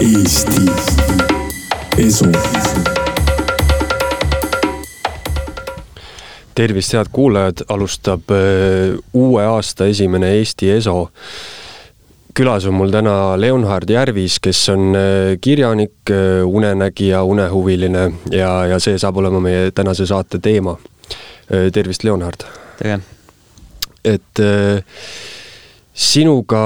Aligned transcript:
Eesti 0.00 0.60
Esu. 1.98 2.26
tervist, 6.54 6.92
head 6.92 7.06
kuulajad, 7.12 7.62
alustab 7.68 8.30
äh, 8.30 8.98
uue 9.12 9.44
aasta 9.46 9.86
esimene 9.86 10.32
Eesti 10.38 10.70
Eso. 10.70 11.10
külas 12.34 12.66
on 12.66 12.74
mul 12.74 12.90
täna 12.90 13.36
Leonhard 13.40 13.90
Järvis, 13.90 14.40
kes 14.42 14.68
on 14.68 14.96
äh, 14.98 15.38
kirjanik, 15.40 16.10
äh, 16.10 16.42
unenägija, 16.46 17.22
unehuviline 17.22 18.12
ja, 18.30 18.66
ja 18.66 18.78
see 18.82 18.98
saab 18.98 19.22
olema 19.22 19.40
meie 19.40 19.70
tänase 19.70 20.06
saate 20.06 20.38
teema. 20.38 20.76
tervist, 21.72 22.04
Leonhard! 22.04 22.46
tere! 22.78 22.98
et 24.04 24.40
äh, 24.40 24.82
sinuga 25.94 26.60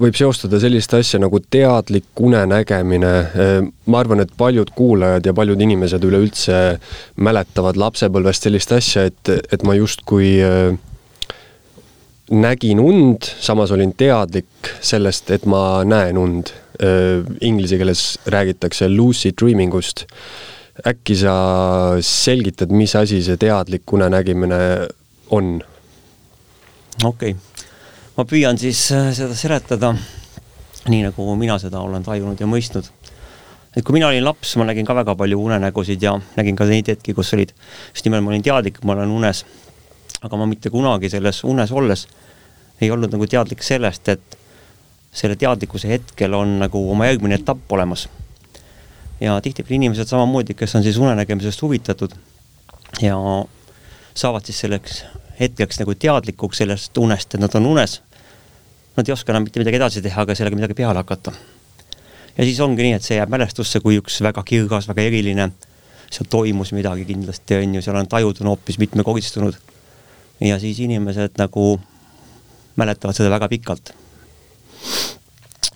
võib 0.00 0.16
seostada 0.18 0.58
sellist 0.60 0.92
asja 0.94 1.18
nagu 1.22 1.40
teadlik 1.40 2.20
unenägemine. 2.20 3.12
ma 3.86 4.00
arvan, 4.00 4.20
et 4.20 4.32
paljud 4.36 4.70
kuulajad 4.76 5.26
ja 5.26 5.32
paljud 5.32 5.60
inimesed 5.60 6.04
üleüldse 6.04 6.78
mäletavad 7.16 7.80
lapsepõlvest 7.80 8.44
sellist 8.44 8.72
asja, 8.72 9.06
et, 9.08 9.32
et 9.52 9.64
ma 9.64 9.74
justkui 9.78 10.36
äh, 10.44 10.76
nägin 12.30 12.80
und, 12.84 13.24
samas 13.40 13.72
olin 13.72 13.94
teadlik 13.96 14.74
sellest, 14.80 15.30
et 15.30 15.46
ma 15.46 15.82
näen 15.84 16.20
und. 16.20 16.52
Äh, 16.82 17.22
inglise 17.40 17.76
keeles 17.78 18.18
räägitakse 18.26 18.88
lucid 18.90 19.36
dreaming 19.38 19.74
ust. 19.74 20.08
äkki 20.82 21.14
sa 21.14 21.34
selgitad, 22.02 22.72
mis 22.74 22.96
asi 22.98 23.22
see 23.22 23.38
teadlik 23.38 23.92
unenägimine 23.92 24.88
on? 25.30 25.62
okei 27.04 27.30
okay 27.30 27.53
ma 28.16 28.24
püüan 28.28 28.58
siis 28.60 28.86
äh, 28.94 29.10
seda 29.16 29.34
seletada 29.34 29.94
nii, 30.88 31.00
nagu 31.08 31.34
mina 31.38 31.56
seda 31.58 31.80
olen 31.82 32.04
tajunud 32.04 32.40
ja 32.40 32.46
mõistnud. 32.46 32.86
et 33.74 33.82
kui 33.82 33.96
mina 33.96 34.08
olin 34.08 34.24
laps, 34.24 34.54
ma 34.60 34.66
nägin 34.68 34.86
ka 34.86 34.94
väga 34.94 35.16
palju 35.18 35.40
unenägusid 35.40 36.02
ja 36.02 36.14
nägin 36.36 36.56
ka 36.56 36.66
neid 36.68 36.88
hetki, 36.92 37.14
kus 37.14 37.32
olid, 37.34 37.54
just 37.94 38.06
nimelt 38.06 38.24
ma 38.24 38.30
olin 38.30 38.44
teadlik, 38.44 38.82
ma 38.84 38.94
olen 38.94 39.10
unes. 39.10 39.44
aga 40.22 40.36
ma 40.36 40.46
mitte 40.46 40.70
kunagi 40.70 41.10
selles 41.10 41.42
unes 41.44 41.72
olles 41.72 42.06
ei 42.80 42.90
olnud 42.90 43.12
nagu 43.12 43.26
teadlik 43.26 43.62
sellest, 43.62 44.08
et 44.08 44.38
selle 45.14 45.36
teadlikkuse 45.38 45.88
hetkel 45.88 46.34
on 46.34 46.58
nagu 46.58 46.80
oma 46.90 47.06
järgmine 47.06 47.40
etapp 47.40 47.72
olemas. 47.72 48.08
ja 49.20 49.40
tihtipeale 49.40 49.80
inimesed 49.80 50.06
samamoodi, 50.10 50.54
kes 50.54 50.74
on 50.74 50.82
siis 50.82 50.96
unenägemisest 50.98 51.62
huvitatud 51.62 52.14
ja 53.02 53.18
saavad 54.14 54.44
siis 54.44 54.60
selleks 54.60 55.04
hetkeks 55.40 55.80
nagu 55.82 55.94
teadlikuks 55.98 56.62
sellest 56.62 56.98
unest, 56.98 57.34
et 57.34 57.42
nad 57.42 57.54
on 57.58 57.66
unes. 57.66 58.00
Nad 58.94 59.08
ei 59.08 59.14
oska 59.14 59.32
enam 59.32 59.46
mitte 59.46 59.58
midagi 59.58 59.80
edasi 59.80 60.02
teha, 60.02 60.22
aga 60.22 60.36
sellega 60.38 60.58
midagi 60.58 60.76
peale 60.78 61.00
hakata. 61.02 61.32
ja 62.36 62.44
siis 62.44 62.60
ongi 62.60 62.82
nii, 62.82 62.96
et 62.98 63.02
see 63.02 63.18
jääb 63.18 63.30
mälestusse 63.30 63.80
kui 63.80 63.98
üks 64.00 64.20
väga 64.22 64.42
kirgas, 64.46 64.88
väga 64.90 65.02
eriline, 65.06 65.48
seal 66.10 66.28
toimus 66.30 66.72
midagi 66.74 67.06
kindlasti, 67.06 67.58
on 67.58 67.74
ju, 67.76 67.82
seal 67.82 67.98
on 67.98 68.08
tajud 68.10 68.40
on 68.42 68.52
hoopis 68.52 68.78
mitmekordistunud. 68.78 69.58
ja 70.40 70.58
siis 70.58 70.78
inimesed 70.80 71.38
nagu 71.38 71.80
mäletavad 72.76 73.16
seda 73.16 73.30
väga 73.30 73.48
pikalt. 73.48 73.94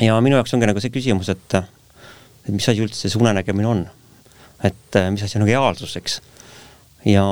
ja 0.01 0.21
minu 0.21 0.37
jaoks 0.37 0.55
ongi 0.55 0.67
nagu 0.71 0.81
see 0.81 0.95
küsimus, 0.95 1.29
et, 1.35 1.55
et 1.55 2.55
mis 2.55 2.69
asi 2.69 2.83
üldse 2.83 3.11
see 3.11 3.21
unenägemine 3.21 3.67
on. 3.67 3.87
et 4.63 5.03
mis 5.11 5.23
asi 5.23 5.39
on 5.39 5.47
reaalsus, 5.47 5.97
eks 5.97 6.21
ja 7.05 7.25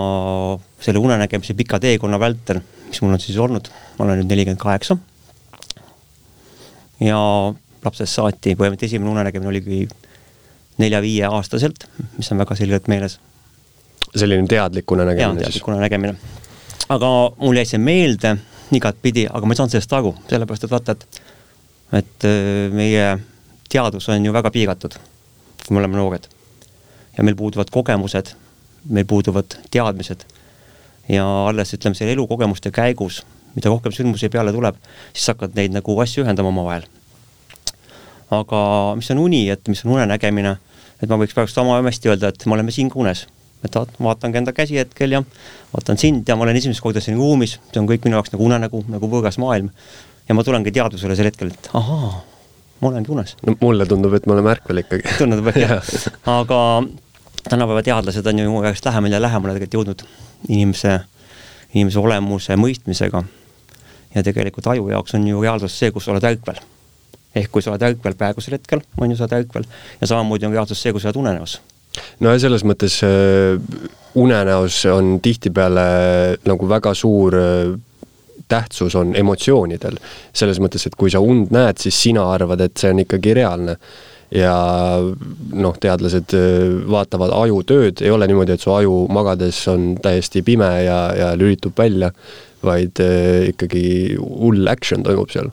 selle 0.81 0.99
unenägemise 0.99 1.55
pika 1.55 1.81
teekonna 1.83 2.21
vältel, 2.21 2.61
mis 2.89 3.03
mul 3.03 3.17
on 3.17 3.21
siis 3.21 3.39
olnud, 3.39 3.69
ma 3.99 4.05
olen 4.05 4.21
nüüd 4.21 4.31
nelikümmend 4.31 4.61
kaheksa. 4.63 4.97
ja 7.01 7.19
lapsest 7.85 8.15
saati, 8.15 8.55
põhimõtteliselt 8.55 8.89
esimene 8.89 9.11
unenägemine 9.11 9.51
oligi 9.51 9.89
nelja-viieaastaselt, 10.81 11.87
mis 12.17 12.33
on 12.33 12.39
väga 12.39 12.57
selgelt 12.57 12.89
meeles. 12.89 13.19
selline 14.17 14.47
teadlik 14.49 14.91
unenägemine 14.91 15.41
siis? 15.41 15.49
teadlik 15.49 15.69
unenägemine. 15.69 16.15
aga 16.89 17.11
mul 17.37 17.57
jäi 17.57 17.67
see 17.67 17.83
meelde 17.83 18.37
igatpidi, 18.73 19.27
aga 19.31 19.47
ma 19.47 19.55
ei 19.55 19.61
saanud 19.61 19.75
sellest 19.75 19.93
aru, 19.93 20.15
sellepärast 20.31 20.65
et 20.67 20.71
vaata, 20.71 20.93
et, 20.97 21.21
et 22.01 22.27
äh, 22.31 22.73
meie 22.75 23.13
teadus 23.71 24.09
on 24.09 24.25
ju 24.25 24.33
väga 24.33 24.51
piiratud, 24.51 24.97
kui 25.67 25.75
me 25.75 25.83
oleme 25.83 25.99
noored. 25.99 26.27
ja 27.17 27.25
meil 27.25 27.37
puuduvad 27.37 27.71
kogemused 27.73 28.35
meil 28.89 29.07
puuduvad 29.09 29.59
teadmised. 29.71 30.25
ja 31.09 31.25
alles 31.49 31.71
ütleme, 31.75 31.95
selle 31.95 32.17
elukogemuste 32.17 32.73
käigus, 32.75 33.21
mida 33.55 33.71
rohkem 33.71 33.95
sündmusi 33.95 34.29
peale 34.33 34.53
tuleb, 34.53 34.79
siis 35.15 35.29
hakkad 35.31 35.55
neid 35.55 35.75
nagu 35.75 35.95
asju 36.03 36.25
ühendama 36.25 36.51
omavahel. 36.51 36.87
aga 38.31 38.61
mis 38.99 39.11
on 39.15 39.23
uni, 39.23 39.47
et 39.51 39.69
mis 39.71 39.85
on 39.85 39.95
unenägemine, 39.97 40.57
et 41.03 41.09
ma 41.09 41.19
võiks 41.21 41.37
praegu 41.37 41.53
sama 41.53 41.79
hästi 41.85 42.11
öelda, 42.11 42.33
et 42.33 42.47
me 42.47 42.57
oleme 42.59 42.75
siin 42.75 42.91
ka 42.91 42.99
unes. 42.99 43.27
et 43.65 43.77
vaatangi 44.03 44.39
enda 44.39 44.53
käsi 44.53 44.77
hetkel 44.79 45.15
ja 45.17 45.23
vaatan 45.73 45.99
sind 45.99 46.29
ja 46.29 46.37
ma 46.37 46.45
olen 46.45 46.57
esimest 46.57 46.83
korda 46.85 47.01
siin 47.01 47.17
ruumis, 47.17 47.57
see 47.73 47.81
on 47.81 47.89
kõik 47.89 48.05
minu 48.05 48.19
jaoks 48.19 48.35
nagu 48.35 48.45
unenägu, 48.47 48.85
nagu 48.93 49.11
võõras 49.11 49.39
maailm. 49.43 49.71
ja 50.29 50.35
ma 50.35 50.45
tulengi 50.45 50.73
teadvusele 50.73 51.17
sel 51.17 51.31
hetkel, 51.31 51.55
et 51.55 51.71
ahaa, 51.75 52.13
ma 52.81 52.91
olengi 52.91 53.15
unes. 53.15 53.37
no 53.47 53.57
mulle 53.61 53.87
tundub, 53.87 54.15
et 54.19 54.27
me 54.27 54.37
oleme 54.37 54.53
ärkvel 54.53 54.83
ikkagi. 54.85 55.19
tundub, 55.23 55.55
et 55.55 55.63
jah 55.63 55.95
aga 56.39 56.61
tänapäeva 57.49 57.83
teadlased 57.83 58.27
on 58.27 58.39
ju 58.39 58.63
järjest 58.63 58.85
lähemale 58.85 59.15
ja 59.15 59.23
lähemale 59.23 59.55
tegelikult 59.55 59.79
jõudnud 59.79 60.05
inimese, 60.49 61.01
inimese 61.75 61.99
olemuse 61.99 62.57
mõistmisega. 62.57 63.25
ja 64.15 64.23
tegelikult 64.23 64.67
aju 64.67 64.89
jaoks 64.89 65.15
on 65.15 65.27
ju 65.29 65.43
reaalsus 65.43 65.79
see, 65.79 65.91
kus 65.93 66.05
sa 66.05 66.13
oled 66.13 66.25
ärkvel. 66.25 66.59
ehk 67.35 67.51
kui 67.53 67.63
sa 67.63 67.71
oled 67.71 67.83
ärkvel 67.83 68.15
praegusel 68.15 68.57
hetkel, 68.57 68.81
on 69.01 69.11
ju, 69.11 69.17
sa 69.17 69.25
oled 69.25 69.39
ärkvel 69.41 69.65
ja 70.01 70.07
samamoodi 70.07 70.47
on 70.47 70.53
reaalsus 70.53 70.83
see, 70.83 70.93
kus 70.93 71.03
sa 71.03 71.09
oled 71.09 71.23
unenäos. 71.23 71.61
no 72.21 72.33
ja 72.33 72.39
selles 72.39 72.65
mõttes 72.65 73.01
äh, 73.05 73.61
unenäos 74.15 74.85
on 74.87 75.21
tihtipeale 75.21 75.87
nagu 76.45 76.69
väga 76.69 76.95
suur 76.95 77.37
äh, 77.37 77.77
tähtsus 78.49 78.95
on 78.95 79.17
emotsioonidel. 79.17 79.99
selles 80.33 80.61
mõttes, 80.61 80.87
et 80.87 80.95
kui 80.95 81.11
sa 81.11 81.21
und 81.21 81.51
näed, 81.51 81.79
siis 81.79 82.03
sina 82.03 82.27
arvad, 82.33 82.61
et 82.61 82.77
see 82.77 82.91
on 82.91 83.03
ikkagi 83.07 83.35
reaalne 83.35 83.77
ja 84.35 84.55
noh, 85.53 85.77
teadlased 85.81 86.35
äh, 86.35 86.65
vaatavad 86.91 87.35
aju 87.37 87.61
tööd, 87.67 88.03
ei 88.03 88.11
ole 88.11 88.29
niimoodi, 88.31 88.57
et 88.57 88.65
su 88.65 88.73
aju 88.75 89.05
magades 89.13 89.61
on 89.73 89.95
täiesti 90.03 90.43
pime 90.47 90.71
ja, 90.87 90.99
ja 91.17 91.31
lülitub 91.39 91.77
välja, 91.79 92.11
vaid 92.67 93.03
äh, 93.03 93.53
ikkagi 93.53 93.85
hull 94.19 94.67
action 94.71 95.07
toimub 95.07 95.31
seal. 95.33 95.53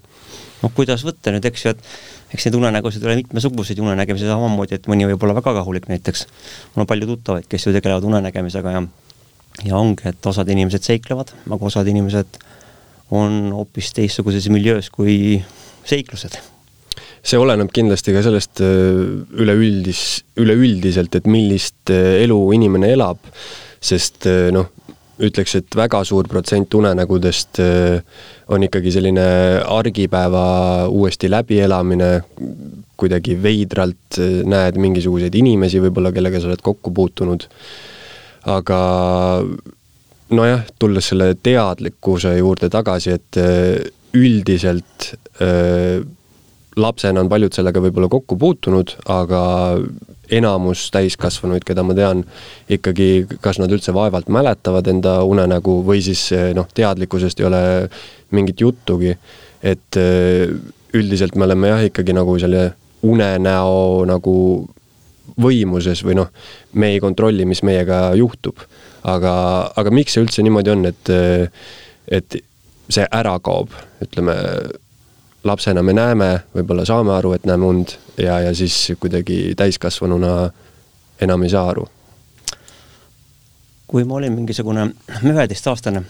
noh, 0.64 0.74
kuidas 0.74 1.06
võtta 1.06 1.34
nüüd, 1.36 1.46
eks 1.50 1.66
ju, 1.66 1.76
et 1.76 2.34
eks 2.34 2.48
neid 2.48 2.58
unenägusid 2.58 3.04
ole 3.06 3.20
mitmesuguseid 3.22 3.82
unenägemisi 3.84 4.26
samamoodi, 4.30 4.80
et 4.80 4.90
mõni 4.90 5.06
võib 5.12 5.26
olla 5.26 5.38
väga 5.38 5.54
rahulik 5.60 5.90
näiteks. 5.92 6.26
mul 6.74 6.86
on 6.86 6.90
palju 6.90 7.10
tuttavaid, 7.14 7.48
kes 7.50 7.68
ju 7.68 7.76
tegelevad 7.76 8.10
unenägemisega 8.10 8.78
ja 8.78 8.86
ja 9.64 9.78
ongi, 9.78 10.08
et 10.10 10.26
osad 10.26 10.50
inimesed 10.50 10.82
seiklevad, 10.82 11.36
aga 11.46 11.70
osad 11.70 11.88
inimesed 11.88 12.40
on 13.14 13.52
hoopis 13.54 13.92
teistsuguses 13.94 14.50
miljöös 14.50 14.90
kui 14.90 15.44
seiklused 15.86 16.40
see 17.24 17.40
oleneb 17.40 17.72
kindlasti 17.74 18.14
ka 18.16 18.22
sellest 18.26 18.62
äh, 18.64 19.02
üleüldis, 19.40 20.24
üleüldiselt, 20.40 21.16
et 21.16 21.28
millist 21.30 21.92
äh, 21.94 22.20
elu 22.26 22.40
inimene 22.58 22.92
elab, 22.98 23.22
sest 23.84 24.28
äh, 24.28 24.50
noh, 24.54 24.68
ütleks, 25.24 25.56
et 25.56 25.76
väga 25.78 26.02
suur 26.04 26.28
protsent 26.28 26.74
unenägudest 26.74 27.60
on 28.52 28.64
ikkagi 28.66 28.92
selline 28.92 29.26
argipäeva 29.62 30.88
uuesti 30.90 31.30
läbielamine, 31.30 32.08
kuidagi 33.00 33.36
veidralt 33.40 34.18
näed 34.50 34.80
mingisuguseid 34.82 35.38
inimesi 35.38 35.80
võib-olla, 35.86 36.12
kellega 36.16 36.42
sa 36.42 36.50
oled 36.50 36.64
kokku 36.66 36.92
puutunud, 36.98 37.46
aga 38.52 38.80
nojah, 40.34 40.66
tulles 40.82 41.12
selle 41.14 41.30
teadlikkuse 41.38 42.34
juurde 42.40 42.72
tagasi, 42.74 43.14
et 43.14 43.40
üldiselt 44.18 45.14
öö, 45.46 46.02
lapsena 46.80 47.22
on 47.22 47.30
paljud 47.30 47.54
sellega 47.54 47.82
võib-olla 47.84 48.10
kokku 48.12 48.38
puutunud, 48.40 48.96
aga 49.12 49.44
enamus 50.34 50.88
täiskasvanuid, 50.94 51.66
keda 51.68 51.84
ma 51.86 51.96
tean, 51.98 52.24
ikkagi 52.72 53.26
kas 53.44 53.60
nad 53.62 53.72
üldse 53.74 53.94
vaevalt 53.96 54.32
mäletavad 54.34 54.88
enda 54.90 55.20
unenägu 55.28 55.82
või 55.86 56.02
siis 56.06 56.30
noh, 56.58 56.70
teadlikkusest 56.74 57.42
ei 57.42 57.50
ole 57.50 57.64
mingit 58.34 58.62
juttugi. 58.62 59.18
et 59.64 59.98
äh, 59.98 60.50
üldiselt 60.94 61.36
me 61.36 61.46
oleme 61.46 61.68
jah, 61.72 61.84
ikkagi 61.90 62.14
nagu 62.14 62.38
selle 62.40 62.74
unenäo 63.04 64.06
nagu 64.08 64.36
võimuses 65.40 66.04
või 66.06 66.18
noh, 66.20 66.30
me 66.74 66.94
ei 66.94 67.02
kontrolli, 67.04 67.46
mis 67.46 67.64
meiega 67.64 68.14
juhtub. 68.20 68.60
aga, 69.04 69.34
aga 69.76 69.92
miks 69.92 70.14
see 70.16 70.24
üldse 70.24 70.44
niimoodi 70.46 70.72
on, 70.72 70.86
et, 70.88 71.10
et 72.08 72.38
see 72.90 73.08
ära 73.12 73.36
kaob, 73.44 73.74
ütleme 74.04 74.36
lapsena 75.44 75.84
me 75.84 75.94
näeme, 75.94 76.30
võib-olla 76.56 76.86
saame 76.88 77.14
aru, 77.16 77.34
et 77.36 77.46
näeme 77.46 77.66
und 77.66 77.96
ja, 78.18 78.40
ja 78.40 78.54
siis 78.56 78.94
kuidagi 79.00 79.54
täiskasvanuna 79.60 80.52
enam 81.22 81.44
ei 81.44 81.52
saa 81.54 81.68
aru. 81.70 81.88
kui 83.88 84.04
ma 84.10 84.16
olin 84.16 84.34
mingisugune 84.34 84.88
üheteistaastane, 85.30 86.02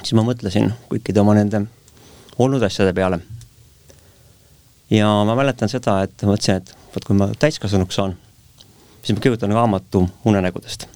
siis 0.00 0.14
ma 0.18 0.24
mõtlesin 0.26 0.72
kõikide 0.90 1.20
oma 1.22 1.36
nende 1.38 1.60
olnud 2.38 2.62
asjade 2.62 2.92
peale. 2.92 3.20
ja 4.90 5.10
ma 5.24 5.36
mäletan 5.36 5.68
seda, 5.68 6.02
et 6.02 6.22
mõtlesin, 6.22 6.62
et 6.62 6.74
vot 6.94 7.04
kui 7.04 7.16
ma 7.16 7.30
täiskasvanuks 7.38 8.00
saan, 8.00 8.16
siis 9.02 9.14
ma 9.14 9.22
kirjutan 9.22 9.52
raamatu 9.52 10.08
unenägudest. 10.24 10.88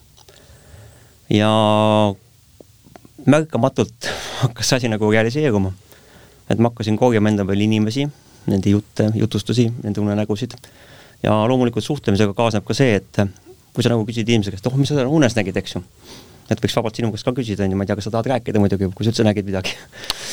ja 1.31 1.53
märkamatult 3.27 4.11
hakkas 4.41 4.69
see 4.69 4.77
asi 4.77 4.89
nagu 4.89 5.11
realiseeruma. 5.11 5.73
Et 6.50 6.59
ma 6.59 6.71
hakkasin 6.71 6.99
korjama 7.00 7.33
enda 7.33 7.47
peale 7.49 7.67
inimesi, 7.67 8.09
nende 8.47 8.75
jutte, 8.75 9.11
jutustusi, 9.15 9.69
nende 9.83 10.00
unenägusid. 10.00 10.59
ja 11.23 11.37
loomulikult 11.49 11.85
suhtlemisega 11.85 12.35
kaasneb 12.35 12.65
ka 12.67 12.75
see, 12.75 12.97
et 12.99 13.23
kui 13.73 13.85
sa 13.85 13.93
nagu 13.93 14.05
küsid 14.09 14.29
inimese 14.29 14.50
käest, 14.50 14.67
oh, 14.67 14.77
mis 14.77 14.91
sa 14.91 15.06
unes 15.06 15.37
nägid, 15.39 15.56
eks 15.56 15.77
ju 15.77 15.83
et 16.53 16.61
võiks 16.62 16.75
vabalt 16.77 16.99
sinu 16.99 17.11
käest 17.12 17.27
ka 17.27 17.35
küsida, 17.37 17.65
on 17.65 17.73
ju, 17.73 17.79
ma 17.79 17.87
ei 17.87 17.91
tea, 17.91 17.97
kas 17.99 18.09
sa 18.09 18.12
tahad 18.15 18.29
rääkida 18.33 18.61
muidugi, 18.62 18.89
kui 18.93 19.06
sa 19.06 19.12
üldse 19.12 19.27
nägid 19.27 19.49
midagi? 19.49 19.75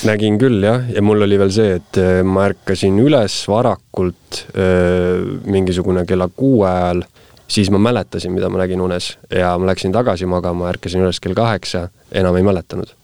nägin 0.09 0.39
küll 0.41 0.63
jah, 0.65 0.83
ja 0.91 1.03
mul 1.05 1.25
oli 1.25 1.39
veel 1.39 1.53
see, 1.53 1.77
et 1.79 1.99
äh, 2.01 2.19
ma 2.25 2.47
ärkasin 2.49 2.99
üles 3.03 3.37
varakult 3.51 4.43
äh, 4.51 5.21
mingisugune 5.49 6.05
kella 6.09 6.29
kuue 6.33 6.67
ajal, 6.69 7.03
siis 7.49 7.71
ma 7.73 7.81
mäletasin, 7.89 8.33
mida 8.35 8.51
ma 8.51 8.61
nägin 8.63 8.83
unes 8.83 9.13
ja 9.33 9.55
ma 9.59 9.71
läksin 9.71 9.95
tagasi 9.95 10.29
magama, 10.29 10.69
ärkasin 10.73 11.05
üles 11.05 11.21
kell 11.23 11.37
kaheksa, 11.37 11.87
enam 12.11 12.37
ei 12.39 12.47
mäletanud. 12.47 12.95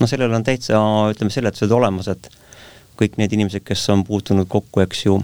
No 0.00 0.06
sellel 0.10 0.32
on 0.36 0.44
täitsa, 0.44 0.80
ütleme, 1.12 1.32
seletused 1.32 1.72
olemas, 1.72 2.08
et 2.12 2.30
kõik 2.96 3.18
need 3.20 3.32
inimesed, 3.36 3.64
kes 3.64 3.88
on 3.92 4.04
puutunud 4.04 4.48
kokku, 4.48 4.80
eks 4.84 5.06
ju, 5.06 5.20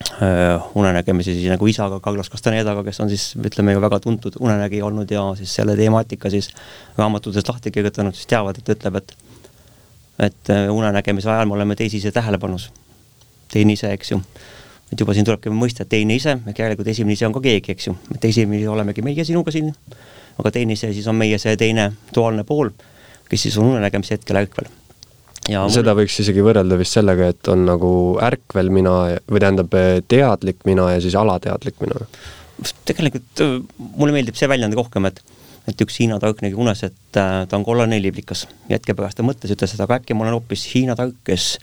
Äh, 0.00 0.62
unenägemisi 0.74 1.34
siis 1.34 1.50
nagu 1.52 1.66
isaga, 1.68 1.98
Carlos 2.00 2.30
Castanedaga, 2.32 2.80
kes 2.86 3.02
on 3.04 3.10
siis 3.12 3.34
ütleme 3.36 3.74
ju 3.74 3.80
väga 3.84 3.98
tuntud 4.00 4.38
unenägija 4.40 4.86
olnud 4.86 5.10
ja 5.12 5.26
siis 5.36 5.52
selle 5.54 5.74
temaatika 5.76 6.30
siis 6.32 6.48
raamatutes 6.96 7.44
lahti 7.48 7.70
kirjutanud, 7.70 8.16
siis 8.16 8.30
teavad, 8.30 8.56
et 8.56 8.72
ütleb, 8.72 8.96
et 8.96 9.12
et 10.18 10.50
äh, 10.50 10.70
unenägemise 10.72 11.28
ajal 11.30 11.48
me 11.48 11.54
oleme 11.58 11.76
teise 11.76 11.96
ise 11.96 12.12
tähelepanus. 12.12 12.70
teine 13.52 13.72
ise, 13.72 13.92
eks 13.92 14.10
ju. 14.10 14.22
et 14.92 15.00
juba 15.00 15.14
siin 15.14 15.28
tulebki 15.28 15.52
mõista, 15.52 15.84
et 15.84 15.92
teine 15.92 16.16
ise, 16.16 16.38
ehk 16.46 16.58
järelikult 16.58 16.88
esimene 16.88 17.12
ise 17.12 17.28
on 17.28 17.36
ka 17.36 17.44
keegi, 17.44 17.72
eks 17.76 17.86
ju. 17.86 17.96
et 18.14 18.24
esimene 18.24 18.68
olemegi 18.68 19.02
meie 19.02 19.24
sinuga 19.24 19.52
siin, 19.52 19.68
aga 20.38 20.50
teine 20.50 20.72
ise 20.72 20.94
siis 20.94 21.06
on 21.12 21.20
meie 21.20 21.38
see 21.38 21.56
teine 21.60 21.90
duaalne 22.14 22.44
pool, 22.48 22.72
kes 23.30 23.46
siis 23.46 23.58
on 23.58 23.72
unenägemise 23.72 24.18
hetkel 24.18 24.42
ärkvel 24.42 24.68
Ja 25.48 25.64
seda 25.72 25.94
võiks 25.96 26.18
isegi 26.20 26.42
võrrelda 26.44 26.76
vist 26.78 26.94
sellega, 26.94 27.30
et 27.32 27.48
on 27.50 27.64
nagu 27.66 27.90
ärkvel 28.22 28.68
mina 28.74 28.92
või 29.24 29.40
tähendab 29.40 29.74
teadlik 30.10 30.60
mina 30.68 30.90
ja 30.92 31.00
siis 31.02 31.16
alateadlik 31.18 31.80
mina. 31.80 32.02
tegelikult 32.84 33.40
äh, 33.40 33.56
mulle 33.96 34.12
meeldib 34.14 34.36
see 34.38 34.50
väljend 34.50 34.76
rohkem, 34.78 35.08
et 35.10 35.22
et 35.68 35.82
üks 35.84 36.00
Hiina 36.00 36.18
tark 36.20 36.40
nägi 36.44 36.56
unes, 36.58 36.82
et 36.86 37.18
äh, 37.20 37.44
ta 37.48 37.56
on 37.56 37.64
kollane 37.64 38.00
liblikas. 38.02 38.46
hetke 38.68 38.94
pärast 38.94 39.18
ta 39.18 39.26
mõtles, 39.26 39.52
ütles, 39.54 39.74
et 39.74 39.80
aga 39.80 40.00
äkki 40.00 40.14
ma 40.14 40.26
olen 40.26 40.38
hoopis 40.38 40.66
Hiina 40.74 40.96
tark, 40.98 41.16
kes 41.24 41.56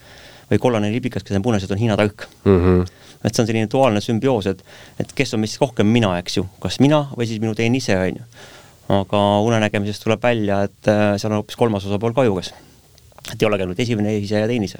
või 0.51 0.61
kollane 0.63 0.91
liblikas, 0.91 1.23
kes 1.23 1.37
on 1.37 1.45
punes, 1.45 1.63
et 1.63 1.71
on 1.71 1.81
Hiina 1.81 1.97
tark 1.99 2.27
mm. 2.45 2.59
-hmm. 2.59 2.85
et 3.23 3.35
see 3.35 3.43
on 3.43 3.47
selline 3.47 3.69
duaalne 3.71 4.01
sümbioos, 4.01 4.47
et, 4.47 4.63
et 4.99 5.11
kes 5.13 5.33
on 5.33 5.43
meist 5.43 5.61
rohkem 5.61 5.87
mina, 5.87 6.17
eks 6.19 6.37
ju, 6.37 6.47
kas 6.63 6.79
mina 6.79 7.07
või 7.15 7.27
siis 7.27 7.41
minu 7.43 7.55
teine 7.55 7.77
ise, 7.77 7.97
on 7.97 8.21
ju. 8.21 8.29
Aga 8.89 9.25
unenägemisest 9.43 10.03
tuleb 10.03 10.23
välja, 10.23 10.63
et 10.69 10.91
äh, 10.91 11.13
seal 11.17 11.33
on 11.33 11.41
hoopis 11.41 11.59
kolmas 11.59 11.85
osapool 11.85 12.15
ka 12.15 12.23
juures 12.27 12.53
et 13.33 13.41
ei 13.41 13.47
ole 13.47 13.59
käinud 13.59 13.79
esimene 13.79 14.15
ise 14.17 14.41
ja 14.41 14.47
teine 14.47 14.67
ise. 14.67 14.79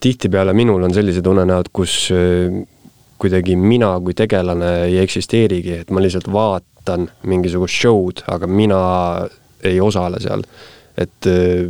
tihtipeale 0.00 0.52
minul 0.52 0.82
on 0.82 0.94
sellised 0.94 1.26
unenäod, 1.26 1.70
kus 1.72 1.96
äh, 2.12 2.60
kuidagi 3.20 3.56
mina 3.56 3.94
kui 4.04 4.14
tegelane 4.16 4.70
ei 4.88 4.98
eksisteerigi, 5.02 5.80
et 5.84 5.90
ma 5.90 6.02
lihtsalt 6.02 6.28
vaatan 6.32 7.08
mingisugust 7.30 7.80
show'd, 7.80 8.24
aga 8.28 8.46
mina 8.46 8.78
ei 9.64 9.80
osale 9.80 10.20
seal. 10.20 10.44
et 10.94 11.26
äh, 11.26 11.66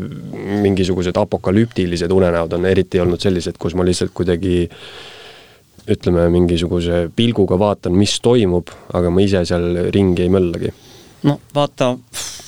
mingisugused 0.61 1.17
apokalüptilised 1.17 2.13
unenäod 2.13 2.53
on 2.53 2.67
eriti 2.69 3.01
olnud 3.01 3.21
sellised, 3.21 3.57
kus 3.59 3.75
ma 3.75 3.85
lihtsalt 3.87 4.13
kuidagi 4.13 4.67
ütleme, 5.89 6.27
mingisuguse 6.33 7.07
pilguga 7.17 7.59
vaatan, 7.61 7.93
mis 7.97 8.19
toimub, 8.25 8.69
aga 8.93 9.11
ma 9.13 9.25
ise 9.25 9.45
seal 9.49 9.89
ringi 9.93 10.25
ei 10.25 10.33
möllagi. 10.33 10.73
No 11.25 11.39
vaata, 11.55 11.95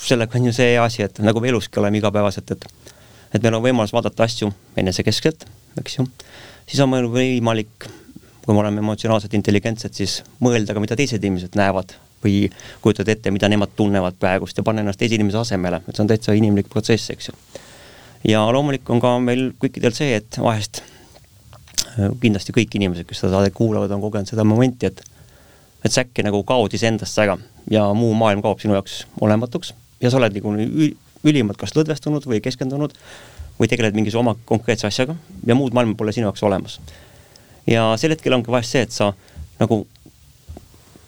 sellega 0.06 0.38
on 0.38 0.48
ju 0.50 0.54
see 0.56 0.76
asi, 0.80 1.04
et 1.06 1.20
nagu 1.24 1.40
me 1.40 1.50
eluski 1.50 1.80
oleme 1.80 2.00
igapäevaselt, 2.00 2.56
et 2.56 2.66
et 3.34 3.42
meil 3.42 3.56
on 3.58 3.64
võimalus 3.64 3.92
vaadata 3.92 4.24
asju 4.24 4.48
enesekeskselt, 4.78 5.44
eks 5.80 5.98
ju, 5.98 6.06
siis 6.68 6.80
on 6.80 6.92
meil 6.92 7.08
võimalik, 7.10 7.88
kui 8.44 8.54
me 8.54 8.62
oleme 8.62 8.80
emotsionaalselt 8.80 9.34
intelligentsed, 9.36 9.96
siis 9.98 10.20
mõelda 10.40 10.76
ka, 10.76 10.80
mida 10.80 10.96
teised 10.96 11.24
inimesed 11.24 11.58
näevad 11.58 11.96
või 12.24 12.46
kujutad 12.84 13.10
ette, 13.12 13.32
mida 13.34 13.50
nemad 13.50 13.74
tunnevad 13.76 14.16
praegust 14.20 14.56
ja 14.56 14.64
panna 14.64 14.84
ennast 14.84 15.00
teise 15.00 15.18
inimese 15.18 15.42
asemele, 15.42 15.82
et 15.84 15.96
see 15.96 16.04
on 16.04 16.12
täitsa 16.12 16.36
inimlik 16.38 16.70
protsess, 16.72 17.10
eks 17.12 17.28
ju. 17.30 17.36
ja 18.32 18.44
loomulik 18.52 18.88
on 18.90 19.02
ka 19.02 19.16
meil 19.22 19.50
kõikidel 19.60 19.96
see, 19.96 20.14
et 20.22 20.38
vahest 20.40 20.80
äh, 20.80 22.14
kindlasti 22.22 22.54
kõik 22.56 22.78
inimesed, 22.78 23.08
kes 23.08 23.24
seda 23.24 23.36
saadet 23.36 23.56
kuulavad, 23.58 23.92
on 23.92 24.04
kogenud 24.04 24.30
seda 24.30 24.46
momenti, 24.46 24.92
et 24.92 25.04
et 25.84 25.92
sa 25.92 26.02
äkki 26.02 26.24
nagu 26.24 26.40
kaod 26.46 26.72
iseendast 26.74 27.18
ära 27.22 27.36
ja 27.70 27.86
muu 27.94 28.14
maailm 28.14 28.42
kaob 28.42 28.60
sinu 28.62 28.76
jaoks 28.76 29.04
olematuks 29.20 29.74
ja 30.00 30.10
sa 30.10 30.20
oled 30.20 30.36
nagu 30.36 30.52
ülimalt 31.26 31.58
kas 31.60 31.74
lõdvestunud 31.76 32.26
või 32.28 32.42
keskendunud 32.44 32.94
või 33.58 33.70
tegeled 33.72 33.96
mingisuguse 33.96 34.22
oma 34.22 34.36
konkreetse 34.48 34.86
asjaga 34.86 35.16
ja 35.46 35.56
muud 35.58 35.74
maailma 35.74 35.96
pole 35.98 36.12
sinu 36.12 36.28
jaoks 36.28 36.44
olemas. 36.46 36.80
ja 37.66 37.88
sel 37.96 38.14
hetkel 38.14 38.36
ongi 38.36 38.52
vahest 38.52 38.76
see, 38.76 38.84
et 38.86 38.92
sa 38.92 39.12
nagu 39.60 39.86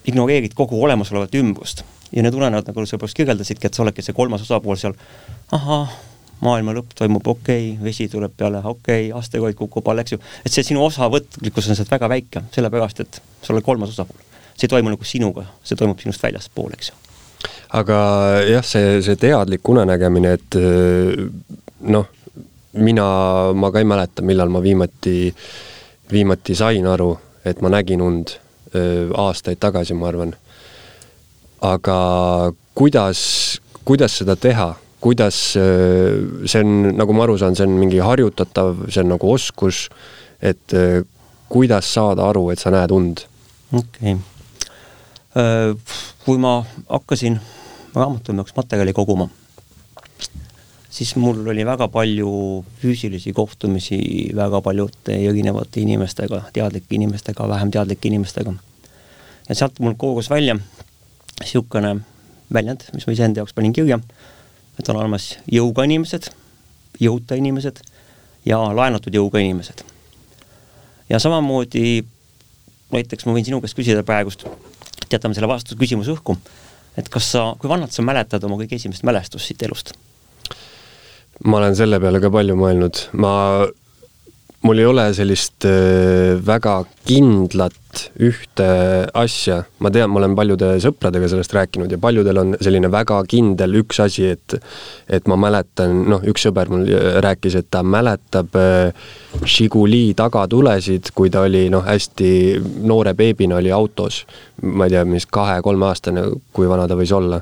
ignoreerid 0.09 0.55
kogu 0.57 0.81
olemasolevat 0.83 1.35
ümbrust 1.39 1.83
ja 2.11 2.23
need 2.25 2.33
unenäod, 2.33 2.67
nagu 2.67 2.85
sa 2.85 2.97
just 3.01 3.17
kirjeldasidki, 3.17 3.67
et 3.67 3.73
sa 3.77 3.83
oledki 3.83 4.05
see 4.05 4.17
kolmas 4.17 4.41
osapool 4.41 4.79
seal, 4.81 4.95
ahah, 5.53 5.91
maailma 6.41 6.73
lõpp 6.73 6.95
toimub, 6.97 7.27
okei 7.27 7.73
okay,, 7.73 7.83
vesi 7.83 8.07
tuleb 8.09 8.33
peale, 8.37 8.63
okei 8.63 9.09
okay,, 9.09 9.19
asteroid 9.19 9.57
kukub 9.59 9.87
alla, 9.91 10.05
eks 10.05 10.15
ju, 10.15 10.21
et 10.45 10.55
see 10.55 10.65
sinu 10.71 10.81
osavõtlikkus 10.87 11.69
on 11.69 11.77
sealt 11.77 11.91
väga 11.93 12.09
väike, 12.09 12.47
sellepärast 12.55 13.05
et 13.05 13.21
sa 13.43 13.53
oled 13.53 13.65
kolmas 13.65 13.93
osapool. 13.93 14.28
See 14.59 14.67
ei 14.67 14.75
toimu 14.75 14.91
nagu 14.91 15.07
sinuga, 15.07 15.47
see 15.63 15.79
toimub 15.79 16.01
sinust 16.03 16.23
väljaspool, 16.23 16.75
eks 16.75 16.91
ju 16.91 16.99
aga 17.77 17.99
jah, 18.47 18.65
see, 18.65 18.99
see 19.05 19.17
teadlik 19.19 19.67
unenägemine, 19.69 20.33
et 20.39 20.57
äh, 20.57 21.13
noh, 21.93 22.09
mina, 22.81 23.07
ma 23.53 23.71
ka 23.73 23.81
ei 23.81 23.89
mäleta, 23.89 24.25
millal 24.25 24.51
ma 24.53 24.61
viimati, 24.63 25.29
viimati 26.11 26.57
sain 26.57 26.87
aru, 26.89 27.11
et 27.45 27.61
ma 27.61 27.71
nägin 27.73 28.03
und 28.05 28.35
äh, 28.73 29.09
aastaid 29.13 29.61
tagasi, 29.61 29.97
ma 29.97 30.09
arvan. 30.09 30.35
aga 31.61 31.95
kuidas, 32.75 33.59
kuidas 33.83 34.13
seda 34.21 34.37
teha, 34.39 34.71
kuidas, 35.03 35.37
äh, 35.59 36.17
see 36.45 36.63
on, 36.63 36.95
nagu 36.97 37.13
ma 37.13 37.27
aru 37.27 37.37
saan, 37.37 37.57
see 37.57 37.67
on 37.67 37.77
mingi 37.81 38.01
harjutatav, 38.01 38.87
see 38.89 39.03
on 39.03 39.13
nagu 39.15 39.33
oskus, 39.33 39.87
et 40.41 40.73
kuidas 41.51 41.93
saada 41.93 42.29
aru, 42.31 42.47
et 42.53 42.61
sa 42.61 42.71
näed 42.73 42.93
und? 42.95 43.25
okei 43.75 44.15
okay. 44.15 44.28
Kui 46.25 46.37
ma 46.41 46.65
hakkasin 46.89 47.39
raamatujaoks 47.95 48.55
materjali 48.57 48.93
koguma, 48.93 49.27
siis 50.89 51.15
mul 51.15 51.47
oli 51.47 51.65
väga 51.65 51.87
palju 51.87 52.31
füüsilisi 52.81 53.33
kohtumisi 53.33 53.99
väga 54.35 54.61
paljude 54.61 55.17
erinevate 55.29 55.81
inimestega, 55.81 56.41
teadlike 56.53 56.95
inimestega, 56.95 57.49
vähem 57.49 57.71
teadlike 57.71 58.07
inimestega. 58.07 58.53
ja 59.49 59.55
sealt 59.55 59.79
mul 59.79 59.93
koorus 59.97 60.29
välja 60.29 60.55
niisugune 61.39 61.95
väljend, 62.53 62.81
mis 62.93 63.07
ma 63.07 63.13
iseenda 63.13 63.39
jaoks 63.39 63.53
panin 63.53 63.73
kirja, 63.73 63.99
et 64.79 64.89
on 64.89 64.97
olemas 64.97 65.37
jõuga 65.51 65.85
inimesed, 65.85 66.31
jõuta 66.99 67.37
inimesed 67.37 67.81
ja 68.45 68.59
laenatud 68.73 69.13
jõuga 69.13 69.39
inimesed. 69.39 69.83
ja 71.09 71.19
samamoodi 71.19 72.03
näiteks 72.91 73.25
ma 73.25 73.33
võin 73.33 73.45
sinu 73.45 73.61
käest 73.61 73.77
küsida 73.77 74.03
praegust, 74.03 74.45
jätame 75.13 75.37
selle 75.37 75.49
vastuse 75.51 75.79
küsimuse 75.79 76.13
õhku 76.15 76.37
et 76.99 77.09
kas 77.11 77.31
sa, 77.33 77.43
kui 77.59 77.71
vanalt 77.71 77.95
sa 77.95 78.05
mäletad 78.05 78.43
oma 78.47 78.59
kõige 78.59 78.79
esimest 78.79 79.05
mälestust 79.07 79.49
siit 79.49 79.63
elust? 79.67 79.93
ma 81.45 81.59
olen 81.61 81.75
selle 81.77 82.01
peale 82.03 82.19
ka 82.19 82.31
palju 82.33 82.55
mõelnud, 82.59 83.05
ma, 83.23 83.31
mul 84.61 84.79
ei 84.81 84.85
ole 84.85 85.05
sellist 85.15 85.65
äh, 85.67 86.35
väga 86.45 86.81
kindlat 87.07 87.75
ühte 88.21 88.65
asja, 89.17 89.63
ma 89.81 89.89
tean, 89.93 90.11
ma 90.11 90.19
olen 90.19 90.35
paljude 90.37 90.73
sõpradega 90.83 91.29
sellest 91.31 91.53
rääkinud 91.55 91.91
ja 91.91 91.97
paljudel 92.01 92.37
on 92.41 92.51
selline 92.61 92.91
väga 92.93 93.17
kindel 93.29 93.79
üks 93.81 94.01
asi, 94.03 94.27
et 94.35 94.57
et 95.09 95.29
ma 95.31 95.39
mäletan, 95.39 96.03
noh, 96.11 96.21
üks 96.27 96.45
sõber 96.45 96.69
mul 96.69 96.85
rääkis, 97.23 97.57
et 97.59 97.69
ta 97.71 97.81
mäletab 97.83 98.59
äh, 98.59 99.09
Žiguli 99.45 100.13
tagatulesid, 100.17 101.13
kui 101.15 101.31
ta 101.33 101.45
oli 101.47 101.67
noh, 101.73 101.85
hästi 101.85 102.31
noore 102.85 103.15
beebina 103.17 103.57
oli 103.61 103.71
autos. 103.71 104.25
ma 104.61 104.85
ei 104.85 104.97
tea, 104.97 105.05
mis 105.07 105.25
kahe-kolmeaastane, 105.25 106.25
kui 106.53 106.67
vana 106.67 106.87
ta 106.87 106.97
võis 106.99 107.13
olla. 107.15 107.39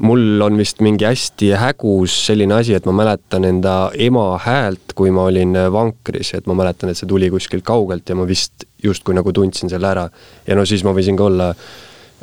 Mul 0.00 0.40
on 0.40 0.56
vist 0.56 0.80
mingi 0.84 1.04
hästi 1.04 1.52
hägus 1.60 2.14
selline 2.26 2.56
asi, 2.56 2.74
et 2.76 2.86
ma 2.88 2.94
mäletan 3.02 3.44
enda 3.44 3.74
ema 4.00 4.32
häält, 4.40 4.94
kui 4.96 5.12
ma 5.14 5.26
olin 5.28 5.56
vankris, 5.72 6.32
et 6.38 6.48
ma 6.48 6.56
mäletan, 6.56 6.90
et 6.90 7.00
see 7.00 7.08
tuli 7.10 7.28
kuskilt 7.32 7.66
kaugelt 7.66 8.08
ja 8.08 8.16
ma 8.16 8.26
vist 8.28 8.64
justkui 8.82 9.16
nagu 9.16 9.32
tundsin 9.36 9.72
selle 9.72 9.90
ära. 9.90 10.08
ja 10.46 10.56
no 10.56 10.64
siis 10.66 10.84
ma 10.84 10.94
võisin 10.96 11.18
ka 11.20 11.28
olla 11.28 11.50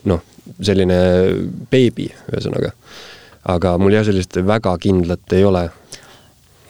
noh, 0.09 0.23
selline 0.61 0.97
beebi, 1.71 2.09
ühesõnaga. 2.31 2.73
aga 3.53 3.77
mul 3.77 3.93
jah, 3.93 4.07
sellist 4.07 4.39
väga 4.43 4.73
kindlat 4.81 5.37
ei 5.37 5.45
ole 5.45 5.67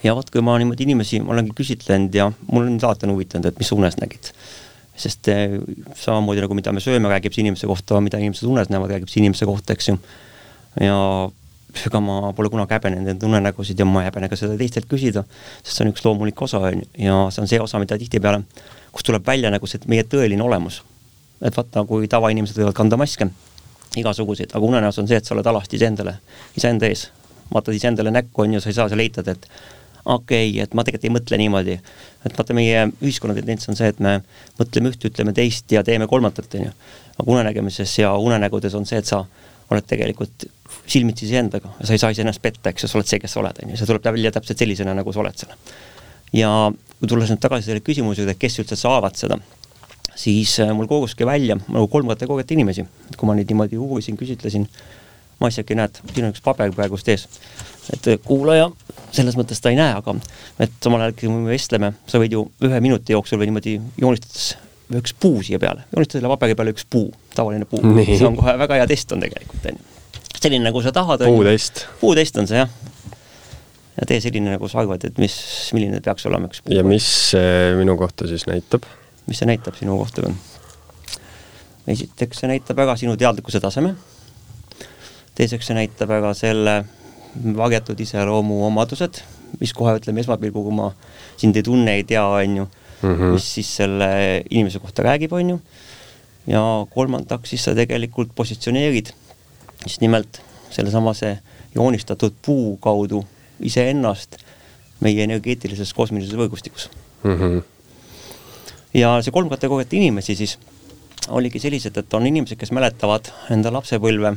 ja 0.04 0.14
vot, 0.14 0.30
kui 0.30 0.42
ma 0.44 0.56
niimoodi 0.60 0.86
inimesi, 0.86 1.20
olengi 1.26 1.54
küsitlenud 1.56 2.14
ja 2.14 2.28
mul 2.52 2.68
on 2.68 2.78
alati 2.78 3.06
on 3.08 3.14
huvitanud, 3.16 3.48
et 3.50 3.58
mis 3.60 3.72
unes 3.74 3.98
nägid. 4.00 4.32
sest 4.98 5.28
eh, 5.30 5.52
samamoodi 5.94 6.42
nagu 6.42 6.56
mida 6.58 6.72
me 6.74 6.80
sööme, 6.82 7.06
räägib 7.06 7.30
see 7.30 7.44
inimese 7.44 7.68
kohta, 7.70 8.00
mida 8.02 8.18
inimesed 8.18 8.48
unes 8.50 8.66
näevad, 8.66 8.90
räägib 8.90 9.10
see 9.12 9.20
inimese 9.22 9.46
kohta, 9.46 9.76
eks 9.76 9.92
ju. 9.92 9.98
Ja 10.80 10.98
ega 11.86 12.00
ma 12.02 12.32
pole 12.36 12.50
kunagi 12.50 12.74
häbenenud 12.74 13.12
enda 13.12 13.26
unenägusid 13.26 13.78
ja 13.78 13.86
ma 13.86 14.02
ei 14.02 14.08
häbene 14.08 14.28
ka 14.30 14.36
seda 14.38 14.56
teistelt 14.58 14.88
küsida, 14.90 15.24
sest 15.62 15.76
see 15.76 15.84
on 15.84 15.92
üks 15.92 16.04
loomulik 16.04 16.40
osa, 16.42 16.60
on 16.70 16.82
ju, 16.82 16.88
ja 17.04 17.18
see 17.34 17.44
on 17.44 17.50
see 17.50 17.60
osa, 17.62 17.80
mida 17.82 17.98
tihtipeale, 18.00 18.42
kus 18.92 19.06
tuleb 19.06 19.26
välja 19.26 19.52
nagu 19.54 19.68
see 19.70 19.80
meie 19.90 20.06
tõeline 20.08 20.42
olemus. 20.44 20.82
et 21.40 21.54
vaata, 21.54 21.84
kui 21.86 22.08
tavainimesed 22.10 22.56
võivad 22.58 22.74
kanda 22.74 22.96
maske, 22.98 23.28
igasuguseid, 23.96 24.50
aga 24.54 24.66
unenäos 24.66 24.98
on 24.98 25.06
see, 25.08 25.20
et 25.20 25.28
sa 25.28 25.36
oled 25.36 25.46
alasti 25.46 25.78
iseendale, 25.78 26.16
iseenda 26.56 26.88
ees. 26.88 27.08
vaatad 27.52 27.74
iseendale 27.74 28.10
näkku, 28.10 28.42
on 28.42 28.56
ju, 28.56 28.60
sa 28.60 28.72
ei 28.72 28.78
saa 28.78 28.88
seal 28.88 29.04
eitada, 29.04 29.36
et 29.36 29.46
okei 30.04 30.50
okay,, 30.50 30.62
et 30.64 30.74
ma 30.74 30.84
tegelikult 30.84 31.08
ei 31.08 31.14
mõtle 31.14 31.38
niimoodi. 31.38 31.78
et 32.26 32.38
vaata, 32.38 32.54
meie 32.54 32.88
ühiskonna 33.00 33.36
tendents 33.38 33.68
on 33.68 33.78
see, 33.78 33.92
et 33.92 34.00
me 34.00 34.18
mõtleme 34.58 34.90
üht, 34.90 35.04
ütleme 35.04 35.32
teist 35.36 35.70
ja 35.72 35.84
teeme 35.84 36.08
kolmandat, 36.10 36.54
on 36.58 36.70
ju. 36.70 36.76
aga 37.18 37.30
unenägemises 37.36 37.98
ja 37.98 38.14
unenägudes 38.16 38.74
on 38.74 38.86
see, 38.86 38.98
et 38.98 39.06
sa 39.06 39.24
oled 39.70 39.86
tegelikult 39.86 40.48
silmitsi 40.88 41.26
iseendaga 41.28 41.70
sa 41.82 41.94
ei 41.94 42.00
saa 42.00 42.12
iseennast 42.14 42.42
petta, 42.42 42.72
eks 42.72 42.84
ju, 42.84 42.90
sa 42.90 42.98
oled 42.98 43.10
see, 43.10 43.20
kes 43.22 43.36
sa 43.36 43.42
oled, 43.42 43.62
on 43.62 43.72
ju, 43.72 43.78
see 43.80 43.88
tuleb 43.88 44.08
välja 44.08 44.32
täpselt 44.34 44.64
sellisena, 44.64 44.96
nagu 44.96 45.14
sa 45.14 45.22
oled 45.22 45.40
seal. 45.40 45.54
ja 46.36 46.50
kui 46.98 47.10
tulles 47.10 47.30
nüüd 47.32 47.42
tagasi 47.42 47.70
selle 47.70 47.84
küsimuse 47.84 48.22
juurde, 48.22 48.34
et 48.36 48.42
kes 48.42 48.58
üldse 48.62 48.78
saavad 48.78 49.16
seda, 49.18 49.38
siis 50.18 50.58
äh, 50.64 50.72
mul 50.74 50.88
kooruski 50.90 51.26
välja 51.28 51.58
nagu 51.60 51.86
kolm 51.92 52.10
kategooriat 52.12 52.54
inimesi, 52.56 52.86
kui 53.16 53.28
ma 53.28 53.36
neid 53.38 53.50
niimoodi 53.50 53.78
uurisin, 53.80 54.18
küsitlesin, 54.18 54.66
ma 55.38 55.50
isegi 55.52 55.76
näed, 55.78 56.00
siin 56.12 56.26
on 56.26 56.34
üks 56.34 56.42
paber 56.44 56.72
praegust 56.74 57.08
ees, 57.12 57.28
et 57.94 58.08
kuulaja 58.26 58.70
selles 59.14 59.38
mõttes 59.38 59.62
ta 59.62 59.72
ei 59.72 59.78
näe, 59.78 59.94
aga 60.00 60.16
et 60.60 60.72
samal 60.84 61.04
ajal, 61.04 61.14
kui 61.20 61.30
me 61.32 61.52
vestleme, 61.52 61.92
sa 62.10 62.20
võid 62.20 62.34
ju 62.34 62.48
ühe 62.66 62.80
minuti 62.84 63.14
jooksul 63.14 63.40
või 63.40 63.52
niimoodi 63.52 63.78
joonistades 64.00 64.56
üks 64.98 65.14
puu 65.20 65.42
siia 65.44 65.60
peale, 65.60 65.84
joonista 65.92 66.18
selle 66.18 66.30
paberi 66.32 66.56
peale 66.58 66.72
üks 66.74 66.86
puu, 66.88 67.10
tavaline 67.36 67.68
puu, 67.68 67.80
see 68.08 68.24
on 68.26 68.36
kohe 68.38 68.56
väga 68.60 68.80
hea 68.80 68.88
test 68.90 69.12
on 69.14 69.24
tegelikult, 69.24 69.70
on 69.70 69.78
ju. 69.78 69.87
Selline, 70.42 70.64
nagu 70.68 70.82
sa 70.84 70.92
tahad. 70.94 71.24
puutest. 71.26 71.86
puutest 72.00 72.38
on 72.40 72.48
see, 72.50 72.60
jah. 72.60 72.70
ja 73.98 74.08
tee 74.08 74.20
selline, 74.24 74.52
nagu 74.54 74.70
sa 74.70 74.82
arvad, 74.82 75.04
et 75.08 75.18
mis, 75.22 75.34
milline 75.76 76.02
peaks 76.04 76.26
olema 76.30 76.50
üks 76.50 76.62
puu. 76.62 76.76
ja 76.76 76.84
mis 76.86 77.08
see 77.32 77.74
minu 77.78 77.96
kohta 78.00 78.28
siis 78.30 78.46
näitab? 78.50 78.86
mis 79.26 79.40
see 79.40 79.48
näitab 79.50 79.78
sinu 79.78 79.98
kohta 79.98 80.26
või? 80.26 80.36
esiteks 81.88 82.42
see 82.42 82.50
näitab 82.50 82.78
väga 82.78 82.96
sinu 83.00 83.16
teadlikkuse 83.18 83.60
taseme, 83.64 83.94
teiseks 85.38 85.70
see 85.70 85.78
näitab 85.78 86.10
väga 86.10 86.34
selle 86.36 86.82
varjatud 87.56 88.00
iseloomu 88.00 88.62
omadused, 88.66 89.22
mis 89.60 89.72
kohe 89.76 89.94
ütleme 89.98 90.22
esmapilgul, 90.24 90.66
kui 90.66 90.76
ma 90.76 90.90
sind 91.40 91.56
ei 91.56 91.64
tunne, 91.64 91.94
ei 92.00 92.04
tea, 92.08 92.24
on 92.24 92.56
ju 92.56 92.64
mm, 92.66 93.14
-hmm. 93.14 93.32
mis 93.36 93.54
siis 93.54 93.70
selle 93.80 94.08
inimese 94.50 94.78
kohta 94.78 95.02
räägib, 95.02 95.32
on 95.32 95.50
ju, 95.50 95.60
ja 96.46 96.62
kolmandaks 96.94 97.50
siis 97.50 97.64
sa 97.64 97.74
tegelikult 97.74 98.34
positsioneerid 98.34 99.12
just 99.84 100.00
nimelt 100.00 100.40
sellesamase 100.70 101.38
joonistatud 101.74 102.34
puu 102.44 102.76
kaudu 102.76 103.24
iseennast 103.60 104.36
meie 105.00 105.24
energeetilises 105.24 105.92
kosmilises 105.94 106.36
võrgustikus 106.38 106.90
mm. 107.24 107.36
-hmm. 107.36 107.62
ja 108.94 109.18
see 109.22 109.34
kolm 109.34 109.48
kategooriat 109.48 109.92
inimesi 109.92 110.34
siis 110.34 110.58
oligi 111.28 111.58
sellised, 111.58 111.96
et 111.96 112.14
on 112.14 112.26
inimesed, 112.26 112.56
kes 112.56 112.72
mäletavad 112.72 113.30
enda 113.52 113.72
lapsepõlve 113.72 114.32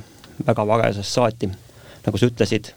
väga 0.48 0.68
varajasest 0.68 1.18
saati, 1.18 1.50
nagu 2.06 2.18
sa 2.18 2.28
ütlesid, 2.28 2.72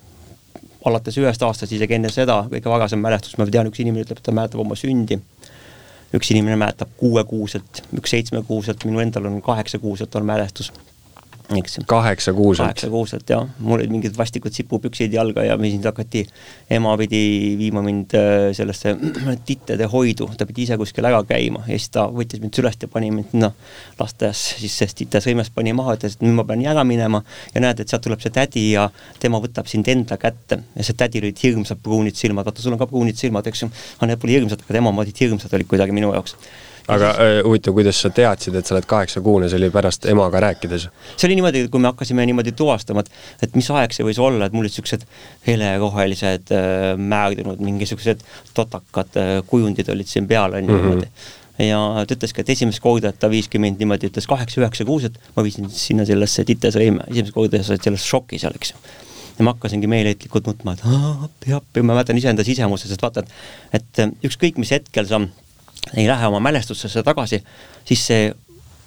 alates 0.84 1.18
ühest 1.18 1.42
aastast, 1.42 1.72
isegi 1.72 1.96
enne 1.96 2.12
seda, 2.12 2.44
kõige 2.50 2.70
varasem 2.70 3.00
mälestus, 3.02 3.38
ma 3.38 3.46
tean, 3.46 3.70
üks 3.70 3.80
inimene 3.82 4.04
ütleb, 4.04 4.20
et 4.20 4.26
ta 4.26 4.34
mäletab 4.36 4.60
oma 4.60 4.76
sündi, 4.78 5.18
üks 6.14 6.30
inimene 6.30 6.56
mäletab 6.60 6.92
kuuekuuselt, 7.00 7.82
üks 7.98 8.14
seitsmekuuselt, 8.14 8.84
minu 8.84 9.02
endal 9.02 9.26
on 9.30 9.40
kaheksakuuselt 9.42 10.14
on 10.14 10.28
mälestus 10.28 10.70
eks. 11.52 11.78
kaheksa 11.86 12.32
kuuselt? 12.32 12.64
kaheksa 12.64 12.88
kuuselt 12.90 13.30
jah, 13.30 13.44
mul 13.58 13.78
olid 13.78 13.92
mingid 13.92 14.16
vastikud 14.16 14.54
sipupüksid 14.54 15.12
jalga 15.12 15.44
ja 15.44 15.56
mind 15.60 15.84
hakati, 15.84 16.24
ema 16.72 16.94
pidi 17.00 17.20
viima 17.60 17.82
mind 17.84 18.14
äh, 18.18 18.48
sellesse 18.56 18.94
tittede 19.48 19.88
hoidu, 19.92 20.28
ta 20.38 20.46
pidi 20.48 20.64
ise 20.64 20.78
kuskil 20.80 21.04
ära 21.08 21.20
käima 21.28 21.64
ja 21.66 21.76
siis 21.76 21.90
ta 21.94 22.06
võttis 22.12 22.42
mind 22.42 22.56
sülest 22.56 22.86
ja 22.86 22.90
pani 22.90 23.10
mind 23.14 23.36
noh, 23.36 23.54
lasteaias 24.00 24.42
siis 24.62 24.78
sellest 24.80 25.00
titesõimest 25.02 25.54
pani 25.54 25.74
maha, 25.76 25.98
ütles, 25.98 26.16
et 26.16 26.24
nüüd 26.24 26.38
ma 26.38 26.46
pean 26.48 26.64
ära 26.74 26.84
minema 26.88 27.22
ja 27.54 27.64
näed, 27.64 27.84
et 27.84 27.92
sealt 27.92 28.04
tuleb 28.06 28.22
see 28.24 28.34
tädi 28.34 28.66
ja 28.72 28.88
tema 29.20 29.40
võtab 29.42 29.68
sind 29.70 29.88
enda 29.90 30.16
kätte. 30.20 30.62
Ja 30.74 30.86
see 30.86 30.96
tädil 30.98 31.26
olid 31.26 31.40
hirmsad 31.42 31.80
pruunid 31.84 32.18
silmad, 32.18 32.46
vaata 32.48 32.64
sul 32.64 32.74
on 32.74 32.80
ka 32.80 32.88
pruunid 32.90 33.18
silmad, 33.20 33.46
eks 33.50 33.64
ju, 33.64 33.70
aga 33.98 34.10
need 34.10 34.22
pole 34.22 34.38
hirmsad, 34.38 34.64
aga 34.64 34.78
tema 34.78 34.92
omad 34.92 35.06
olid 35.06 35.20
hirmsad 35.24 35.56
olid 35.58 35.68
kuidagi 35.70 35.96
minu 35.96 36.12
jaoks 36.14 36.38
aga 36.88 37.10
äh, 37.10 37.38
huvitav, 37.44 37.74
kuidas 37.76 38.00
sa 38.02 38.10
teadsid, 38.12 38.56
et 38.58 38.68
sa 38.68 38.74
oled 38.76 38.86
kaheksakuune, 38.88 39.48
see 39.48 39.60
oli 39.60 39.70
pärast 39.74 40.08
emaga 40.10 40.42
rääkides? 40.44 40.88
see 41.14 41.28
oli 41.28 41.38
niimoodi, 41.38 41.66
kui 41.72 41.82
me 41.82 41.90
hakkasime 41.92 42.26
niimoodi 42.28 42.52
tuvastama, 42.56 43.04
et, 43.04 43.12
et 43.46 43.56
mis 43.56 43.70
aeg 43.72 43.94
see 43.96 44.06
võis 44.06 44.20
olla, 44.22 44.48
et 44.48 44.56
mul 44.56 44.66
olid 44.66 44.74
niisugused 44.74 45.06
helerohelised 45.46 46.52
äh, 46.56 46.90
määrdunud 47.00 47.62
mingisugused 47.64 48.26
totakad 48.56 49.16
äh, 49.20 49.38
kujundid 49.48 49.88
olid 49.94 50.10
siin 50.10 50.28
peal, 50.30 50.58
on 50.58 50.68
ju 50.68 50.76
mhm. 50.76 50.84
niimoodi 50.84 51.10
ja 51.64 51.78
ta 52.02 52.16
ütleski, 52.16 52.42
et 52.42 52.50
esimest 52.50 52.82
korda, 52.82 53.12
et 53.12 53.20
ta 53.22 53.30
viiski 53.30 53.60
mind 53.62 53.78
niimoodi, 53.78 54.10
ütles 54.10 54.26
kaheksa-üheksa 54.26 54.84
kuuset, 54.88 55.20
ma 55.36 55.44
viisin 55.46 55.70
sinna 55.70 56.06
sellesse 56.08 56.44
titesõime, 56.48 57.06
esimest 57.12 57.36
korda 57.36 57.62
sa 57.62 57.76
oled 57.76 57.86
selles 57.86 58.06
šokis 58.10 58.46
eks 58.50 58.74
ju 58.74 58.84
ja 59.34 59.42
ma 59.46 59.54
hakkasingi 59.54 59.88
meeleheitlikult 59.90 60.46
nutma, 60.46 60.76
et 60.76 60.82
appi, 60.86 61.54
appi, 61.56 61.82
ma 61.82 61.96
mäletan 61.96 62.18
iseenda 62.18 62.44
sisemuses, 62.46 62.92
et 62.94 63.02
vaata, 63.02 63.24
et 63.74 63.80
et 63.80 64.26
ükskõik, 64.28 64.60
mis 64.62 64.70
hetkel 64.74 65.08
sa 65.10 65.18
ei 65.96 66.06
lähe 66.08 66.26
oma 66.26 66.40
mälestustesse 66.40 67.02
tagasi, 67.06 67.42
siis 67.84 68.06
see 68.06 68.30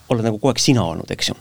oled 0.09 0.25
nagu 0.25 0.39
kogu 0.39 0.53
aeg 0.53 0.61
sina 0.63 0.85
olnud, 0.87 1.11
eks 1.11 1.31
ju. 1.31 1.35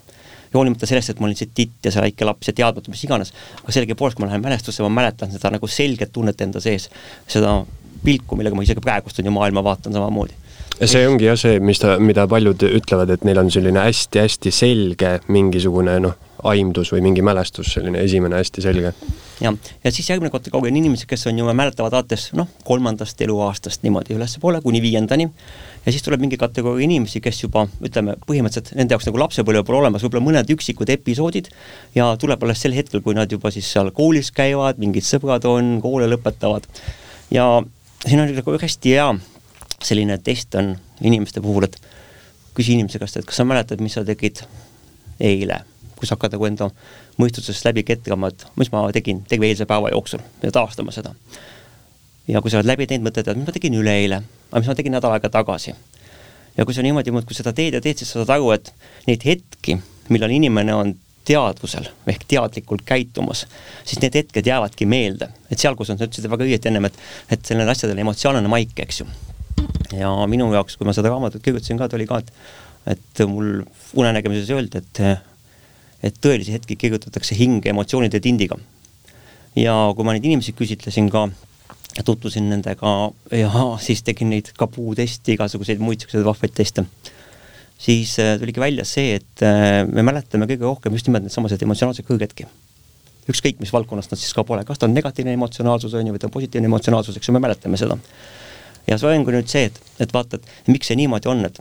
ja 0.47 0.59
hoolimata 0.59 0.87
sellest, 0.87 1.11
et 1.11 1.21
ma 1.21 1.29
olin 1.29 1.39
see 1.39 1.51
titt 1.55 1.87
ja 1.87 1.93
see 1.95 2.03
väike 2.05 2.27
laps 2.29 2.51
ja 2.51 2.55
teadmatu, 2.57 2.93
mis 2.93 3.05
iganes, 3.07 3.33
aga 3.63 3.75
sellegipoolest, 3.75 4.19
kui 4.19 4.25
ma 4.27 4.31
lähen 4.31 4.45
mälestusse, 4.45 4.85
ma 4.87 4.93
mäletan 5.01 5.33
seda 5.33 5.51
nagu 5.55 5.71
selget 5.71 6.13
tunnet 6.15 6.41
enda 6.41 6.63
sees, 6.63 6.89
seda 7.31 7.59
pilku, 8.05 8.39
millega 8.39 8.59
ma 8.59 8.67
isegi 8.67 8.83
praegust 8.85 9.19
on 9.21 9.31
ju 9.31 9.35
maailma 9.35 9.65
vaatan 9.67 9.97
samamoodi 9.97 10.45
see 10.85 11.07
ongi 11.09 11.25
jah 11.25 11.39
see, 11.41 11.61
mis 11.65 11.81
ta, 11.81 11.97
mida 12.03 12.27
paljud 12.29 12.61
ütlevad, 12.69 13.11
et 13.15 13.25
neil 13.25 13.41
on 13.41 13.51
selline 13.53 13.81
hästi-hästi 13.81 14.53
selge 14.53 15.13
mingisugune 15.33 15.97
noh, 16.05 16.17
aimdus 16.45 16.93
või 16.93 17.03
mingi 17.05 17.23
mälestus, 17.25 17.73
selline 17.75 18.03
esimene 18.05 18.41
hästi 18.41 18.65
selge. 18.65 18.93
jah, 19.41 19.55
ja 19.85 19.93
siis 19.93 20.11
järgmine 20.11 20.31
kategooria 20.31 20.73
on 20.73 20.81
inimesed, 20.83 21.09
kes 21.09 21.27
on 21.31 21.39
ju, 21.39 21.47
mäletavad 21.53 21.95
alates 21.95 22.31
noh, 22.37 22.49
kolmandast 22.65 23.21
eluaastast 23.21 23.87
niimoodi 23.87 24.17
ülespoole 24.17 24.61
kuni 24.65 24.83
viiendani, 24.83 25.29
ja 25.87 25.93
siis 25.93 26.05
tuleb 26.05 26.21
mingi 26.25 26.39
kategooria 26.41 26.85
inimesi, 26.85 27.21
kes 27.25 27.43
juba 27.45 27.67
ütleme, 27.85 28.17
põhimõtteliselt 28.27 28.77
nende 28.79 28.97
jaoks 28.97 29.09
nagu 29.09 29.23
lapsepõlve 29.23 29.65
pole 29.67 29.81
olemas, 29.85 30.05
võib-olla 30.05 30.25
mõned 30.27 30.53
üksikud 30.57 30.91
episoodid. 30.97 31.53
Ja 31.95 32.09
tuleb 32.21 32.43
alles 32.43 32.65
sel 32.65 32.75
hetkel, 32.77 33.05
kui 33.05 33.15
nad 33.17 33.33
juba 33.33 33.53
siis 33.55 33.69
seal 33.71 33.93
koolis 33.95 34.33
käivad, 34.35 34.81
mingid 34.83 35.07
sõbrad 35.07 35.47
on, 35.49 35.77
koole 35.85 36.09
lõpetavad. 36.11 36.67
Ja 37.31 37.47
siin 38.03 38.23
on 38.23 38.35
nagu 38.35 38.59
hästi 38.63 38.97
hea 38.99 39.09
selline 39.85 40.19
test 40.19 40.55
on 40.59 40.75
inimeste 41.05 41.41
puhul, 41.45 41.69
et 41.69 41.79
küsi 42.57 42.75
inimese 42.77 43.01
käest, 43.01 43.21
et 43.21 43.29
kas 43.29 43.41
sa 43.41 43.47
mäletad, 43.49 43.83
mis 43.85 43.97
sa 43.97 44.05
tegid 44.07 44.43
eile, 45.21 45.61
kui 45.97 46.09
sa 46.09 46.17
hakkad 46.17 46.37
nagu 46.37 46.47
enda 46.49 46.69
mõistusest 47.21 47.65
läbi 47.67 47.85
ketrama, 47.87 48.31
et 48.33 48.47
mis 48.61 48.71
ma 48.73 48.85
tegin 48.95 49.23
terve 49.29 49.49
eilse 49.49 49.67
päeva 49.69 49.93
jooksul 49.95 50.23
ja 50.43 50.53
taastama 50.53 50.95
seda. 50.95 51.15
ja 52.29 52.43
kui 52.43 52.51
sa 52.51 52.61
oled 52.61 52.69
läbi 52.69 52.87
teinud, 52.87 53.09
mõtled, 53.09 53.29
et 53.31 53.39
mis 53.39 53.49
ma 53.49 53.55
tegin 53.55 53.79
üleeile, 53.79 54.23
aga 54.51 54.63
mis 54.63 54.71
ma 54.71 54.77
tegin 54.79 54.97
nädal 54.97 55.17
aega 55.17 55.31
tagasi. 55.33 55.75
ja 56.57 56.65
kui 56.65 56.75
sa 56.75 56.85
niimoodi 56.85 57.15
muudkui 57.15 57.37
seda 57.37 57.53
teed 57.53 57.79
ja 57.79 57.81
teed, 57.81 57.99
siis 57.99 58.13
sa 58.13 58.23
saad 58.23 58.37
aru, 58.37 58.53
et 58.57 58.73
neid 59.07 59.25
hetki, 59.25 59.79
millal 60.09 60.31
inimene 60.31 60.75
on 60.75 60.95
teadvusel 61.27 61.89
ehk 62.07 62.27
teadlikult 62.29 62.85
käitumas, 62.87 63.47
siis 63.85 63.99
need 64.03 64.15
hetked 64.15 64.47
jäävadki 64.47 64.87
meelde. 64.87 65.31
et 65.51 65.59
seal, 65.59 65.75
kus 65.77 65.91
on, 65.91 65.99
sa 65.99 66.07
ütlesid 66.07 66.31
väga 66.31 66.45
õieti 66.45 66.71
ennem, 66.71 66.91
et, 66.91 67.01
et 67.31 67.45
sellel 67.45 67.69
asjadel 67.73 68.05
emotsionaalne 68.05 68.53
maik, 68.53 68.77
eks 68.85 69.01
ju 69.01 69.09
ja 69.97 70.13
minu 70.29 70.49
jaoks, 70.53 70.77
kui 70.77 70.87
ma 70.87 70.95
seda 70.97 71.11
raamatut 71.13 71.43
kirjutasin 71.43 71.79
ka, 71.81 71.89
ta 71.89 71.97
oli 71.97 72.07
ka, 72.09 72.21
et 72.21 72.33
et 72.87 73.23
mul 73.27 73.65
unenägemises 73.99 74.51
öeldi, 74.55 74.79
et 74.79 75.01
et 76.07 76.19
tõelisi 76.23 76.55
hetki 76.55 76.77
kirjutatakse 76.79 77.37
hinge 77.39 77.71
emotsioonide 77.73 78.21
tindiga. 78.23 78.59
ja 79.57 79.75
kui 79.97 80.05
ma 80.05 80.13
neid 80.13 80.25
inimesi 80.29 80.53
küsitlesin 80.53 81.09
ka, 81.13 81.27
tutvusin 82.05 82.51
nendega 82.51 82.93
ja 83.33 83.51
siis 83.87 84.03
tegin 84.07 84.31
neid 84.35 84.53
ka 84.59 84.69
puuteste, 84.69 85.35
igasuguseid 85.37 85.81
muid 85.81 86.01
niisuguseid 86.01 86.27
vahvaid 86.27 86.55
teste, 86.57 86.85
siis 87.81 88.19
äh, 88.23 88.37
tuligi 88.41 88.61
välja 88.61 88.85
see, 88.89 89.17
et 89.21 89.45
äh, 89.45 89.83
me 89.89 90.05
mäletame 90.07 90.49
kõige 90.51 90.69
rohkem 90.69 90.97
just 90.97 91.09
nimelt 91.09 91.27
needsamased 91.27 91.63
emotsionaalsed 91.67 92.09
kõrghetki. 92.09 92.49
Ükskõik 93.27 93.59
mis 93.59 93.73
valdkonnast 93.75 94.13
nad 94.13 94.21
siis 94.21 94.35
ka 94.37 94.45
pole, 94.47 94.63
kas 94.65 94.79
ta 94.79 94.87
on 94.87 94.95
negatiivne 94.95 95.33
emotsionaalsus 95.35 95.97
on 95.99 96.07
ju, 96.07 96.13
või 96.15 96.21
ta 96.23 96.29
on 96.29 96.35
positiivne 96.37 96.69
emotsionaalsus, 96.71 97.17
eks 97.19 97.27
ju, 97.27 97.35
me 97.35 97.43
mäletame 97.43 97.81
seda. 97.81 97.97
Ja 98.87 99.01
see 99.03 99.17
on 99.19 99.25
nüüd 99.27 99.51
see, 99.51 99.65
et, 99.67 99.81
et 100.05 100.13
vaata, 100.15 100.39
et 100.39 100.71
miks 100.71 100.93
see 100.93 100.99
niimoodi 101.01 101.33
on, 101.33 101.43
et 101.49 101.59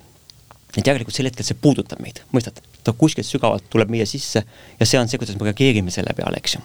et 0.76 0.84
tegelikult 0.84 1.16
sel 1.16 1.30
hetkel 1.30 1.48
see 1.48 1.58
puudutab 1.58 2.02
meid, 2.04 2.20
mõistad, 2.36 2.60
ta 2.86 2.94
kuskilt 2.98 3.28
sügavalt 3.28 3.68
tuleb 3.72 3.92
meie 3.94 4.06
sisse 4.10 4.44
ja 4.80 4.88
see 4.88 5.00
on 5.02 5.10
see, 5.10 5.20
kuidas 5.22 5.38
me 5.40 5.50
reageerime 5.50 5.94
selle 5.94 6.14
peale, 6.18 6.40
eks 6.42 6.58
ju. 6.58 6.64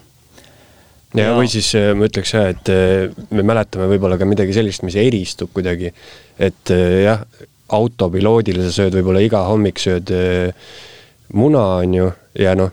ja, 1.19 1.33
või 1.37 1.50
siis 1.50 1.73
äh, 1.79 1.91
ma 1.97 2.09
ütleks 2.11 2.35
jah, 2.37 2.50
et 2.53 2.73
äh, 2.73 3.09
me 3.35 3.47
mäletame 3.47 3.89
võib-olla 3.95 4.21
ka 4.21 4.29
midagi 4.29 4.55
sellist, 4.57 4.85
mis 4.87 4.99
eristub 5.00 5.53
kuidagi, 5.57 5.93
et 6.39 6.75
äh, 6.75 7.03
jah, 7.07 7.25
autopiloodil, 7.71 8.62
sa 8.67 8.73
sööd 8.75 8.97
võib-olla 8.99 9.23
iga 9.25 9.45
hommik 9.49 9.81
sööd 9.83 10.11
äh, 10.15 10.73
muna, 11.37 11.62
on 11.81 11.95
ju, 11.95 12.09
ja 12.41 12.57
noh, 12.59 12.73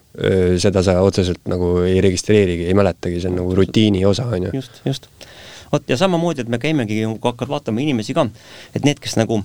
seda 0.61 0.81
sa 0.85 0.95
otseselt 1.05 1.43
nagu 1.49 1.75
ei 1.85 1.99
registreerigi, 2.01 2.65
ei 2.69 2.77
mäletagi, 2.77 3.21
see 3.21 3.29
on 3.29 3.37
nagu 3.41 3.53
rutiini 3.57 4.01
osa, 4.09 4.25
on 4.33 4.49
ju. 4.49 4.55
just, 4.57 4.81
just. 4.85 5.05
vot 5.71 5.89
ja 5.89 5.97
samamoodi, 5.99 6.41
et 6.41 6.49
me 6.49 6.57
käimegi, 6.61 7.03
kui 7.05 7.29
hakkad 7.29 7.51
vaatama 7.51 7.83
inimesi 7.85 8.15
ka, 8.17 8.25
et 8.73 8.85
need, 8.87 9.01
kes 9.03 9.17
nagu 9.19 9.43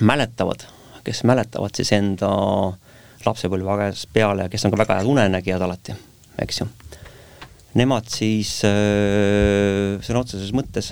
mäletavad, 0.00 0.66
kes 1.06 1.22
mäletavad 1.28 1.76
siis 1.76 1.92
enda 1.96 2.30
lapsepõlve 3.26 3.74
ajast 3.76 4.08
peale 4.14 4.46
ja 4.46 4.52
kes 4.52 4.64
on 4.66 4.74
ka 4.74 4.80
väga 4.80 5.00
head 5.00 5.10
unenägijad 5.10 5.64
alati, 5.66 5.96
eks 6.44 6.62
ju. 6.62 6.68
Nemad 7.78 8.08
siis 8.10 8.56
äh, 8.66 9.98
sõna 10.02 10.24
otseses 10.24 10.50
mõttes, 10.56 10.90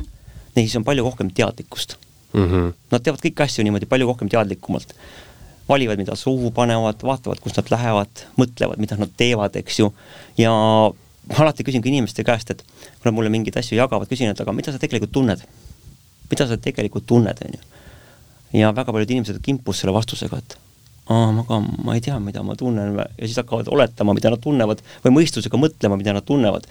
neis 0.55 0.77
on 0.79 0.85
palju 0.87 1.07
rohkem 1.07 1.33
teadlikkust 1.35 1.97
mm. 2.33 2.45
-hmm. 2.45 2.69
Nad 2.93 3.03
teavad 3.03 3.25
kõiki 3.25 3.43
asju 3.43 3.65
niimoodi 3.67 3.89
palju 3.91 4.07
rohkem 4.07 4.29
teadlikumalt. 4.31 4.95
valivad, 5.69 5.99
mida 5.99 6.15
suhu 6.17 6.51
panevad, 6.51 7.03
vaatavad, 7.03 7.41
kus 7.45 7.57
nad 7.57 7.67
lähevad, 7.71 8.23
mõtlevad, 8.41 8.79
mida 8.81 8.97
nad 8.97 9.11
teevad, 9.17 9.57
eks 9.57 9.79
ju, 9.79 9.93
ja 10.39 10.51
ma 11.29 11.43
alati 11.45 11.65
küsin 11.65 11.83
ka 11.83 11.89
inimeste 11.89 12.25
käest, 12.25 12.51
et 12.51 12.63
kui 12.63 13.05
nad 13.05 13.15
mulle 13.15 13.29
mingeid 13.29 13.57
asju 13.57 13.77
jagavad, 13.77 14.09
küsin, 14.09 14.31
et 14.33 14.41
aga 14.41 14.53
mida 14.53 14.73
sa 14.73 14.79
tegelikult 14.79 15.13
tunned? 15.13 15.43
mida 16.31 16.47
sa 16.47 16.57
tegelikult 16.57 17.07
tunned, 17.07 17.37
on 17.45 17.53
ju 17.53 17.61
ja 18.53 18.73
väga 18.73 18.93
paljud 18.93 19.11
inimesed 19.11 19.41
kimpus 19.45 19.83
selle 19.83 19.93
vastusega, 19.93 20.41
et 20.41 20.57
aa, 21.09 21.33
ma 21.33 21.45
ka, 21.49 21.59
ma 21.85 21.97
ei 21.97 22.05
tea, 22.05 22.19
mida 22.23 22.43
ma 22.45 22.57
tunnen 22.59 22.95
ja 22.99 23.09
siis 23.25 23.39
hakkavad 23.41 23.71
oletama, 23.73 24.15
mida 24.17 24.33
nad 24.33 24.43
tunnevad 24.45 24.83
või 25.05 25.15
mõistusega 25.21 25.61
mõtlema, 25.61 25.97
mida 26.01 26.15
nad 26.17 26.27
tunnevad. 26.29 26.69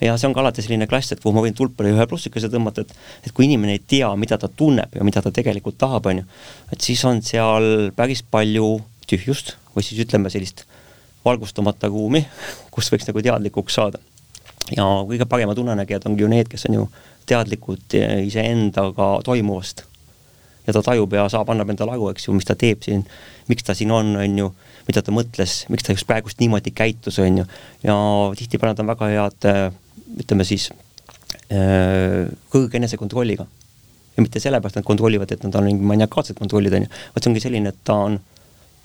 ja 0.00 0.16
see 0.18 0.28
on 0.28 0.34
ka 0.36 0.42
alati 0.42 0.62
selline 0.62 0.86
klass, 0.90 1.12
et 1.12 1.22
kuhu 1.22 1.34
ma 1.34 1.42
võin 1.44 1.56
tulpale 1.56 1.92
ühe 1.94 2.06
plussikese 2.10 2.50
tõmmata, 2.52 2.84
et 2.84 2.94
et 3.28 3.32
kui 3.32 3.46
inimene 3.48 3.76
ei 3.78 3.82
tea, 3.82 4.10
mida 4.16 4.38
ta 4.38 4.48
tunneb 4.48 4.94
ja 4.94 5.04
mida 5.06 5.22
ta 5.22 5.32
tegelikult 5.34 5.78
tahab, 5.78 6.06
on 6.06 6.22
ju, 6.22 6.24
et 6.72 6.80
siis 6.80 7.04
on 7.08 7.22
seal 7.22 7.90
päris 7.96 8.22
palju 8.22 8.78
tühjust 9.10 9.56
või 9.74 9.86
siis 9.86 10.04
ütleme 10.06 10.30
sellist 10.30 10.64
valgustamata 11.24 11.88
ruumi, 11.88 12.24
kus 12.70 12.90
võiks 12.92 13.08
nagu 13.08 13.22
teadlikuks 13.22 13.80
saada. 13.80 13.98
ja 14.76 14.84
kõige 15.08 15.26
paremad 15.28 15.58
unenägijad 15.58 16.06
ongi 16.06 16.22
ju 16.22 16.28
need, 16.28 16.48
kes 16.48 16.66
on 16.68 16.78
ju 16.78 16.86
teadlikud 17.26 17.96
iseendaga 18.26 19.18
toimuvast 19.24 19.84
ja 20.66 20.72
ta 20.72 20.82
tajub 20.82 21.12
ja 21.12 21.28
saab, 21.28 21.50
annab 21.52 21.70
endale 21.72 21.96
aru, 21.96 22.10
eks 22.12 22.28
ju, 22.28 22.34
mis 22.36 22.48
ta 22.48 22.56
teeb 22.58 22.82
siin, 22.84 23.04
miks 23.50 23.66
ta 23.66 23.76
siin 23.76 23.92
on, 23.94 24.14
on 24.20 24.38
ju, 24.38 24.50
mida 24.88 25.02
ta 25.04 25.14
mõtles, 25.14 25.62
miks 25.72 25.86
ta 25.86 25.96
just 25.96 26.08
praegust 26.08 26.40
niimoodi 26.42 26.74
käitus, 26.76 27.18
on 27.22 27.42
ju, 27.42 27.46
ja 27.84 27.96
tihtipeale 28.38 28.74
nad 28.74 28.84
on 28.84 28.92
väga 28.92 29.10
head, 29.12 29.48
äh, 29.50 29.64
ütleme 30.24 30.46
siis, 30.48 30.70
äh, 31.50 32.24
kõrge 32.52 32.80
enesekontrolliga. 32.80 33.46
ja 34.14 34.22
mitte 34.22 34.38
sellepärast 34.38 34.76
nad 34.78 34.84
kontrollivad, 34.86 35.32
et 35.34 35.42
nad 35.42 35.56
on 35.58 35.64
mingi 35.66 35.82
maniakaalsed 35.90 36.38
kontrollid, 36.38 36.74
on 36.76 36.84
ju, 36.84 36.90
vaid 37.16 37.24
see 37.24 37.30
ongi 37.32 37.40
selline, 37.42 37.72
et 37.74 37.80
ta 37.82 37.96
on 38.06 38.20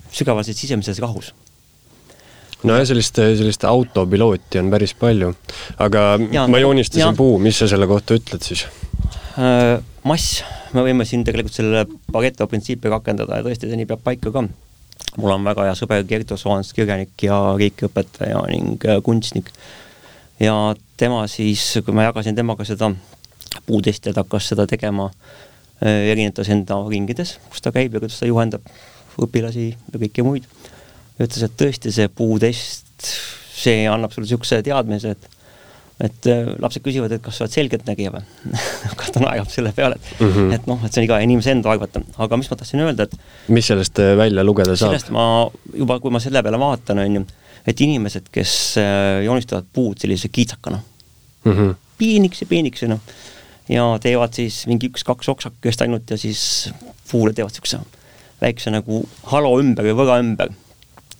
sügavalt 0.09 0.49
sisemises 0.49 0.97
rahus 1.03 1.29
nojah, 2.63 2.85
sellist, 2.89 3.15
sellist 3.15 3.63
autopilooti 3.67 4.59
on 4.59 4.71
päris 4.73 4.93
palju, 4.99 5.31
aga 5.85 6.05
ja, 6.33 6.47
ma 6.49 6.59
joonistasin 6.59 7.05
ja. 7.05 7.15
puu, 7.15 7.37
mis 7.41 7.59
sa 7.61 7.69
selle 7.71 7.87
kohta 7.87 8.17
ütled 8.19 8.43
siis? 8.43 8.65
Äh, 9.39 9.77
mass, 10.03 10.41
me 10.75 10.83
võime 10.83 11.05
siin 11.07 11.21
tegelikult 11.23 11.55
selle 11.55 11.85
Pareto 12.11 12.47
printsiipi 12.49 12.89
rakendada 12.91 13.37
ja 13.39 13.45
tõesti, 13.45 13.69
see 13.69 13.77
nii 13.79 13.87
peab 13.87 14.01
paika 14.03 14.33
ka. 14.35 14.43
mul 15.15 15.31
on 15.31 15.45
väga 15.47 15.69
hea 15.69 15.75
sõber 15.79 16.03
Gerdo 16.07 16.35
Soans, 16.37 16.73
kirjanik 16.75 17.23
ja 17.23 17.37
riikiõpetaja 17.55 18.41
ning 18.51 18.83
äh, 18.83 18.99
kunstnik. 19.05 19.51
ja 20.43 20.75
tema 20.97 21.23
siis, 21.27 21.63
kui 21.85 21.95
ma 21.95 22.09
jagasin 22.09 22.35
temaga 22.35 22.67
seda 22.67 22.91
puutesti, 23.65 24.11
ta 24.11 24.25
hakkas 24.25 24.51
seda 24.51 24.67
tegema 24.67 25.07
äh, 25.07 26.11
erinevates 26.11 26.51
enda 26.51 26.81
ringides, 26.89 27.37
kus 27.49 27.63
ta 27.63 27.71
käib 27.71 27.95
ja 27.95 28.03
kuidas 28.03 28.19
ta 28.19 28.27
juhendab 28.27 28.67
õpilasi 29.23 29.69
ja 29.71 30.03
kõiki 30.03 30.25
muid. 30.25 30.51
ütles, 31.19 31.43
et 31.47 31.55
tõesti 31.55 31.95
see 31.95 32.11
puutest, 32.11 33.13
see 33.55 33.87
annab 33.87 34.11
sulle 34.11 34.27
niisuguse 34.27 34.59
teadmise, 34.67 35.15
et 35.15 35.38
et 35.99 36.27
äh, 36.31 36.51
lapsed 36.63 36.83
küsivad, 36.85 37.11
et 37.11 37.23
kas 37.23 37.39
sa 37.39 37.45
oled 37.45 37.55
selgeltnägija 37.55 38.13
või 38.13 38.53
kas 38.99 39.11
ta 39.15 39.23
naerab 39.23 39.49
selle 39.51 39.73
peale, 39.75 39.97
et 39.99 40.21
mm, 40.21 40.31
-hmm. 40.31 40.53
et 40.55 40.69
noh, 40.69 40.79
et 40.85 40.93
see 40.93 41.01
on 41.03 41.07
iga 41.09 41.19
inimese 41.25 41.51
enda 41.51 41.73
arvata, 41.73 42.01
aga 42.23 42.39
mis 42.39 42.49
ma 42.51 42.57
tahtsin 42.59 42.85
öelda, 42.85 43.07
et 43.09 43.51
mis 43.51 43.67
sellest 43.67 43.99
äh, 43.99 44.15
välja 44.19 44.45
lugeda 44.47 44.75
saab? 44.75 44.93
sellest 44.93 45.11
ma 45.15 45.25
juba, 45.75 45.99
kui 45.99 46.15
ma 46.15 46.23
selle 46.23 46.43
peale 46.45 46.61
vaatan, 46.61 47.03
on 47.03 47.19
ju, 47.19 47.25
et 47.67 47.83
inimesed, 47.83 48.31
kes 48.31 48.55
äh, 48.79 49.19
joonistavad 49.27 49.67
puud 49.73 49.99
sellise 49.99 50.31
kiitsakana 50.31 50.79
mm 50.79 51.51
-hmm., 51.51 51.75
piinikese, 51.99 52.45
piinikese, 52.47 52.87
noh, 52.87 52.99
ja 53.69 53.85
teevad 54.01 54.33
siis 54.33 54.63
mingi 54.71 54.87
üks-kaks 54.87 55.29
oksakest 55.35 55.81
ainult 55.83 56.09
ja 56.09 56.17
siis 56.17 56.71
puule 57.11 57.33
teevad 57.33 57.51
niisuguse 57.51 57.83
väikse 58.41 58.71
nagu 58.71 59.03
halo 59.33 59.57
ümber 59.59 59.83
või 59.83 59.97
võra 59.99 60.19
ümber 60.23 60.53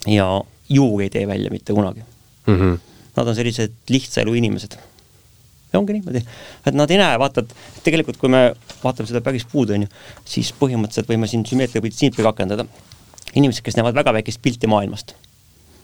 ja 0.08 0.28
juur 0.70 1.02
ei 1.04 1.10
tee 1.10 1.28
välja 1.28 1.52
mitte 1.52 1.74
kunagi 1.74 2.00
mm. 2.48 2.56
-hmm 2.56 2.89
nad 3.20 3.28
on 3.28 3.38
sellised 3.38 3.76
lihtsa 3.92 4.24
elu 4.24 4.34
inimesed. 4.42 4.78
ja 5.70 5.80
ongi 5.80 5.94
niimoodi, 5.94 6.24
et 6.66 6.74
nad 6.74 6.90
ei 6.90 6.98
näe, 6.98 7.18
vaata, 7.22 7.44
et 7.46 7.82
tegelikult 7.86 8.18
kui 8.18 8.32
me 8.34 8.48
vaatame 8.82 9.10
seda 9.12 9.22
päris 9.22 9.46
puud, 9.52 9.70
on 9.76 9.86
ju, 9.86 9.90
siis 10.26 10.50
põhimõtteliselt 10.58 11.12
võime 11.12 11.30
siin 11.30 11.46
sümmeetria 11.46 11.84
printsiipi 11.86 12.26
rakendada. 12.26 12.66
inimesed, 13.36 13.62
kes 13.62 13.78
näevad 13.78 13.98
väga 14.00 14.14
väikest 14.18 14.42
pilti 14.42 14.68
maailmast 14.68 15.14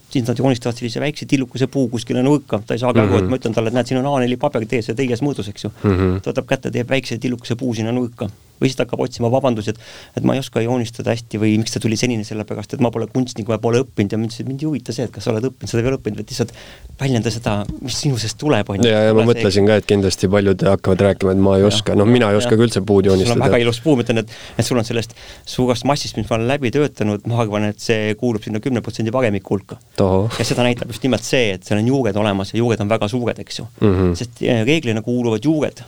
siis 0.10 0.28
nad 0.28 0.40
joonistavad 0.40 0.78
sellise 0.78 1.02
väikse 1.02 1.26
tillukese 1.26 1.68
puu 1.68 1.90
kuskile 1.92 2.24
nurka, 2.24 2.62
ta 2.66 2.74
ei 2.74 2.80
saagi 2.80 3.00
aru 3.02 3.10
mm, 3.10 3.16
-hmm. 3.16 3.24
et 3.24 3.30
ma 3.30 3.40
ütlen 3.40 3.54
talle, 3.54 3.68
et 3.68 3.76
näed, 3.76 3.90
siin 3.90 4.00
on 4.00 4.08
A4 4.08 4.38
paber, 4.40 4.66
tee 4.70 4.82
see 4.86 4.96
täies 4.96 5.22
mõõdus, 5.26 5.50
eks 5.52 5.66
ju 5.66 5.72
mm. 5.72 5.92
-hmm. 5.92 6.20
ta 6.22 6.32
võtab 6.32 6.48
kätte, 6.52 6.72
teeb 6.72 6.90
väikse 6.90 7.18
tillukese 7.18 7.58
puu 7.60 7.74
sinna 7.74 7.92
nurka 7.92 8.30
või 8.60 8.70
siis 8.70 8.78
ta 8.80 8.86
hakkab 8.86 9.04
otsima 9.06 9.30
vabandusi, 9.34 9.74
et 9.74 9.80
et 10.20 10.26
ma 10.28 10.36
ei 10.36 10.42
oska 10.44 10.64
joonistada 10.64 11.14
hästi 11.14 11.40
või 11.42 11.56
miks 11.62 11.76
ta 11.76 11.82
tuli 11.84 11.98
senini, 12.00 12.26
sellepärast 12.28 12.76
et 12.78 12.84
ma 12.84 12.92
pole 12.94 13.08
kunstnik, 13.12 13.50
ma 13.52 13.58
pole 13.62 13.82
õppinud 13.84 14.16
ja 14.16 14.20
mind, 14.22 14.36
mind 14.48 14.64
ei 14.64 14.70
huvita 14.70 14.96
see, 14.96 15.08
et 15.10 15.14
kas 15.14 15.28
sa 15.28 15.34
oled 15.34 15.50
õppinud 15.50 15.72
seda 15.72 15.82
või 15.82 15.90
ei 15.90 15.94
ole 15.94 16.00
õppinud, 16.00 16.20
vaid 16.22 16.32
lihtsalt 16.32 16.54
väljenda 17.00 17.34
seda, 17.34 17.56
mis 17.84 17.98
sinu 18.00 18.20
seest 18.22 18.40
tuleb, 18.40 18.70
on 18.72 18.80
ju. 18.80 18.90
ja, 18.90 19.02
ja 19.10 19.16
ma 19.16 19.26
mõtlesin 19.28 19.68
ka, 19.68 19.80
et 19.82 19.90
kindlasti 19.90 20.30
paljud 20.32 20.64
hakkavad 20.70 21.04
rääkima, 21.10 21.36
et 21.36 21.44
ma 21.48 21.58
ei 21.60 21.68
oska, 21.68 21.98
noh, 22.00 22.08
mina 22.08 22.32
ei 22.32 22.40
oska 22.40 22.56
ka 22.56 22.68
üldse 22.68 22.84
puud 22.88 23.10
joonistada. 23.10 23.34
sul 23.34 23.42
on 23.42 23.48
väga 23.50 23.62
ilus 23.66 23.82
puu, 23.84 23.98
ma 24.00 24.06
ütlen, 24.06 24.24
et, 24.24 24.36
et 24.56 24.68
sul 24.68 24.80
on 24.80 24.88
sellest 24.88 25.16
suurest 25.56 25.88
massist, 25.90 26.16
mis 26.20 26.30
ma 26.30 26.40
olen 26.40 26.48
läbi 26.54 26.72
töötanud, 26.76 27.28
ma 27.28 27.42
arvan, 27.44 27.68
et 27.74 27.84
see 27.84 28.16
kuulub 28.20 28.46
sinna 28.48 28.64
kümne 28.64 28.84
protsendi 28.86 29.12
paremiku 29.16 29.58
hulka. 29.58 29.80
ja 30.00 30.48
seda 30.48 30.64
näitab 30.64 30.94
just 30.94 31.04
nimelt 31.04 31.28
see, 31.28 31.52
et 31.58 31.68
seal 31.68 31.82
on 31.84 31.92
juured 31.92 32.16
olemas 32.22 32.54
ja 32.54 32.62
juured 32.62 32.80
on 32.84 32.92
väga 32.92 33.12
suured, 33.12 33.40
eks 33.44 33.60
ju 33.60 33.68
mm. 33.68 33.96
-hmm. 33.96 34.16
sest 34.16 34.42
eh, 34.42 34.64
reeglina 34.66 35.02
kuuluvad 35.02 35.44
juured 35.44 35.84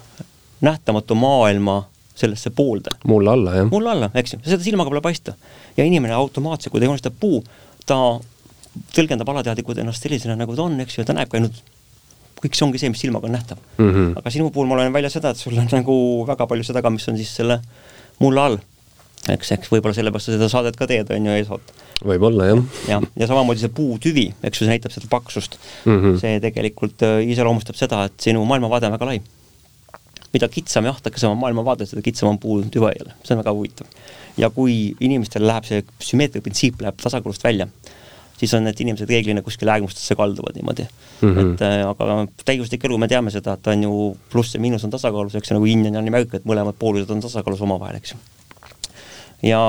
nähtamatu 0.61 1.15
maailma 1.15 1.83
sellesse 2.17 2.51
poolde. 2.55 2.93
mulla 3.05 3.37
alla, 3.37 3.55
jah. 3.61 3.71
mulla 3.71 3.93
alla, 3.95 4.11
eks 4.17 4.35
ju, 4.35 4.41
seda 4.45 4.63
silmaga 4.63 4.93
pole 4.93 5.03
paista. 5.05 5.35
ja 5.77 5.85
inimene 5.85 6.13
automaatselt, 6.17 6.71
kui 6.71 6.81
ta 6.81 6.89
joonistab 6.89 7.17
puu, 7.19 7.43
ta 7.85 7.97
tõlgendab 8.93 9.29
alateadlikult 9.33 9.81
ennast 9.81 10.05
sellisena, 10.05 10.37
nagu 10.39 10.55
ta 10.55 10.65
on, 10.67 10.79
eks 10.83 10.99
ju, 10.99 11.05
ta 11.07 11.15
näebki 11.17 11.39
ainult 11.39 11.61
kõik 12.37 12.57
see 12.57 12.65
ongi 12.67 12.81
see, 12.81 12.93
mis 12.93 13.01
silmaga 13.01 13.25
on 13.29 13.33
nähtav 13.33 13.57
mm. 13.57 13.91
-hmm. 13.91 14.09
aga 14.19 14.33
sinu 14.33 14.49
puhul 14.53 14.69
ma 14.69 14.77
loen 14.79 14.93
välja 14.93 15.09
seda, 15.09 15.33
et 15.33 15.41
sul 15.41 15.57
on 15.57 15.69
nagu 15.71 16.25
väga 16.27 16.47
palju 16.47 16.65
seda 16.67 16.83
ka, 16.85 16.89
mis 16.93 17.07
on 17.09 17.17
siis 17.17 17.33
selle 17.35 17.59
mulla 18.19 18.45
all. 18.49 18.59
eks, 19.29 19.51
eks 19.51 19.71
võib-olla 19.71 19.95
sellepärast 19.97 20.29
sa 20.29 20.35
seda 20.37 20.49
saadet 20.49 20.77
ka 20.77 20.87
teed, 20.87 21.09
on 21.11 21.25
ju, 21.25 21.37
eesoolt. 21.39 21.73
võib-olla, 22.05 22.51
jah. 22.51 22.61
jah, 22.87 23.07
ja 23.15 23.27
samamoodi 23.27 23.65
see 23.65 23.73
puutüvi, 23.73 24.27
eks 24.43 24.61
ju, 24.61 24.67
see 24.67 24.75
näitab 24.75 24.93
seda 24.93 25.09
paksust 25.09 25.57
mm. 25.85 25.97
-hmm. 25.97 26.19
see 26.21 26.39
tegelikult 26.43 27.01
äh, 27.01 27.23
iseloomustab 27.33 27.75
seda, 27.79 28.05
et 28.05 28.29
sinu 28.29 28.45
maailmavaade 28.45 28.87
on 28.87 28.97
väga 28.97 29.11
lai 29.13 29.21
mida 30.33 30.49
kitsam 30.51 30.87
ja 30.87 30.93
ahtakas 30.95 31.23
oma 31.27 31.39
maailmavaade, 31.45 31.87
seda 31.89 32.03
kitsam 32.05 32.31
on 32.33 32.39
puu 32.41 32.59
tüvajal, 32.73 33.13
see 33.23 33.35
on 33.35 33.43
väga 33.43 33.53
huvitav. 33.55 33.87
ja 34.37 34.49
kui 34.53 34.95
inimestel 35.01 35.47
läheb 35.47 35.65
see 35.65 35.83
sümmeetria 36.11 36.45
printsiip 36.45 36.81
läheb 36.81 36.99
tasakaalust 37.01 37.43
välja, 37.43 37.67
siis 38.37 38.53
on 38.53 38.67
need 38.67 38.79
inimesed 38.83 39.09
reeglina 39.09 39.41
kuskile 39.41 39.73
äärmustesse 39.73 40.15
kalduvad 40.15 40.55
niimoodi 40.55 40.85
mm. 40.85 41.35
-hmm. 41.35 41.53
et 41.53 41.61
äh, 41.61 41.89
aga 41.89 42.27
täiuslik 42.45 42.85
elu, 42.85 42.97
me 42.97 43.07
teame 43.07 43.31
seda, 43.31 43.53
et 43.53 43.67
on 43.67 43.83
ju 43.83 44.17
pluss 44.31 44.53
ja 44.53 44.59
miinus 44.59 44.83
on 44.83 44.93
tasakaalus, 44.93 45.35
eks 45.35 45.51
ju, 45.51 45.57
nagu 45.57 45.65
yin 45.65 45.85
ja 45.85 45.91
yang 45.91 46.09
märk, 46.09 46.33
et 46.33 46.45
mõlemad 46.45 46.77
poolused 46.79 47.09
on 47.09 47.21
tasakaalus 47.21 47.61
omavahel, 47.61 47.95
eks 47.95 48.13
ju 48.13 48.17
ja 49.43 49.59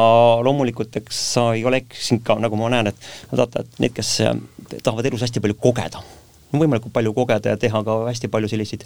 loomulikult, 0.44 0.96
eks 0.96 1.18
sa 1.34 1.52
ei 1.54 1.64
ole 1.64 1.82
siin 1.92 2.20
ka, 2.24 2.38
nagu 2.40 2.56
ma 2.56 2.70
näen, 2.72 2.86
et 2.86 3.08
vaata, 3.32 3.60
et 3.60 3.80
need, 3.84 3.92
kes 3.96 4.20
äh, 4.24 4.34
tahavad 4.82 5.06
elus 5.06 5.24
hästi 5.24 5.40
palju 5.44 5.56
kogeda, 5.60 6.02
võimalikult 6.52 6.92
palju 6.92 7.12
kogeda 7.16 7.54
ja 7.54 7.60
teha 7.60 7.82
ka 7.84 7.98
hästi 8.08 8.30
palju 8.32 8.48
selliseid 8.48 8.84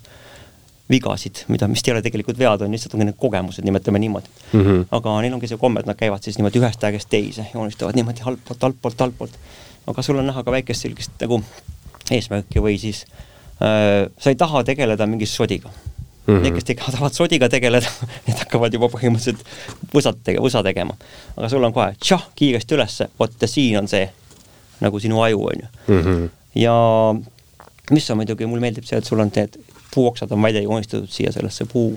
vigasid, 0.91 1.45
mida, 1.49 1.69
mis 1.71 1.83
ei 1.87 1.93
ole 1.95 2.03
tegelikult 2.05 2.39
vead, 2.39 2.65
on 2.65 2.73
lihtsalt 2.75 2.95
ongi 2.97 3.07
need 3.09 3.19
kogemused, 3.21 3.65
nimetame 3.65 4.01
niimoodi 4.03 4.29
mm. 4.29 4.61
-hmm. 4.61 4.87
aga 4.99 5.21
neil 5.25 5.37
ongi 5.37 5.51
see 5.51 5.61
komme, 5.61 5.81
et 5.81 5.87
nad 5.87 5.99
käivad 5.99 6.23
siis 6.23 6.39
niimoodi 6.39 6.61
ühest 6.61 6.85
äärest 6.85 7.11
teise, 7.11 7.47
joonistavad 7.55 7.99
niimoodi 7.99 8.25
altpoolt, 8.27 8.65
altpoolt, 8.65 9.01
altpoolt. 9.01 9.39
aga 9.87 10.03
sul 10.03 10.19
on 10.19 10.27
näha 10.27 10.43
ka 10.43 10.51
väikest 10.51 10.87
sellist 10.89 11.15
nagu 11.21 11.43
eesmärki 12.11 12.61
või 12.61 12.79
siis 12.83 13.05
äh, 13.63 14.11
sa 14.19 14.31
ei 14.31 14.37
taha 14.37 14.65
tegeleda 14.65 15.07
mingi 15.07 15.27
sodiga 15.27 15.71
mm. 16.27 16.37
-hmm. 16.37 16.43
Need, 16.43 16.55
kes 16.55 16.91
tahavad 16.91 17.13
sodiga 17.13 17.49
tegeleda 17.49 17.87
need 18.27 18.39
hakkavad 18.39 18.75
juba 18.75 18.91
põhimõtteliselt 18.93 19.45
võsat 19.95 20.19
tege-, 20.25 20.43
võsa 20.43 20.63
tegema. 20.63 20.97
aga 21.37 21.49
sul 21.49 21.65
on 21.65 21.73
kohe 21.73 21.95
tšah, 22.01 22.29
kiiresti 22.35 22.75
ülesse, 22.75 23.09
vot 23.19 23.33
siin 23.47 23.79
on 23.79 23.89
see 23.89 24.11
nagu 24.81 25.01
sinu 25.01 25.23
aju, 25.23 25.45
on 25.47 25.63
ju. 25.63 25.69
Mhm. 25.89 26.25
ja 26.55 26.75
mis 27.91 28.11
on 28.11 28.17
muidugi, 28.17 28.47
mulle 28.47 28.61
meeldib 28.61 28.85
see, 28.85 28.99
et 28.99 29.05
sul 29.05 29.21
on 29.21 29.31
need 29.35 29.59
puuoksad 29.95 30.33
on 30.33 30.43
välja 30.43 30.63
joonistatud 30.63 31.11
siia 31.11 31.33
sellesse 31.33 31.67
puu, 31.71 31.95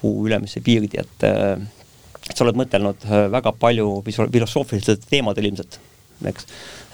puu 0.00 0.26
ülemisse 0.26 0.60
piirdi, 0.64 1.00
et 1.00 1.26
äh, 1.28 1.58
sa 2.32 2.44
oled 2.44 2.58
mõtelnud 2.58 3.04
äh, 3.08 3.26
väga 3.32 3.52
palju 3.60 3.88
filosoofilistel 4.06 5.00
teemadel 5.04 5.50
ilmselt, 5.50 5.78
eks. 6.30 6.46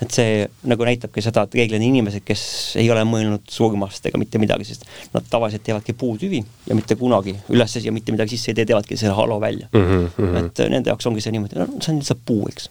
et 0.02 0.14
see 0.14 0.44
nagu 0.70 0.86
näitabki 0.88 1.22
seda, 1.22 1.44
et 1.46 1.56
reeglina 1.58 1.86
inimesed, 1.86 2.24
kes 2.26 2.44
ei 2.80 2.88
ole 2.90 3.04
mõelnud 3.06 3.44
surmast 3.52 4.06
ega 4.10 4.18
mitte 4.20 4.40
midagi, 4.42 4.66
sest 4.70 4.86
nad 5.14 5.26
tavaliselt 5.30 5.64
teevadki 5.66 5.94
puutüvi 5.98 6.42
ja 6.66 6.78
mitte 6.78 6.96
kunagi 6.98 7.36
üles 7.52 7.76
ja 7.78 7.94
mitte 7.94 8.14
midagi 8.14 8.36
sisse 8.36 8.54
ei 8.54 8.60
tee, 8.60 8.70
teevadki 8.72 8.98
selle 9.00 9.14
halo 9.18 9.38
välja 9.42 9.68
mm. 9.72 9.84
-hmm. 9.84 10.40
et 10.44 10.64
äh, 10.64 10.72
nende 10.72 10.90
jaoks 10.90 11.06
ongi 11.06 11.22
see 11.24 11.36
niimoodi, 11.36 11.60
no 11.60 11.68
see 11.78 11.94
on 11.94 12.02
lihtsalt 12.02 12.24
puu, 12.26 12.48
eks. 12.50 12.70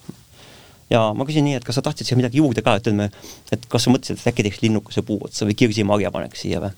ja 0.90 1.06
ma 1.16 1.28
küsin 1.30 1.48
nii, 1.48 1.56
et 1.62 1.68
kas 1.68 1.80
sa 1.80 1.86
tahtsid 1.86 2.12
siia 2.12 2.20
midagi 2.20 2.44
juurde 2.44 2.66
ka, 2.66 2.76
ütleme, 2.82 3.12
et 3.56 3.72
kas 3.72 3.88
sa 3.88 3.96
mõtlesid, 3.96 4.20
et 4.20 4.34
äkki 4.34 4.50
teeks 4.50 4.64
linnukese 4.66 5.06
puu 5.06 5.22
otsa 5.24 5.48
või 5.48 5.56
kirsimarja 5.64 6.12
paneks 6.12 6.48
siia 6.48 6.64
või? 6.66 6.76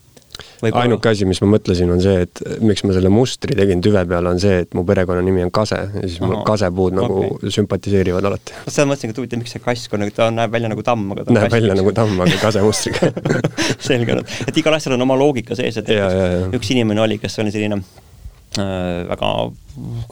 Ainuke 0.70 1.10
asi, 1.10 1.26
mis 1.28 1.40
ma 1.42 1.48
mõtlesin, 1.54 1.90
on 1.92 2.00
see, 2.02 2.26
et 2.26 2.42
miks 2.62 2.84
ma 2.86 2.94
selle 2.96 3.10
mustri 3.12 3.56
tegin 3.58 3.82
tüve 3.84 4.02
peale, 4.08 4.32
on 4.32 4.40
see, 4.42 4.62
et 4.64 4.76
mu 4.76 4.84
perekonnanimi 4.88 5.44
on 5.46 5.52
Kase 5.54 5.78
ja 5.80 6.04
siis 6.04 6.20
mul 6.22 6.38
kasepuud 6.46 6.96
nagu 6.96 7.18
okay. 7.26 7.52
sümpatiseerivad 7.56 8.28
alati. 8.30 8.54
ma 8.66 8.74
seda 8.74 8.86
mõtlesin, 8.90 9.12
et 9.14 9.20
huvitav, 9.20 9.42
miks 9.42 9.56
see 9.56 9.64
kask 9.64 9.96
on, 9.96 10.06
ta 10.14 10.28
näeb 10.34 10.54
välja 10.54 10.70
nagu 10.72 10.84
tamm, 10.86 11.10
aga 11.14 11.26
ta 11.26 11.36
näeb 11.36 11.56
välja 11.56 11.76
nagu 11.78 11.94
tamm, 11.96 12.22
aga 12.24 12.38
kasemustriga 12.42 13.10
selge, 13.88 14.18
et 14.46 14.62
igal 14.62 14.78
asjal 14.78 14.96
on 14.96 15.06
oma 15.06 15.18
loogika 15.18 15.58
sees, 15.58 15.80
et 15.82 15.92
ja, 15.92 16.08
ja, 16.08 16.30
ja. 16.36 16.46
üks 16.56 16.72
inimene 16.74 17.04
oli, 17.04 17.18
kes 17.22 17.38
oli 17.42 17.54
selline 17.54 17.80
äh, 17.82 19.02
väga 19.10 19.32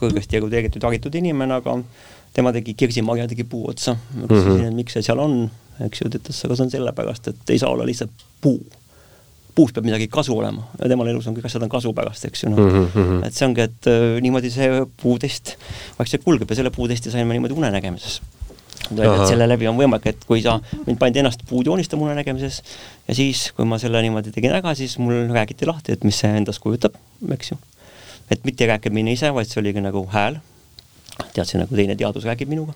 kõrgesti 0.01 0.39
reguleeritud, 0.39 0.83
haritud 0.85 1.15
inimene, 1.21 1.61
aga 1.61 1.79
tema 2.35 2.53
tegi 2.55 2.75
kirsimarja, 2.77 3.29
tegi 3.31 3.47
puu 3.47 3.65
otsa. 3.71 3.95
ma 4.15 4.27
küsisin 4.27 4.51
mm, 4.51 4.67
-hmm. 4.67 4.77
miks 4.83 4.95
see 4.97 5.07
seal 5.07 5.19
on, 5.19 5.41
eks 5.87 6.03
ju, 6.03 6.11
ta 6.11 6.21
ütles, 6.21 6.43
aga 6.45 6.59
see 6.59 6.67
on 6.67 6.75
sellepärast, 6.75 7.33
et 7.33 7.55
ei 7.55 7.59
saa 7.61 7.73
olla 7.73 7.87
lihtsalt 7.87 8.27
puu 8.41 8.59
puust 9.55 9.75
peab 9.75 9.87
midagi 9.87 10.07
kasu 10.11 10.35
olema 10.37 10.65
ja 10.79 10.89
temal 10.91 11.09
elus 11.11 11.27
on 11.29 11.35
kõik 11.37 11.47
asjad 11.49 11.65
on 11.65 11.71
kasu 11.71 11.93
pärast, 11.95 12.25
eks 12.27 12.45
ju, 12.45 12.51
noh 12.51 12.59
mm 12.61 12.85
-hmm.. 12.91 13.23
et 13.27 13.37
see 13.37 13.47
ongi, 13.47 13.65
et 13.67 13.89
äh, 13.91 14.19
niimoodi 14.23 14.51
see 14.53 14.83
puutest 15.01 15.55
vaikselt 15.99 16.23
kulgeb 16.27 16.49
ja 16.49 16.59
selle 16.61 16.71
puutesti 16.75 17.11
sain 17.11 17.27
ma 17.27 17.35
niimoodi 17.37 17.57
unenägemises. 17.57 18.21
et 18.91 19.27
selle 19.27 19.47
läbi 19.47 19.67
on 19.67 19.77
võimalik, 19.77 20.07
et 20.13 20.23
kui 20.27 20.41
sa, 20.41 20.59
mind 20.85 20.99
pandi 20.99 21.19
ennast 21.19 21.43
puud 21.49 21.65
joonistama 21.65 22.07
unenägemises 22.09 22.61
ja 23.07 23.15
siis, 23.15 23.51
kui 23.55 23.65
ma 23.65 23.79
selle 23.79 24.01
niimoodi 24.01 24.31
tegin 24.31 24.51
ära, 24.51 24.75
siis 24.75 24.97
mul 24.97 25.27
räägiti 25.31 25.67
lahti, 25.67 25.91
et 25.91 26.03
mis 26.03 26.19
see 26.19 26.31
endast 26.37 26.59
kujutab, 26.63 26.95
eks 27.31 27.51
ju. 27.51 27.57
et 28.31 28.45
mitte 28.45 28.79
mina 28.89 29.11
ise, 29.11 29.33
vaid 29.33 29.47
see 29.47 29.61
oligi 29.61 29.81
nagu 29.81 30.07
hääl. 30.11 30.39
teadsin, 31.33 31.59
nagu 31.61 31.75
teine 31.75 31.95
teadus 31.95 32.23
räägib 32.23 32.49
minuga. 32.49 32.73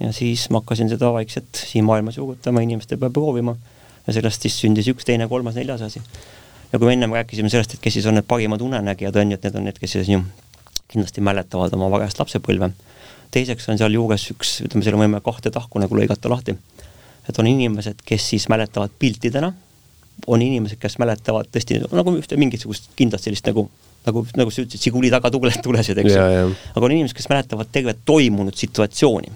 ja 0.00 0.12
siis 0.12 0.50
ma 0.50 0.58
hakkasin 0.58 0.88
seda 0.88 1.12
vaikselt 1.12 1.54
siin 1.54 1.84
maailmas 1.84 2.16
juurutama, 2.16 2.60
inimeste 2.60 2.96
peal 2.96 3.10
proovima 3.10 3.56
ja 4.06 4.16
sellest 4.16 4.44
siis 4.44 4.56
sündis 4.60 4.88
üks, 4.92 5.06
teine, 5.08 5.28
kolmas, 5.28 5.56
neljas 5.58 5.82
asi. 5.86 6.02
ja 6.72 6.78
kui 6.78 6.88
me 6.88 6.96
ennem 6.96 7.14
rääkisime 7.16 7.50
sellest, 7.52 7.76
et 7.76 7.84
kes 7.84 7.98
siis 7.98 8.06
on 8.10 8.18
need 8.18 8.26
parimad 8.28 8.60
unenägijad, 8.64 9.16
on 9.16 9.32
ju, 9.32 9.38
et 9.38 9.46
need 9.46 9.60
on 9.60 9.68
need, 9.68 9.78
kes 9.80 9.96
siis 9.96 10.10
ju 10.10 10.22
kindlasti 10.92 11.24
mäletavad 11.24 11.72
oma 11.74 11.90
varajast 11.90 12.20
lapsepõlve. 12.22 12.70
teiseks 13.34 13.68
on 13.68 13.80
sealjuures 13.80 14.28
üks, 14.34 14.58
ütleme, 14.66 14.84
seal 14.86 14.98
on 14.98 15.04
võimalik 15.06 15.26
kahte 15.26 15.50
tahku 15.50 15.82
nagu 15.82 15.96
lõigata 15.98 16.30
lahti. 16.30 16.56
et 17.28 17.38
on 17.38 17.46
inimesed, 17.46 18.04
kes 18.04 18.28
siis 18.34 18.48
mäletavad 18.48 18.92
piltidena, 18.98 19.52
on 20.26 20.42
inimesed, 20.42 20.78
kes 20.78 20.98
mäletavad 21.02 21.48
tõesti 21.50 21.80
nagu 21.90 22.16
ühte 22.18 22.36
mingisugust 22.36 22.92
kindlat 22.96 23.22
sellist 23.22 23.46
nagu 23.46 23.68
nagu, 24.04 24.26
nagu 24.36 24.52
sa 24.52 24.62
ütlesid, 24.64 24.82
Žiguli 24.84 25.10
taga 25.12 25.30
tuled, 25.32 25.56
tulesid, 25.64 25.98
eks 26.02 26.12
ju. 26.12 26.52
aga 26.76 26.86
on 26.86 26.92
inimesed, 26.92 27.16
kes 27.16 27.30
mäletavad 27.32 27.70
tervet 27.72 28.04
toimunud 28.04 28.56
situatsiooni. 28.56 29.32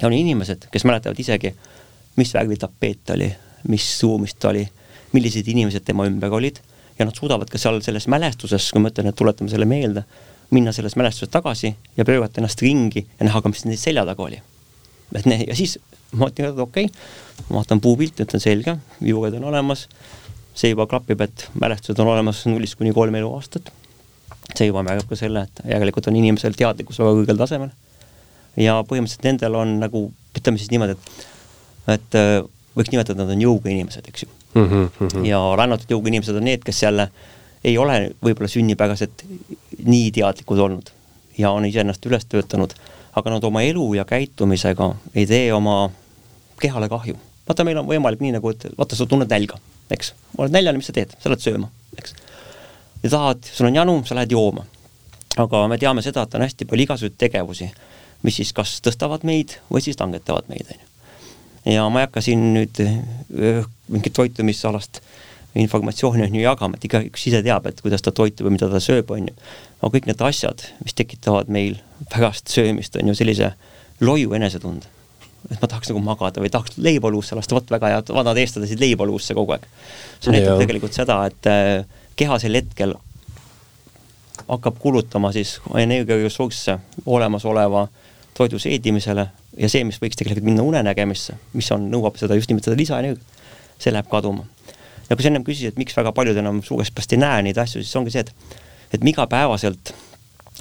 ja 0.00 0.06
on 0.06 0.14
inimesed, 0.14 0.68
kes 0.70 0.86
mäletavad 0.86 1.18
isegi, 1.18 1.54
mis 2.16 2.34
värvi 2.34 2.56
tapeet 2.56 3.10
oli, 3.14 3.32
mis 3.68 3.86
ruumis 4.02 4.34
ta 4.34 4.52
oli, 4.52 4.64
millised 5.12 5.48
inimesed 5.48 5.84
tema 5.86 6.06
ümber 6.06 6.34
olid 6.38 6.60
ja 6.98 7.06
nad 7.06 7.16
suudavad 7.16 7.50
ka 7.50 7.58
seal 7.58 7.80
selles 7.84 8.08
mälestuses, 8.10 8.70
kui 8.72 8.82
ma 8.82 8.90
ütlen, 8.92 9.10
et 9.10 9.16
tuletame 9.16 9.50
selle 9.50 9.68
meelde, 9.68 10.04
minna 10.50 10.72
selles 10.72 10.96
mälestuses 10.98 11.30
tagasi 11.32 11.74
ja 11.96 12.04
pöörata 12.04 12.40
ennast 12.40 12.62
ringi 12.62 13.04
ja 13.04 13.26
näha 13.28 13.42
ka, 13.42 13.52
mis 13.52 13.64
neil 13.68 13.80
selja 13.80 14.04
taga 14.08 14.24
oli. 14.24 14.40
et 15.14 15.26
ne, 15.26 15.38
ja 15.48 15.56
siis 15.56 15.78
ma 16.12 16.26
mõtlen, 16.26 16.52
et 16.52 16.62
okei 16.64 16.88
okay,, 16.88 17.46
ma 17.48 17.60
vaatan 17.60 17.80
puupilti, 17.84 18.24
ütlen 18.24 18.42
selge, 18.42 18.76
juured 19.04 19.36
on 19.38 19.48
olemas, 19.50 19.86
see 20.58 20.72
juba 20.72 20.88
klapib, 20.90 21.20
et 21.24 21.48
mälestused 21.60 22.00
on 22.02 22.12
olemas 22.14 22.42
nullist 22.48 22.78
kuni 22.80 22.92
kolme 22.96 23.20
eluaastat. 23.22 23.72
see 24.54 24.66
juba 24.66 24.82
märgab 24.82 25.08
ka 25.08 25.16
selle, 25.16 25.44
et 25.44 25.60
järelikult 25.68 26.08
on 26.08 26.16
inimesel 26.16 26.56
teadlikkus 26.56 26.98
väga 26.98 27.14
kõrgel 27.20 27.40
tasemel. 27.40 27.70
ja 28.56 28.80
põhimõtteliselt 28.82 29.28
nendel 29.28 29.54
on 29.54 29.78
nagu, 29.84 30.08
ütleme 30.36 30.58
siis 30.58 30.72
niimoodi, 30.72 30.96
et, 30.96 31.26
et 31.94 32.18
võiks 32.78 32.92
nimetada, 32.94 33.24
nad 33.24 33.34
on 33.34 33.42
jõuga 33.42 33.72
inimesed, 33.72 34.06
eks 34.08 34.24
ju 34.24 34.30
mm. 34.30 34.68
-hmm. 34.68 35.26
ja 35.26 35.40
rännatud 35.58 35.90
jõuga 35.90 36.12
inimesed 36.12 36.36
on 36.38 36.46
need, 36.46 36.62
kes 36.66 36.82
jälle 36.82 37.08
ei 37.64 37.78
ole 37.78 38.12
võib-olla 38.22 38.48
sünnipäraselt 38.50 39.24
nii 39.84 40.10
teadlikud 40.14 40.58
olnud 40.62 40.92
ja 41.38 41.50
on 41.50 41.66
iseennast 41.66 42.06
üles 42.06 42.26
töötanud, 42.26 42.74
aga 43.18 43.30
nad 43.30 43.44
oma 43.44 43.62
elu 43.66 43.94
ja 43.98 44.04
käitumisega 44.04 44.92
ei 45.14 45.26
tee 45.26 45.52
oma 45.54 45.90
kehale 46.60 46.88
kahju. 46.88 47.16
vaata, 47.48 47.64
meil 47.64 47.78
on 47.78 47.86
võimalik 47.86 48.22
nii 48.22 48.34
nagu, 48.38 48.50
et 48.50 48.66
vaata, 48.78 48.96
sa 48.96 49.06
tunned 49.06 49.30
nälga, 49.30 49.58
eks, 49.90 50.12
oled 50.38 50.54
näljane, 50.54 50.78
mis 50.78 50.90
sa 50.90 50.96
teed, 50.96 51.14
sa 51.18 51.30
lähed 51.30 51.44
sööma, 51.44 51.70
eks. 51.98 52.14
ja 53.02 53.10
tahad, 53.10 53.46
sul 53.52 53.70
on 53.70 53.78
janu, 53.78 54.02
sa 54.06 54.18
lähed 54.18 54.34
jooma. 54.34 54.66
aga 55.38 55.68
me 55.68 55.78
teame 55.78 56.02
seda, 56.02 56.26
et 56.26 56.34
on 56.34 56.42
hästi 56.42 56.66
palju 56.66 56.88
igasuguseid 56.88 57.18
tegevusi, 57.18 57.70
mis 58.22 58.36
siis 58.42 58.52
kas 58.52 58.80
tõstavad 58.82 59.24
meid 59.24 59.58
või 59.70 59.82
siis 59.82 60.00
langetavad 60.00 60.50
meid, 60.50 60.66
on 60.74 60.82
ju 60.82 60.87
ja 61.68 61.88
ma 61.92 62.02
ei 62.02 62.08
hakka 62.08 62.22
siin 62.24 62.50
nüüd 62.54 62.80
äh, 62.84 63.64
mingit 63.92 64.16
toitumisalast 64.16 65.02
informatsiooni 65.58 66.26
on 66.26 66.34
ju 66.34 66.42
jagama, 66.42 66.76
et 66.76 66.84
igaüks 66.86 67.24
ise 67.30 67.40
teab, 67.44 67.66
et 67.66 67.80
kuidas 67.82 68.04
ta 68.04 68.12
toitub 68.14 68.46
ja 68.46 68.52
mida 68.52 68.68
ta 68.70 68.80
sööb, 68.82 69.10
on 69.14 69.30
ju. 69.30 69.34
aga 69.80 69.90
kõik 69.96 70.06
need 70.10 70.22
asjad, 70.28 70.64
mis 70.84 70.96
tekitavad 70.98 71.50
meil 71.52 71.80
pärast 72.12 72.52
söömist, 72.52 72.96
on 73.00 73.10
ju 73.10 73.16
sellise 73.18 73.52
loiu 74.04 74.34
enesetunde. 74.36 74.86
et 75.50 75.60
ma 75.62 75.68
tahaks 75.70 75.88
nagu 75.88 76.00
magada 76.04 76.42
või 76.42 76.50
tahaks 76.52 76.76
leiba 76.76 77.10
luusse 77.10 77.36
lasta, 77.38 77.54
vot 77.56 77.70
väga 77.70 77.92
hea, 77.92 78.00
vanad 78.12 78.38
eestlased 78.38 78.80
leiba 78.80 79.06
luusse 79.06 79.34
kogu 79.34 79.56
aeg. 79.56 79.66
see 80.20 80.34
näitab 80.34 80.60
tegelikult 80.60 80.96
seda, 80.96 81.20
et 81.26 81.50
äh, 81.50 81.84
keha 82.16 82.38
sel 82.42 82.58
hetkel 82.58 82.94
hakkab 84.48 84.78
kulutama 84.78 85.32
siis 85.32 85.58
energiaressursse 85.74 86.78
olemasoleva 87.06 87.88
toidu 88.38 88.60
seedimisele 88.62 89.26
ja 89.58 89.70
see, 89.70 89.82
mis 89.86 89.98
võiks 90.02 90.18
tegelikult 90.18 90.46
minna 90.46 90.64
unenägemisse, 90.66 91.34
mis 91.58 91.68
on, 91.74 91.88
nõuab 91.90 92.18
seda 92.20 92.38
just 92.38 92.50
nimelt 92.52 92.68
seda 92.68 92.78
lisaenergiat, 92.78 93.42
see 93.82 93.94
läheb 93.94 94.08
kaduma. 94.10 94.46
ja 95.08 95.16
kui 95.16 95.24
sa 95.24 95.32
ennem 95.32 95.46
küsisid, 95.46 95.72
et 95.74 95.80
miks 95.80 95.96
väga 95.96 96.12
paljud 96.14 96.38
enam 96.38 96.62
suurest 96.62 96.94
peast 96.94 97.12
ei 97.16 97.20
näe 97.22 97.42
neid 97.48 97.58
asju, 97.58 97.82
siis 97.82 97.96
ongi 97.98 98.14
see, 98.14 98.26
et 98.26 98.58
et 98.94 99.02
me 99.04 99.10
igapäevaselt 99.10 99.92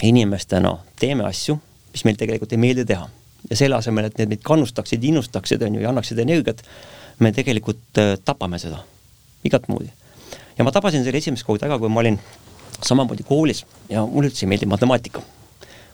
inimestena 0.03 0.77
teeme 0.99 1.23
asju, 1.27 1.57
mis 1.93 2.03
meil 2.05 2.17
tegelikult 2.19 2.53
ei 2.53 2.61
meeldi 2.61 2.85
teha. 2.85 3.07
ja 3.49 3.55
selle 3.55 3.77
asemel, 3.77 4.09
et 4.09 4.17
need 4.19 4.33
meid 4.33 4.41
kannustaksid, 4.43 5.03
innustaksid, 5.07 5.61
on 5.63 5.77
ju, 5.77 5.81
ja 5.81 5.89
annaksid 5.93 6.19
energiat, 6.19 6.63
me 7.23 7.31
tegelikult 7.31 8.01
äh, 8.01 8.17
tapame 8.25 8.59
seda 8.59 8.81
igat 9.45 9.69
moodi. 9.71 9.89
ja 10.57 10.65
ma 10.65 10.73
tabasin 10.73 11.05
selle 11.05 11.21
esimest 11.21 11.45
korda 11.47 11.69
ära, 11.69 11.79
kui 11.79 11.89
ma 11.89 12.01
olin 12.03 12.19
samamoodi 12.83 13.23
koolis 13.23 13.63
ja 13.89 14.03
mulle 14.05 14.31
üldse 14.31 14.45
ei 14.45 14.51
meeldi 14.51 14.65
matemaatika. 14.65 15.21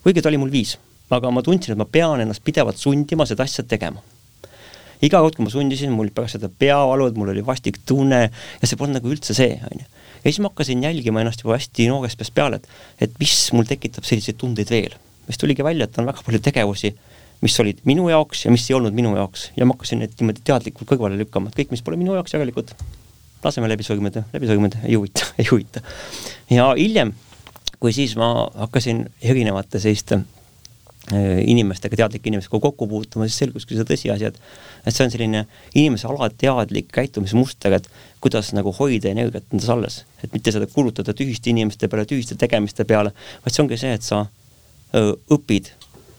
kuigi 0.03 0.21
ta 0.21 0.31
oli 0.31 0.41
mul 0.41 0.51
viis 0.51 0.77
aga 1.17 1.31
ma 1.33 1.43
tundsin, 1.45 1.73
et 1.73 1.79
ma 1.79 1.87
pean 1.89 2.21
ennast 2.23 2.43
pidevalt 2.45 2.79
sundima 2.79 3.27
seda 3.29 3.45
asja 3.47 3.65
tegema. 3.67 4.01
iga 5.03 5.19
kord, 5.19 5.35
kui 5.35 5.43
ma 5.43 5.51
sundisin, 5.51 5.91
mul 5.91 6.13
pärast 6.15 6.37
seda 6.37 6.47
peavalud, 6.47 7.17
mul 7.19 7.33
oli 7.33 7.41
vastik 7.43 7.81
tunne 7.85 8.21
ja 8.23 8.67
see 8.67 8.79
polnud 8.79 9.01
nagu 9.01 9.09
üldse 9.11 9.35
see, 9.35 9.57
on 9.71 9.81
ju. 9.81 9.87
ja 10.23 10.27
siis 10.29 10.39
ma 10.43 10.51
hakkasin 10.51 10.83
jälgima 10.85 11.23
ennast 11.23 11.43
juba 11.43 11.57
hästi 11.57 11.89
noorest 11.91 12.19
peast 12.19 12.35
peale, 12.35 12.61
et, 12.61 12.69
et 13.07 13.17
mis 13.19 13.35
mul 13.55 13.67
tekitab 13.67 14.07
selliseid 14.07 14.39
tundeid 14.39 14.71
veel. 14.71 14.95
siis 15.27 15.41
tuligi 15.41 15.65
välja, 15.65 15.89
et 15.89 15.99
on 15.99 16.07
väga 16.07 16.23
palju 16.23 16.39
tegevusi, 16.43 16.93
mis 17.43 17.59
olid 17.59 17.83
minu 17.89 18.07
jaoks 18.09 18.45
ja 18.45 18.51
mis 18.51 18.69
ei 18.69 18.77
olnud 18.77 18.95
minu 18.95 19.11
jaoks 19.19 19.49
ja 19.57 19.67
ma 19.67 19.75
hakkasin 19.75 20.03
neid 20.05 20.15
niimoodi 20.19 20.45
teadlikult 20.47 20.87
kõrvale 20.93 21.19
lükkama, 21.19 21.51
et 21.51 21.59
kõik, 21.59 21.75
mis 21.75 21.83
pole 21.83 21.99
minu 21.99 22.15
jaoks, 22.15 22.37
järelikult 22.37 22.71
laseme 23.43 23.67
läbi 23.67 23.83
sõrmede, 23.83 24.23
läbi 24.33 24.47
sõrmede, 24.47 24.79
ei 24.87 24.95
huvita, 24.95 25.27
ei 25.41 25.47
huvita. 25.49 25.83
ja 26.53 26.69
hiljem, 26.77 27.13
kui 27.83 27.91
siis 27.95 28.15
ma 28.19 28.31
hakkasin 28.55 29.05
erinevate 29.21 29.81
selliste 29.83 30.21
inimestega, 31.11 31.97
teadlike 31.99 32.29
inimestega 32.29 32.59
kokku 32.63 32.87
puutuma, 32.87 33.27
siis 33.27 33.41
selguski 33.41 33.75
see 33.75 33.87
tõsiasi, 33.87 34.29
et 34.29 34.37
et 34.87 34.95
see 34.95 35.03
on 35.05 35.11
selline 35.11 35.41
inimese 35.75 36.07
alateadlik 36.07 36.87
käitumismuster, 36.95 37.75
et 37.75 37.89
kuidas 38.23 38.53
nagu 38.55 38.71
hoida 38.77 39.11
energiat 39.11 39.43
endas 39.51 39.69
alles. 39.69 40.05
et 40.23 40.31
mitte 40.33 40.51
seda 40.51 40.67
kulutada 40.67 41.13
tühiste 41.13 41.51
inimeste 41.51 41.87
peale, 41.87 42.05
tühiste 42.07 42.37
tegemiste 42.39 42.85
peale, 42.87 43.11
vaid 43.43 43.55
see 43.55 43.63
ongi 43.63 43.77
see, 43.77 43.93
et 43.93 44.03
sa 44.03 44.25
öö, 44.95 45.11
õpid 45.35 45.73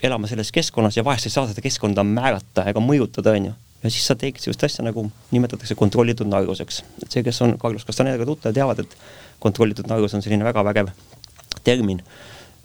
elama 0.04 0.28
selles 0.28 0.52
keskkonnas 0.52 0.96
ja 0.96 1.04
vahest 1.04 1.30
ei 1.30 1.32
saa 1.32 1.48
seda 1.48 1.64
keskkonda 1.64 2.04
määrata 2.04 2.66
ega 2.68 2.80
mõjutada, 2.80 3.32
on 3.32 3.48
ju. 3.48 3.54
ja 3.84 3.90
siis 3.90 4.04
sa 4.04 4.18
teeksid 4.20 4.50
sellist 4.50 4.68
asja, 4.68 4.84
nagu 4.84 5.06
nimetatakse 5.30 5.74
kontrollitud 5.80 6.28
naeruseks. 6.28 6.84
et 7.02 7.10
see, 7.10 7.24
kes 7.24 7.40
on 7.40 7.56
Carlos 7.58 7.88
Castanedega 7.88 8.28
tuttav, 8.28 8.52
teavad, 8.52 8.84
et 8.84 8.96
kontrollitud 9.40 9.88
naerus 9.88 10.14
on 10.14 10.22
selline 10.22 10.44
väga 10.44 10.64
vägev 10.64 10.92
termin 11.64 12.04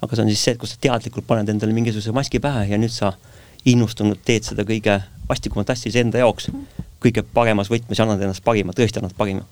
aga 0.01 0.15
see 0.15 0.23
on 0.23 0.31
siis 0.31 0.43
see, 0.43 0.55
et 0.55 0.61
kus 0.61 0.75
sa 0.75 0.81
teadlikult 0.81 1.27
paned 1.27 1.49
endale 1.51 1.75
mingisuguse 1.75 2.13
maski 2.15 2.41
pähe 2.43 2.67
ja 2.71 2.79
nüüd 2.81 2.93
sa 2.93 3.13
innustunult 3.67 4.21
teed 4.25 4.47
seda 4.47 4.63
kõige 4.67 5.01
vastikumat 5.29 5.73
asja 5.75 5.91
iseenda 5.91 6.21
jaoks 6.21 6.49
kõige 7.03 7.23
paremas 7.23 7.71
võtmes 7.71 7.99
ja 7.99 8.05
annad 8.05 8.21
ennast 8.23 8.43
parima, 8.43 8.75
tõesti 8.75 9.01
annad 9.01 9.15
parima. 9.17 9.43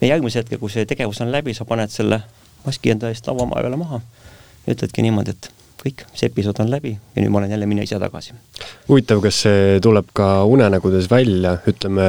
ja 0.00 0.14
järgmise 0.14 0.42
hetke, 0.42 0.58
kui 0.58 0.70
see 0.70 0.86
tegevus 0.86 1.20
on 1.22 1.30
läbi, 1.32 1.54
sa 1.54 1.64
paned 1.64 1.90
selle 1.90 2.22
maski 2.66 2.90
enda 2.94 3.10
eest 3.10 3.26
lauamaja 3.26 3.62
peale 3.62 3.78
maha 3.78 4.00
ja 4.66 4.74
ütledki 4.74 5.02
niimoodi, 5.02 5.34
et 5.34 5.50
kõik, 5.82 6.04
see 6.14 6.30
episood 6.30 6.58
on 6.62 6.70
läbi 6.70 6.94
ja 6.94 7.22
nüüd 7.22 7.30
ma 7.30 7.42
olen 7.42 7.54
jälle 7.54 7.66
mina 7.70 7.86
ise 7.86 7.98
tagasi. 8.02 8.34
huvitav, 8.88 9.22
kas 9.22 9.42
see 9.46 9.78
tuleb 9.82 10.10
ka 10.14 10.44
unenägudes 10.44 11.10
välja, 11.10 11.56
ütleme, 11.70 12.08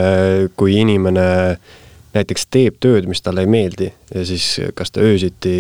kui 0.58 0.78
inimene 0.82 1.28
näiteks 2.14 2.46
teeb 2.54 2.78
tööd, 2.84 3.08
mis 3.10 3.24
talle 3.26 3.44
ei 3.44 3.50
meeldi 3.50 3.90
ja 4.14 4.24
siis 4.28 4.46
kas 4.78 4.94
ta 4.94 5.02
öösiti 5.04 5.54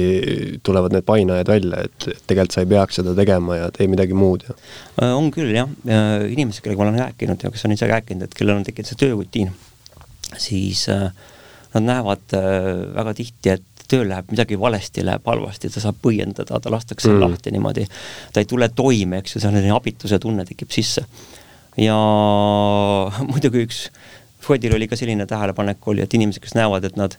tulevad 0.66 0.94
need 0.94 1.06
painajad 1.08 1.50
välja, 1.50 1.84
et 1.88 2.08
tegelikult 2.30 2.56
sa 2.56 2.64
ei 2.64 2.70
peaks 2.70 3.00
seda 3.00 3.16
tegema 3.18 3.58
ja 3.58 3.72
tee 3.74 3.90
midagi 3.92 4.18
muud 4.18 4.46
ja. 4.48 4.56
Äh, 5.02 5.14
on 5.18 5.32
küll 5.34 5.54
jah, 5.56 5.70
inimesed, 6.30 6.64
kellega 6.64 6.82
ma 6.82 6.90
olen 6.90 7.02
rääkinud 7.08 7.44
ja 7.44 7.52
kes 7.54 7.66
on 7.68 7.76
ise 7.76 7.90
rääkinud, 7.90 8.28
et 8.28 8.38
kellel 8.38 8.60
on 8.60 8.66
tekkinud 8.68 8.92
see 8.92 9.02
töörutiin, 9.02 9.54
siis 10.38 10.86
äh, 10.94 11.10
nad 11.74 11.88
näevad 11.90 12.38
äh, 12.38 12.72
väga 12.96 13.16
tihti, 13.18 13.56
et 13.58 13.86
tööl 13.90 14.08
läheb 14.10 14.30
midagi 14.32 14.58
valesti, 14.60 15.04
läheb 15.06 15.26
halvasti, 15.28 15.70
ta 15.74 15.82
saab 15.84 15.98
põiendada, 16.04 16.60
ta 16.62 16.72
lastakse 16.72 17.10
mm. 17.12 17.22
lahti 17.24 17.54
niimoodi, 17.54 17.86
ta 18.34 18.44
ei 18.44 18.50
tule 18.50 18.70
toime, 18.76 19.22
eks 19.22 19.38
ju, 19.38 19.44
selline 19.44 19.74
abituse 19.76 20.20
tunne 20.22 20.46
tekib 20.50 20.72
sisse. 20.74 21.06
ja 21.82 21.98
muidugi 23.32 23.66
üks, 23.66 23.88
Freudil 24.44 24.76
oli 24.76 24.90
ka 24.92 25.00
selline 25.00 25.28
tähelepanek 25.30 25.88
oli, 25.88 26.04
et 26.04 26.14
inimesed, 26.14 26.44
kes 26.44 26.58
näevad, 26.60 26.86
et 26.88 27.00
nad 27.00 27.18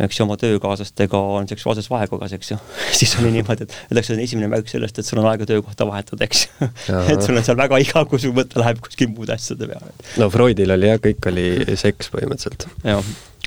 eks 0.00 0.18
ju, 0.18 0.26
oma 0.26 0.36
töökaaslastega 0.40 1.18
on 1.36 1.48
seksuaalses 1.48 1.88
vahekorras, 1.90 2.32
eks 2.36 2.52
ju, 2.54 2.58
siis 2.98 3.14
oli 3.20 3.32
niimoodi, 3.34 3.66
et 3.66 3.74
öeldakse, 3.90 4.16
et 4.16 4.24
esimene 4.24 4.48
märk 4.52 4.70
sellest, 4.70 4.98
et 4.98 5.08
sul 5.08 5.20
on 5.22 5.28
aega 5.30 5.46
töökohta 5.48 5.86
vahetada, 5.88 6.26
eks 6.26 6.46
ju. 6.46 6.70
et 7.12 7.24
sul 7.24 7.36
on 7.36 7.44
seal 7.46 7.58
väga 7.60 7.80
igav, 7.82 8.08
kui 8.10 8.22
su 8.22 8.32
mõte 8.36 8.60
läheb 8.62 8.80
kuskil 8.84 9.12
muude 9.12 9.36
asjade 9.36 9.68
peale. 9.68 9.92
no 10.20 10.30
Freudil 10.32 10.72
oli 10.74 10.90
jah, 10.90 11.02
kõik 11.02 11.28
oli 11.32 11.76
seks 11.78 12.10
põhimõtteliselt. 12.14 12.68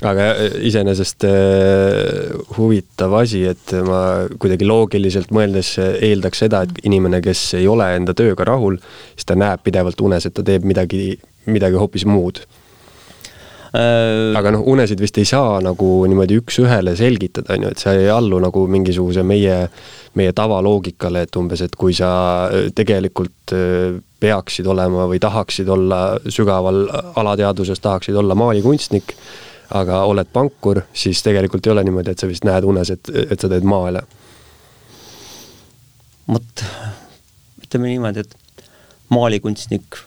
aga 0.06 0.28
äh, 0.32 0.58
iseenesest 0.70 1.26
äh, 1.28 2.36
huvitav 2.56 3.16
asi, 3.20 3.42
et 3.50 3.74
ma 3.86 4.00
kuidagi 4.38 4.68
loogiliselt 4.68 5.34
mõeldes 5.34 5.74
eeldaks 5.80 6.44
seda, 6.46 6.62
et 6.66 6.84
inimene, 6.86 7.20
kes 7.24 7.48
ei 7.58 7.66
ole 7.68 7.88
enda 7.98 8.14
tööga 8.16 8.46
rahul, 8.48 8.78
siis 9.16 9.28
ta 9.28 9.38
näeb 9.38 9.66
pidevalt 9.66 10.00
unes, 10.04 10.28
et 10.28 10.36
ta 10.36 10.46
teeb 10.46 10.68
midagi, 10.68 11.16
midagi 11.50 11.80
hoopis 11.80 12.06
muud 12.08 12.44
aga 14.36 14.52
noh, 14.54 14.62
unesid 14.72 15.00
vist 15.02 15.18
ei 15.18 15.26
saa 15.28 15.58
nagu 15.64 15.88
niimoodi 16.08 16.38
üks-ühele 16.40 16.94
selgitada, 16.98 17.56
on 17.56 17.66
ju, 17.66 17.72
et 17.72 17.82
see 17.82 17.94
ei 18.04 18.10
allu 18.12 18.38
nagu 18.42 18.62
mingisuguse 18.70 19.24
meie, 19.26 19.56
meie 20.18 20.34
tavaloogikale, 20.36 21.24
et 21.26 21.38
umbes, 21.40 21.64
et 21.66 21.74
kui 21.78 21.96
sa 21.96 22.10
äh, 22.46 22.68
tegelikult 22.76 23.54
äh, 23.56 23.98
peaksid 24.22 24.68
olema 24.70 25.08
või 25.10 25.20
tahaksid 25.22 25.68
olla 25.72 26.00
sügaval 26.32 26.84
alateadvuses, 27.18 27.82
tahaksid 27.82 28.16
olla 28.16 28.38
maalikunstnik, 28.38 29.16
aga 29.76 30.04
oled 30.06 30.30
pankur, 30.32 30.84
siis 30.94 31.22
tegelikult 31.26 31.66
ei 31.66 31.74
ole 31.74 31.86
niimoodi, 31.86 32.14
et 32.14 32.22
sa 32.22 32.30
vist 32.30 32.46
näed 32.46 32.64
unes, 32.68 32.92
et, 32.94 33.10
et 33.26 33.40
sa 33.40 33.50
teed 33.50 33.66
maale. 33.66 34.04
vot, 36.26 36.66
ütleme 37.66 37.92
niimoodi, 37.92 38.22
et 38.22 38.68
maalikunstnik 39.10 40.04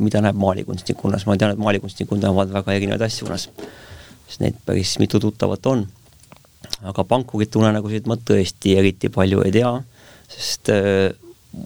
mida 0.00 0.22
näeb 0.24 0.38
maalikunstnik 0.40 1.04
unes, 1.04 1.26
ma 1.28 1.36
tean, 1.40 1.54
et 1.54 1.62
maalikunstnikud 1.62 2.20
näevad 2.22 2.52
väga 2.54 2.76
erinevaid 2.76 3.06
asju 3.06 3.28
unes, 3.28 3.48
sest 4.28 4.44
neid 4.44 4.58
päris 4.66 4.96
mitu 5.02 5.20
tuttavat 5.22 5.66
on. 5.66 5.86
aga 6.80 7.04
pankurite 7.04 7.58
unenägusid 7.60 8.06
ma 8.08 8.16
tõesti 8.16 8.76
eriti 8.78 9.10
palju 9.12 9.42
ei 9.44 9.52
tea, 9.52 9.72
sest 10.32 10.70
äh, 10.72 11.10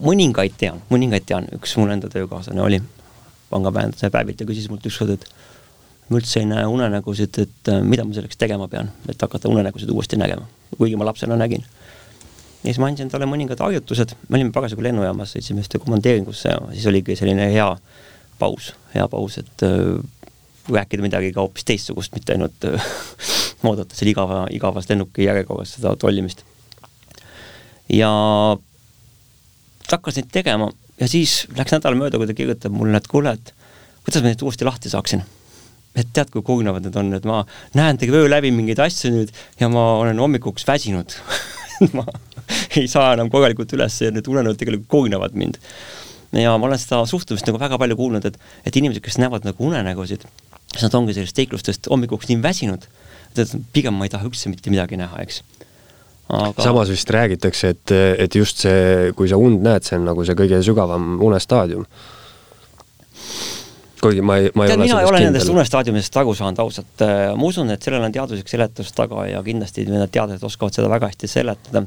mõningaid 0.02 0.56
tean, 0.58 0.80
mõningaid 0.90 1.26
tean, 1.28 1.46
üks 1.54 1.76
mul 1.78 1.92
enda 1.94 2.08
töökaaslane 2.10 2.62
oli 2.62 2.80
pangapäevanduse 3.50 4.10
päevilt 4.10 4.40
ja 4.40 4.46
küsis 4.48 4.70
mult 4.70 4.86
ükskord, 4.88 5.14
et 5.14 5.28
ma 6.08 6.18
üldse 6.18 6.40
ei 6.40 6.48
näe 6.48 6.64
unenägusid, 6.68 7.38
et 7.44 7.72
äh, 7.72 7.82
mida 7.84 8.06
ma 8.06 8.16
selleks 8.16 8.40
tegema 8.40 8.68
pean, 8.72 8.90
et 9.08 9.20
hakata 9.20 9.50
unenägusid 9.52 9.90
uuesti 9.92 10.18
nägema, 10.20 10.48
kuigi 10.76 10.98
ma 11.00 11.06
lapsena 11.08 11.36
nägin. 11.40 11.64
ja 12.64 12.70
siis 12.70 12.80
ma 12.80 12.88
andsin 12.88 13.12
talle 13.12 13.28
mõningad 13.28 13.60
harjutused, 13.60 14.16
me 14.28 14.38
olime 14.40 14.52
parasjagu 14.52 14.82
lennujaamas, 14.82 15.36
sõitsime 15.36 15.60
ühte 15.64 15.78
komandeeringusse 15.78 16.48
ja 16.48 16.60
siis 16.72 16.86
oligi 16.88 17.16
selline 17.16 17.50
hea 17.52 17.68
paus, 18.38 18.72
hea 18.94 19.06
paus, 19.10 19.38
et 19.40 19.64
äh, 19.66 19.98
rääkida 20.72 21.04
midagi 21.04 21.32
ka 21.34 21.44
hoopis 21.44 21.66
teistsugust, 21.68 22.14
mitte 22.16 22.34
ainult 22.34 22.66
äh, 22.68 22.92
oodata 23.68 23.96
seal 23.96 24.12
igava, 24.12 24.44
igavas 24.54 24.88
lennuki 24.90 25.28
järjekorras 25.28 25.76
seda 25.76 25.94
tollimist. 26.00 26.44
ja 27.92 28.10
hakkas 29.90 30.18
neid 30.18 30.30
tegema 30.32 30.70
ja 31.00 31.08
siis 31.10 31.44
läks 31.56 31.74
nädal 31.74 31.96
mööda, 31.98 32.18
kui 32.18 32.28
ta 32.28 32.36
kirjutab 32.36 32.74
mulle, 32.74 32.98
et 32.98 33.08
kuule, 33.10 33.34
et 33.36 33.54
kuidas 34.04 34.22
ma 34.22 34.30
neid 34.30 34.44
uuesti 34.44 34.68
lahti 34.68 34.92
saaksin. 34.92 35.24
et 35.94 36.08
tead, 36.12 36.30
kui 36.34 36.42
kurnavad 36.42 36.82
need 36.82 36.96
on, 36.98 37.12
et 37.14 37.26
ma 37.28 37.44
näen 37.78 37.98
terve 38.00 38.24
öö 38.24 38.30
läbi 38.30 38.50
mingeid 38.50 38.80
asju 38.82 39.12
nüüd 39.14 39.34
ja 39.60 39.68
ma 39.70 39.92
olen 40.00 40.18
hommikuks 40.18 40.66
väsinud 40.66 41.14
ma 41.96 42.06
ei 42.74 42.88
saa 42.90 43.12
enam 43.14 43.30
korralikult 43.30 43.72
üles 43.76 44.00
ja 44.02 44.10
need 44.10 44.26
unenäod 44.30 44.58
tegelikult 44.58 44.90
kurnavad 44.90 45.36
mind 45.38 45.60
ja 46.40 46.56
ma 46.58 46.68
olen 46.68 46.80
seda 46.80 47.02
suhtumist 47.08 47.46
nagu 47.48 47.60
väga 47.62 47.78
palju 47.80 47.96
kuulnud, 47.98 48.28
et, 48.28 48.38
et 48.66 48.76
inimesed, 48.80 49.02
kes 49.04 49.18
näevad 49.22 49.46
nagu 49.46 49.66
unenägusid, 49.68 50.26
siis 50.72 50.86
nad 50.86 50.96
ongi 50.98 51.16
sellist 51.16 51.38
seiklustest 51.38 51.90
hommikuks 51.92 52.30
nii 52.30 52.40
väsinud, 52.42 52.86
et 53.34 53.58
pigem 53.74 53.96
ma 53.98 54.08
ei 54.08 54.12
taha 54.14 54.28
üldse 54.28 54.52
mitte 54.52 54.72
midagi 54.72 54.98
näha, 55.00 55.22
eks 55.22 55.42
aga 56.32 56.62
samas 56.62 56.88
vist 56.88 57.10
räägitakse, 57.10 57.68
et, 57.74 57.92
et 58.24 58.34
just 58.34 58.62
see, 58.64 59.12
kui 59.16 59.28
sa 59.28 59.38
und 59.40 59.64
näed, 59.64 59.84
see 59.84 59.98
on 59.98 60.06
nagu 60.08 60.24
see 60.24 60.36
kõige 60.38 60.60
sügavam 60.64 61.18
unestaadium. 61.22 61.84
kuigi 64.04 64.20
ma 64.20 64.36
ei, 64.36 64.50
ma 64.52 64.66
ei 64.66 64.72
Tead, 64.72 64.78
ole 64.78 64.84
mina 64.84 65.00
ei 65.00 65.06
ole 65.06 65.18
kindel. 65.18 65.30
nendest 65.32 65.52
unestaadiumidest 65.52 66.16
aru 66.20 66.34
saanud 66.36 66.58
ausalt, 66.64 67.04
ma 67.36 67.46
usun, 67.48 67.70
et 67.72 67.84
sellel 67.84 68.04
on 68.04 68.12
teaduslik 68.12 68.48
seletus 68.48 68.92
taga 68.92 69.24
ja 69.30 69.40
kindlasti 69.44 69.86
need 69.88 70.12
teadlased 70.12 70.44
oskavad 70.44 70.76
seda 70.76 70.90
väga 70.92 71.08
hästi 71.12 71.30
seletada 71.30 71.86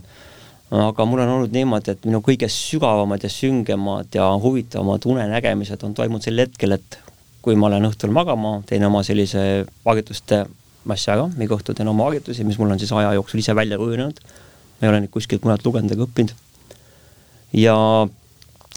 aga 0.71 1.05
mul 1.07 1.23
on 1.23 1.33
olnud 1.37 1.53
niimoodi, 1.55 1.93
et 1.93 2.05
minu 2.07 2.19
kõige 2.25 2.49
sügavamad 2.51 3.23
ja 3.23 3.29
süngemad 3.31 4.15
ja 4.15 4.27
huvitavamad 4.43 5.05
unenägemised 5.07 5.83
on 5.87 5.93
toimunud 5.95 6.25
sel 6.25 6.43
hetkel, 6.43 6.75
et 6.75 6.97
kui 7.41 7.55
ma 7.55 7.69
olen 7.69 7.87
õhtul 7.87 8.11
magama, 8.11 8.57
teen 8.67 8.83
oma 8.83 9.03
sellise 9.07 9.41
harjutuste 9.85 10.43
massi 10.87 11.11
ära, 11.13 11.27
iga 11.43 11.55
õhtu 11.55 11.75
teen 11.75 11.87
oma 11.87 12.09
harjutusi, 12.09 12.43
mis 12.47 12.59
mul 12.59 12.73
on 12.75 12.81
siis 12.81 12.91
aja 12.91 13.13
jooksul 13.15 13.39
ise 13.39 13.55
välja 13.55 13.79
kujunenud. 13.79 14.19
ma 14.77 14.85
ei 14.85 14.89
ole 14.91 14.99
neid 15.01 15.11
kuskilt 15.11 15.45
mujalt 15.47 15.63
lugenud 15.65 15.91
ega 15.91 16.03
õppinud. 16.03 16.33
ja 17.53 17.75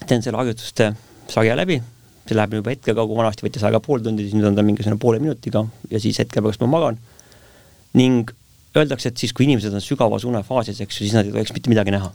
teen 0.06 0.22
selle 0.22 0.38
harjutuste 0.38 0.92
sarja 1.28 1.56
läbi, 1.58 1.80
see 2.26 2.38
läheb 2.38 2.54
juba 2.60 2.70
hetkega, 2.70 3.06
kui 3.06 3.18
vanasti 3.18 3.46
võttis 3.46 3.64
aega 3.66 3.80
pool 3.82 4.02
tundi, 4.04 4.28
siis 4.28 4.38
nüüd 4.38 4.46
on 4.52 4.58
ta 4.58 4.62
mingisugune 4.62 5.02
poole 5.02 5.18
minutiga 5.18 5.64
ja 5.90 6.00
siis 6.02 6.22
hetke 6.22 6.42
pärast 6.42 6.62
ma 6.62 6.70
magan. 6.70 6.98
ning 7.98 8.30
öeldakse, 8.76 9.10
et 9.10 9.16
siis, 9.16 9.32
kui 9.34 9.46
inimesed 9.46 9.74
on 9.74 9.82
sügavas 9.82 10.24
unefaasis, 10.28 10.80
eks 10.80 11.00
ju, 11.00 11.06
siis 11.06 11.16
nad 11.16 11.26
ei 11.26 11.34
tohiks 11.34 11.52
mitte 11.56 11.72
midagi 11.72 11.94
näha. 11.94 12.12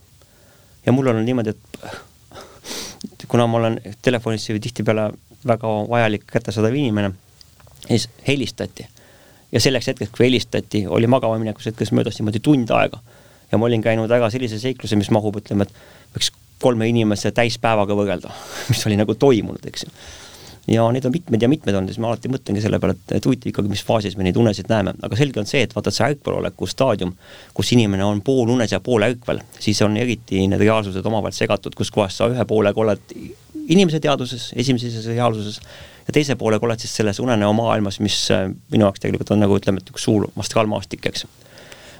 ja 0.85 0.91
mul 0.91 1.07
on 1.07 1.25
niimoodi, 1.25 1.49
et 1.49 3.27
kuna 3.31 3.47
ma 3.47 3.57
olen 3.57 3.79
telefonisse 4.01 4.53
ju 4.53 4.59
tihtipeale 4.59 5.09
väga 5.47 5.71
vajalik 5.89 6.25
kättesaadav 6.31 6.75
inimene, 6.75 7.11
siis 7.87 8.09
helistati. 8.27 8.87
ja 9.51 9.59
selleks 9.59 9.87
hetkeks, 9.87 10.11
kui 10.17 10.25
helistati, 10.25 10.85
oli 10.87 11.07
magama 11.07 11.39
minekus 11.39 11.65
hetkes 11.65 11.91
möödas 11.91 12.19
niimoodi 12.19 12.39
tund 12.39 12.69
aega. 12.69 12.99
ja 13.51 13.57
ma 13.57 13.65
olin 13.65 13.81
käinud 13.81 14.09
väga 14.09 14.29
sellise 14.29 14.59
seikluse, 14.59 14.95
mis 14.95 15.11
mahub, 15.11 15.35
ütleme, 15.41 15.67
et 15.67 16.15
võiks 16.15 16.31
kolme 16.61 16.87
inimese 16.87 17.31
täispäevaga 17.31 17.97
võrrelda, 17.97 18.31
mis 18.71 18.85
oli 18.87 18.95
nagu 18.97 19.15
toimunud, 19.15 19.65
eks 19.67 19.89
ju 19.89 19.97
ja 20.67 20.85
neid 20.91 21.05
on 21.05 21.13
mitmeid 21.13 21.41
ja 21.41 21.49
mitmeid 21.49 21.75
ja 21.77 21.81
siis 21.85 21.99
ma 22.01 22.09
alati 22.09 22.29
mõtlengi 22.31 22.61
selle 22.63 22.79
peale, 22.81 22.95
et, 22.97 23.15
et 23.19 23.25
huvitav 23.27 23.51
ikkagi, 23.51 23.69
mis 23.69 23.83
faasis 23.85 24.15
me 24.17 24.25
neid 24.25 24.37
unesid 24.41 24.69
näeme, 24.71 24.95
aga 25.05 25.17
selge 25.19 25.41
on 25.41 25.49
see, 25.49 25.61
et 25.65 25.73
vaata 25.75 25.93
see 25.93 26.07
ärkveloleku 26.09 26.67
staadium, 26.69 27.13
kus 27.53 27.71
inimene 27.75 28.05
on 28.05 28.21
poolunes 28.25 28.73
ja 28.73 28.79
poolärkvel, 28.83 29.43
siis 29.61 29.81
on 29.85 29.97
eriti 30.01 30.41
need 30.49 30.61
reaalsused 30.61 31.05
omavahel 31.05 31.35
segatud, 31.37 31.75
kus 31.77 31.93
kohas 31.93 32.17
sa 32.17 32.29
ühe 32.31 32.45
poolega 32.49 32.81
oled 32.81 33.17
inimese 33.65 34.01
teadvuses, 34.01 34.51
esimeses 34.57 35.05
reaalsuses, 35.09 35.59
ja 36.07 36.13
teise 36.13 36.37
poolega 36.39 36.65
oled 36.65 36.81
siis 36.81 36.95
selles 36.97 37.19
unenäo 37.21 37.51
maailmas, 37.57 37.99
mis 38.01 38.17
äh, 38.33 38.47
minu 38.73 38.87
jaoks 38.87 39.03
tegelikult 39.03 39.35
on 39.35 39.41
nagu 39.45 39.57
ütleme, 39.59 39.81
et 39.81 39.93
üks 39.93 40.05
suur 40.07 40.27
astraalmaastik, 40.41 41.05
eks. 41.11 41.27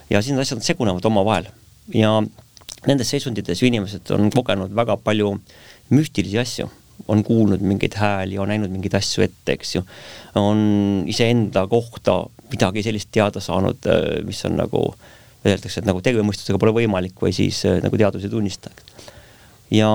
ja 0.10 0.21
siis 0.21 0.34
need 0.34 0.45
asjad 0.45 0.65
segunevad 0.65 1.06
omavahel. 1.06 1.51
Ja 1.93 2.17
nendes 2.86 3.10
seisundites 3.13 3.62
ju 3.62 3.69
inimesed 3.69 4.10
on 4.13 4.32
kogenud 4.34 4.73
väga 4.78 4.97
palju 5.06 5.36
müstilisi 5.93 6.41
asju 6.41 6.69
on 7.08 7.23
kuulnud 7.23 7.62
mingeid 7.62 7.97
hääli, 7.99 8.38
on 8.41 8.49
näinud 8.49 8.71
mingeid 8.73 8.95
asju 8.97 9.25
ette, 9.25 9.55
eks 9.55 9.75
ju. 9.75 9.84
on 10.39 10.60
iseenda 11.08 11.67
kohta 11.67 12.23
midagi 12.51 12.84
sellist 12.86 13.12
teada 13.12 13.41
saanud, 13.43 13.86
äh, 13.89 14.23
mis 14.25 14.41
on 14.45 14.58
nagu, 14.60 14.84
öeldakse, 15.45 15.81
et 15.81 15.89
nagu 15.89 16.01
terve 16.01 16.23
mõistusega 16.25 16.60
pole 16.62 16.73
võimalik 16.75 17.19
või 17.21 17.34
siis 17.36 17.63
äh, 17.69 17.79
nagu 17.84 17.97
teadus 17.97 18.25
ei 18.25 18.34
tunnista. 18.34 18.71
ja 19.71 19.89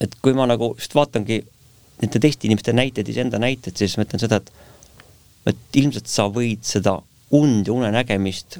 et 0.00 0.14
kui 0.22 0.32
ma 0.36 0.46
nagu 0.48 0.74
just 0.78 0.94
vaatangi 0.96 1.42
nende 2.00 2.20
teiste 2.20 2.48
inimeste 2.48 2.72
näiteid, 2.72 3.08
iseenda 3.08 3.38
näiteid, 3.38 3.76
siis 3.76 3.96
ma 3.96 4.06
ütlen 4.08 4.22
seda, 4.22 4.40
et 4.40 4.52
et 5.48 5.80
ilmselt 5.80 6.08
sa 6.10 6.26
võid 6.28 6.64
seda 6.68 6.98
und 7.36 7.66
ja 7.66 7.72
unenägemist 7.72 8.58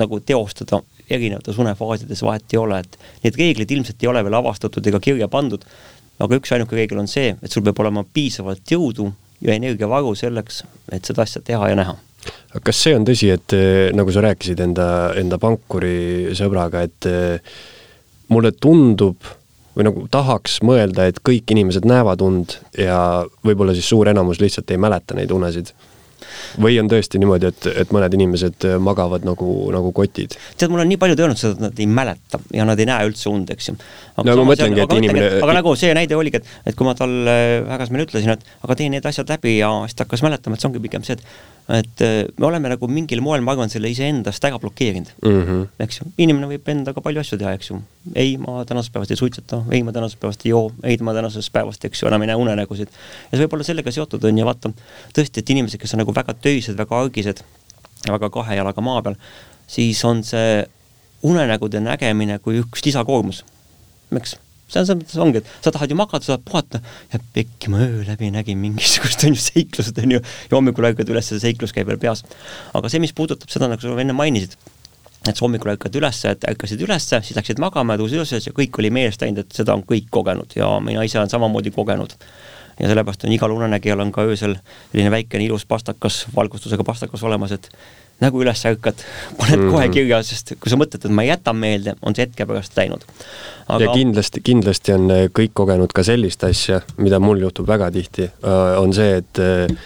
nagu 0.00 0.20
teostada 0.24 0.80
erinevates 1.16 1.58
unefaasides 1.62 2.22
vahet 2.26 2.54
ei 2.54 2.60
ole, 2.60 2.82
et 2.82 3.26
need 3.26 3.40
reeglid 3.40 3.74
ilmselt 3.76 4.02
ei 4.02 4.10
ole 4.12 4.22
veel 4.26 4.38
avastatud 4.38 4.86
ega 4.90 5.00
kirja 5.02 5.28
pandud, 5.32 5.64
aga 6.22 6.38
üks-ainuke 6.38 6.78
reegel 6.78 7.02
on 7.02 7.10
see, 7.10 7.34
et 7.34 7.52
sul 7.52 7.64
peab 7.66 7.80
olema 7.82 8.04
piisavalt 8.04 8.64
jõudu 8.74 9.10
ja 9.42 9.56
energiavaru 9.58 10.14
selleks, 10.18 10.62
et 10.92 11.04
seda 11.08 11.26
asja 11.26 11.42
teha 11.44 11.72
ja 11.72 11.78
näha. 11.78 11.96
kas 12.62 12.82
see 12.84 12.94
on 12.96 13.06
tõsi, 13.08 13.32
et 13.34 13.54
eh, 13.56 13.90
nagu 13.96 14.12
sa 14.14 14.22
rääkisid 14.24 14.60
enda, 14.62 14.88
enda 15.18 15.38
pankuri 15.42 16.34
sõbraga, 16.38 16.84
et 16.86 17.10
eh, 17.10 17.54
mulle 18.32 18.52
tundub 18.52 19.32
või 19.72 19.86
nagu 19.88 20.04
tahaks 20.12 20.60
mõelda, 20.66 21.08
et 21.08 21.22
kõik 21.24 21.48
inimesed 21.54 21.86
näevad 21.88 22.22
und 22.24 22.58
ja 22.78 23.24
võib-olla 23.44 23.74
siis 23.76 23.88
suur 23.88 24.10
enamus 24.12 24.40
lihtsalt 24.42 24.70
ei 24.70 24.80
mäleta 24.80 25.16
neid 25.16 25.32
unesid 25.32 25.72
või 26.62 26.78
on 26.82 26.90
tõesti 26.92 27.20
niimoodi, 27.22 27.50
et, 27.52 27.68
et 27.84 27.94
mõned 27.94 28.16
inimesed 28.18 28.66
magavad 28.82 29.26
nagu, 29.28 29.48
nagu 29.74 29.92
kotid? 29.96 30.36
tead, 30.56 30.72
mul 30.72 30.84
on 30.84 30.90
nii 30.92 31.00
paljud 31.00 31.24
öelnud 31.24 31.40
seda, 31.40 31.56
et 31.56 31.64
nad 31.68 31.82
ei 31.82 31.88
mäleta 31.88 32.42
ja 32.54 32.66
nad 32.68 32.80
ei 32.80 32.88
näe 32.88 33.08
üldse 33.10 33.30
und, 33.32 33.50
eks 33.54 33.70
ju. 33.70 33.76
no 34.18 34.36
ma 34.42 34.48
mõtlengi, 34.52 34.84
et 34.84 34.98
inimene 34.98 35.30
aga 35.40 35.58
nagu 35.60 35.74
see 35.78 35.94
näide 35.96 36.18
oligi, 36.18 36.42
et, 36.42 36.52
et 36.66 36.78
kui 36.78 36.88
ma 36.88 36.96
talle 36.98 37.38
Hägasmäele 37.72 38.06
ütlesin, 38.08 38.34
et 38.36 38.66
aga 38.66 38.76
tee 38.78 38.90
need 38.92 39.06
asjad 39.08 39.30
läbi 39.32 39.58
ja 39.58 39.72
siis 39.86 39.98
ta 39.98 40.06
hakkas 40.06 40.24
mäletama, 40.24 40.56
et 40.56 40.64
see 40.64 40.70
ongi 40.70 40.82
pigem 40.82 41.04
see, 41.06 41.18
et 41.18 41.52
et 41.70 42.00
äh, 42.02 42.26
me 42.38 42.46
oleme 42.46 42.68
nagu 42.72 42.88
mingil 42.90 43.20
moel, 43.22 43.42
ma 43.44 43.54
arvan, 43.54 43.70
selle 43.70 43.90
iseendast 43.92 44.42
ära 44.44 44.58
blokeerinud 44.58 45.12
mm. 45.22 45.42
-hmm. 45.46 45.66
eks 45.84 46.00
ju, 46.00 46.06
inimene 46.18 46.48
võib 46.50 46.68
endaga 46.68 47.00
palju 47.00 47.20
asju 47.22 47.38
teha, 47.38 47.52
eks 47.54 47.70
ju. 47.70 47.78
ei, 48.14 48.36
ma 48.36 48.64
tänasest 48.66 48.92
päevast 48.92 49.14
ei 49.14 49.20
suitseta, 49.20 49.62
ei, 49.70 49.82
ma 49.86 49.92
tänasest 49.94 50.20
päevast 50.20 50.42
ei 50.46 50.50
joo, 50.50 50.72
ei, 50.82 50.96
ma 51.00 51.14
tänasest 51.14 51.52
päevast, 51.52 51.84
eks 51.84 52.02
ju, 52.02 52.08
enam 52.10 52.22
ei 52.22 52.32
näe 52.32 52.36
unenägusid. 52.36 52.88
ja 52.88 53.38
see 53.38 53.44
võib 53.44 53.54
olla 53.54 53.64
sellega 53.64 53.94
seotud, 53.94 54.24
on 54.24 54.38
ju, 54.38 54.44
vaata, 54.46 54.72
tõesti, 55.14 55.38
et 55.38 55.50
inimesed, 55.54 55.78
kes 55.80 55.94
on 55.94 56.02
nagu 56.02 56.14
väga 56.14 56.21
töised, 56.42 56.78
väga 56.78 57.02
argised, 57.04 57.42
väga 58.08 58.30
kahe 58.30 58.56
jalaga 58.56 58.84
maa 58.84 59.02
peal, 59.02 59.18
siis 59.70 60.04
on 60.04 60.22
see 60.26 60.62
unenägude 61.22 61.80
nägemine 61.82 62.38
kui 62.42 62.60
üks 62.62 62.84
lisakoormus. 62.86 63.44
eks 64.16 64.36
see 64.72 64.80
on 64.80 64.86
selles 64.88 65.02
mõttes 65.02 65.20
ongi, 65.20 65.40
et 65.42 65.64
sa 65.64 65.72
tahad 65.74 65.92
ju 65.92 65.96
magada, 65.98 66.24
sa 66.24 66.36
tahad 66.36 66.44
puhata 66.48 66.80
ja 67.12 67.20
pekki 67.36 67.70
ma 67.72 67.82
öö 67.84 68.04
läbi 68.06 68.30
nägin 68.32 68.60
mingisugust 68.60 69.22
on 69.26 69.36
ju 69.36 69.42
seiklused 69.42 69.98
on 70.02 70.16
ju 70.16 70.20
ja 70.20 70.54
hommikul 70.56 70.88
ärkad 70.88 71.10
üles, 71.12 71.28
see 71.28 71.42
seiklus 71.42 71.74
käib 71.76 71.90
veel 71.90 72.00
peas. 72.00 72.24
aga 72.74 72.92
see, 72.92 73.02
mis 73.02 73.12
puudutab 73.16 73.52
seda, 73.52 73.68
nagu 73.70 73.82
sa 73.82 73.92
enne 74.00 74.16
mainisid, 74.16 74.56
et 75.28 75.34
sa 75.36 75.44
hommikul 75.44 75.74
ärkad 75.74 75.98
üles, 76.00 76.22
et 76.28 76.48
ärkasid 76.48 76.80
üles, 76.86 77.08
siis 77.12 77.36
läksid 77.36 77.60
magama 77.62 77.96
ja 77.96 78.02
tõusid 78.02 78.22
üles 78.22 78.48
ja 78.48 78.54
kõik 78.56 78.80
oli 78.80 78.92
meelest 78.94 79.22
läinud, 79.22 79.44
et 79.44 79.60
seda 79.60 79.76
on 79.76 79.84
kõik 79.86 80.08
kogenud 80.10 80.56
ja 80.56 80.72
mina 80.84 81.04
ise 81.06 81.20
olen 81.20 81.32
samamoodi 81.32 81.74
kogenud. 81.74 82.16
Ja 82.82 82.90
sellepärast 82.90 83.24
on 83.24 83.32
igal 83.32 83.54
unenägijal 83.54 84.00
on 84.02 84.12
ka 84.12 84.26
öösel 84.26 84.56
selline 84.90 85.10
väikene 85.14 85.46
ilus 85.46 85.66
pastakas, 85.66 86.26
valgustusega 86.36 86.84
pastakas 86.84 87.22
olemas, 87.22 87.54
et 87.54 87.70
nagu 88.22 88.42
üles 88.42 88.66
ärkad, 88.68 89.02
paned 89.38 89.56
mm 89.58 89.64
-hmm. 89.64 89.72
kohe 89.72 89.88
kirja, 89.88 90.22
sest 90.22 90.54
kui 90.60 90.70
sa 90.70 90.76
mõtled, 90.76 91.04
et 91.04 91.10
ma 91.10 91.24
jätan 91.26 91.56
meelde, 91.56 91.94
on 92.02 92.14
see 92.14 92.26
hetke 92.26 92.46
pärast 92.46 92.76
läinud. 92.76 93.04
Aga... 93.68 93.84
ja 93.84 93.92
kindlasti, 93.92 94.40
kindlasti 94.44 94.92
on 94.92 95.10
äh, 95.10 95.26
kõik 95.38 95.54
kogenud 95.54 95.92
ka 95.94 96.02
sellist 96.02 96.44
asja, 96.44 96.80
mida 96.96 97.20
mul 97.20 97.40
juhtub 97.40 97.68
väga 97.68 97.90
tihti, 97.90 98.22
äh, 98.22 98.80
on 98.80 98.94
see, 98.94 99.16
et 99.22 99.38
äh, 99.38 99.76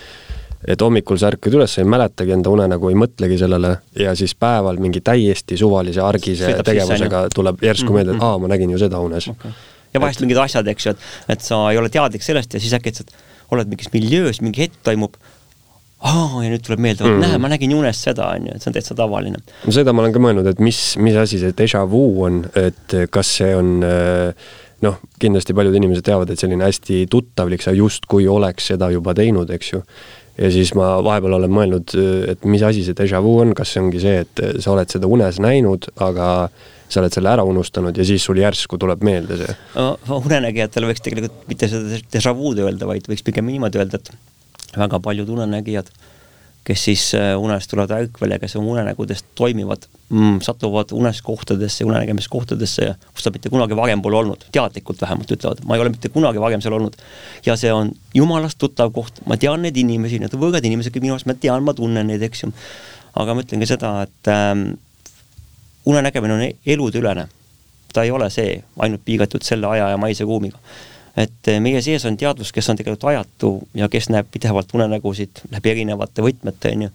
et 0.67 0.81
hommikul 0.83 1.19
sa 1.21 1.29
ärkad 1.31 1.55
üles, 1.55 1.79
ei 1.79 1.85
mäletagi 1.85 2.33
enda 2.35 2.51
unenägu, 2.51 2.89
ei 2.91 2.97
mõtlegi 2.99 3.39
sellele 3.39 3.77
ja 3.99 4.15
siis 4.19 4.35
päeval 4.35 4.81
mingi 4.83 5.01
täiesti 5.01 5.57
suvalise 5.57 6.01
argise 6.03 6.49
Sõidab 6.49 6.67
tegevusega 6.67 7.23
sisse, 7.23 7.35
tuleb 7.35 7.63
järsku 7.63 7.93
meelde, 7.93 8.17
et 8.17 8.19
mhm. 8.19 8.27
aa, 8.27 8.39
ma 8.39 8.51
nägin 8.51 8.71
ju 8.71 8.79
seda 8.79 8.99
unes 8.99 9.29
okay. 9.29 9.53
Ja 9.97 10.03
vahest 10.03 10.23
mingid 10.25 10.43
asjad, 10.43 10.69
eks 10.73 10.89
ju, 10.89 10.97
et, 10.97 11.09
et 11.37 11.47
sa 11.47 11.63
ei 11.71 11.81
ole 11.81 11.93
teadlik 11.93 12.25
sellest 12.27 12.55
ja 12.57 12.63
siis 12.63 12.77
äkitselt 12.77 13.15
oled 13.55 13.71
mingis 13.71 13.93
miljöös, 13.95 14.43
mingi 14.43 14.67
hetk 14.67 14.79
toimub 14.87 15.17
aa, 16.05 16.43
ja 16.45 16.51
nüüd 16.53 16.65
tuleb 16.67 16.83
meelde, 16.83 17.07
vot 17.07 17.15
mm. 17.15 17.25
näe, 17.25 17.41
ma 17.41 17.51
nägin 17.51 17.73
unes 17.77 18.03
seda, 18.05 18.29
on 18.37 18.51
ju, 18.51 18.57
et 18.57 18.63
see 18.63 18.71
on 18.71 18.77
täitsa 18.77 18.97
tavaline. 18.99 19.41
no 19.41 19.75
seda 19.75 19.95
ma 19.97 20.05
olen 20.05 20.15
ka 20.15 20.23
mõelnud, 20.23 20.51
et 20.51 20.61
mis, 20.63 20.81
mis 21.03 21.17
asi 21.19 21.41
see 21.41 21.57
déjà 21.57 21.83
vu 21.89 22.05
on, 22.27 22.43
et 22.59 22.97
kas 23.13 23.33
see 23.39 23.55
on 23.57 23.73
noh, 24.85 25.01
kindlasti 25.23 25.57
paljud 25.57 25.79
inimesed 25.79 26.05
teavad, 26.07 26.31
et 26.31 26.41
selline 26.41 26.67
hästi 26.67 27.07
tuttavlik, 27.13 27.65
sa 27.65 27.75
justkui 27.77 28.29
oleks 28.29 28.71
seda 28.73 28.91
juba 28.93 29.17
teinud, 29.17 29.51
eks 29.57 29.73
ju. 29.73 29.83
ja 30.37 30.53
siis 30.53 30.75
ma 30.77 30.99
vahepeal 31.05 31.39
olen 31.39 31.53
mõelnud, 31.53 31.97
et 32.35 32.45
mis 32.45 32.65
asi 32.67 32.85
see 32.85 32.97
déjà 32.97 33.23
vu 33.25 33.39
on, 33.41 33.55
kas 33.57 33.73
see 33.73 33.83
ongi 33.83 34.03
see, 34.03 34.25
et 34.27 34.45
sa 34.61 34.75
oled 34.75 34.93
seda 34.93 35.09
unes 35.09 35.41
näinud, 35.41 35.89
aga 36.05 36.51
sa 36.89 37.03
oled 37.03 37.15
selle 37.15 37.33
ära 37.33 37.45
unustanud 37.47 37.97
ja 37.97 38.07
siis 38.07 38.25
sul 38.27 38.39
järsku 38.41 38.79
tuleb 38.79 39.03
meelde 39.07 39.41
see 39.41 39.55
no,? 39.75 39.97
unenägijatele 40.21 40.91
võiks 40.91 41.03
tegelikult 41.05 41.49
mitte 41.51 41.69
seda 41.71 42.01
déjà 42.13 42.35
vu'd 42.37 42.63
öelda, 42.63 42.89
vaid 42.89 43.09
võiks 43.11 43.25
pigem 43.27 43.49
niimoodi 43.51 43.83
öelda, 43.83 44.01
et 44.01 44.13
väga 44.77 45.01
paljud 45.03 45.29
unenägijad, 45.33 45.91
kes 46.67 46.85
siis 46.89 47.05
äh, 47.15 47.33
unes 47.39 47.69
tulevad 47.71 47.95
ärkvel 47.95 48.35
ja 48.35 48.39
kes 48.43 48.57
oma 48.59 48.73
unenägudest 48.75 49.27
toimivad 49.39 49.87
mm,, 50.09 50.41
satuvad 50.43 50.93
unes 50.97 51.23
kohtadesse, 51.27 51.87
unenägemiskohtadesse, 51.87 52.89
kus 53.15 53.27
nad 53.27 53.37
mitte 53.37 53.53
kunagi 53.53 53.79
varem 53.79 54.03
pole 54.03 54.19
olnud, 54.23 54.49
teadlikult 54.55 55.03
vähemalt 55.03 55.31
ütlevad, 55.37 55.63
ma 55.67 55.79
ei 55.79 55.85
ole 55.85 55.95
mitte 55.95 56.11
kunagi 56.15 56.43
varem 56.43 56.63
seal 56.65 56.75
olnud. 56.79 56.99
ja 57.47 57.57
see 57.59 57.73
on 57.73 57.93
jumalast 58.15 58.59
tuttav 58.63 58.93
koht, 58.95 59.23
ma 59.27 59.39
tean 59.39 59.63
neid 59.63 59.79
inimesi, 59.79 60.21
need 60.23 60.35
on 60.35 60.43
võõrad 60.43 60.67
inimesed 60.67 60.99
minu 61.01 61.15
arust, 61.15 61.31
ma 61.31 61.39
tean, 61.39 61.63
ma 61.67 61.75
tunnen 61.75 62.11
neid, 62.11 62.27
eks 62.27 62.47
ju. 62.47 62.53
aga 63.17 63.35
ma 63.35 63.47
ütlen 63.47 63.63
ka 63.63 63.71
seda, 63.71 63.93
et 64.09 64.33
ähm, 64.35 64.69
unenägemine 65.87 66.35
on 66.35 66.45
eludeülene. 66.67 67.29
ta 67.93 68.03
ei 68.03 68.11
ole 68.11 68.31
see 68.31 68.63
ainult 68.79 69.01
piiratud 69.05 69.43
selle 69.43 69.67
aja 69.67 69.89
ja 69.89 69.97
maise 69.97 70.25
ruumiga 70.25 70.59
et 71.17 71.49
eh, 71.49 71.61
meie 71.65 71.81
sees 71.85 72.05
on 72.09 72.17
teadvus, 72.21 72.53
kes 72.53 72.69
on 72.71 72.79
tegelikult 72.79 73.09
ajatu 73.13 73.53
ja 73.75 73.89
kes 73.93 74.11
näeb 74.13 74.29
pidevalt 74.33 74.75
unenägusid 74.77 75.47
läbi 75.53 75.73
erinevate 75.73 76.25
võtmete, 76.25 76.73
on 76.77 76.87
ju. 76.87 76.91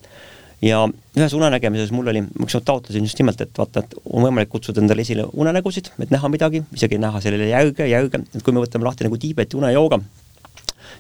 ja 0.67 0.81
ühes 1.17 1.33
unenägemises 1.33 1.93
mul 1.95 2.11
oli, 2.13 2.21
ma 2.27 2.45
ükskord 2.45 2.67
taotlesin 2.67 3.07
just 3.07 3.19
nimelt, 3.19 3.41
et 3.41 3.57
vaata, 3.57 3.81
et 3.81 3.95
on 4.05 4.27
võimalik 4.27 4.51
kutsuda 4.53 4.83
endale 4.83 5.01
esile 5.05 5.25
unenägusid, 5.33 5.89
et 5.99 6.13
näha 6.13 6.29
midagi, 6.29 6.61
isegi 6.77 7.01
näha 7.01 7.21
sellele 7.23 7.49
järge, 7.49 7.87
järge, 7.89 8.21
et 8.29 8.45
kui 8.45 8.53
me 8.53 8.61
võtame 8.61 8.85
lahti 8.85 9.07
nagu 9.07 9.17
Tiibeti 9.21 9.57
unejooga 9.57 9.99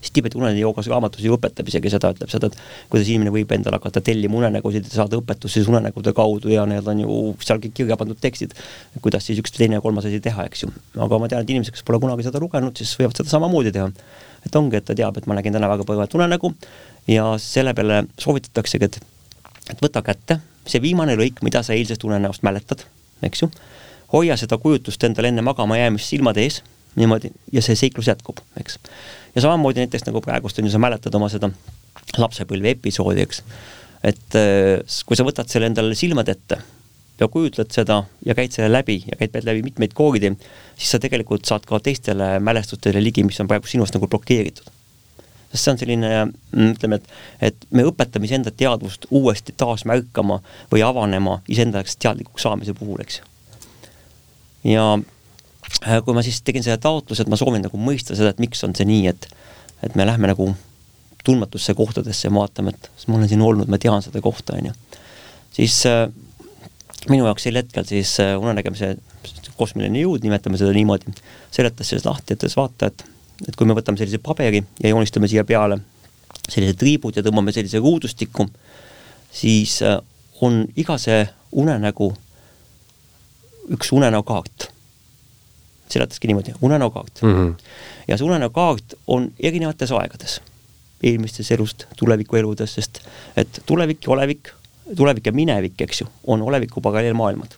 siis 0.01 0.11
Tiibeti 0.15 0.37
unenäojoogas 0.39 0.89
raamatus 0.91 1.23
ju 1.25 1.35
õpetab 1.37 1.67
isegi 1.69 1.91
seda, 1.93 2.11
ütleb 2.15 2.31
seda, 2.31 2.49
et 2.49 2.89
kuidas 2.91 3.09
inimene 3.09 3.33
võib 3.35 3.51
endale 3.55 3.77
hakata 3.77 4.01
tellima 4.05 4.39
unenägusid 4.39 4.89
ja 4.89 4.95
saada 5.03 5.19
õpetusi 5.21 5.59
siis 5.59 5.69
unenägude 5.69 6.13
kaudu 6.17 6.51
ja 6.51 6.65
need 6.69 6.87
on 6.89 7.03
ju 7.03 7.19
seal 7.43 7.61
kõik 7.61 7.75
kirja 7.77 7.97
pandud 7.99 8.19
tekstid, 8.21 8.55
kuidas 9.01 9.27
siis 9.29 9.39
üks, 9.43 9.53
teine 9.55 9.77
ja 9.77 9.85
kolmas 9.85 10.09
asi 10.09 10.19
teha, 10.23 10.47
eks 10.49 10.65
ju. 10.65 10.71
aga 10.97 11.21
ma 11.21 11.29
tean, 11.31 11.45
et 11.45 11.53
inimesed, 11.53 11.75
kes 11.77 11.85
pole 11.87 12.01
kunagi 12.01 12.25
seda 12.27 12.41
lugenud, 12.41 12.75
siis 12.77 12.93
võivad 12.99 13.21
seda 13.21 13.33
samamoodi 13.33 13.73
teha. 13.75 13.91
et 14.45 14.55
ongi, 14.57 14.79
et 14.81 14.85
ta 14.85 14.97
teab, 14.97 15.17
et 15.17 15.27
ma 15.29 15.37
nägin 15.37 15.53
täna 15.53 15.69
väga 15.69 15.85
põnevat 15.85 16.15
unenägu 16.17 16.53
ja 17.07 17.35
selle 17.37 17.75
peale 17.77 18.05
soovitataksegi, 18.19 18.89
et 18.89 19.01
et 19.69 19.81
võta 19.83 20.01
kätte 20.03 20.41
see 20.67 20.81
viimane 20.81 21.15
lõik, 21.17 21.41
mida 21.45 21.61
sa 21.63 21.75
eilsest 21.77 22.03
unenäost 22.03 22.43
mäletad, 22.45 22.83
eks 23.25 23.43
ju, 23.43 23.49
hoia 24.13 24.37
seda 24.37 24.57
kujutust 24.61 25.03
endale 25.03 25.31
enne 25.31 25.43
magama 25.45 25.77
jäämist 25.77 26.09
silmade 26.11 26.43
ees 26.43 26.61
niimoodi 26.99 27.31
ja 27.53 27.63
see 27.63 27.77
seiklus 27.79 28.09
jätkub, 28.11 28.41
eks 28.59 28.79
ja 29.35 29.41
samamoodi 29.41 29.83
näiteks 29.83 30.05
nagu 30.07 30.21
praegust 30.21 30.59
on 30.59 30.67
ju, 30.67 30.73
sa 30.73 30.81
mäletad 30.81 31.15
oma 31.15 31.29
seda 31.31 31.51
lapsepõlve 32.19 32.75
episoodi, 32.75 33.23
eks. 33.25 33.41
et 34.03 34.37
äh, 34.37 35.01
kui 35.05 35.17
sa 35.17 35.25
võtad 35.27 35.49
selle 35.51 35.69
endale 35.71 35.95
silmade 35.95 36.35
ette 36.35 36.59
ja 37.21 37.27
kujutled 37.31 37.71
seda 37.73 38.01
ja 38.25 38.35
käid 38.37 38.53
selle 38.55 38.71
läbi 38.73 39.01
ja 39.05 39.17
käid 39.19 39.35
läbi 39.45 39.63
mitmeid 39.67 39.95
kooridi, 39.97 40.33
siis 40.75 40.95
sa 40.95 40.99
tegelikult 40.99 41.45
saad 41.45 41.65
ka 41.69 41.79
teistele 41.83 42.33
mälestustele 42.43 43.03
ligi, 43.03 43.23
mis 43.27 43.39
on 43.43 43.49
praegu 43.51 43.69
sinust 43.69 43.95
nagu 43.95 44.09
blokeeritud. 44.09 44.67
sest 45.51 45.63
see 45.63 45.71
on 45.73 45.79
selline, 45.79 46.11
mm, 46.25 46.75
ütleme, 46.77 46.97
et, 46.97 47.09
et 47.51 47.65
me 47.75 47.83
õpetame 47.83 48.25
iseenda 48.25 48.51
teadvust 48.55 49.05
uuesti 49.11 49.53
taas 49.57 49.83
märkama 49.85 50.39
või 50.71 50.83
avanema 50.87 51.41
iseenda 51.51 51.81
jaoks 51.81 51.97
teadlikuks 51.99 52.47
saamise 52.47 52.73
puhul, 52.73 53.03
eks. 53.03 53.21
ja 54.63 54.85
Äh, 54.95 55.10
kui 55.79 56.15
ma 56.15 56.23
siis 56.25 56.41
tegin 56.45 56.63
selle 56.65 56.79
taotluse, 56.81 57.23
et 57.23 57.31
ma 57.31 57.39
soovin 57.39 57.63
nagu 57.65 57.79
mõista 57.79 58.17
seda, 58.17 58.33
et 58.33 58.41
miks 58.43 58.63
on 58.67 58.75
see 58.77 58.87
nii, 58.89 59.07
et 59.11 59.29
et 59.81 59.95
me 59.97 60.05
lähme 60.05 60.29
nagu 60.29 60.51
tundmatusse 61.25 61.73
kohtadesse 61.73 62.27
ja 62.27 62.33
vaatame, 62.33 62.73
et 62.73 63.07
ma 63.07 63.17
olen 63.17 63.29
siin 63.29 63.41
olnud, 63.41 63.69
ma 63.69 63.79
tean 63.81 64.03
seda 64.05 64.21
kohta, 64.21 64.57
on 64.57 64.69
ju. 64.69 64.73
siis 65.57 65.79
äh, 65.89 66.05
minu 67.09 67.25
jaoks 67.25 67.47
sel 67.47 67.57
hetkel 67.57 67.85
siis 67.89 68.13
äh, 68.21 68.35
unenägemise 68.39 68.95
kosmiline 69.57 70.01
jõud, 70.01 70.23
nimetame 70.25 70.57
seda 70.61 70.73
niimoodi, 70.75 71.13
seletas 71.53 71.91
sellest 71.91 72.09
lahti, 72.09 72.37
ütles 72.37 72.57
vaata, 72.57 72.91
et 72.91 73.07
et 73.47 73.55
kui 73.57 73.65
me 73.65 73.73
võtame 73.73 73.97
sellise 73.97 74.19
paberi 74.21 74.59
ja 74.83 74.91
joonistame 74.91 75.25
siia 75.25 75.41
peale 75.49 75.79
sellised 76.45 76.77
triibud 76.77 77.15
ja 77.17 77.23
tõmbame 77.25 77.49
sellise 77.53 77.79
ruudustiku, 77.81 78.45
siis 79.33 79.79
äh, 79.85 79.97
on 80.41 80.65
iga 80.77 80.97
see 81.01 81.23
unenägu 81.57 82.11
üks 83.73 83.91
unenäokaart 83.93 84.70
seletaski 85.91 86.27
niimoodi, 86.27 86.53
unenäokaart 86.61 87.21
mm. 87.21 87.33
-hmm. 87.33 87.53
ja 88.07 88.17
see 88.17 88.25
unenäokaart 88.25 88.93
on 89.07 89.31
erinevates 89.39 89.91
aegades, 89.91 90.41
eelmistest 91.03 91.51
elust, 91.51 91.85
tuleviku 91.97 92.35
eludes, 92.35 92.73
sest 92.73 93.01
et 93.37 93.61
tulevik 93.65 94.03
ja 94.05 94.11
olevik, 94.11 94.53
tulevik 94.95 95.25
ja 95.25 95.31
minevik, 95.31 95.81
eks 95.81 96.01
ju, 96.01 96.07
on 96.27 96.41
oleviku 96.41 96.81
paralleelmaailmad. 96.81 97.57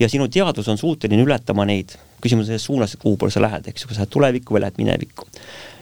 ja 0.00 0.08
sinu 0.08 0.28
teadvus 0.28 0.68
on 0.68 0.78
suuteline 0.78 1.22
ületama 1.22 1.64
neid, 1.64 1.96
küsimus 2.22 2.42
on 2.42 2.46
selles 2.46 2.64
suunas, 2.64 2.94
et 2.94 3.00
kuhu 3.00 3.16
poole 3.16 3.30
sa 3.30 3.42
lähed, 3.42 3.68
eks 3.68 3.82
ju, 3.82 3.88
kas 3.88 3.96
sa 3.96 4.02
lähed 4.02 4.10
tulevikku 4.10 4.54
või 4.54 4.60
lähed 4.60 4.78
minevikku. 4.78 5.26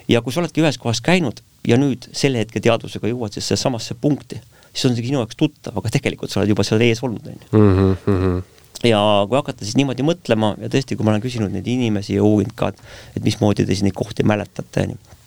ja 0.08 0.22
kui 0.22 0.32
sa 0.32 0.40
oledki 0.40 0.60
ühes 0.60 0.78
kohas 0.78 1.00
käinud 1.00 1.42
ja 1.68 1.76
nüüd 1.76 2.08
selle 2.12 2.38
hetke 2.38 2.60
teadvusega 2.60 3.08
jõuad 3.08 3.36
siis 3.36 3.60
samasse 3.60 3.94
punkti, 3.94 4.40
siis 4.72 4.86
on 4.90 4.96
see 4.96 5.06
sinu 5.06 5.20
jaoks 5.20 5.36
tuttav, 5.36 5.76
aga 5.78 5.92
tegelikult 5.92 6.32
sa 6.32 6.40
oled 6.40 6.54
juba 6.54 6.64
seal 6.66 6.80
ees 6.84 7.02
olnud, 7.04 7.26
on 7.26 7.44
ju. 7.44 8.42
Ja 8.86 9.00
kui 9.28 9.36
hakata 9.36 9.66
siis 9.66 9.76
niimoodi 9.76 10.04
mõtlema 10.06 10.54
ja 10.60 10.70
tõesti, 10.72 10.96
kui 10.96 11.04
ma 11.04 11.12
olen 11.12 11.24
küsinud 11.24 11.52
neid 11.52 11.66
inimesi 11.68 12.14
ja 12.16 12.24
uurinud 12.24 12.54
ka, 12.56 12.70
et, 12.72 13.24
mismoodi 13.24 13.66
te 13.66 13.74
siis 13.74 13.84
neid 13.84 13.96
kohti 13.98 14.24
mäletate, 14.24 14.86
onju. 14.86 15.18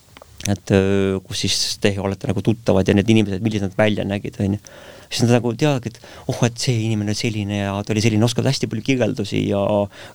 et 0.50 0.74
kus 1.28 1.44
siis 1.46 1.78
te 1.84 1.94
olete 2.02 2.28
nagu 2.28 2.42
tuttavad 2.44 2.90
ja 2.90 2.96
need 2.98 3.12
inimesed, 3.14 3.46
millised 3.46 3.70
nad 3.70 3.78
välja 3.78 4.08
nägid, 4.08 4.42
on 4.42 4.58
ju 4.58 4.64
siis 5.14 5.24
nad 5.28 5.38
nagu 5.38 5.54
teadagi, 5.58 5.94
et 5.94 6.00
oh, 6.32 6.42
et 6.48 6.60
see 6.60 6.76
inimene 6.88 7.14
on 7.14 7.18
selline 7.18 7.60
ja 7.60 7.74
ta 7.86 7.94
oli 7.94 8.04
selline, 8.04 8.26
oskavad 8.26 8.50
hästi 8.50 8.70
palju 8.72 8.86
kirjeldusi 8.88 9.44
ja 9.50 9.62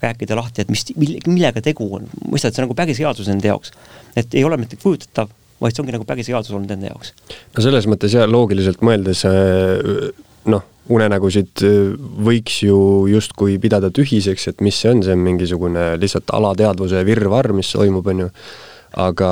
rääkida 0.02 0.38
lahti, 0.38 0.64
et 0.64 0.72
mis, 0.72 0.84
millega 0.98 1.62
tegu 1.64 1.86
on. 1.98 2.08
mõistad, 2.26 2.54
see 2.54 2.62
on 2.62 2.68
nagu 2.68 2.78
päris 2.78 3.00
reaalsus 3.02 3.30
nende 3.30 3.50
jaoks. 3.50 3.74
et 4.18 4.34
ei 4.34 4.44
ole 4.46 4.58
mitte 4.60 4.78
kujutatav, 4.82 5.30
vaid 5.62 5.74
see 5.74 5.84
ongi 5.84 5.94
nagu 5.94 6.06
päris 6.08 6.30
reaalsus 6.30 6.56
olnud 6.56 6.74
nende 6.74 6.90
jaoks. 6.90 7.14
no 7.54 7.66
selles 7.66 7.86
mõttes 7.90 8.16
jah, 8.18 8.26
loogiliselt 8.30 8.82
mõeldes 8.84 9.24
äh, 9.28 10.10
noh, 10.46 10.64
unenägusid 10.88 11.64
äh, 11.66 11.94
võiks 12.24 12.62
ju 12.64 12.78
justkui 13.10 13.58
pidada 13.62 13.90
tühiseks, 13.94 14.48
et 14.52 14.62
mis 14.64 14.78
see 14.78 14.92
on, 14.94 15.02
see 15.04 15.16
on 15.16 15.24
mingisugune 15.24 15.90
lihtsalt 16.00 16.30
alateadvuse 16.34 17.04
virvarr, 17.08 17.52
mis 17.56 17.72
toimub, 17.74 18.06
on 18.06 18.26
ju. 18.26 18.30
aga 18.98 19.30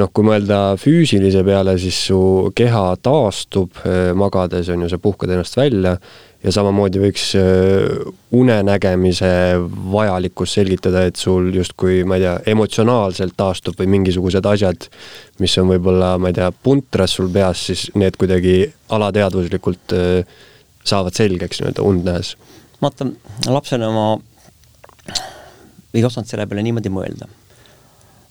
noh, 0.00 0.10
kui 0.12 0.26
mõelda 0.26 0.74
füüsilise 0.80 1.44
peale, 1.46 1.76
siis 1.80 1.98
su 2.10 2.20
keha 2.56 2.86
taastub 3.02 3.80
äh, 3.84 4.12
magades, 4.16 4.68
on 4.74 4.84
ju, 4.84 4.92
sa 4.92 5.00
puhkad 5.00 5.32
ennast 5.32 5.56
välja 5.58 5.96
ja 6.44 6.52
samamoodi 6.52 7.00
võiks 7.02 7.30
äh, 7.40 8.12
unenägemise 8.36 9.30
vajalikkust 9.92 10.58
selgitada, 10.60 11.04
et 11.08 11.20
sul 11.20 11.48
justkui, 11.54 12.02
ma 12.08 12.18
ei 12.18 12.26
tea, 12.26 12.34
emotsionaalselt 12.54 13.36
taastub 13.36 13.78
või 13.80 13.90
mingisugused 13.96 14.46
asjad, 14.50 14.88
mis 15.42 15.54
on 15.62 15.70
võib-olla, 15.72 16.14
ma 16.20 16.32
ei 16.32 16.36
tea, 16.36 16.50
puntras 16.52 17.16
sul 17.18 17.30
peas, 17.32 17.66
siis 17.70 17.86
need 17.98 18.18
kuidagi 18.20 18.58
alateadvuslikult 18.94 19.96
äh, 19.96 20.42
saavad 20.84 21.16
selgeks 21.16 21.62
nii-öelda 21.62 21.86
und 21.86 22.04
nähes. 22.04 22.34
vaata, 22.84 23.08
lapsena 23.48 23.88
ma 23.94 24.10
ei 25.94 26.04
osanud 26.04 26.28
selle 26.28 26.44
peale 26.50 26.66
niimoodi 26.66 26.92
mõelda 26.92 27.30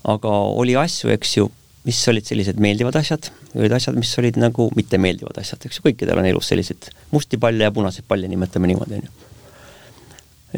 aga 0.03 0.31
oli 0.59 0.75
asju, 0.77 1.11
eks 1.15 1.37
ju, 1.37 1.47
mis 1.83 1.99
olid 2.07 2.27
sellised 2.27 2.59
meeldivad 2.63 2.95
asjad, 2.95 3.27
olid 3.57 3.73
asjad, 3.75 3.97
mis 3.99 4.11
olid 4.21 4.39
nagu 4.39 4.69
mittemeeldivad 4.77 5.37
asjad, 5.41 5.65
eks 5.67 5.79
ju, 5.79 5.85
kõikidel 5.89 6.21
on 6.21 6.29
elus 6.29 6.49
selliseid 6.51 6.89
musti 7.11 7.39
palle 7.41 7.67
ja 7.67 7.73
punaseid 7.75 8.07
palle, 8.07 8.29
nimetame 8.31 8.71
niimoodi, 8.71 9.01
on 9.01 9.07
ju. 9.07 9.29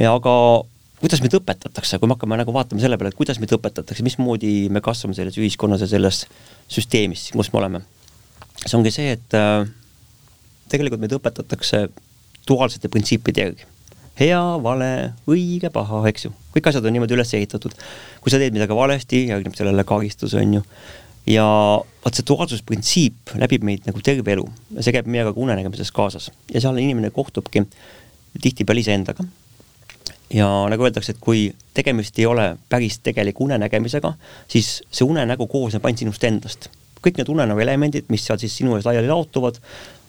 ja 0.05 0.13
aga 0.13 0.35
kuidas 1.01 1.21
meid 1.23 1.37
õpetatakse, 1.39 1.99
kui 1.99 2.09
me 2.09 2.17
hakkame 2.17 2.39
nagu 2.41 2.53
vaatama 2.55 2.83
selle 2.83 2.99
peale, 3.01 3.13
et 3.13 3.19
kuidas 3.19 3.41
meid 3.41 3.53
õpetatakse, 3.57 4.05
mismoodi 4.05 4.55
me 4.73 4.83
kasvame 4.85 5.17
selles 5.17 5.37
ühiskonnas 5.41 5.85
ja 5.85 5.89
selles 5.91 6.23
süsteemis, 6.71 7.31
kus 7.35 7.51
me 7.53 7.61
oleme. 7.63 7.85
see 8.65 8.77
ongi 8.77 8.93
see, 8.93 9.17
et 9.17 9.37
äh, 9.37 9.65
tegelikult 10.69 11.01
meid 11.01 11.17
õpetatakse 11.17 11.87
duaalsete 12.45 12.91
printsiipide 12.93 13.49
järgi 13.49 13.73
hea, 14.19 14.41
vale, 14.63 14.89
õige, 15.29 15.69
paha, 15.73 16.01
eks 16.09 16.27
ju. 16.27 16.33
kõik 16.55 16.69
asjad 16.71 16.85
on 16.87 16.95
niimoodi 16.95 17.15
üles 17.17 17.33
ehitatud. 17.35 17.73
kui 18.23 18.31
sa 18.31 18.39
teed 18.41 18.55
midagi 18.55 18.77
valesti, 18.77 19.25
järgneb 19.31 19.57
sellele 19.57 19.83
karistus, 19.87 20.35
on 20.39 20.59
ju. 20.59 20.63
Ja 21.27 21.45
vot 22.05 22.13
see 22.13 22.27
duaalsusprintsiip 22.27 23.33
läbib 23.41 23.65
meid 23.65 23.87
nagu 23.89 24.01
terve 24.05 24.35
elu 24.35 24.45
ja 24.75 24.85
see 24.85 24.93
käib 24.95 25.09
meiega 25.09 25.33
ka 25.33 25.41
unenägemises 25.41 25.91
kaasas 25.95 26.29
ja 26.53 26.61
seal 26.61 26.77
inimene 26.77 27.09
kohtubki 27.15 27.65
tihtipeale 28.41 28.83
iseendaga. 28.83 29.25
ja 30.33 30.47
nagu 30.69 30.83
öeldakse, 30.83 31.15
et 31.15 31.21
kui 31.21 31.47
tegemist 31.73 32.19
ei 32.19 32.25
ole 32.25 32.57
päris 32.69 32.99
tegeliku 32.99 33.45
unenägemisega, 33.45 34.13
siis 34.47 34.81
see 34.91 35.05
unenägu 35.05 35.47
koosneb 35.47 35.85
ainult 35.85 36.03
sinust 36.05 36.23
endast 36.23 36.69
kõik 37.05 37.19
need 37.19 37.29
unenäo 37.29 37.59
elemendid, 37.61 38.09
mis 38.09 38.25
seal 38.25 38.39
siis 38.41 38.55
sinu 38.57 38.75
ees 38.77 38.87
laiali 38.87 39.09
laotuvad, 39.09 39.59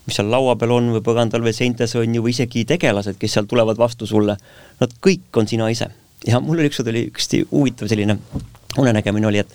mis 0.06 0.16
seal 0.16 0.30
laua 0.32 0.54
peal 0.56 0.72
on 0.76 0.92
või 0.94 1.02
põrandal 1.04 1.44
või 1.44 1.52
seintes 1.56 1.96
on 1.98 2.14
ju, 2.14 2.22
või 2.24 2.32
isegi 2.32 2.64
tegelased, 2.68 3.18
kes 3.20 3.36
seal 3.36 3.48
tulevad 3.50 3.78
vastu 3.80 4.08
sulle, 4.08 4.38
nad 4.80 4.94
kõik 5.04 5.40
on 5.40 5.48
sina 5.50 5.68
ise. 5.72 5.90
ja 6.26 6.40
mul 6.40 6.58
oli 6.58 6.70
ükskord 6.70 6.88
oli 6.90 7.04
üks 7.10 7.28
huvitav 7.50 7.90
selline 7.92 8.16
unenägemine 8.78 9.28
oli, 9.28 9.44
et 9.44 9.52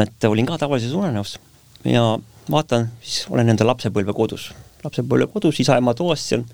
et 0.00 0.24
olin 0.24 0.46
ka 0.48 0.58
tavalises 0.58 0.92
unenäos 0.96 1.38
ja 1.84 2.18
vaatan, 2.50 2.88
siis 3.02 3.26
olen 3.30 3.52
enda 3.52 3.66
lapsepõlve 3.66 4.14
kodus. 4.16 4.52
lapsepõlve 4.84 5.28
kodus, 5.32 5.60
isa-ema 5.60 5.94
toas 5.94 6.24
seal 6.28 6.44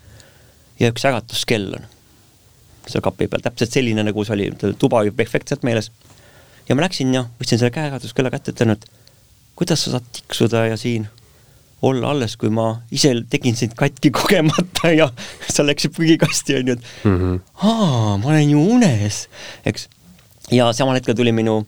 ja 0.80 0.90
üks 0.92 1.06
äratuskell 1.08 1.74
on 1.78 1.86
seal 2.88 3.04
kapi 3.04 3.28
peal, 3.28 3.44
täpselt 3.44 3.74
selline, 3.74 4.02
nagu 4.06 4.24
see 4.24 4.34
oli, 4.34 4.74
tuba 4.80 5.02
oli 5.02 5.12
perfektselt 5.14 5.64
meeles. 5.66 5.90
ja 6.68 6.76
ma 6.76 6.84
läksin 6.84 7.12
ja 7.14 7.26
võtsin 7.40 7.60
selle 7.60 7.74
käeäratuskella 7.74 8.32
kätte, 8.32 8.54
ütlen, 8.56 8.76
et 8.76 8.88
kuidas 9.58 9.84
sa 9.84 9.96
saad 9.96 10.10
tiksuda 10.14 10.66
ja 10.70 10.76
siin 10.80 11.08
olla 11.82 12.10
alles, 12.10 12.34
kui 12.36 12.50
ma 12.50 12.80
ise 12.90 13.12
tegin 13.30 13.56
sind 13.56 13.76
katki 13.78 14.10
kogemata 14.14 14.90
ja 14.94 15.10
sa 15.54 15.66
läksid 15.66 15.94
prügikasti, 15.96 16.58
onju, 16.58 16.78
et 16.78 17.04
mm 17.04 17.18
-hmm. 17.18 17.40
aa, 17.62 18.16
ma 18.16 18.32
olen 18.32 18.50
ju 18.50 18.64
unes, 18.74 19.28
eks. 19.66 19.88
ja 20.50 20.72
samal 20.72 20.98
hetkel 20.98 21.14
tuli 21.14 21.32
minu 21.32 21.66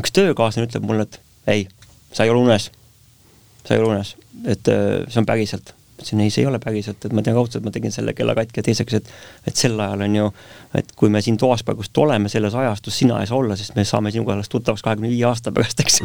üks 0.00 0.12
töökaaslane, 0.16 0.68
ütleb 0.68 0.86
mulle, 0.86 1.06
et 1.06 1.20
ei, 1.50 1.66
sa 2.12 2.26
ei 2.26 2.32
ole 2.32 2.44
unes. 2.44 2.70
sa 3.66 3.74
ei 3.74 3.82
ole 3.82 3.96
unes, 3.96 4.14
et 4.44 4.68
äh, 4.70 5.02
see 5.08 5.20
on 5.22 5.26
päriselt. 5.28 5.72
ütlesin, 5.96 6.20
ei, 6.20 6.30
see 6.30 6.44
ei 6.44 6.50
ole 6.50 6.58
päriselt, 6.60 7.04
et 7.08 7.14
ma 7.16 7.24
tean 7.24 7.36
kaudselt, 7.38 7.64
ma 7.64 7.72
tegin 7.72 7.92
selle 7.94 8.12
kella 8.14 8.34
katki 8.36 8.60
ja 8.60 8.66
teiseks, 8.66 8.98
et 8.98 9.08
et 9.48 9.56
sel 9.56 9.80
ajal 9.80 10.04
on 10.04 10.16
ju, 10.18 10.28
et 10.76 10.92
kui 10.98 11.08
me 11.12 11.22
siin 11.24 11.38
toas 11.40 11.64
praegust 11.64 11.98
oleme 11.98 12.28
selles 12.28 12.54
ajastus, 12.54 12.98
sina 13.00 13.22
ei 13.22 13.30
saa 13.30 13.40
olla, 13.40 13.56
sest 13.56 13.74
me 13.78 13.84
saame 13.88 14.12
sinuga 14.12 14.36
alles 14.36 14.52
tuttavaks 14.52 14.84
kahekümne 14.84 15.10
viie 15.12 15.24
aasta 15.24 15.52
pärast, 15.56 15.80
eks 15.80 16.02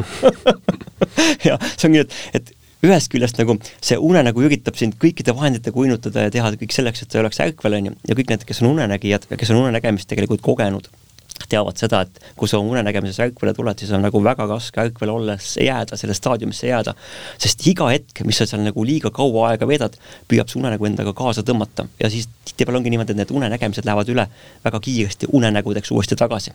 ja 1.48 1.58
see 1.76 1.90
ongi, 1.90 2.06
et, 2.06 2.18
et 2.40 2.54
ühest 2.82 3.12
küljest 3.12 3.38
nagu 3.38 3.58
see 3.84 3.98
unenägu 4.00 4.42
üritab 4.48 4.78
sind 4.80 4.96
kõikide 5.02 5.34
vahenditega 5.36 5.78
uinutada 5.78 6.26
ja 6.26 6.32
teha 6.34 6.50
kõik 6.58 6.74
selleks, 6.74 7.04
et 7.04 7.12
sa 7.12 7.20
ei 7.20 7.26
oleks 7.26 7.42
ärkvel, 7.44 7.78
on 7.78 7.90
ju, 7.90 7.96
ja 8.08 8.16
kõik 8.18 8.32
need, 8.32 8.46
kes 8.48 8.62
on 8.64 8.72
unenägijad 8.72 9.28
ja 9.30 9.38
kes 9.38 9.52
on 9.54 9.60
unenägemist 9.62 10.08
tegelikult 10.10 10.42
kogenud, 10.42 10.88
teavad 11.50 11.78
seda, 11.80 12.02
et 12.06 12.20
kui 12.38 12.50
sa 12.50 12.60
unenägemises 12.62 13.20
ärkvele 13.26 13.54
tuled, 13.56 13.78
siis 13.80 13.92
on 13.94 14.04
nagu 14.04 14.20
väga 14.24 14.46
raske 14.50 14.82
ärkvel 14.82 15.12
olles 15.12 15.54
jääda, 15.62 15.96
selle 16.00 16.14
staadiumisse 16.16 16.68
jääda. 16.68 16.94
sest 17.38 17.66
iga 17.66 17.88
hetk, 17.90 18.24
mis 18.26 18.38
sa 18.38 18.46
seal 18.46 18.62
nagu 18.64 18.84
liiga 18.84 19.10
kaua 19.14 19.50
aega 19.50 19.68
veedad, 19.68 19.96
püüab 20.30 20.50
see 20.50 20.60
unenägu 20.60 20.88
endaga 20.88 21.14
kaasa 21.16 21.44
tõmmata 21.46 21.86
ja 22.00 22.10
siis 22.10 22.28
tihtipeale 22.44 22.80
ongi 22.80 22.92
niimoodi, 22.94 23.16
et 23.16 23.22
need 23.22 23.34
unenägemised 23.34 23.88
lähevad 23.88 24.12
üle 24.14 24.26
väga 24.64 24.80
kiiresti 24.80 25.30
unenägudeks 25.32 25.90
uuesti 25.90 26.16
tagasi. 26.16 26.52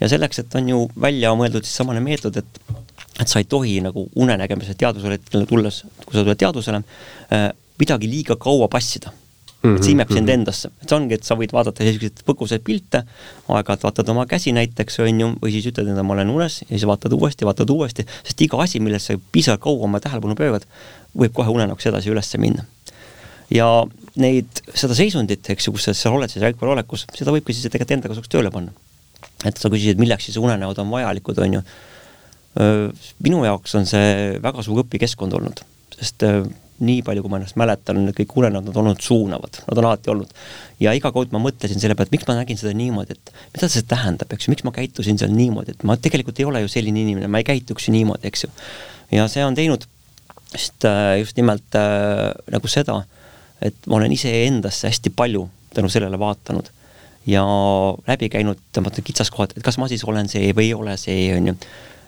ja 0.00 0.08
selleks, 0.08 0.38
et 0.38 0.54
on 0.54 0.68
ju 0.68 0.84
välja 1.00 1.34
mõeldud 1.38 1.64
siis 1.64 1.76
samane 1.76 2.00
meetod, 2.00 2.36
et 2.36 2.62
et 3.20 3.28
sa 3.28 3.38
ei 3.38 3.44
tohi 3.44 3.80
nagu 3.84 4.08
unenägemise 4.16 4.74
teadvusele 4.74 5.18
hetkele 5.18 5.46
tulles, 5.46 5.82
kui 6.04 6.14
sa 6.16 6.22
tuled 6.24 6.38
teadvusele 6.38 6.80
äh,, 7.32 7.50
midagi 7.78 8.08
liiga 8.08 8.36
kaua 8.40 8.68
passida 8.72 9.12
mm. 9.62 9.70
-hmm, 9.70 9.76
et 9.76 9.84
see 9.84 9.92
imeb 9.92 10.08
sind 10.10 10.20
mm 10.20 10.28
-hmm. 10.28 10.34
endasse, 10.34 10.70
et 10.82 10.88
see 10.88 10.96
ongi, 10.96 11.14
et 11.14 11.24
sa 11.24 11.36
võid 11.38 11.52
vaadata 11.52 11.84
selliseid 11.84 12.22
põgusaid 12.26 12.64
pilte, 12.64 13.04
aeg-ajalt 13.48 13.86
vaatad 13.86 14.08
oma 14.08 14.26
käsi 14.26 14.52
näiteks, 14.52 14.98
on 15.00 15.20
ju, 15.20 15.28
või 15.42 15.52
siis 15.54 15.66
ütled 15.70 15.88
endale, 15.88 16.06
ma 16.06 16.14
olen 16.14 16.30
unes 16.30 16.60
ja 16.62 16.68
siis 16.74 16.86
vaatad 16.86 17.12
uuesti, 17.12 17.44
vaatad 17.44 17.70
uuesti, 17.70 18.06
sest 18.24 18.40
iga 18.40 18.62
asi, 18.62 18.80
millesse 18.80 19.14
sa 19.14 19.20
piisavalt 19.32 19.60
kaua 19.60 19.84
oma 19.84 20.00
tähelepanu 20.00 20.34
pöörad, 20.34 20.66
võib 21.16 21.32
kohe 21.32 21.48
unenäoks 21.48 21.86
edasi 21.86 22.10
üles 22.10 22.34
minna. 22.38 22.64
ja 23.50 23.86
neid, 24.16 24.48
seda 24.74 24.94
seisundit, 24.94 25.50
eks 25.50 25.66
ju, 25.66 25.72
kus 25.72 25.90
sa 25.92 26.10
oled, 26.10 26.30
siis 26.30 26.44
ärkvel 26.44 26.72
olekus, 26.72 27.06
seda 27.14 27.32
võibki 27.32 27.52
siis 27.52 27.68
tegelikult 27.68 27.90
enda 27.90 28.08
kasuks 28.08 28.28
tööle 28.28 28.50
panna. 28.50 28.72
et 29.44 29.56
sa 29.56 29.68
küsisid, 29.68 29.98
milleks 29.98 30.24
siis 30.24 30.36
unenäod 30.36 30.78
on 30.78 30.90
vajalikud, 30.90 31.38
on 31.38 31.54
ju 31.54 31.62
minu 33.22 33.44
jaoks 33.44 33.74
on 33.74 33.86
see 33.88 34.38
väga 34.42 34.62
suur 34.62 34.82
õpikeskkond 34.84 35.32
olnud, 35.38 35.62
sest 35.96 36.24
nii 36.84 37.02
palju, 37.06 37.22
kui 37.24 37.32
ma 37.32 37.38
ennast 37.40 37.58
mäletan, 37.60 38.02
kõik 38.16 38.34
unenäod, 38.42 38.68
on 38.72 38.82
olnud 38.82 39.02
suunavad, 39.04 39.60
nad 39.68 39.80
on 39.80 39.88
alati 39.88 40.12
olnud. 40.12 40.34
ja 40.82 40.92
iga 40.98 41.12
kord 41.14 41.32
ma 41.34 41.40
mõtlesin 41.42 41.80
selle 41.80 41.96
peale, 41.98 42.10
et 42.10 42.16
miks 42.16 42.28
ma 42.28 42.36
nägin 42.38 42.58
seda 42.58 42.74
niimoodi, 42.76 43.16
et 43.16 43.32
mida 43.54 43.70
see 43.70 43.86
tähendab, 43.88 44.32
eks 44.34 44.48
ju, 44.48 44.54
miks 44.54 44.66
ma 44.66 44.74
käitusin 44.74 45.20
seal 45.20 45.32
niimoodi, 45.34 45.76
et 45.76 45.86
ma 45.88 45.96
tegelikult 45.96 46.42
ei 46.42 46.48
ole 46.48 46.64
ju 46.64 46.70
selline 46.72 47.04
inimene, 47.04 47.30
ma 47.30 47.42
ei 47.42 47.48
käituks 47.48 47.88
ju 47.88 47.96
niimoodi, 47.96 48.28
eks 48.30 48.46
ju. 48.46 48.52
ja 49.14 49.26
see 49.30 49.44
on 49.46 49.58
teinud 49.58 49.86
just, 50.52 50.86
just 51.18 51.38
nimelt 51.38 51.78
äh, 51.78 52.30
nagu 52.52 52.70
seda, 52.70 53.02
et 53.62 53.78
ma 53.86 54.00
olen 54.00 54.12
iseendasse 54.12 54.90
hästi 54.90 55.14
palju 55.16 55.46
tänu 55.72 55.88
sellele 55.92 56.18
vaatanud 56.20 56.68
ja 57.26 57.44
läbi 58.08 58.28
käinud 58.32 58.60
tõmmata 58.74 59.04
kitsaskohad, 59.04 59.54
et 59.56 59.64
kas 59.64 59.78
ma 59.78 59.88
siis 59.90 60.02
olen 60.04 60.28
see 60.30 60.50
või 60.56 60.70
ei 60.70 60.74
ole 60.74 60.96
see, 61.00 61.30
on 61.36 61.52
ju 61.52 61.56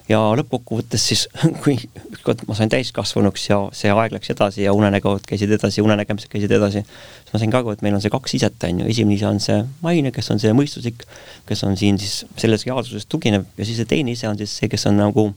ja 0.09 0.19
lõppkokkuvõttes 0.37 1.07
siis, 1.09 1.25
kui 1.63 1.77
ükskord 2.11 2.43
ma 2.49 2.57
sain 2.57 2.71
täiskasvanuks 2.71 3.47
ja 3.49 3.59
see 3.75 3.93
aeg 3.93 4.13
läks 4.15 4.31
edasi 4.33 4.65
ja 4.65 4.73
unenägud 4.75 5.25
käisid 5.27 5.51
edasi, 5.57 5.83
unenägemised 5.85 6.29
käisid 6.31 6.53
edasi, 6.55 6.83
siis 6.85 7.33
ma 7.33 7.41
sain 7.41 7.53
ka 7.53 7.61
aru, 7.63 7.73
et 7.75 7.83
meil 7.85 7.97
on 7.97 8.03
see 8.03 8.13
kaks 8.13 8.37
iset, 8.37 8.67
on 8.69 8.83
ju, 8.83 8.89
esimene 8.93 9.17
ise 9.17 9.29
on 9.29 9.41
see 9.43 9.59
maine, 9.85 10.13
kes 10.15 10.31
on 10.33 10.41
see 10.41 10.53
mõistuslik, 10.57 11.07
kes 11.49 11.65
on 11.67 11.77
siin 11.79 11.99
siis 12.01 12.23
selles 12.37 12.67
reaalsuses 12.67 13.09
tuginev 13.09 13.47
ja 13.57 13.67
siis 13.67 13.81
see 13.81 13.89
teine 13.89 14.13
ise 14.13 14.29
on 14.29 14.39
siis 14.39 14.53
see, 14.59 14.69
kes 14.71 14.87
on 14.91 14.99
nagu 15.01 15.29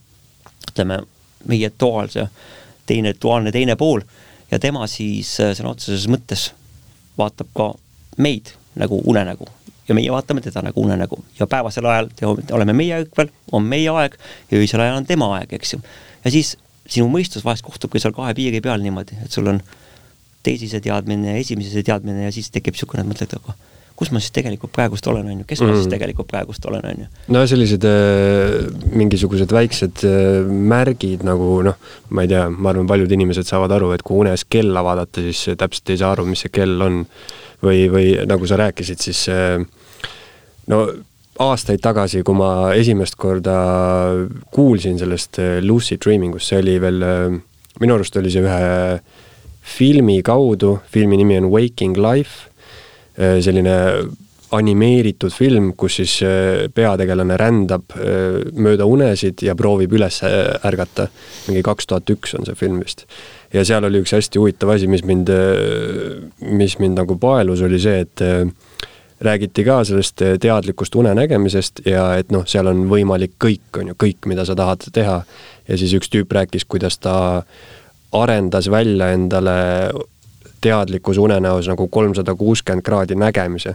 ütleme, 0.71 1.03
meie 1.49 1.71
duaalse, 1.81 2.29
teine, 2.87 3.15
duaalne 3.23 3.53
teine 3.55 3.77
pool. 3.79 4.03
Ja 4.51 4.59
tema 4.59 4.87
siis 4.89 5.35
sõna 5.37 5.75
otseses 5.75 6.09
mõttes 6.09 6.49
vaatab 7.19 7.51
ka 7.57 7.73
meid 8.17 8.55
nagu 8.79 9.01
unenägu 9.05 9.49
ja 9.89 9.97
meie 9.97 10.13
vaatame 10.13 10.43
teda 10.45 10.63
nagu 10.67 10.83
unenägu 10.85 11.21
ja 11.39 11.47
päevasel 11.51 11.87
ajal 11.89 12.11
oleme 12.53 12.77
meie 12.77 13.03
ärkvel, 13.03 13.33
on 13.53 13.65
meie 13.65 13.91
aeg 13.91 14.19
ja 14.51 14.61
öisel 14.61 14.85
ajal 14.85 15.01
on 15.01 15.07
tema 15.09 15.31
aeg, 15.39 15.55
eks 15.59 15.75
ju. 15.77 15.83
ja 16.25 16.33
siis 16.35 16.57
sinu 16.89 17.09
mõistus 17.13 17.45
vahest 17.45 17.65
kohtubki 17.67 18.01
seal 18.03 18.17
kahe 18.17 18.35
piiri 18.37 18.61
peal 18.65 18.83
niimoodi, 18.85 19.19
et 19.25 19.33
sul 19.33 19.49
on 19.51 19.63
teisise 20.47 20.81
teadmine 20.85 21.35
ja 21.35 21.41
esimese 21.41 21.83
teadmine 21.85 22.29
ja 22.29 22.35
siis 22.35 22.53
tekib 22.55 22.77
niisugune, 22.77 23.05
et 23.05 23.11
mõtled, 23.11 23.35
aga 23.41 23.57
kus 23.99 24.13
ma 24.15 24.21
siis 24.23 24.31
tegelikult 24.35 24.71
praegust 24.75 25.07
olen, 25.11 25.27
on 25.27 25.41
ju, 25.41 25.47
kes 25.49 25.61
ma 25.65 25.73
mm. 25.73 25.81
siis 25.81 25.91
tegelikult 25.91 26.29
praegust 26.31 26.67
olen, 26.71 26.85
on 26.87 27.01
ju. 27.03 27.09
no 27.35 27.43
sellised 27.51 27.85
äh, 27.89 28.69
mingisugused 28.95 29.53
väiksed 29.55 30.05
äh, 30.07 30.47
märgid 30.47 31.25
nagu 31.27 31.57
noh, 31.67 31.81
ma 32.15 32.25
ei 32.25 32.31
tea, 32.31 32.45
ma 32.53 32.71
arvan, 32.73 32.87
paljud 32.91 33.17
inimesed 33.19 33.49
saavad 33.49 33.75
aru, 33.75 33.91
et 33.97 34.05
kui 34.07 34.23
unes 34.23 34.47
kella 34.47 34.85
vaadata, 34.87 35.25
siis 35.27 35.59
täpselt 35.59 35.95
ei 35.95 36.01
saa 36.01 36.13
aru, 36.15 36.29
mis 36.31 36.47
see 36.47 36.55
kell 36.55 36.87
on. 36.87 37.05
või, 37.59 37.89
või 37.91 38.13
nagu 38.31 38.47
sa 38.47 38.55
rääkisid, 38.61 39.03
siis 39.03 39.25
äh, 39.35 39.59
no 40.69 40.83
aastaid 41.39 41.81
tagasi, 41.85 42.25
kui 42.27 42.35
ma 42.35 42.73
esimest 42.75 43.15
korda 43.21 43.57
kuulsin 44.55 44.99
sellest 44.99 45.39
äh, 45.43 45.59
lucid 45.63 46.03
dreaming 46.05 46.35
ust, 46.35 46.51
see 46.51 46.61
oli 46.63 46.77
veel, 46.83 47.03
äh, 47.03 47.41
minu 47.81 47.99
arust 47.99 48.17
oli 48.19 48.33
see 48.35 48.45
ühe 48.45 49.01
filmi 49.69 50.23
kaudu, 50.25 50.79
filmi 50.89 51.19
nimi 51.21 51.37
on 51.37 51.51
Waking 51.53 51.99
Life 52.01 52.49
Äh, 53.19 53.41
selline 53.43 53.75
animeeritud 54.55 55.33
film, 55.35 55.73
kus 55.77 55.99
siis 55.99 56.13
peategelane 56.73 57.35
rändab 57.37 57.93
mööda 58.57 58.87
unesid 58.89 59.43
ja 59.45 59.53
proovib 59.59 59.93
üles 59.99 60.23
ärgata. 60.25 61.11
mingi 61.51 61.61
kaks 61.67 61.91
tuhat 61.91 62.09
üks 62.15 62.33
on 62.39 62.47
see 62.47 62.57
film 62.57 62.79
vist. 62.81 63.05
ja 63.53 63.65
seal 63.69 63.85
oli 63.85 64.01
üks 64.01 64.15
hästi 64.17 64.41
huvitav 64.41 64.73
asi, 64.73 64.89
mis 64.89 65.05
mind, 65.05 65.29
mis 66.41 66.79
mind 66.79 66.97
nagu 66.97 67.19
paelus, 67.21 67.61
oli 67.61 67.77
see, 67.83 68.07
et 68.07 68.25
räägiti 69.21 69.65
ka 69.65 69.81
sellest 69.85 70.23
teadlikust 70.41 70.95
unenägemisest 70.95 71.81
ja 71.87 72.13
et 72.19 72.31
noh, 72.35 72.47
seal 72.47 72.71
on 72.71 72.85
võimalik 72.91 73.35
kõik, 73.43 73.81
on 73.81 73.93
ju, 73.93 73.97
kõik, 73.99 74.29
mida 74.31 74.45
sa 74.47 74.55
tahad 74.59 74.87
teha. 74.93 75.23
ja 75.69 75.79
siis 75.79 75.95
üks 75.99 76.11
tüüp 76.13 76.33
rääkis, 76.33 76.65
kuidas 76.65 76.99
ta 76.99 77.43
arendas 78.13 78.71
välja 78.71 79.11
endale 79.13 79.59
teadlikus 80.61 81.19
unenäos 81.19 81.69
nagu 81.69 81.89
kolmsada 81.89 82.35
kuuskümmend 82.35 82.83
kraadi 82.83 83.15
nägemise. 83.15 83.75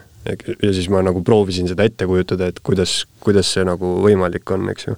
ja 0.64 0.74
siis 0.74 0.90
ma 0.90 1.02
nagu 1.02 1.24
proovisin 1.24 1.68
seda 1.68 1.84
ette 1.84 2.08
kujutada, 2.08 2.48
et 2.48 2.60
kuidas, 2.64 3.06
kuidas 3.20 3.54
see 3.54 3.64
nagu 3.68 3.98
võimalik 4.04 4.52
on, 4.52 4.70
eks 4.72 4.88
ju. 4.88 4.96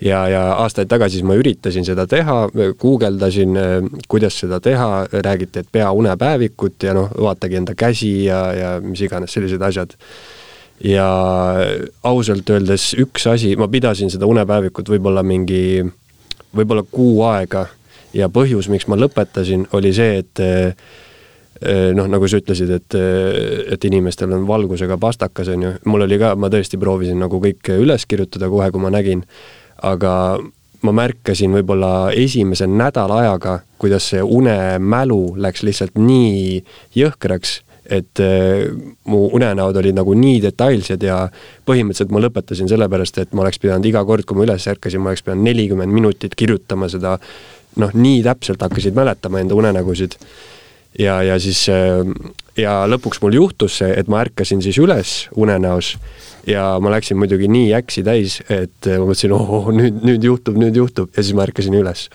Ja, 0.00 0.28
ja 0.28 0.42
aastaid 0.62 0.88
tagasi 0.90 1.18
siis 1.18 1.26
ma 1.26 1.36
üritasin 1.38 1.86
seda 1.86 2.06
teha, 2.10 2.38
guugeldasin, 2.80 3.58
kuidas 4.08 4.38
seda 4.42 4.60
teha, 4.60 5.06
räägiti, 5.12 5.62
et 5.62 5.70
pea 5.72 5.90
unepäevikut 5.92 6.88
ja 6.88 6.94
noh, 6.96 7.12
vaatagi 7.20 7.60
enda 7.62 7.76
käsi 7.78 8.12
ja, 8.24 8.40
ja 8.56 8.74
mis 8.84 9.00
iganes 9.06 9.32
sellised 9.36 9.62
asjad. 9.62 9.96
Ja 10.84 11.06
ausalt 12.04 12.50
öeldes 12.52 12.90
üks 13.00 13.24
asi, 13.30 13.54
ma 13.56 13.68
pidasin 13.72 14.12
seda 14.12 14.28
unepäevikut 14.28 14.90
võib-olla 14.92 15.22
mingi, 15.24 15.80
võib-olla 16.52 16.84
kuu 16.90 17.22
aega 17.30 17.64
ja 18.12 18.28
põhjus, 18.28 18.68
miks 18.68 18.84
ma 18.88 18.98
lõpetasin, 19.00 19.64
oli 19.76 19.94
see, 19.96 20.20
et 20.20 20.44
Äh, 21.64 21.94
noh, 21.96 22.04
nagu 22.04 22.28
sa 22.28 22.36
ütlesid, 22.36 22.68
et, 22.68 22.94
äh, 22.98 23.72
et 23.72 23.84
inimestel 23.88 24.32
on 24.36 24.44
valgusega 24.48 24.98
pastakas, 25.00 25.48
on 25.48 25.62
ju, 25.62 25.70
mul 25.88 26.04
oli 26.04 26.18
ka, 26.20 26.34
ma 26.36 26.50
tõesti 26.52 26.76
proovisin 26.76 27.16
nagu 27.22 27.40
kõik 27.40 27.70
üles 27.72 28.04
kirjutada 28.04 28.50
kohe, 28.52 28.68
kui 28.74 28.82
ma 28.82 28.90
nägin, 28.92 29.22
aga 29.82 30.38
ma 30.86 30.92
märkasin 30.94 31.54
võib-olla 31.56 32.12
esimese 32.14 32.68
nädala 32.70 33.20
ajaga, 33.24 33.60
kuidas 33.80 34.10
see 34.12 34.22
unemälu 34.22 35.36
läks 35.42 35.64
lihtsalt 35.66 35.96
nii 35.98 36.60
jõhkraks, 36.96 37.60
et 37.86 38.20
äh, 38.22 38.66
mu 39.06 39.26
unenäod 39.36 39.76
olid 39.78 39.96
nagu 39.96 40.14
nii 40.18 40.40
detailsed 40.42 41.04
ja 41.06 41.20
põhimõtteliselt 41.68 42.14
ma 42.14 42.22
lõpetasin 42.24 42.70
sellepärast, 42.70 43.20
et 43.22 43.34
ma 43.34 43.44
oleks 43.44 43.60
pidanud 43.62 43.86
iga 43.86 44.02
kord, 44.06 44.26
kui 44.26 44.38
ma 44.38 44.46
üles 44.46 44.66
ärkasin, 44.72 45.02
ma 45.02 45.12
oleks 45.12 45.22
pidanud 45.26 45.46
nelikümmend 45.46 45.94
minutit 45.94 46.34
kirjutama 46.38 46.90
seda 46.92 47.16
noh, 47.82 47.94
nii 47.94 48.24
täpselt 48.26 48.62
hakkasid 48.64 48.96
mäletama 48.96 49.42
enda 49.42 49.54
unenägusid. 49.58 50.16
Ja, 50.98 51.20
ja 51.22 51.38
siis 51.42 51.66
äh, 51.70 52.02
ja 52.60 52.76
lõpuks 52.88 53.20
mul 53.22 53.36
juhtus 53.36 53.80
see, 53.80 53.92
et 54.00 54.08
ma 54.12 54.22
ärkasin 54.24 54.62
siis 54.64 54.78
üles 54.82 55.16
unenäos 55.36 55.94
ja 56.48 56.76
ma 56.82 56.92
läksin 56.94 57.18
muidugi 57.20 57.48
nii 57.50 57.72
äksi 57.78 58.04
täis, 58.06 58.38
et 58.52 58.88
ma 58.88 59.04
mõtlesin, 59.08 59.34
oh 59.36 59.70
nüüd, 59.74 60.00
nüüd 60.06 60.24
juhtub, 60.24 60.58
nüüd 60.60 60.78
juhtub 60.78 61.10
ja 61.12 61.24
siis 61.24 61.36
ma 61.36 61.46
ärkasin 61.46 61.76
üles. 61.76 62.08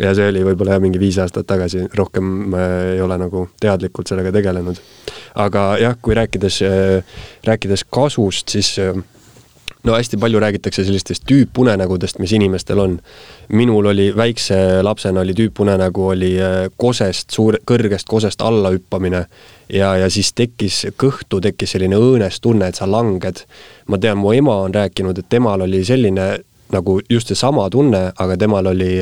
ja 0.00 0.12
see 0.16 0.28
oli 0.28 0.44
võib-olla 0.44 0.76
jah, 0.76 0.82
mingi 0.84 1.00
viis 1.00 1.18
aastat 1.22 1.46
tagasi, 1.48 1.86
rohkem 1.96 2.32
ma 2.52 2.64
ei 2.92 3.00
ole 3.00 3.18
nagu 3.20 3.46
teadlikult 3.60 4.12
sellega 4.12 4.32
tegelenud. 4.34 4.80
aga 5.46 5.66
jah, 5.80 5.96
kui 6.02 6.16
rääkides, 6.18 6.62
rääkides 7.46 7.86
kasust, 7.90 8.52
siis 8.52 8.74
no 9.86 9.94
hästi 9.94 10.18
palju 10.18 10.40
räägitakse 10.42 10.84
sellistest 10.84 11.22
tüüpunenägudest, 11.30 12.18
mis 12.18 12.32
inimestel 12.32 12.78
on. 12.78 12.98
minul 13.48 13.86
oli 13.86 14.16
väikse 14.16 14.82
lapsena 14.82 15.20
oli 15.20 15.34
tüüpunenägu, 15.34 16.08
oli 16.08 16.32
äh, 16.42 16.56
kosest, 16.76 17.30
suur, 17.30 17.58
kõrgest 17.70 18.08
kosest 18.10 18.42
alla 18.42 18.72
hüppamine 18.74 19.26
ja, 19.72 19.94
ja 19.96 20.10
siis 20.10 20.32
tekkis 20.34 20.86
kõhtu, 20.98 21.40
tekkis 21.40 21.76
selline 21.76 21.96
õõnes 21.96 22.40
tunne, 22.42 22.68
et 22.68 22.74
sa 22.74 22.90
langed. 22.90 23.44
ma 23.86 23.98
tean, 23.98 24.18
mu 24.18 24.32
ema 24.32 24.56
on 24.66 24.74
rääkinud, 24.74 25.18
et 25.18 25.28
temal 25.30 25.62
oli 25.62 25.84
selline 25.84 26.26
nagu 26.72 26.96
just 27.10 27.30
seesama 27.30 27.68
tunne, 27.70 28.00
aga 28.18 28.36
temal 28.38 28.66
oli 28.72 28.98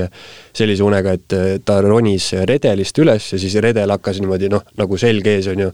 sellise 0.55 0.85
unega, 0.85 1.15
et 1.17 1.65
ta 1.65 1.79
ronis 1.85 2.31
redelist 2.49 2.99
üles 3.01 3.31
ja 3.33 3.41
siis 3.41 3.57
redel 3.63 3.91
hakkas 3.95 4.21
niimoodi 4.21 4.51
noh, 4.53 4.65
nagu 4.81 4.99
selg 5.01 5.27
ees 5.33 5.49
on 5.53 5.65
ju, 5.65 5.71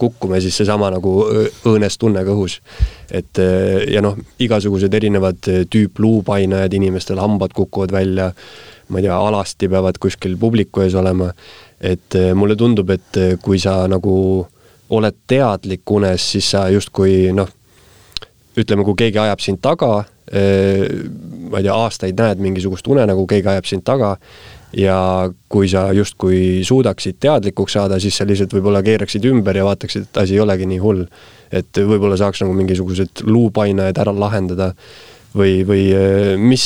kukkuma 0.00 0.38
ja 0.38 0.44
siis 0.44 0.60
seesama 0.60 0.90
nagu 0.92 1.14
õõnes 1.68 1.98
tunne 2.00 2.24
kõhus. 2.28 2.60
et 3.10 3.40
ja 3.90 4.02
noh, 4.04 4.18
igasugused 4.38 4.94
erinevad 4.94 5.40
tüüpluupainajad, 5.70 6.76
inimestel 6.76 7.18
hambad 7.22 7.56
kukuvad 7.56 7.92
välja, 7.92 8.30
ma 8.88 8.98
ei 8.98 9.08
tea, 9.08 9.16
alasti 9.16 9.68
peavad 9.68 9.98
kuskil 9.98 10.36
publiku 10.36 10.84
ees 10.84 10.94
olema. 10.94 11.32
et 11.80 12.20
mulle 12.34 12.56
tundub, 12.56 12.90
et 12.90 13.40
kui 13.42 13.58
sa 13.58 13.86
nagu 13.88 14.46
oled 14.90 15.16
teadlik 15.26 15.90
unes, 15.90 16.32
siis 16.32 16.50
sa 16.50 16.66
justkui 16.68 17.30
noh, 17.32 17.48
ütleme, 18.62 18.84
kui 18.86 18.98
keegi 18.98 19.20
ajab 19.22 19.42
sind 19.44 19.60
taga 19.64 20.04
ma 20.30 21.58
ei 21.58 21.66
tea, 21.66 21.74
aastaid 21.74 22.18
näed 22.20 22.42
mingisugust 22.42 22.86
unenägu, 22.90 23.26
keegi 23.30 23.50
ajab 23.50 23.66
sind 23.66 23.84
taga 23.86 24.14
ja 24.76 24.96
kui 25.50 25.68
sa 25.70 25.88
justkui 25.96 26.62
suudaksid 26.66 27.18
teadlikuks 27.22 27.74
saada, 27.74 27.98
siis 28.02 28.16
sa 28.20 28.26
lihtsalt 28.28 28.54
võib-olla 28.54 28.82
keeraksid 28.86 29.26
ümber 29.30 29.58
ja 29.58 29.66
vaataksid, 29.66 30.06
et 30.06 30.20
asi 30.22 30.36
ei 30.36 30.44
olegi 30.44 30.68
nii 30.70 30.78
hull. 30.82 31.06
et 31.50 31.74
võib-olla 31.74 32.14
saaks 32.14 32.44
nagu 32.44 32.54
mingisugused 32.54 33.24
luupainajad 33.26 33.98
ära 33.98 34.12
lahendada 34.14 34.68
või, 35.34 35.64
või 35.66 35.88
mis, 36.38 36.64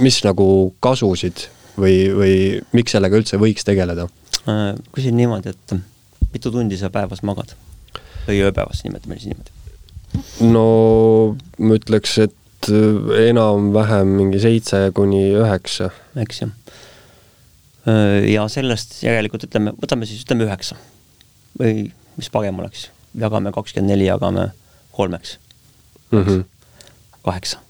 mis 0.00 0.22
nagu 0.24 0.48
kasusid 0.80 1.44
või, 1.76 2.08
või 2.16 2.34
miks 2.72 2.96
sellega 2.96 3.20
üldse 3.20 3.36
võiks 3.36 3.68
tegeleda? 3.68 4.08
Äh, 4.48 4.72
küsin 4.96 5.20
niimoodi, 5.20 5.52
et 5.52 5.76
mitu 6.32 6.54
tundi 6.54 6.80
sa 6.80 6.88
päevas 6.88 7.20
magad 7.20 7.52
või 8.24 8.40
ööpäevas, 8.48 8.80
nimetame 8.86 9.20
siis 9.20 9.34
niimoodi? 9.34 9.57
No 10.40 10.66
ma 11.58 11.78
ütleks, 11.78 12.18
et 12.22 12.34
Äh, 12.66 13.28
enam-vähem 13.30 14.08
mingi 14.18 14.40
seitse 14.42 14.90
kuni 14.94 15.30
üheksa. 15.38 15.90
eks 16.16 16.42
ju. 16.42 16.48
Äh, 17.86 18.26
ja 18.32 18.48
sellest 18.50 18.98
järelikult 19.02 19.46
ütleme, 19.46 19.72
võtame 19.78 20.08
siis 20.08 20.24
ütleme 20.26 20.44
üheksa 20.48 20.76
või 21.58 21.88
mis 22.18 22.30
parem 22.34 22.58
oleks, 22.58 22.88
jagame 23.14 23.52
kakskümmend 23.54 23.92
neli, 23.92 24.08
jagame 24.08 24.50
kolmeks 24.92 25.38
mm. 26.10 26.24
-hmm. 26.24 26.44
kaheksa. 27.22 27.62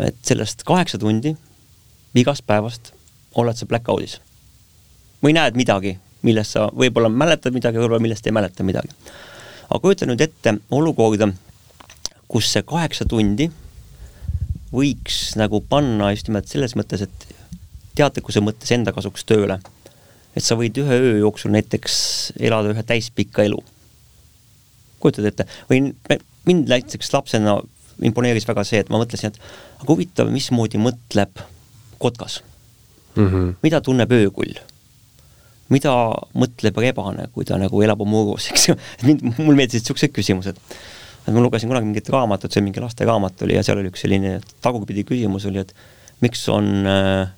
et 0.00 0.16
sellest 0.22 0.62
kaheksa 0.64 0.98
tundi 0.98 1.34
igast 2.14 2.46
päevast 2.46 2.92
oled 3.34 3.56
sa 3.56 3.66
blackout'is 3.66 4.20
või 5.22 5.34
näed 5.34 5.58
midagi, 5.58 5.98
millest 6.22 6.56
sa 6.56 6.70
võib-olla 6.70 7.10
mäletad 7.10 7.52
midagi, 7.52 7.78
võib-olla 7.78 8.00
millest 8.00 8.26
ei 8.26 8.32
mäleta 8.32 8.62
midagi. 8.62 8.94
Aga 9.70 9.80
kujuta 9.80 10.06
nüüd 10.08 10.20
ette 10.24 10.56
olukorda, 10.74 11.30
kus 12.30 12.50
see 12.52 12.62
kaheksa 12.66 13.06
tundi 13.08 13.48
võiks 14.74 15.34
nagu 15.38 15.60
panna 15.66 16.12
just 16.14 16.28
nimelt 16.30 16.50
selles 16.50 16.76
mõttes, 16.78 17.02
et 17.06 17.26
teadlikkuse 17.98 18.42
mõttes 18.42 18.70
enda 18.74 18.94
kasuks 18.94 19.26
tööle. 19.26 19.60
et 20.36 20.44
sa 20.46 20.54
võid 20.54 20.76
ühe 20.78 20.94
öö 20.94 21.18
jooksul 21.18 21.50
näiteks 21.50 21.94
elada 22.38 22.70
ühe 22.70 22.82
täispikka 22.86 23.42
elu. 23.42 23.58
kujutad 25.00 25.26
ette, 25.26 25.46
või 25.70 25.92
mind 26.46 26.68
näiteks 26.68 27.12
lapsena 27.12 27.58
imponeeris 28.02 28.46
väga 28.48 28.64
see, 28.64 28.80
et 28.80 28.90
ma 28.90 29.00
mõtlesin, 29.00 29.32
et 29.32 29.40
aga 29.80 29.88
huvitav, 29.92 30.30
mismoodi 30.30 30.78
mõtleb 30.78 31.42
kotkas 31.98 32.42
mm. 33.16 33.26
-hmm. 33.26 33.54
mida 33.62 33.80
tunneb 33.80 34.12
öökull? 34.12 34.54
Mida 35.70 35.92
mõtleb 36.38 36.80
rebane, 36.82 37.28
kui 37.34 37.46
ta 37.48 37.58
nagu 37.60 37.82
elab 37.84 38.02
oma 38.02 38.24
urus, 38.24 38.50
eks 38.52 38.70
ju, 38.70 38.78
mind, 39.06 39.22
mul 39.38 39.58
meeldisid 39.58 39.84
niisugused 39.84 40.14
küsimused. 40.16 40.58
Et 41.20 41.34
ma 41.34 41.42
lugesin 41.44 41.70
kunagi 41.70 41.86
mingit 41.86 42.08
raamatut, 42.10 42.52
see 42.52 42.64
mingi 42.64 42.82
lasteraamat 42.82 43.44
oli 43.46 43.58
ja 43.58 43.62
seal 43.66 43.78
oli 43.78 43.90
üks 43.92 44.02
selline 44.06 44.38
tagurpidi 44.64 45.04
küsimus 45.06 45.46
oli, 45.50 45.62
et 45.62 45.74
miks 46.24 46.42
on 46.52 46.88
äh, 46.88 47.30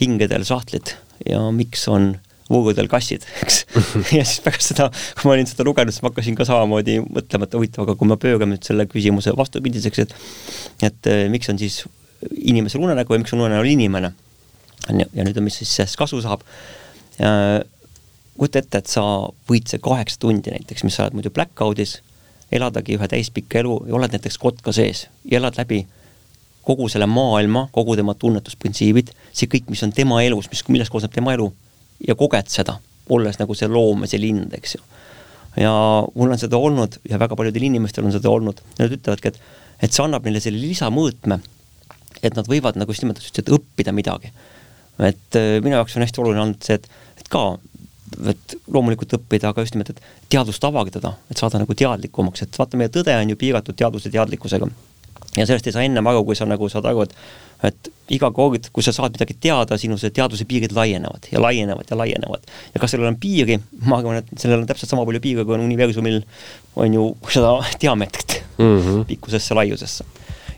hingedel 0.00 0.44
sahtlid 0.46 0.96
ja 1.24 1.40
miks 1.54 1.86
on 1.88 2.14
voogudel 2.50 2.90
kassid, 2.90 3.24
eks? 3.44 3.62
Ja 4.12 4.26
siis 4.26 4.42
pärast 4.44 4.74
seda, 4.74 4.90
kui 5.16 5.28
ma 5.28 5.36
olin 5.36 5.48
seda 5.48 5.64
lugenud, 5.66 5.94
siis 5.94 6.04
ma 6.04 6.10
hakkasin 6.10 6.36
ka 6.38 6.46
samamoodi 6.48 6.98
mõtlema, 7.06 7.48
et 7.48 7.56
huvitav, 7.56 7.86
aga 7.86 7.96
kui 7.98 8.10
me 8.10 8.18
pöörame 8.20 8.58
nüüd 8.58 8.66
selle 8.66 8.88
küsimuse 8.90 9.32
vastupidiseks, 9.38 10.04
et 10.04 10.16
et 10.90 11.10
äh, 11.10 11.24
miks 11.32 11.48
on 11.52 11.60
siis 11.60 11.84
inimesel 12.34 12.84
unenägu 12.84 13.14
ja 13.14 13.22
miks 13.22 13.32
on 13.36 13.44
unenäol 13.46 13.70
inimene, 13.72 14.12
on 14.90 15.00
ju, 15.00 15.08
ja 15.16 15.24
nüüd 15.26 15.38
on, 15.40 15.46
mis 15.46 15.62
siis 15.62 15.72
sellest 15.78 15.96
kasu 16.00 16.20
saab 16.24 16.44
kujuta 17.18 18.58
ette, 18.58 18.80
et 18.80 18.90
sa 18.90 19.02
võid 19.50 19.68
see 19.70 19.82
kaheksa 19.82 20.18
tundi 20.22 20.50
näiteks, 20.54 20.84
mis 20.86 20.96
sa 20.96 21.06
oled 21.06 21.18
muidu 21.20 21.30
blackout'is, 21.34 21.98
eladagi 22.54 22.96
ühe 22.98 23.08
täispikka 23.10 23.60
elu 23.62 23.76
ja 23.88 23.94
oled 23.98 24.14
näiteks 24.14 24.38
kotka 24.42 24.72
sees 24.74 25.06
ja 25.30 25.38
elad 25.38 25.58
läbi 25.58 25.84
kogu 26.64 26.88
selle 26.88 27.06
maailma, 27.10 27.68
kogu 27.72 27.96
tema 27.96 28.14
tunnetusprintsiibid, 28.18 29.12
see 29.36 29.50
kõik, 29.52 29.68
mis 29.72 29.82
on 29.84 29.92
tema 29.92 30.22
elus, 30.24 30.48
mis, 30.52 30.64
millest 30.72 30.92
koosneb 30.92 31.12
tema 31.12 31.34
elu 31.36 31.50
ja 32.08 32.16
koged 32.18 32.48
seda, 32.52 32.78
olles 33.12 33.38
nagu 33.40 33.56
see 33.58 33.68
loom 33.68 34.06
ja 34.08 34.20
lind, 34.20 34.54
eks 34.56 34.78
ju. 34.78 34.82
ja 35.60 35.72
mul 36.14 36.32
on 36.32 36.40
seda 36.40 36.58
olnud 36.58 36.98
ja 37.10 37.20
väga 37.20 37.36
paljudel 37.36 37.68
inimestel 37.68 38.08
on 38.08 38.16
seda 38.16 38.32
olnud, 38.32 38.62
nad 38.78 38.96
ütlevadki, 38.96 39.34
et, 39.34 39.40
et 39.84 39.92
see 39.92 40.04
annab 40.06 40.24
neile 40.24 40.40
selle 40.42 40.62
lisamõõtme, 40.62 41.38
et 42.24 42.36
nad 42.38 42.48
võivad 42.48 42.80
nagu 42.80 42.94
just 42.94 43.04
nimelt, 43.04 43.20
õppida 43.58 43.92
midagi. 43.92 44.32
et 44.98 45.36
äh, 45.36 45.58
minu 45.60 45.76
jaoks 45.76 45.98
on 45.98 46.06
hästi 46.06 46.22
oluline 46.22 46.46
olnud 46.46 46.64
see, 46.64 46.80
et 46.80 46.88
ka 47.34 47.44
et 48.30 48.56
loomulikult 48.70 49.16
õppida, 49.18 49.50
aga 49.50 49.64
just 49.64 49.74
nimelt, 49.74 49.90
et 49.90 50.30
teadvust 50.30 50.64
avardada, 50.64 51.16
et 51.32 51.40
saada 51.40 51.58
nagu 51.58 51.74
teadlikumaks, 51.74 52.44
et 52.46 52.58
vaata, 52.60 52.78
meie 52.78 52.92
tõde 52.94 53.14
on 53.18 53.32
ju 53.32 53.38
piiratud 53.40 53.74
teadvuse 53.78 54.12
teadlikkusega 54.14 54.68
ja 55.36 55.46
sellest 55.46 55.66
ei 55.66 55.74
saa 55.74 55.82
ennem 55.86 56.06
aru, 56.06 56.22
kui 56.26 56.38
sa 56.38 56.46
nagu 56.48 56.68
saad 56.70 56.86
aru, 56.90 57.08
et 57.08 57.18
et 57.64 57.88
iga 58.12 58.28
kord, 58.34 58.66
kui 58.74 58.84
sa 58.84 58.92
saad 58.92 59.14
midagi 59.14 59.38
teada, 59.40 59.78
sinu 59.80 59.96
see 59.96 60.12
teadvuse 60.12 60.44
piirid 60.48 60.74
laienevad 60.76 61.30
ja 61.32 61.40
laienevad 61.40 61.88
ja 61.88 61.96
laienevad. 61.96 62.42
ja 62.74 62.80
kas 62.80 62.92
sellel 62.92 63.08
on 63.08 63.16
piiri, 63.20 63.56
ma 63.88 64.02
arvan, 64.02 64.18
et 64.20 64.32
sellel 64.36 64.60
on 64.60 64.66
täpselt 64.68 64.90
sama 64.90 65.06
palju 65.08 65.22
piire, 65.24 65.46
kui 65.46 65.56
on 65.56 65.64
universumil, 65.64 66.20
on 66.76 66.98
ju 66.98 67.06
seda 67.32 67.54
diameetrit 67.82 68.42
mm 68.58 68.76
-hmm. 68.80 69.04
pikkusesse, 69.08 69.54
laiusesse. 69.54 70.04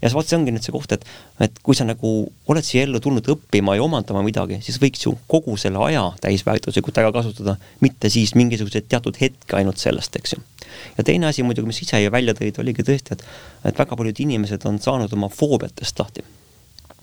Ja 0.02 0.10
vot 0.12 0.28
see 0.28 0.38
ongi 0.38 0.54
nüüd 0.54 0.64
see 0.64 0.74
koht, 0.74 0.92
et, 0.96 1.06
et 1.44 1.62
kui 1.64 1.76
sa 1.78 1.86
nagu 1.88 2.12
oled 2.50 2.66
siia 2.66 2.86
ellu 2.86 3.00
tulnud 3.02 3.26
õppima 3.36 3.76
ja 3.76 3.84
omandama 3.86 4.24
midagi, 4.26 4.60
siis 4.64 4.80
võiks 4.82 5.06
ju 5.06 5.14
kogu 5.30 5.56
selle 5.60 5.82
aja 5.88 6.08
täisväärtuslikult 6.24 7.00
ära 7.02 7.12
kasutada, 7.14 7.56
mitte 7.84 8.10
siis 8.12 8.34
mingisuguseid 8.38 8.88
teatud 8.90 9.18
hetke 9.20 9.58
ainult 9.58 9.82
sellest, 9.82 10.16
eks 10.20 10.36
ju 10.36 10.44
ja 10.98 11.04
teine 11.04 11.26
asi 11.26 11.42
muidugi, 11.42 11.70
mis 11.70 11.82
ise 11.82 12.00
ju 12.02 12.12
välja 12.12 12.34
tõid, 12.36 12.58
oligi 12.62 12.84
tõesti, 12.86 13.16
et, 13.16 13.24
et 13.70 13.78
väga 13.78 13.98
paljud 13.98 14.20
inimesed 14.26 14.66
on 14.68 14.80
saanud 14.82 15.12
oma 15.16 15.30
foobiatest 15.32 16.02
lahti. 16.02 16.24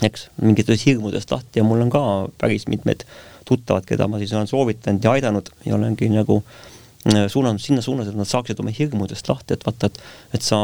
eks, 0.04 0.28
mingitest 0.42 0.86
hirmudest 0.88 1.32
lahti 1.32 1.62
ja 1.62 1.64
mul 1.64 1.82
on 1.86 1.92
ka 1.94 2.04
päris 2.42 2.68
mitmeid 2.68 3.06
tuttavad, 3.48 3.86
keda 3.88 4.08
ma 4.08 4.20
siis 4.20 4.34
olen 4.34 4.50
soovitanud 4.50 5.04
ja 5.04 5.12
aidanud 5.16 5.52
ja 5.66 5.76
olengi 5.76 6.10
nagu 6.12 6.42
äh, 6.44 7.28
suunanud 7.28 7.62
sinna 7.62 7.82
suunas, 7.82 8.10
et 8.10 8.18
nad 8.18 8.28
saaksid 8.28 8.60
oma 8.60 8.74
hirmudest 8.74 9.30
lahti, 9.30 9.56
et 9.56 9.66
vaata, 9.66 9.92
et, 9.92 10.02
et 10.34 10.44
sa 10.44 10.60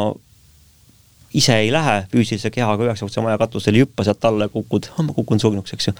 ise 1.33 1.55
ei 1.61 1.71
lähe 1.71 1.95
füüsilise 2.11 2.49
kehaga 2.53 2.87
üheksakordse 2.87 3.21
maja 3.21 3.37
katusele, 3.41 3.77
ei 3.77 3.85
hüppa 3.85 4.05
sealt 4.07 4.25
alla 4.25 4.47
ja 4.47 4.53
kukud, 4.53 4.89
ma 4.97 5.13
kukun 5.13 5.41
surnuks, 5.41 5.73
eks 5.75 5.91
ju. 5.91 5.93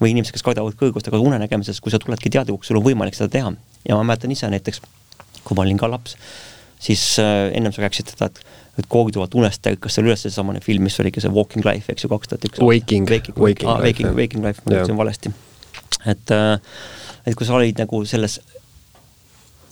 või 0.00 0.12
inimesed, 0.14 0.36
kes 0.36 0.44
kardavad 0.46 0.76
kõrgust, 0.78 1.10
aga 1.10 1.18
unenägemises, 1.18 1.80
kui 1.82 1.94
sa 1.94 1.98
tuledki 2.02 2.30
teadlikuks, 2.30 2.70
sul 2.70 2.78
on 2.78 2.86
võimalik 2.86 3.18
seda 3.18 3.32
teha. 3.32 3.52
ja 3.88 3.98
ma 3.98 4.06
mäletan 4.06 4.30
ise 4.34 4.50
näiteks, 4.52 4.80
kui 5.42 5.58
ma 5.58 5.66
olin 5.66 5.80
ka 5.80 5.90
laps, 5.90 6.14
siis 6.80 7.02
äh, 7.22 7.48
ennem 7.58 7.74
sa 7.74 7.82
rääkisid 7.82 8.14
seda, 8.14 8.30
et 8.30 8.44
et 8.78 8.86
koogituvalt 8.86 9.34
unest 9.34 9.66
ärkas 9.66 9.96
seal 9.96 10.06
üles 10.06 10.20
seesamane 10.22 10.60
film, 10.62 10.84
mis 10.86 10.94
oligi 11.02 11.18
see 11.24 11.32
Walking 11.34 11.64
Life, 11.66 11.90
eks 11.90 12.04
ju, 12.04 12.10
kaks 12.12 12.30
tuhat 12.30 12.44
üks. 12.46 12.60
Waking, 12.62 13.08
Waking, 13.10 13.34
Waking, 13.34 13.70
ah, 13.70 13.80
Waking, 13.82 14.12
Waking 14.14 14.44
Life, 14.46 14.62
ma 14.62 14.76
ütlesin 14.76 15.00
valesti. 15.00 15.32
et, 16.06 16.30
äh, 16.30 16.60
et 17.26 17.34
kui 17.34 17.46
sa 17.46 17.56
olid 17.58 17.80
nagu 17.82 18.04
selles 18.06 18.38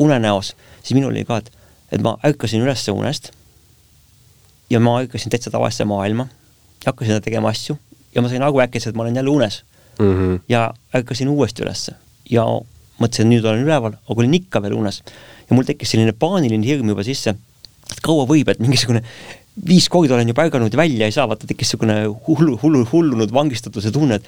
unenäos, 0.02 0.57
siis 0.82 0.96
minul 0.98 1.14
oli 1.14 1.22
ka, 1.28 1.38
et, 1.38 1.52
et 1.94 2.02
ma 2.02 2.16
ärkasin 2.26 2.66
üles 2.66 2.82
unest 2.90 3.30
ja 4.70 4.80
ma 4.80 4.98
ärkasin 5.00 5.30
täitsa 5.30 5.50
tavalisse 5.50 5.84
maailma 5.84 6.28
ja 6.84 6.92
hakkasin 6.92 7.22
tegema 7.22 7.48
asju 7.48 7.78
ja 8.14 8.22
ma 8.22 8.28
sain 8.28 8.42
aru 8.42 8.60
äkki, 8.64 8.80
et 8.86 8.94
ma 8.94 9.02
olen 9.02 9.16
jälle 9.16 9.30
unes 9.30 9.62
mm. 9.98 10.12
-hmm. 10.12 10.40
ja 10.48 10.74
ärkasin 10.94 11.28
uuesti 11.28 11.62
ülesse 11.62 11.94
ja 12.30 12.44
mõtlesin, 13.00 13.26
et 13.26 13.32
nüüd 13.32 13.44
olen 13.44 13.64
üleval, 13.64 13.92
aga 13.92 14.20
olin 14.20 14.34
ikka 14.34 14.62
veel 14.62 14.74
unes 14.74 15.02
ja 15.50 15.56
mul 15.56 15.64
tekkis 15.64 15.90
selline 15.90 16.12
paaniline 16.12 16.66
hirm 16.66 16.88
juba 16.88 17.04
sisse, 17.04 17.36
et 17.90 18.00
kaua 18.02 18.26
võib, 18.26 18.48
et 18.48 18.58
mingisugune 18.58 19.02
viis 19.64 19.86
korda 19.88 20.14
olen 20.16 20.28
juba 20.28 20.44
ärganud 20.44 20.72
ja 20.72 20.78
välja 20.78 21.07
ei 21.09 21.14
saa, 21.14 21.24
vaata 21.28 21.48
tekkis 21.48 21.70
niisugune 21.70 21.94
hullu, 22.26 22.59
hullu, 22.61 22.82
hullunud 22.90 23.32
vangistatuse 23.32 23.88
tunne, 23.92 24.18
et 24.20 24.26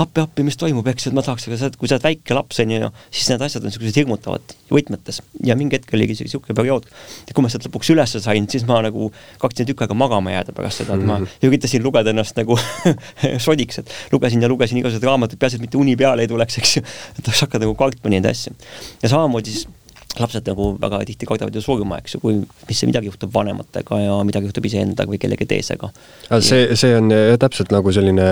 appi, 0.00 0.22
appi, 0.24 0.44
mis 0.46 0.56
toimub, 0.60 0.86
eks, 0.88 1.10
et 1.10 1.16
ma 1.16 1.24
tahaks, 1.24 1.46
aga 1.48 1.58
sa 1.60 1.66
oled, 1.68 1.76
kui 1.80 1.90
sa 1.90 1.98
oled 1.98 2.06
väike 2.06 2.36
laps, 2.36 2.62
on 2.64 2.72
ju, 2.72 2.90
siis 3.12 3.28
need 3.32 3.44
asjad 3.44 3.64
on 3.64 3.68
niisugused 3.68 3.98
hirmutavad 4.00 4.54
võtmetes. 4.72 5.20
ja 5.44 5.56
mingi 5.58 5.76
hetk 5.76 5.92
oligi 5.98 6.16
niisugune 6.22 6.56
periood, 6.56 6.88
et 7.26 7.34
kui 7.36 7.44
ma 7.44 7.50
sealt 7.52 7.66
lõpuks 7.68 7.92
üles 7.92 8.16
sain, 8.24 8.48
siis 8.50 8.64
ma 8.68 8.80
nagu 8.86 9.10
kaksin 9.42 9.68
tükk 9.68 9.84
aega 9.84 9.96
magama 9.98 10.32
jääda 10.32 10.56
pärast 10.56 10.82
seda, 10.82 10.96
et 10.96 11.04
ma 11.04 11.18
mhm. 11.18 11.50
üritasin 11.50 11.84
lugeda 11.84 12.14
ennast 12.14 12.40
nagu 12.40 12.56
sodiks, 13.46 13.82
et 13.82 13.92
lugesin 14.14 14.40
ja 14.40 14.48
lugesin 14.48 14.80
igasuguseid 14.80 15.08
raamatuid, 15.10 15.40
peaasi, 15.42 15.60
et 15.60 15.66
mitte 15.66 15.80
uni 15.80 15.98
peale 16.00 16.24
ei 16.24 16.30
tuleks, 16.30 16.56
eks 16.62 16.78
ju, 16.78 16.86
et 17.18 17.26
oleks 17.26 17.44
hakata 17.44 17.66
nagu 17.66 17.76
kartma 17.76 18.14
neid 18.16 18.32
asju. 18.32 18.56
ja 19.02 19.12
samamoodi 19.12 19.52
siis 19.52 19.68
lapsed 20.18 20.48
nagu 20.50 20.74
väga 20.80 21.04
tihti 21.06 21.28
kardavad 21.28 21.54
ju 21.54 21.62
surma, 21.62 22.00
eks 22.02 22.16
ju, 22.16 22.20
kui, 22.24 22.40
mis 22.68 22.84
midagi 22.88 23.10
juhtub 23.10 23.32
vanematega 23.34 24.00
ja 24.02 24.18
midagi 24.26 24.50
juhtub 24.50 24.66
iseendaga 24.66 25.12
või 25.12 25.20
kellegi 25.22 25.46
teisega. 25.46 25.92
see, 26.40 26.74
see 26.74 26.96
on 26.98 27.12
täpselt 27.38 27.70
nagu 27.74 27.92
selline 27.94 28.30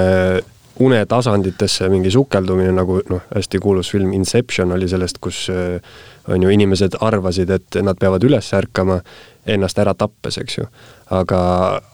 unetasanditesse 0.78 1.88
mingi 1.90 2.10
sukeldumine, 2.10 2.70
nagu 2.74 3.00
noh, 3.10 3.24
hästi 3.34 3.58
kuulus 3.62 3.90
film 3.90 4.12
Inception 4.14 4.72
oli 4.72 4.88
sellest, 4.88 5.18
kus 5.22 5.48
äh, 5.50 5.80
on 6.28 6.42
ju 6.42 6.52
inimesed 6.54 6.98
arvasid, 7.00 7.50
et 7.50 7.80
nad 7.82 7.98
peavad 7.98 8.24
üles 8.26 8.52
ärkama 8.54 9.00
ennast 9.48 9.78
ära 9.80 9.94
tappes, 9.98 10.38
eks 10.38 10.58
ju. 10.58 10.66
aga, 11.10 11.40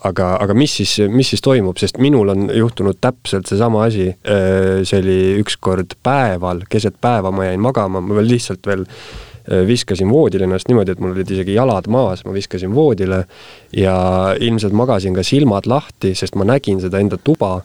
aga, 0.03 0.31
aga 0.43 0.53
mis 0.53 0.73
siis, 0.81 0.97
mis 1.09 1.29
siis 1.33 1.41
toimub, 1.41 1.77
sest 1.79 1.97
minul 2.03 2.29
on 2.33 2.49
juhtunud 2.53 2.99
täpselt 3.01 3.47
seesama 3.47 3.85
asi. 3.87 4.09
Äh, 4.27 4.83
see 4.83 5.01
oli 5.01 5.19
ükskord 5.41 5.97
päeval, 6.03 6.65
keset 6.69 6.99
päeva 7.01 7.31
ma 7.31 7.47
jäin 7.47 7.63
magama, 7.63 8.03
ma 8.03 8.19
veel 8.19 8.35
lihtsalt 8.35 8.67
veel 8.67 8.85
Äh, 8.85 9.24
viskasin 9.67 10.09
voodile 10.09 10.47
ennast 10.47 10.69
niimoodi, 10.69 10.95
et 10.95 11.01
mul 11.03 11.13
olid 11.13 11.31
isegi 11.31 11.53
jalad 11.57 11.89
maas, 11.91 12.23
ma 12.25 12.33
viskasin 12.33 12.73
voodile 12.75 13.23
ja 13.75 13.97
ilmselt 14.39 14.73
magasin 14.73 15.13
ka 15.17 15.23
silmad 15.23 15.69
lahti, 15.69 16.15
sest 16.17 16.35
ma 16.35 16.47
nägin 16.47 16.81
seda 16.81 17.01
enda 17.03 17.19
tuba 17.21 17.59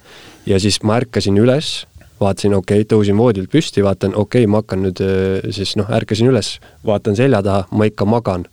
ja 0.47 0.61
siis 0.61 0.83
ma 0.85 0.99
ärkasin 1.01 1.39
üles, 1.41 1.73
vaatasin, 2.21 2.55
okei 2.59 2.83
okay,, 2.83 2.89
tõusin 2.89 3.17
voodilt 3.19 3.51
püsti, 3.53 3.85
vaatan, 3.85 4.15
okei 4.15 4.45
okay,, 4.45 4.51
ma 4.51 4.61
hakkan 4.61 4.85
nüüd 4.85 5.01
äh, 5.05 5.53
siis 5.55 5.77
noh, 5.81 5.89
ärkasin 5.89 6.31
üles, 6.31 6.59
vaatan 6.87 7.17
selja 7.19 7.43
taha, 7.47 7.67
ma 7.73 7.89
ikka 7.89 8.09
magan 8.09 8.47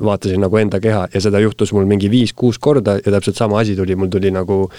vaatasin 0.00 0.40
nagu 0.40 0.56
enda 0.56 0.80
keha 0.80 1.02
ja 1.12 1.20
seda 1.20 1.40
juhtus 1.42 1.72
mul 1.76 1.84
mingi 1.88 2.08
viis-kuus 2.10 2.56
korda 2.62 2.94
ja 2.96 3.12
täpselt 3.12 3.36
sama 3.36 3.58
asi 3.60 3.74
tuli, 3.76 3.96
mul 3.96 4.08
tuli 4.08 4.30
nagu 4.32 4.70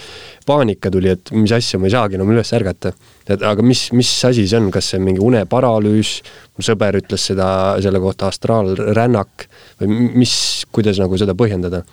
paanika 0.46 0.90
tuli, 0.90 1.12
et 1.14 1.30
mis 1.30 1.52
asja, 1.54 1.78
ma 1.78 1.86
ei 1.86 1.94
saagi 1.94 2.18
enam 2.18 2.32
üles 2.34 2.50
ärgata. 2.56 2.92
et 3.28 3.42
aga 3.42 3.62
mis, 3.62 3.86
mis 3.92 4.10
asi 4.26 4.46
see 4.48 4.58
on, 4.58 4.70
kas 4.74 4.90
see 4.90 4.98
on 4.98 5.06
mingi 5.06 5.22
uneparalüüs, 5.22 6.16
mu 6.56 6.66
sõber 6.66 6.98
ütles 6.98 7.28
seda, 7.30 7.46
selle 7.84 8.02
kohta 8.02 8.26
astraalrännak 8.32 9.46
või 9.80 10.10
mis, 10.24 10.34
kuidas 10.74 10.98
nagu 10.98 11.18
seda 11.20 11.36
põhjendada? 11.38 11.84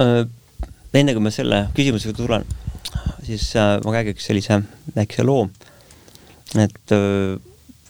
Äh, 0.00 0.24
enne 0.96 1.12
kui 1.12 1.26
ma 1.26 1.34
selle 1.34 1.66
küsimusega 1.76 2.16
tulen, 2.16 2.48
siis 3.28 3.50
äh, 3.60 3.76
ma 3.84 3.98
räägiks 3.98 4.24
sellise 4.32 4.62
väikese 4.96 5.28
loo, 5.28 5.50
et 6.56 6.96
äh, 6.96 7.36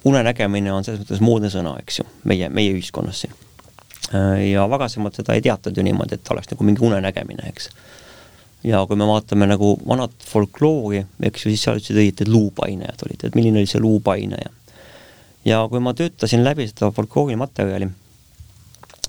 unenägemine 0.05 0.74
on 0.74 0.82
selles 0.82 1.07
mõttes 1.07 1.22
moodne 1.22 1.55
sõna, 1.55 1.78
eks 1.86 2.03
ju, 2.03 2.11
meie, 2.26 2.51
meie 2.51 2.74
ühiskonnas 2.74 3.22
siin 3.22 3.38
ja 4.12 4.68
varasemalt 4.70 5.16
seda 5.20 5.36
ei 5.36 5.42
teatud 5.44 5.76
ju 5.76 5.84
niimoodi, 5.86 6.18
et 6.18 6.30
oleks 6.34 6.50
nagu 6.50 6.66
mingi 6.66 6.84
unenägemine, 6.84 7.48
eks. 7.48 7.70
ja 8.64 8.84
kui 8.88 8.98
me 9.00 9.09
vaatame 9.09 9.48
nagu 9.48 9.74
vanat 9.86 10.26
folkloori, 10.28 11.05
eks 11.30 11.46
ju, 11.46 11.52
siis 11.52 11.64
seal 11.66 11.80
ütlesid 11.80 12.00
õieti, 12.02 12.26
et 12.26 12.32
luupainajad 12.32 13.07
olid, 13.07 13.26
et 13.26 13.38
milline 13.38 13.62
oli 13.62 13.70
see 13.70 13.82
luupainaja. 13.82 14.52
ja 15.44 15.61
kui 15.70 15.80
ma 15.80 15.94
töötasin 15.96 16.44
läbi 16.44 16.68
seda 16.70 16.92
folkloori 16.94 17.36
materjali 17.40 17.88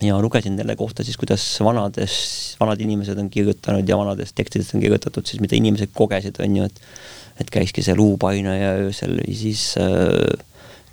ja 0.03 0.17
lugesin 0.21 0.57
selle 0.59 0.75
kohta 0.75 1.03
siis, 1.03 1.17
kuidas 1.17 1.43
vanades, 1.63 2.15
vanad 2.59 2.81
inimesed 2.81 3.19
on 3.19 3.29
kirjutanud 3.29 3.89
ja 3.89 3.97
vanadest 3.97 4.35
tekstidest 4.35 4.75
on 4.75 4.83
kirjutatud 4.83 5.27
siis, 5.27 5.41
mida 5.43 5.55
inimesed 5.55 5.93
kogesid, 5.95 6.39
on 6.43 6.57
ju, 6.61 6.71
et 6.71 6.81
et 7.35 7.49
käiski 7.51 7.83
see 7.83 7.95
luupainaja 7.97 8.77
öösel 8.85 9.17
siis 9.27 9.73
äh, 9.75 10.39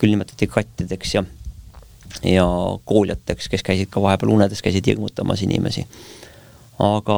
küll 0.00 0.10
nimetati 0.10 0.48
kattideks 0.50 1.14
ja 1.14 1.22
ja 2.24 2.46
kooljateks, 2.84 3.48
kes 3.48 3.64
käisid 3.66 3.90
ka 3.90 4.02
vahepeal 4.02 4.32
unedes, 4.34 4.62
käisid 4.62 4.86
hirmutamas 4.86 5.42
inimesi. 5.42 5.86
aga 6.82 7.16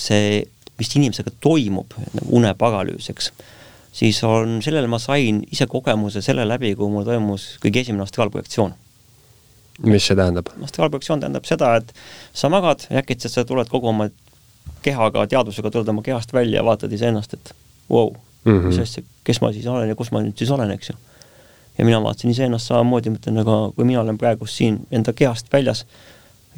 see, 0.00 0.42
mis 0.78 0.90
inimesega 0.96 1.30
toimub, 1.40 1.92
nagu 2.16 2.38
uneparalüüs, 2.40 3.10
eks, 3.12 3.30
siis 3.94 4.18
on, 4.26 4.58
sellele 4.64 4.90
ma 4.90 4.98
sain 4.98 5.42
ise 5.52 5.68
kogemuse 5.70 6.22
selle 6.24 6.46
läbi, 6.48 6.72
kui 6.74 6.90
mul 6.90 7.06
toimus 7.06 7.54
kõige 7.62 7.84
esimene 7.84 8.02
astraalprojektsioon. 8.06 8.74
mis 9.86 10.06
see 10.06 10.18
tähendab? 10.18 10.50
astraalprojektsioon 10.62 11.22
tähendab 11.22 11.46
seda, 11.48 11.76
et 11.80 11.94
sa 12.32 12.50
magad 12.50 12.86
ja 12.90 13.02
äkitselt 13.02 13.34
sa 13.34 13.44
tuled 13.44 13.70
kogu 13.70 13.90
oma 13.92 14.08
kehaga, 14.82 15.26
teadvusega 15.30 15.70
tuled 15.70 15.88
oma 15.88 16.02
kehast 16.02 16.32
välja 16.32 16.60
ja 16.60 16.66
vaatad 16.66 16.92
iseennast, 16.92 17.34
et 17.34 17.54
vau 17.90 18.10
wow, 18.10 18.14
mm, 18.44 18.52
-hmm. 18.52 18.66
mis 18.66 18.78
asja, 18.78 19.02
kes 19.24 19.40
ma 19.40 19.52
siis 19.52 19.66
olen 19.66 19.88
ja 19.88 19.94
kus 19.94 20.10
ma 20.12 20.22
nüüd 20.24 20.38
siis 20.38 20.50
olen, 20.50 20.70
eks 20.70 20.90
ju 20.90 20.96
ja 21.78 21.84
mina 21.84 22.02
vaatasin 22.02 22.30
iseennast 22.30 22.70
samamoodi, 22.70 23.12
mõtlen, 23.14 23.40
aga 23.42 23.56
kui 23.76 23.86
mina 23.88 24.02
olen 24.02 24.18
praegu 24.18 24.46
siin 24.46 24.80
enda 24.94 25.12
kehast 25.12 25.50
väljas, 25.52 25.84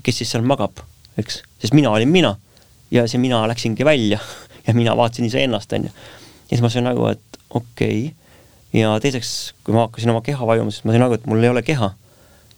kes 0.02 0.20
siis 0.20 0.34
seal 0.34 0.44
magab, 0.46 0.82
eks, 1.18 1.40
sest 1.62 1.76
mina 1.76 1.90
olin 1.90 2.12
mina 2.12 2.34
ja 2.90 3.06
see 3.08 3.20
mina 3.20 3.40
läksingi 3.48 3.84
välja 3.84 4.20
ja 4.66 4.74
mina 4.74 4.96
vaatasin 4.96 5.28
iseennast, 5.28 5.72
on 5.72 5.88
ju. 5.88 5.92
ja 5.92 6.50
siis 6.50 6.64
ma 6.64 6.72
sain 6.72 6.86
aru, 6.86 7.08
et 7.14 7.40
okei 7.50 8.06
okay., 8.06 8.14
ja 8.76 8.92
teiseks, 9.00 9.54
kui 9.64 9.74
ma 9.74 9.86
hakkasin 9.86 10.12
oma 10.12 10.20
keha 10.24 10.46
vajuma, 10.46 10.74
siis 10.74 10.84
ma 10.84 10.92
sain 10.92 11.06
aru, 11.06 11.16
et 11.16 11.26
mul 11.26 11.42
ei 11.42 11.52
ole 11.52 11.62
keha. 11.64 11.94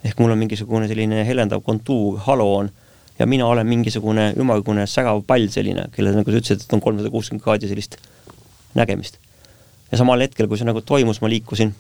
ehk 0.04 0.20
mul 0.22 0.30
on 0.30 0.38
mingisugune 0.38 0.86
selline 0.88 1.24
helendav 1.26 1.62
kontuur, 1.66 2.18
haloon 2.26 2.70
ja 3.18 3.26
mina 3.26 3.46
olen 3.46 3.66
mingisugune 3.66 4.32
ümmargune 4.38 4.86
särav 4.86 5.24
pall 5.26 5.48
selline, 5.50 5.88
kellel, 5.94 6.14
nagu 6.14 6.30
sa 6.30 6.38
ütlesid, 6.38 6.62
et 6.62 6.74
on 6.74 6.82
kolmsada 6.82 7.10
kuuskümmend 7.10 7.42
kraadi 7.42 7.70
sellist 7.70 7.98
nägemist. 8.78 9.18
ja 9.90 9.98
samal 9.98 10.20
hetkel, 10.20 10.46
kui 10.46 10.58
see 10.58 10.68
nagu 10.68 10.80
toimus, 10.86 11.20
ma 11.20 11.30
liikusin, 11.32 11.74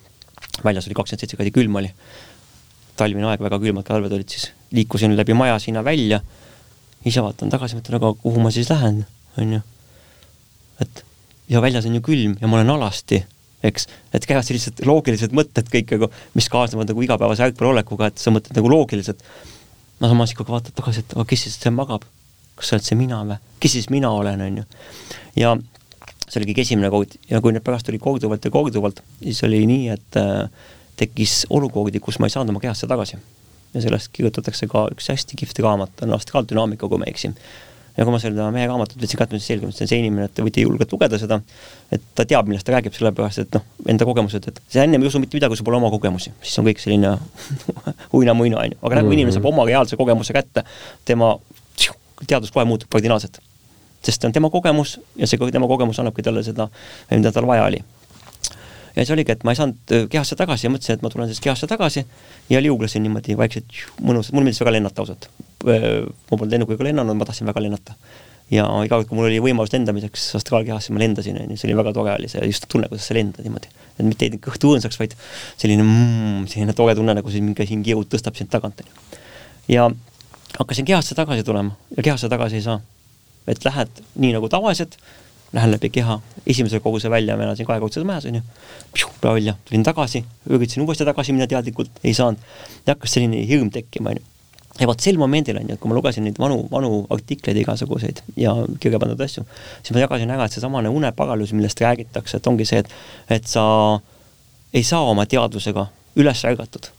väljas 0.64 0.88
oli 0.88 0.96
kakskümmend 0.98 1.24
seitse 1.24 1.38
kraadi 1.38 1.54
külm 1.54 1.78
oli, 1.80 1.92
talvine 2.98 3.28
aeg, 3.30 3.42
väga 3.44 3.60
külmad 3.62 3.86
talved 3.86 4.12
olid 4.12 4.34
siis, 4.34 4.50
liikusin 4.74 5.16
läbi 5.16 5.36
maja 5.38 5.58
sinna 5.62 5.84
välja, 5.86 6.20
ise 7.06 7.22
vaatan 7.24 7.52
tagasi, 7.52 7.78
mõtlen, 7.78 8.00
aga 8.00 8.12
kuhu 8.22 8.42
ma 8.42 8.52
siis 8.54 8.70
lähen, 8.72 9.04
on 9.38 9.58
ju. 9.58 9.64
et 10.82 11.04
ja 11.48 11.62
väljas 11.64 11.86
on 11.88 11.96
ju 11.98 12.04
külm 12.04 12.36
ja 12.40 12.50
ma 12.50 12.58
olen 12.58 12.76
alasti 12.76 13.22
eks, 13.66 13.88
et 14.14 14.26
käivad 14.28 14.46
sellised 14.46 14.84
loogilised 14.86 15.34
mõtted 15.34 15.70
kõik 15.72 15.94
nagu, 15.96 16.10
mis 16.38 16.48
kaasnevad 16.52 16.90
nagu 16.92 17.02
igapäevase 17.02 17.48
ärkvelolekuga, 17.48 18.10
et 18.10 18.22
sa 18.22 18.32
mõtled 18.34 18.58
nagu 18.58 18.70
loogiliselt. 18.70 19.24
no 19.98 20.10
samas 20.10 20.34
ikkagi 20.34 20.54
vaatad 20.54 20.76
tagasi, 20.78 21.02
et 21.02 21.16
aga 21.16 21.26
kes 21.28 21.46
siis 21.46 21.58
see 21.58 21.74
magab? 21.74 22.06
kas 22.58 22.70
sa 22.70 22.76
oled 22.78 22.86
see 22.86 22.98
mina 22.98 23.22
või? 23.26 23.38
kes 23.62 23.74
siis 23.78 23.90
mina 23.90 24.10
olen, 24.14 24.40
on 24.46 24.60
ju. 24.62 24.64
ja 25.42 25.56
see 26.28 26.40
oli 26.40 26.50
kõige 26.50 26.64
esimene 26.66 26.90
kord 26.92 27.14
ja 27.30 27.40
kui 27.44 27.54
need 27.54 27.64
pärast 27.64 27.88
tuli 27.88 28.00
korduvalt 28.02 28.44
ja 28.44 28.52
korduvalt, 28.52 29.02
siis 29.22 29.40
oli 29.48 29.62
nii, 29.68 29.88
et 29.94 30.20
äh, 30.20 30.68
tekkis 30.98 31.44
olukordi, 31.54 32.02
kus 32.02 32.18
ma 32.18 32.28
ei 32.28 32.34
saanud 32.34 32.54
oma 32.54 32.62
kehasse 32.62 32.88
tagasi. 32.90 33.18
ja 33.74 33.82
sellest 33.84 34.08
kirjutatakse 34.16 34.66
ka 34.66 34.86
üks 34.94 35.10
hästi 35.12 35.36
kihvt 35.36 35.58
raamat, 35.60 36.04
on 36.06 36.14
astraaldünaamika, 36.16 36.88
kui 36.88 37.00
ma 37.00 37.08
ei 37.08 37.12
eksi 37.12 37.32
ja 37.98 38.06
kui 38.06 38.14
ma 38.14 38.20
seda 38.22 38.46
mehe 38.54 38.68
raamatut 38.70 39.00
võtsin 39.02 39.18
kätte, 39.18 39.38
siis 39.40 39.50
selgus, 39.50 39.74
et 39.74 39.80
see 39.80 39.84
on 39.84 39.90
see 39.90 39.98
inimene, 40.04 40.28
et 40.28 40.34
te 40.34 40.44
võite 40.46 40.62
julgelt 40.62 40.92
lugeda 40.94 41.18
seda, 41.18 41.40
et 41.92 42.04
ta 42.14 42.24
teab, 42.30 42.46
millest 42.48 42.66
ta 42.68 42.76
räägib, 42.76 42.94
sellepärast 42.94 43.42
et 43.42 43.58
noh, 43.58 43.64
enda 43.90 44.06
kogemused, 44.06 44.46
et 44.52 44.60
sa 44.70 44.84
ennem 44.86 45.02
ei 45.02 45.10
usu 45.10 45.20
mitte 45.22 45.34
midagi, 45.36 45.52
kui 45.52 45.60
sul 45.60 45.66
pole 45.66 45.80
oma 45.80 45.90
kogemusi, 45.90 46.30
siis 46.44 46.60
on 46.62 46.68
kõik 46.68 46.82
selline 46.82 47.16
uina-muina, 48.20 48.62
on 48.62 48.76
ju, 48.76 48.78
aga 48.86 49.00
nagu 49.00 49.14
inimene 49.16 49.34
saab 49.34 49.50
oma 49.50 49.66
reaalse 49.66 49.98
kogemuse 49.98 50.36
kätte, 50.36 50.62
tema 51.08 51.34
teadus 52.26 52.54
kohe 52.54 52.66
muutub 52.68 52.90
kardinaalselt. 52.94 53.42
Sest 54.02 54.22
see 54.22 54.28
on 54.28 54.34
tema 54.36 54.50
kogemus 54.50 54.98
ja 55.16 55.26
see 55.26 55.50
tema 55.52 55.68
kogemus 55.70 55.98
annabki 55.98 56.22
talle 56.22 56.42
seda, 56.46 56.68
mida 57.10 57.32
tal 57.32 57.46
vaja 57.46 57.66
oli 57.68 57.82
ja 58.98 59.04
siis 59.04 59.14
oligi, 59.14 59.32
et 59.32 59.44
ma 59.46 59.54
ei 59.54 59.58
saanud 59.58 59.92
äh, 59.94 60.06
kehasse 60.10 60.36
tagasi 60.38 60.66
ja 60.66 60.72
mõtlesin, 60.74 60.98
et 60.98 61.04
ma 61.04 61.10
tulen 61.12 61.28
siis 61.30 61.42
kehasse 61.42 61.68
tagasi 61.70 62.02
ja 62.50 62.62
liuglesin 62.62 63.04
niimoodi 63.04 63.36
vaikselt 63.38 63.76
mõnusalt, 64.02 64.34
mulle 64.34 64.48
meeldis 64.48 64.62
väga 64.64 64.74
lennata 64.74 65.04
ausalt. 65.04 65.28
Äh, 65.68 65.86
ma 66.08 66.34
polnud 66.34 66.56
lennukiga 66.56 66.88
lennanud, 66.88 67.18
ma 67.18 67.28
tahtsin 67.28 67.46
väga 67.48 67.62
lennata. 67.62 67.94
ja 68.50 68.64
iga 68.80 68.96
kord, 68.96 69.10
kui 69.10 69.16
mul 69.18 69.26
oli 69.28 69.38
võimalus 69.44 69.74
lendamiseks 69.74 70.22
astraalkehasse, 70.38 70.92
ma 70.96 71.02
lendasin, 71.02 71.36
on 71.36 71.50
ju, 71.52 71.60
see 71.60 71.68
oli 71.68 71.76
väga 71.76 71.92
tore 71.92 72.14
oli 72.14 72.30
see 72.32 72.46
just 72.48 72.64
tunne, 72.72 72.88
kuidas 72.88 73.04
sa 73.10 73.14
lendad 73.14 73.44
niimoodi. 73.44 73.68
et 73.98 74.06
mitte 74.06 74.24
ei 74.24 74.32
teinud 74.32 74.44
kõhtu 74.46 74.72
õõnsaks, 74.72 74.96
vaid 74.98 75.16
selline 75.60 75.84
mm, 75.84 76.46
selline 76.48 76.72
tore 76.72 76.94
tunne, 76.96 77.12
nagu 77.18 77.30
siin 77.30 77.44
mingi 77.44 77.66
hing 77.68 77.84
jõud 77.92 78.08
tõstab 78.08 78.40
sind 78.40 78.48
tagant, 78.50 78.80
on 78.80 78.88
ju. 78.88 79.18
ja 79.74 79.90
hakkasin 80.56 80.88
kehasse 80.88 81.14
tagasi 81.18 81.44
tulema 81.44 81.76
ja 81.96 82.06
kehasse 82.08 82.32
tagasi 82.32 82.56
ei 82.56 82.64
saa. 82.64 82.80
Et 83.48 83.64
lähed 83.64 84.04
nii 84.16 84.34
nagu 84.36 84.48
tavaliselt 84.52 84.98
lähen 85.52 85.70
läbi 85.72 85.90
keha, 85.90 86.20
esimese 86.46 86.80
koguse 86.80 87.10
välja 87.10 87.36
ma 87.36 87.46
elasin 87.46 87.66
kahekordses 87.66 88.04
majas, 88.04 88.26
onju, 88.28 88.42
välja, 89.22 89.54
tulin 89.64 89.84
tagasi, 89.84 90.24
üritasin 90.50 90.84
uuesti 90.84 91.06
tagasi 91.08 91.32
minna 91.32 91.46
teadlikult, 91.48 91.90
ei 92.04 92.14
saanud. 92.14 92.40
ja 92.86 92.94
hakkas 92.94 93.16
selline 93.16 93.46
hirm 93.48 93.70
tekkima, 93.72 94.12
onju. 94.12 94.22
ja 94.80 94.86
vot 94.86 95.00
sel 95.00 95.16
momendil, 95.18 95.56
onju, 95.56 95.74
et 95.74 95.80
kui 95.80 95.88
ma 95.88 95.96
lugesin 95.96 96.28
neid 96.28 96.38
vanu, 96.38 96.60
vanu 96.70 97.06
artikleid 97.14 97.56
igasuguseid 97.64 98.20
ja 98.36 98.52
kirja 98.80 99.00
pandud 99.00 99.24
asju, 99.24 99.46
siis 99.80 99.96
ma 99.96 100.04
jagasin 100.04 100.36
ära, 100.36 100.44
et 100.44 100.58
seesamane 100.58 100.92
unepagalus, 100.92 101.56
millest 101.56 101.80
räägitakse, 101.80 102.36
et 102.36 102.52
ongi 102.52 102.68
see, 102.68 102.84
et, 102.84 102.92
et 103.40 103.48
sa 103.48 103.64
ei 104.72 104.84
saa 104.84 105.08
oma 105.08 105.24
teadvusega 105.26 105.88
üles 106.20 106.44
ärgatud. 106.44 106.92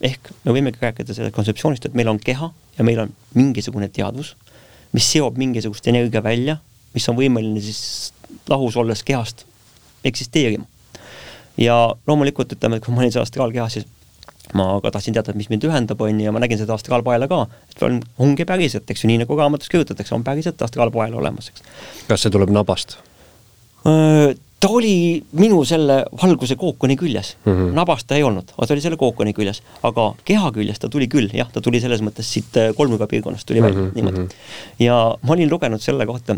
ehk 0.00 0.28
me 0.44 0.52
võimegi 0.52 0.78
rääkida 0.78 1.14
sellest 1.16 1.34
kontseptsioonist, 1.34 1.86
et 1.88 1.94
meil 1.96 2.08
on 2.12 2.18
keha 2.20 2.50
ja 2.78 2.84
meil 2.84 2.98
on 3.00 3.12
mingisugune 3.34 3.88
teadvus, 3.88 4.34
mis 4.96 5.12
seob 5.12 5.36
mingisugust 5.40 5.86
energia 5.92 6.22
välja 6.24 6.56
mis 6.96 7.08
on 7.12 7.18
võimeline 7.18 7.60
siis 7.62 8.12
lahus 8.48 8.76
olles 8.80 9.04
kehast 9.06 9.44
eksisteerima. 10.06 10.64
ja 11.56 11.76
loomulikult 12.06 12.52
ütleme, 12.52 12.76
et 12.76 12.84
kui 12.84 12.94
ma 12.94 13.00
olin 13.00 13.12
seal 13.12 13.24
astraalkehas, 13.24 13.78
siis 13.78 13.86
ma 14.56 14.68
ka 14.84 14.92
tahtsin 14.92 15.16
teada, 15.16 15.32
et 15.32 15.40
mis 15.40 15.48
mind 15.50 15.64
ühendab, 15.66 16.00
on 16.04 16.20
ju, 16.20 16.26
ja 16.28 16.32
ma 16.32 16.42
nägin 16.42 16.60
seda 16.60 16.76
astraalpaela 16.76 17.28
ka, 17.30 17.42
et 17.72 17.84
on, 17.86 17.98
ongi 18.22 18.44
päriselt, 18.48 18.88
eks 18.92 19.04
ju, 19.04 19.10
nii 19.10 19.22
nagu 19.24 19.38
raamatus 19.40 19.72
kirjutatakse, 19.72 20.14
on 20.14 20.24
päriselt 20.24 20.62
astraalpael 20.62 21.16
olemas, 21.16 21.48
eks. 21.52 21.64
kas 22.10 22.26
see 22.26 22.34
tuleb 22.34 22.52
nabast? 22.54 22.98
Ta 24.60 24.68
oli 24.72 25.22
minu 25.36 25.60
selle 25.68 25.98
valguse 26.22 26.56
kookoni 26.56 26.96
küljes 26.96 27.36
mm, 27.44 27.52
-hmm. 27.52 27.74
nabast 27.76 28.06
ta 28.08 28.16
ei 28.16 28.22
olnud, 28.22 28.52
aga 28.56 28.66
ta 28.66 28.74
oli 28.74 28.84
selle 28.84 28.96
kookoni 28.96 29.32
küljes, 29.36 29.62
aga 29.82 30.14
keha 30.24 30.50
küljes 30.52 30.80
ta 30.80 30.88
tuli 30.88 31.08
küll, 31.12 31.28
jah, 31.34 31.50
ta 31.52 31.60
tuli 31.60 31.80
selles 31.80 32.02
mõttes 32.02 32.30
siit 32.32 32.56
kolmnurga 32.76 33.06
piirkonnast 33.06 33.46
tuli 33.46 33.60
mm 33.60 33.66
-hmm. 33.66 33.74
välja, 33.74 33.86
mhm, 33.86 33.94
niimoodi. 33.94 34.18
Mhm. 34.18 34.28
ja 34.78 35.16
ma 35.22 35.32
olin 35.32 35.50
lugenud 35.50 35.80
selle 35.80 36.06
kohta 36.06 36.36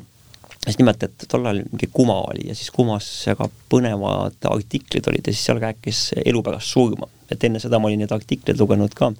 siis 0.69 0.79
nimelt, 0.81 1.03
et 1.03 1.29
tol 1.31 1.47
ajal 1.47 1.63
mingi 1.71 1.89
Kuma 1.93 2.19
oli 2.29 2.49
ja 2.51 2.57
siis 2.57 2.71
Kumas 2.75 3.07
väga 3.29 3.47
põnevad 3.73 4.49
artiklid 4.51 5.07
olid 5.09 5.29
ja 5.29 5.33
siis 5.35 5.47
seal 5.49 5.61
rääkis 5.63 6.01
elu 6.25 6.43
pärast 6.45 6.75
surma. 6.75 7.09
et 7.29 7.43
enne 7.45 7.61
seda 7.61 7.77
ma 7.77 7.91
olin 7.91 8.01
neid 8.01 8.13
artikleid 8.15 8.57
lugenud 8.57 8.95
ka. 8.97 9.11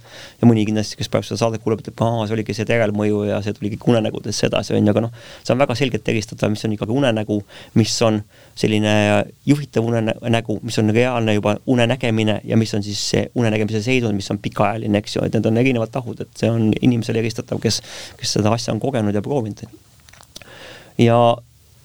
Ja 0.41 0.47
mõni 0.49 0.63
kindlasti, 0.65 0.97
kes 0.97 1.11
praegu 1.13 1.27
seda 1.29 1.43
saadet 1.43 1.61
kuuleb, 1.61 1.83
ütleb, 1.83 1.99
aa, 2.01 2.23
see 2.25 2.39
oligi 2.39 2.55
see 2.57 2.65
järelmõju 2.65 3.19
ja 3.29 3.43
see 3.45 3.53
tuli 3.53 3.69
kõik 3.75 3.83
unenägudest 3.93 4.47
sedasi, 4.47 4.73
on 4.79 4.87
ju, 4.89 4.95
aga 4.95 5.03
noh, 5.05 5.19
see 5.43 5.53
on 5.53 5.61
väga 5.61 5.77
selgelt 5.77 6.09
eristatav, 6.09 6.49
mis 6.55 6.65
on 6.65 6.73
ikkagi 6.73 6.95
unenägu, 6.97 7.37
mis 7.77 7.93
on 8.07 8.23
selline 8.57 8.95
juhitav 9.45 9.85
unenägu, 9.91 10.57
mis 10.65 10.81
on 10.81 10.89
reaalne 10.97 11.35
juba 11.37 11.59
unenägemine 11.69 12.39
ja 12.49 12.57
mis 12.57 12.73
on 12.79 12.87
siis 12.87 13.03
see 13.11 13.27
unenägemise 13.37 13.83
seisund, 13.85 14.17
mis 14.17 14.31
on 14.33 14.41
pikaajaline, 14.41 15.05
eks 15.05 15.19
ju, 15.19 15.27
et 15.29 15.37
need 15.37 15.51
on 15.53 15.61
erinevad 15.61 15.93
tahud, 15.93 16.25
et 16.25 16.41
see 16.41 16.49
on 16.49 16.73
inimesele 16.81 17.21
eristatav, 17.21 17.61
kes, 17.61 17.83
kes 18.17 18.39
seda 18.39 18.57
asja 18.57 18.73
on 18.73 18.81
kogenud 18.81 19.13
ja 19.13 19.21
proovinud 19.21 19.69
ja 20.99 21.19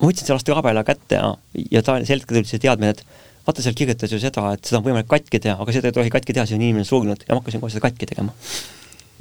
ma 0.04 0.10
võtsin 0.10 0.28
sellest 0.28 0.50
rabela 0.52 0.84
kätte 0.88 1.20
ja, 1.20 1.34
ja 1.72 1.84
ta, 1.86 2.00
sel 2.04 2.22
hetkel 2.22 2.42
tuli 2.42 2.50
see 2.50 2.62
teadmine, 2.64 2.94
et 2.96 3.04
vaata, 3.48 3.64
seal 3.64 3.76
kirjutas 3.78 4.12
ju 4.12 4.20
seda, 4.22 4.54
et 4.56 4.64
seda 4.68 4.80
on 4.80 4.88
võimalik 4.88 5.10
katki 5.12 5.42
teha, 5.44 5.58
aga 5.60 5.76
seda 5.76 5.90
ei 5.92 5.96
tohi 5.96 6.14
katki 6.14 6.36
teha, 6.36 6.46
siis 6.48 6.58
on 6.60 6.66
inimene 6.66 6.88
surnud 6.88 7.26
ja 7.26 7.34
ma 7.34 7.42
hakkasin 7.42 7.64
kohe 7.64 7.74
seda 7.74 7.86
katki 7.86 8.10
tegema 8.10 8.36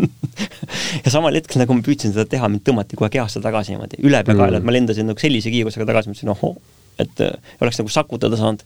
ja 1.04 1.12
samal 1.12 1.34
hetkel, 1.36 1.60
nagu 1.62 1.76
ma 1.76 1.84
püüdsin 1.84 2.14
seda 2.14 2.24
teha, 2.28 2.48
mind 2.50 2.64
tõmmati 2.66 2.98
kohe 2.98 3.10
kehasse 3.12 3.42
tagasi 3.44 3.74
niimoodi 3.74 4.00
üle 4.02 4.22
peakaela 4.26 4.56
mm., 4.56 4.62
et 4.62 4.68
ma 4.68 4.74
lendasin 4.74 5.10
nagu 5.10 5.22
sellise 5.22 5.52
kiirusega 5.52 5.86
tagasi, 5.88 6.12
mõtlesin 6.12 6.32
ohoo, 6.32 6.54
et 7.02 7.24
äh, 7.24 7.34
oleks 7.62 7.80
nagu 7.82 7.92
sakutada 7.92 8.38
saanud. 8.40 8.64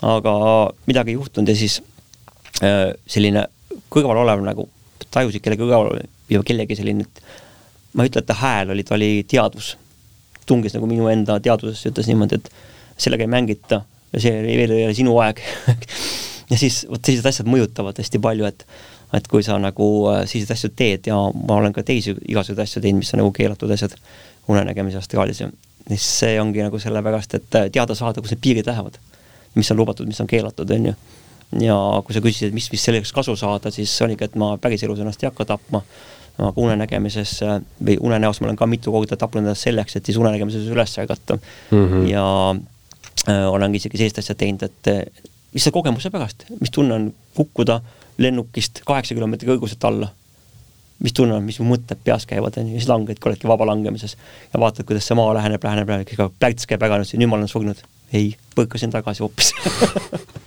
aga 0.00 0.34
midagi 0.88 1.12
ei 1.12 1.18
juhtunud 1.18 1.50
ja 1.50 1.56
siis 1.56 1.80
äh, 2.64 2.92
selline 3.10 3.46
kõrval 3.92 4.22
olev 4.22 4.44
nagu 4.44 4.68
tajusid 5.10 5.42
kellegi 5.42 5.64
kõrval 5.64 6.04
ja 6.30 6.42
kellegi 6.46 6.78
selline, 6.78 7.06
et 7.08 7.22
ma 7.94 8.04
ei 8.04 8.12
ütle, 8.12 8.22
et 8.22 8.28
ta 8.28 8.36
hääl 8.38 8.74
oli, 8.74 8.84
ta 8.86 8.94
oli 8.98 9.12
teadvus 9.28 9.74
tungis 10.50 10.76
nagu 10.76 10.88
minu 10.90 11.08
enda 11.12 11.38
teadvusesse, 11.42 11.94
ütles 11.94 12.10
niimoodi, 12.10 12.40
et 12.40 12.50
sellega 13.00 13.26
ei 13.26 13.32
mängita 13.32 13.82
ja 14.12 14.22
see 14.22 14.42
veel 14.44 14.74
ei 14.76 14.86
ole 14.88 14.96
sinu 14.96 15.16
aeg 15.22 15.40
ja 16.50 16.58
siis 16.58 16.82
vot 16.90 17.02
sellised 17.02 17.30
asjad 17.30 17.50
mõjutavad 17.50 18.00
hästi 18.02 18.22
palju, 18.22 18.50
et 18.50 18.66
et 19.16 19.26
kui 19.26 19.42
sa 19.42 19.56
nagu 19.58 19.86
äh, 20.12 20.20
selliseid 20.22 20.54
asju 20.54 20.70
teed 20.78 21.08
ja 21.10 21.16
ma 21.34 21.56
olen 21.58 21.72
ka 21.74 21.82
teisi 21.86 22.14
igasuguseid 22.14 22.62
asju 22.62 22.82
teinud, 22.84 23.02
mis 23.02 23.10
on 23.14 23.24
nagu 23.24 23.32
keelatud 23.34 23.72
asjad 23.74 23.96
unenägemise 24.50 25.00
astraalis 25.00 25.40
ja 25.42 25.48
siis 25.88 26.06
see 26.20 26.36
ongi 26.40 26.62
nagu 26.62 26.78
sellepärast, 26.78 27.34
et 27.38 27.58
äh, 27.58 27.70
teada 27.74 27.96
saada, 27.98 28.22
kus 28.22 28.34
need 28.34 28.42
piirid 28.44 28.70
lähevad. 28.70 28.98
mis 29.54 29.70
on 29.70 29.76
lubatud, 29.76 30.06
mis 30.06 30.20
on 30.22 30.28
keelatud, 30.30 30.70
on 30.70 30.84
ju. 30.86 30.92
Ja 31.58 31.76
kui 32.06 32.14
sa 32.14 32.22
küsisid, 32.22 32.54
mis, 32.54 32.70
mis 32.72 32.84
selleks 32.84 33.12
kasu 33.12 33.34
saada, 33.36 33.72
siis 33.74 33.92
oligi, 34.06 34.28
et 34.28 34.38
ma 34.38 34.54
päriselus 34.62 35.00
ennast 35.02 35.22
ei 35.24 35.30
hakka 35.30 35.48
tapma 35.54 35.82
aga 36.40 36.52
unenägemises 36.62 37.40
või 37.84 37.96
unenäos 38.00 38.40
ma 38.40 38.48
olen 38.48 38.58
ka 38.58 38.68
mitu 38.70 38.92
korda 38.94 39.18
tapnud 39.20 39.44
ennast 39.44 39.66
selleks, 39.66 39.96
et 39.96 40.06
siis 40.06 40.18
unenägemises 40.20 40.68
üles 40.72 40.94
ärgata 41.02 41.36
mm. 41.36 41.82
-hmm. 41.88 42.06
ja 42.08 42.24
äh, 43.28 43.44
olen 43.50 43.74
isegi 43.74 43.98
sellist 43.98 44.22
asja 44.22 44.34
teinud, 44.34 44.62
et 44.62 44.88
äh, 44.92 45.02
lihtsalt 45.54 45.74
kogemuse 45.74 46.10
pärast, 46.10 46.46
mis 46.60 46.70
tunne 46.70 46.94
on 46.94 47.12
kukkuda 47.34 47.80
lennukist 48.18 48.82
kaheksa 48.86 49.14
kilomeetri 49.14 49.48
kõrguselt 49.48 49.84
alla. 49.84 50.08
mis 51.00 51.12
tunne 51.16 51.32
on, 51.34 51.44
mis 51.44 51.56
mõtted 51.64 51.96
peas 52.04 52.26
käivad, 52.28 52.58
on 52.60 52.66
ju, 52.68 52.76
siis 52.76 52.88
langedki, 52.88 53.28
oledki 53.28 53.48
vaba 53.48 53.66
langemises 53.66 54.16
ja 54.52 54.60
vaatad, 54.60 54.84
kuidas 54.84 55.06
see 55.08 55.16
maa 55.16 55.32
läheneb, 55.34 55.64
läheneb, 55.64 55.88
läheneb, 55.88 56.12
ikka 56.12 56.28
plärts 56.38 56.68
käib 56.68 56.80
väga, 56.80 56.98
nüüd 57.00 57.26
ma 57.26 57.38
olen 57.40 57.48
surnud. 57.48 57.80
ei, 58.12 58.36
põrkasin 58.56 58.92
tagasi 58.92 59.22
hoopis 59.24 59.54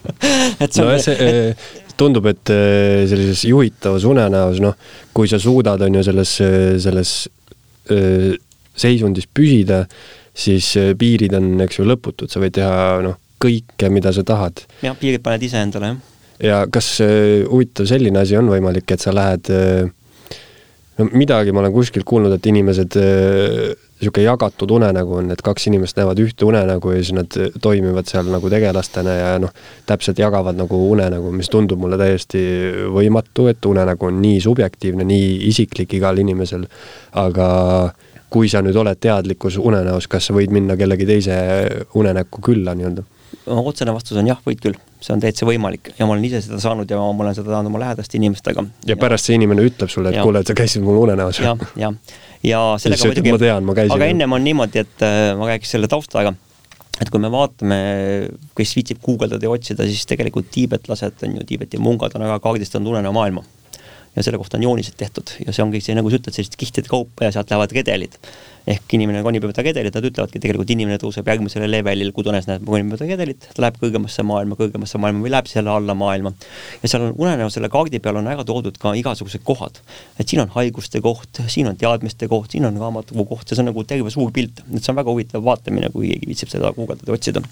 et 0.64 0.70
see 0.72 0.84
on 0.84 0.92
no, 0.92 1.00
see, 1.02 1.30
et, 1.30 1.66
tundub, 2.00 2.28
et 2.32 2.52
äh, 2.54 3.04
sellises 3.10 3.44
juhitavas 3.48 4.06
unenäos, 4.10 4.62
noh, 4.64 4.76
kui 5.16 5.30
sa 5.30 5.40
suudad, 5.42 5.82
on 5.86 6.00
ju, 6.00 6.04
selles, 6.06 6.34
selles 6.84 7.14
äh, 7.94 8.34
seisundis 8.76 9.28
püsida, 9.30 9.84
siis 10.34 10.72
äh, 10.82 10.94
piirid 11.00 11.36
on, 11.38 11.54
eks 11.66 11.80
ju, 11.80 11.88
lõputud, 11.90 12.32
sa 12.32 12.42
võid 12.44 12.56
teha, 12.58 12.80
noh, 13.06 13.20
kõike, 13.44 13.92
mida 13.94 14.14
sa 14.16 14.26
tahad. 14.28 14.66
jah, 14.84 14.98
piirid 15.00 15.24
paned 15.26 15.44
ise 15.46 15.62
endale, 15.62 15.94
jah. 15.94 16.40
ja 16.44 16.62
kas 16.72 16.96
huvitav 17.04 17.90
selline 17.90 18.24
asi 18.24 18.40
on 18.40 18.50
võimalik, 18.52 18.88
et 18.96 19.04
sa 19.04 19.14
lähed 19.16 19.52
no 20.98 21.08
midagi 21.12 21.54
ma 21.54 21.62
olen 21.64 21.74
kuskilt 21.76 22.08
kuulnud, 22.08 22.34
et 22.38 22.48
inimesed 22.50 22.98
niisugune 24.04 24.26
jagatud 24.26 24.72
unenägu 24.76 25.18
on, 25.22 25.32
et 25.34 25.42
kaks 25.42 25.68
inimest 25.72 25.98
näevad 25.98 26.20
ühte 26.24 26.46
unenägu 26.46 26.92
ja 26.94 27.02
siis 27.02 27.14
nad 27.16 27.38
toimivad 27.62 28.10
seal 28.10 28.30
nagu 28.32 28.50
tegelastena 28.52 29.16
ja 29.18 29.34
noh, 29.42 29.54
täpselt 29.90 30.20
jagavad 30.20 30.60
nagu 30.60 30.80
unenägu, 30.92 31.32
mis 31.32 31.50
tundub 31.50 31.82
mulle 31.82 31.98
täiesti 32.02 32.44
võimatu, 32.94 33.48
et 33.52 33.66
unenägu 33.66 34.10
on 34.12 34.22
nii 34.22 34.42
subjektiivne, 34.44 35.08
nii 35.08 35.36
isiklik 35.50 35.98
igal 36.00 36.20
inimesel, 36.22 36.68
aga 37.20 37.50
kui 38.34 38.50
sa 38.50 38.64
nüüd 38.66 38.78
oled 38.82 39.00
teadlikus 39.02 39.60
unenäos, 39.62 40.10
kas 40.10 40.30
sa 40.30 40.36
võid 40.36 40.54
minna 40.54 40.78
kellegi 40.80 41.08
teise 41.10 41.36
unenäkku 41.96 42.42
külla 42.44 42.76
nii-öelda? 42.78 43.06
otsene 43.44 43.94
vastus 43.94 44.18
on 44.22 44.28
jah, 44.30 44.38
võid 44.46 44.60
küll, 44.62 44.76
see 45.04 45.14
on 45.16 45.22
täitsa 45.24 45.46
võimalik 45.48 45.90
ja 45.98 46.06
ma 46.06 46.14
olen 46.14 46.26
ise 46.28 46.40
seda 46.46 46.60
saanud 46.62 46.90
ja 46.90 47.00
ma 47.02 47.26
olen 47.26 47.36
seda 47.36 47.50
saanud 47.50 47.72
oma 47.72 47.82
lähedaste 47.82 48.18
inimestega. 48.20 48.64
ja 48.88 48.98
pärast 49.00 49.28
see 49.28 49.40
inimene 49.40 49.66
ütleb 49.68 49.92
sulle, 49.92 50.14
et 50.14 50.22
kuule, 50.22 50.44
et 50.44 50.50
sa 50.50 50.56
käisid 50.58 50.86
mul 50.86 51.02
unenäos. 51.02 51.42
jah, 51.44 51.66
jah 51.80 51.98
ja 52.44 52.62
sellega 52.82 53.10
muidugi, 53.10 53.86
aga 53.88 54.10
ennem 54.10 54.36
on 54.36 54.44
niimoodi, 54.44 54.84
et 54.84 55.06
äh, 55.06 55.32
ma 55.40 55.50
räägiks 55.52 55.74
selle 55.76 55.90
taustaga, 55.92 56.34
et 57.02 57.10
kui 57.10 57.22
me 57.22 57.32
vaatame, 57.34 57.80
kes 58.58 58.76
viitsib 58.78 59.02
guugeldada 59.04 59.48
ja 59.48 59.52
otsida, 59.54 59.88
siis 59.90 60.06
tegelikult 60.10 60.52
tiibetlased 60.54 61.26
on 61.28 61.40
ju, 61.40 61.46
Tiibeti 61.50 61.82
mungad 61.82 62.16
on 62.18 62.26
väga 62.28 62.40
kaardistanud 62.44 62.94
unenäo 62.94 63.14
maailma. 63.16 63.46
Ja 64.14 64.22
selle 64.22 64.38
kohta 64.38 64.60
on 64.60 64.64
joonised 64.68 64.94
tehtud. 65.00 65.32
Ja 65.42 65.56
see 65.56 65.64
ongi 65.64 65.80
see, 65.82 65.96
nagu 65.98 66.12
sa 66.12 66.20
ütled, 66.20 66.36
sellised 66.36 66.54
kihtide 66.62 66.92
kaupa 66.92 67.26
ja 67.26 67.32
sealt 67.34 67.50
lähevad 67.50 67.72
redelid. 67.74 68.20
Ehk 68.70 68.94
inimene 68.96 69.24
konib 69.26 69.44
mööda 69.44 69.64
redelit, 69.66 69.96
nad 69.96 70.06
ütlevadki 70.08 70.40
tegelikult 70.40 70.70
inimene 70.72 71.00
tõuseb 71.02 71.28
järgmisele 71.28 71.68
levelil, 71.68 72.12
kui 72.16 72.24
tunes 72.24 72.48
näeb, 72.48 72.64
konib 72.68 72.94
mööda 72.94 73.08
redelit, 73.10 73.50
ta 73.52 73.66
läheb 73.66 73.80
kõrgemasse 73.82 74.24
maailma, 74.28 74.56
kõrgemasse 74.60 75.02
maailma 75.04 75.26
või 75.26 75.34
läheb 75.34 75.50
selle 75.52 75.74
alla 75.74 75.96
maailma. 75.98 76.32
ja 76.84 76.92
seal 76.92 77.10
on 77.10 77.18
unenäo 77.26 77.50
selle 77.54 77.70
kaardi 77.74 78.00
peal 78.00 78.22
on 78.22 78.30
ära 78.32 78.46
toodud 78.48 78.78
ka 78.80 78.94
igasugused 79.00 79.44
kohad. 79.44 79.82
et 80.20 80.30
siin 80.30 80.44
on 80.46 80.54
haiguste 80.56 81.02
koht, 81.02 81.44
siin 81.48 81.68
on 81.68 81.78
teadmiste 81.78 82.28
koht, 82.32 82.52
siin 82.56 82.66
on 82.70 82.80
raamatukogu 82.80 83.36
koht 83.36 83.52
ja 83.52 83.58
see 83.58 83.66
on 83.66 83.72
nagu 83.74 83.84
terve 83.84 84.14
suur 84.14 84.32
pilt, 84.32 84.64
et 84.64 84.80
see 84.80 84.96
on 84.96 85.02
väga 85.02 85.12
huvitav 85.12 85.44
vaatamine, 85.44 85.92
kui 85.92 86.14
keegi 86.14 86.32
viitsib 86.32 86.56
seda 86.56 86.72
guugeldada 86.78 87.14
otsida 87.14 87.44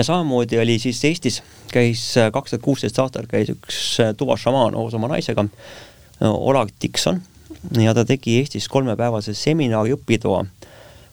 ja 0.00 0.04
samamoodi 0.04 0.58
oli 0.58 0.78
siis 0.78 1.04
Eestis, 1.04 1.42
käis 1.72 2.14
kaks 2.32 2.54
tuhat 2.54 2.62
kuusteist 2.64 2.98
aastal 3.02 3.28
käis 3.28 3.50
üks 3.52 3.80
äh, 4.00 4.14
tuva 4.16 4.36
šamaan 4.40 4.76
koos 4.78 4.96
oma 4.96 5.10
naisega, 5.12 5.44
Oleg 6.20 6.72
Dikson, 6.82 7.22
ja 7.80 7.94
ta 7.94 8.04
tegi 8.08 8.38
Eestis 8.40 8.68
kolmepäevase 8.72 9.34
seminari 9.34 9.94
õpitoa, 9.96 10.44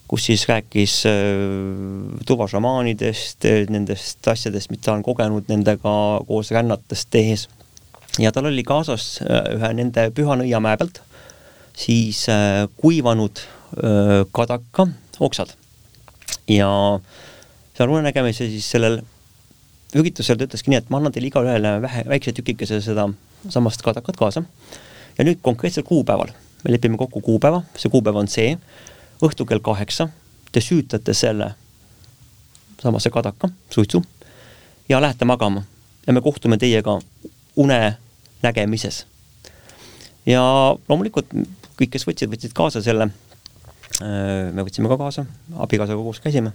kus 0.08 0.30
siis 0.30 0.46
rääkis 0.48 1.02
tuva 2.28 2.48
šamaanidest, 2.48 3.48
nendest 3.74 4.28
asjadest, 4.32 4.72
mida 4.72 4.90
ta 4.90 4.96
on 4.96 5.04
kogenud 5.04 5.50
nendega 5.52 5.94
koos 6.28 6.52
rännates 6.56 7.06
tehes. 7.12 7.48
ja 8.20 8.32
tal 8.32 8.48
oli 8.50 8.64
kaasas 8.64 9.20
ühe 9.28 9.74
nende 9.78 10.10
Püha 10.16 10.40
Nõiamäe 10.40 10.78
pealt 10.80 11.02
siis 11.78 12.26
kuivanud 12.82 13.44
kadaka 14.32 14.88
oksad 15.20 15.52
ja 16.48 16.70
äh, 16.96 17.02
seal 17.78 17.94
unenägemise 17.94 18.48
siis 18.50 18.66
sellel 18.74 19.00
üritusel 19.98 20.40
ta 20.40 20.48
ütleski 20.48 20.74
nii, 20.74 20.82
et 20.82 20.90
ma 20.92 21.00
annan 21.00 21.14
teile 21.14 21.30
igaühele 21.30 21.78
vähe, 21.84 22.04
väikse 22.10 22.34
tükikese 22.36 22.80
seda 22.84 23.08
samast 23.54 23.84
kadakat 23.86 24.18
kaasa. 24.20 24.44
Ja 25.18 25.26
nüüd 25.26 25.42
konkreetsel 25.42 25.84
kuupäeval, 25.84 26.32
me 26.64 26.72
lepime 26.72 26.98
kokku 26.98 27.22
kuupäeva, 27.22 27.64
see 27.76 27.92
kuupäev 27.94 28.22
on 28.22 28.30
see, 28.32 28.56
õhtul 29.24 29.50
kell 29.50 29.64
kaheksa 29.64 30.10
te 30.52 30.62
süütate 30.62 31.14
selle 31.14 31.52
samasse 32.82 33.10
kadaka, 33.14 33.50
suitsu, 33.74 34.02
ja 34.90 35.02
lähete 35.02 35.26
magama. 35.26 35.64
Ja 36.08 36.14
me 36.14 36.22
kohtume 36.22 36.58
teiega 36.58 37.00
unenägemises. 37.56 39.06
ja 40.26 40.42
loomulikult 40.90 41.30
kõik, 41.78 41.92
kes 41.94 42.08
võtsid, 42.08 42.30
võtsid 42.32 42.54
kaasa 42.56 42.82
selle. 42.84 43.10
Äh, 44.02 44.50
me 44.54 44.64
võtsime 44.66 44.90
ka 44.92 44.98
kaasa, 45.00 45.26
abikaasaga 45.56 46.02
koos 46.04 46.20
käisime. 46.24 46.52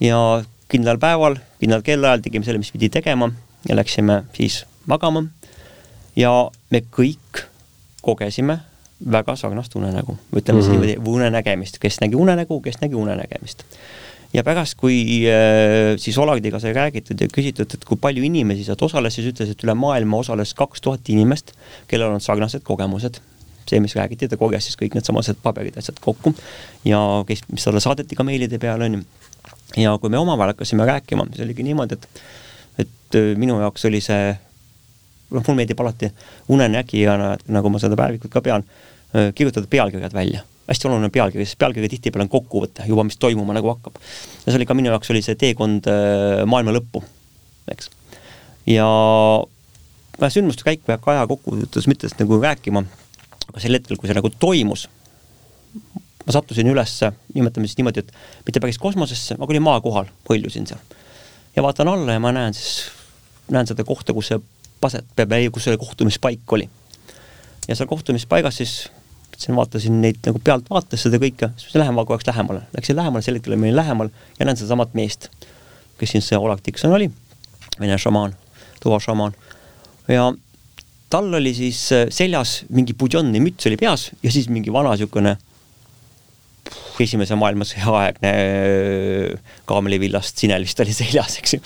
Ja 0.00 0.42
kindlal 0.68 0.98
päeval, 0.98 1.38
kindlal 1.60 1.84
kellaajal 1.86 2.24
tegime 2.24 2.44
selle, 2.44 2.58
mis 2.58 2.72
pidi 2.74 2.90
tegema. 2.92 3.30
Ja 3.68 3.76
läksime 3.76 4.24
siis 4.36 4.64
magama. 4.86 5.24
Ja 6.16 6.32
me 6.70 6.82
kõik 6.92 7.44
kogesime 8.02 8.58
väga 9.12 9.36
sarnast 9.36 9.74
unenägu, 9.76 10.16
ütleme 10.32 10.60
mm 10.60 10.66
-hmm. 10.66 10.70
siis 10.70 10.96
niimoodi, 10.96 11.10
unenägemist, 11.10 11.78
kes 11.78 12.00
nägi 12.00 12.16
unenägu, 12.16 12.60
kes 12.60 12.80
nägi 12.80 12.94
unenägemist. 12.94 13.64
ja 14.32 14.44
pärast, 14.44 14.74
kui 14.74 15.24
äh, 15.28 15.96
siis 15.96 16.18
Olardiga 16.18 16.60
sai 16.60 16.72
räägitud 16.72 17.20
ja 17.20 17.28
küsitud, 17.28 17.74
et 17.74 17.84
kui 17.84 17.96
palju 17.96 18.24
inimesi 18.24 18.64
sealt 18.64 18.82
osales, 18.82 19.14
siis 19.14 19.26
ütles, 19.32 19.50
et 19.50 19.64
üle 19.64 19.74
maailma 19.74 20.16
osales 20.16 20.54
kaks 20.54 20.80
tuhat 20.80 21.08
inimest, 21.08 21.52
kellel 21.88 22.10
on 22.10 22.20
sarnased 22.20 22.60
kogemused. 22.62 23.20
See, 23.70 23.80
mis 23.80 23.94
räägiti, 23.94 24.28
ta 24.28 24.36
koges 24.36 24.64
siis 24.64 24.76
kõik 24.78 24.94
needsamased 24.94 25.36
paberid, 25.42 25.78
asjad 25.78 25.96
kokku. 26.00 26.34
Ja 26.84 27.24
kes, 27.26 27.40
mis 27.50 27.64
talle 27.64 27.80
saadeti 27.80 28.14
ka 28.14 28.24
meilide 28.24 28.58
peale, 28.58 28.84
onju 28.84 29.02
ja 29.76 29.98
kui 29.98 30.10
me 30.10 30.18
omavahel 30.18 30.54
hakkasime 30.54 30.86
rääkima, 30.86 31.26
siis 31.32 31.44
oligi 31.44 31.62
niimoodi, 31.62 31.94
et, 31.94 32.22
et 32.78 33.18
äh, 33.18 33.32
minu 33.38 33.58
jaoks 33.60 33.84
oli 33.88 34.00
see, 34.00 34.36
noh, 35.30 35.42
mulle 35.42 35.56
meeldib 35.60 35.80
alati 35.82 36.10
unenägijana, 36.54 37.32
nagu 37.54 37.72
ma 37.72 37.80
seda 37.82 37.98
päevikut 37.98 38.32
ka 38.32 38.42
pean, 38.44 38.66
kirjutada 39.34 39.66
pealkirjad 39.70 40.14
välja 40.14 40.44
hästi 40.66 40.88
oluline 40.88 41.10
pealkiri, 41.14 41.44
sest 41.46 41.58
pealkiri 41.58 41.88
tihtipeale 41.90 42.26
on 42.26 42.30
kokkuvõte 42.30 42.86
juba, 42.90 43.04
mis 43.06 43.18
toimuma 43.22 43.54
nagu 43.54 43.70
hakkab. 43.70 43.98
ja 44.42 44.50
see 44.50 44.58
oli 44.58 44.66
ka 44.66 44.74
minu 44.74 44.90
jaoks 44.90 45.12
oli 45.14 45.22
see 45.22 45.38
teekond 45.38 45.86
maailma 46.50 46.74
lõppu, 46.74 47.02
eks. 47.70 47.90
ja 48.70 48.86
sündmuste 50.32 50.66
käik 50.66 50.82
ei 50.86 50.96
hakka 50.96 51.14
aja 51.14 51.26
kokkuvõttes 51.30 51.86
mitte 51.90 52.10
nagu 52.18 52.40
rääkima, 52.42 52.82
aga 53.52 53.62
sel 53.62 53.78
hetkel, 53.78 54.00
kui 54.00 54.10
see 54.10 54.18
nagu 54.18 54.32
toimus, 54.42 54.88
ma 56.26 56.34
sattusin 56.34 56.72
üles, 56.72 56.98
nimetame 57.34 57.70
siis 57.70 57.78
niimoodi, 57.78 58.02
et 58.02 58.46
mitte 58.48 58.62
päris 58.62 58.80
kosmosesse, 58.82 59.38
aga 59.38 59.52
olin 59.52 59.66
maa 59.66 59.80
kohal, 59.84 60.10
hõljusin 60.26 60.66
seal. 60.66 60.82
ja 61.54 61.62
vaatan 61.62 61.94
alla 61.94 62.18
ja 62.18 62.22
ma 62.22 62.34
näen 62.34 62.58
siis, 62.58 62.88
näen 63.54 63.70
seda 63.70 63.86
kohta, 63.86 64.16
kus 64.16 64.32
see 64.32 64.42
paset, 64.80 65.06
kus 65.52 65.64
see 65.64 65.76
kohtumispaik 65.80 66.52
oli. 66.52 66.68
ja 67.68 67.74
seal 67.74 67.88
kohtumispaigas 67.88 68.56
siis 68.62 68.76
mõtlesin, 69.36 69.56
vaatasin 69.56 70.00
neid 70.00 70.18
nagu 70.24 70.40
pealt 70.40 70.70
vaates 70.70 71.02
seda 71.02 71.18
kõike, 71.20 71.50
siis 71.60 71.74
lähen 71.74 71.94
korraks 71.94 72.26
lähemale, 72.26 72.62
läksin 72.76 72.96
lähemale, 72.96 73.22
sel 73.22 73.36
hetkel 73.36 73.52
olin 73.52 73.76
lähemal 73.76 74.08
ja 74.38 74.46
näen 74.46 74.56
sedasamat 74.56 74.94
meest, 74.94 75.28
kes 75.98 76.10
siis 76.10 76.28
see 76.28 76.38
Oleg 76.38 76.62
Dikson 76.64 76.92
oli, 76.92 77.10
vene 77.80 77.98
šamaan, 77.98 78.34
tuva 78.80 79.00
šamaan. 79.00 79.34
ja 80.08 80.32
tal 81.10 81.34
oli 81.34 81.54
siis 81.54 81.88
seljas 82.10 82.64
mingi 82.68 82.94
budjonni 82.94 83.40
müts 83.40 83.66
oli 83.66 83.76
peas 83.76 84.10
ja 84.22 84.30
siis 84.32 84.48
mingi 84.48 84.72
vana 84.72 84.94
niisugune 84.94 85.36
esimese 87.00 87.36
maailmasõja 87.36 87.92
aegne 88.00 88.32
äh, 88.32 89.56
kaamlivillast 89.68 90.38
sinel 90.38 90.64
vist 90.64 90.80
oli 90.80 90.94
seljas, 90.96 91.38
eks 91.40 91.56
ju. 91.56 91.60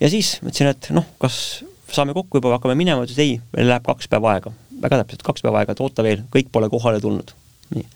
ja 0.00 0.10
siis 0.12 0.36
mõtlesin, 0.44 0.70
et 0.70 0.90
noh, 0.94 1.08
kas 1.22 1.64
saame 1.92 2.14
kokku 2.16 2.40
juba, 2.40 2.54
hakkame 2.56 2.76
minema, 2.78 3.04
ütles 3.06 3.18
ei, 3.22 3.36
meil 3.54 3.68
läheb 3.70 3.84
kaks 3.86 4.08
päeva 4.10 4.34
aega, 4.34 4.52
väga 4.82 5.02
täpselt 5.02 5.26
kaks 5.26 5.44
päeva 5.44 5.62
aega, 5.62 5.76
et 5.76 5.82
oota 5.84 6.04
veel, 6.06 6.24
kõik 6.32 6.50
pole 6.52 6.70
kohale 6.72 7.00
tulnud. 7.02 7.34
nii. 7.74 7.86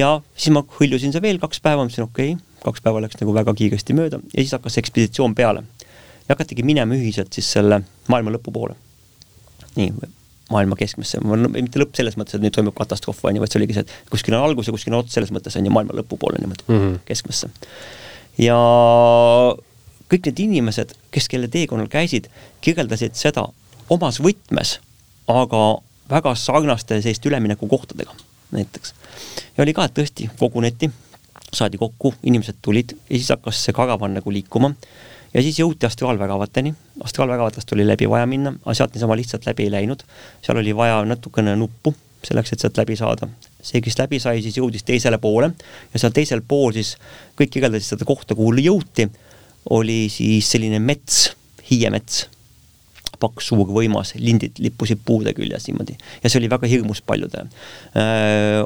ja 0.00 0.16
siis 0.36 0.54
ma 0.54 0.64
hõljusin 0.78 1.14
seal 1.14 1.24
veel 1.24 1.40
kaks 1.42 1.62
päeva, 1.64 1.84
mõtlesin 1.84 2.06
okei 2.08 2.34
okay,, 2.34 2.60
kaks 2.64 2.84
päeva 2.84 3.04
läks 3.04 3.20
nagu 3.20 3.34
väga 3.36 3.54
kiiresti 3.54 3.96
mööda 3.96 4.20
ja 4.32 4.40
siis 4.40 4.54
hakkas 4.56 4.76
see 4.76 4.84
ekspeditsioon 4.84 5.34
peale. 5.34 5.64
ja 6.24 6.34
hakatigi 6.34 6.64
minema 6.66 6.96
ühiselt 6.96 7.32
siis 7.32 7.50
selle 7.56 7.82
maailma 8.08 8.36
lõpu 8.36 8.52
poole. 8.52 8.76
nii 9.76 9.92
maailma 10.52 10.76
keskmesse, 10.76 11.18
mitte 11.24 11.80
lõpp 11.80 11.96
selles 11.96 12.18
mõttes, 12.20 12.36
et 12.36 12.42
nüüd 12.44 12.52
toimub 12.54 12.74
katastroof, 12.76 13.22
on 13.24 13.36
ju, 13.36 13.42
vaid 13.42 13.52
see 13.52 13.60
oligi 13.62 13.76
see, 13.78 13.84
et 13.86 14.10
kuskil 14.12 14.36
on 14.36 14.44
algus 14.44 14.68
ja 14.68 14.74
kuskil 14.76 14.92
on 14.92 15.00
ots, 15.00 15.14
selles 15.16 15.32
mõttes 15.34 15.56
on 15.56 15.64
ju 15.64 15.72
maailma 15.72 15.96
lõpupoole 15.96 16.40
niimoodi 16.42 16.66
mm, 16.68 16.80
-hmm. 16.82 16.98
keskmesse. 17.08 17.48
ja 18.44 18.58
kõik 20.14 20.30
need 20.30 20.44
inimesed, 20.46 20.94
kes 21.10 21.26
kelle 21.30 21.48
teekonnal 21.50 21.90
käisid, 21.90 22.28
kirjeldasid 22.64 23.16
seda 23.18 23.48
omas 23.92 24.20
võtmes, 24.22 24.78
aga 25.30 25.62
väga 26.10 26.34
sarnaste 26.38 27.00
selliste 27.00 27.28
üleminekukohtadega 27.30 28.14
näiteks. 28.54 28.94
ja 29.56 29.64
oli 29.64 29.74
ka, 29.74 29.88
et 29.88 29.96
tõesti 29.96 30.28
koguneti, 30.38 30.90
saadi 31.52 31.78
kokku, 31.78 32.14
inimesed 32.22 32.60
tulid 32.62 32.94
ja 32.94 33.16
siis 33.16 33.32
hakkas 33.34 33.64
see 33.64 33.74
karavan 33.74 34.14
nagu 34.14 34.32
liikuma 34.32 34.72
ja 35.34 35.42
siis 35.42 35.58
jõuti 35.58 35.86
astraalväravateni, 35.86 36.74
astraalväravatest 37.04 37.72
oli 37.74 37.86
läbi 37.86 38.08
vaja 38.10 38.26
minna, 38.30 38.54
aga 38.62 38.74
sealt 38.74 38.94
niisama 38.94 39.16
lihtsalt 39.18 39.46
läbi 39.50 39.66
ei 39.66 39.74
läinud, 39.74 40.04
seal 40.42 40.60
oli 40.62 40.76
vaja 40.76 41.02
natukene 41.08 41.56
nuppu 41.56 41.94
selleks, 42.24 42.54
et 42.54 42.62
sealt 42.62 42.78
läbi 42.78 42.96
saada. 42.96 43.28
see, 43.64 43.80
kes 43.80 43.96
läbi 43.98 44.18
sai, 44.20 44.42
siis 44.44 44.58
jõudis 44.58 44.84
teisele 44.84 45.18
poole 45.18 45.50
ja 45.92 45.98
seal 45.98 46.12
teisel 46.12 46.42
pool 46.48 46.72
siis 46.76 46.96
kõik 47.38 47.50
kirjeldasid 47.56 47.94
seda 47.94 48.04
kohta, 48.04 48.36
kuhu 48.36 48.52
jõuti, 48.60 49.08
oli 49.70 50.06
siis 50.12 50.50
selline 50.50 50.80
mets, 50.82 51.30
hiiemets 51.70 52.26
paks, 53.20 53.48
suur, 53.50 53.68
võimas, 53.72 54.12
lindid 54.20 54.58
lippusid 54.62 55.00
puude 55.06 55.32
küljes 55.36 55.68
niimoodi 55.68 55.96
ja 55.96 56.30
see 56.30 56.40
oli 56.40 56.50
väga 56.52 56.68
hirmus 56.70 57.00
paljudele. 57.06 57.48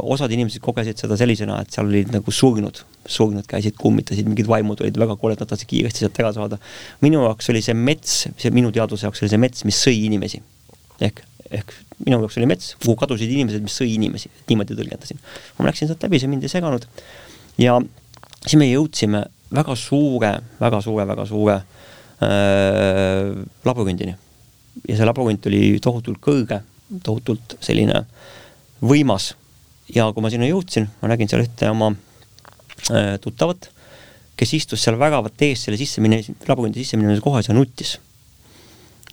osad 0.03 0.33
inimesed 0.35 0.63
kogesid 0.65 1.01
seda 1.01 1.19
sellisena, 1.21 1.61
et 1.63 1.75
seal 1.75 1.89
olid 1.89 2.13
nagu 2.15 2.35
surnud, 2.35 2.83
surnud 3.07 3.47
käisid, 3.51 3.77
kummitasid, 3.81 4.29
mingid 4.29 4.49
vaimud 4.51 4.81
olid 4.85 4.99
väga 4.99 5.19
koledad, 5.21 5.49
tahtsid 5.51 5.71
kiiresti 5.71 6.05
sealt 6.05 6.21
ära 6.25 6.33
saada. 6.37 6.61
minu 7.05 7.23
jaoks 7.27 7.51
oli 7.53 7.63
see 7.65 7.77
mets, 7.77 8.21
see 8.41 8.55
minu 8.55 8.73
teadvuse 8.75 9.07
jaoks 9.07 9.23
oli 9.25 9.33
see 9.35 9.43
mets, 9.47 9.65
mis 9.69 9.83
sõi 9.87 10.05
inimesi. 10.09 10.43
ehk 11.01 11.25
ehk 11.49 11.73
minu 12.05 12.21
jaoks 12.21 12.37
oli 12.41 12.51
mets, 12.51 12.75
kuhu 12.83 12.97
kadusid 13.01 13.31
inimesed, 13.33 13.63
mis 13.65 13.79
sõi 13.81 13.95
inimesi, 13.95 14.31
niimoodi 14.51 14.77
tõlgendasin. 14.79 15.23
ma 15.59 15.71
läksin 15.71 15.91
sealt 15.91 16.05
läbi, 16.05 16.21
see 16.21 16.31
mind 16.31 16.45
ei 16.45 16.53
seganud 16.53 16.89
ja 17.59 17.79
siis 18.45 18.59
me 18.61 18.69
jõudsime 18.69 19.27
väga 19.55 19.77
suure, 19.77 20.33
väga 20.61 20.81
suure, 20.85 21.07
väga 21.09 21.27
suure 21.27 21.57
äh, 22.23 23.33
labürindini. 23.65 24.17
ja 24.89 24.97
see 24.97 25.09
labürint 25.09 25.47
oli 25.51 25.63
tohutult 25.83 26.21
kõrge, 26.23 26.61
tohutult 27.05 27.57
selline 27.65 28.05
võimas. 28.85 29.33
Ja 29.89 30.11
kui 30.13 30.23
ma 30.23 30.31
sinna 30.31 30.49
jõudsin, 30.51 30.87
ma 31.01 31.09
nägin 31.09 31.31
seal 31.31 31.47
ühte 31.47 31.71
oma 31.73 31.95
äh, 32.93 33.17
tuttavat, 33.25 33.71
kes 34.39 34.55
istus 34.61 34.85
seal 34.85 34.99
väravate 35.01 35.49
ees 35.49 35.65
selle 35.67 35.81
sisse 35.81 36.05
minemise, 36.05 36.37
labürindi 36.49 36.85
sisse 36.85 37.01
minemise 37.01 37.25
kohas 37.25 37.49
ja 37.49 37.57
nuttis. 37.57 37.97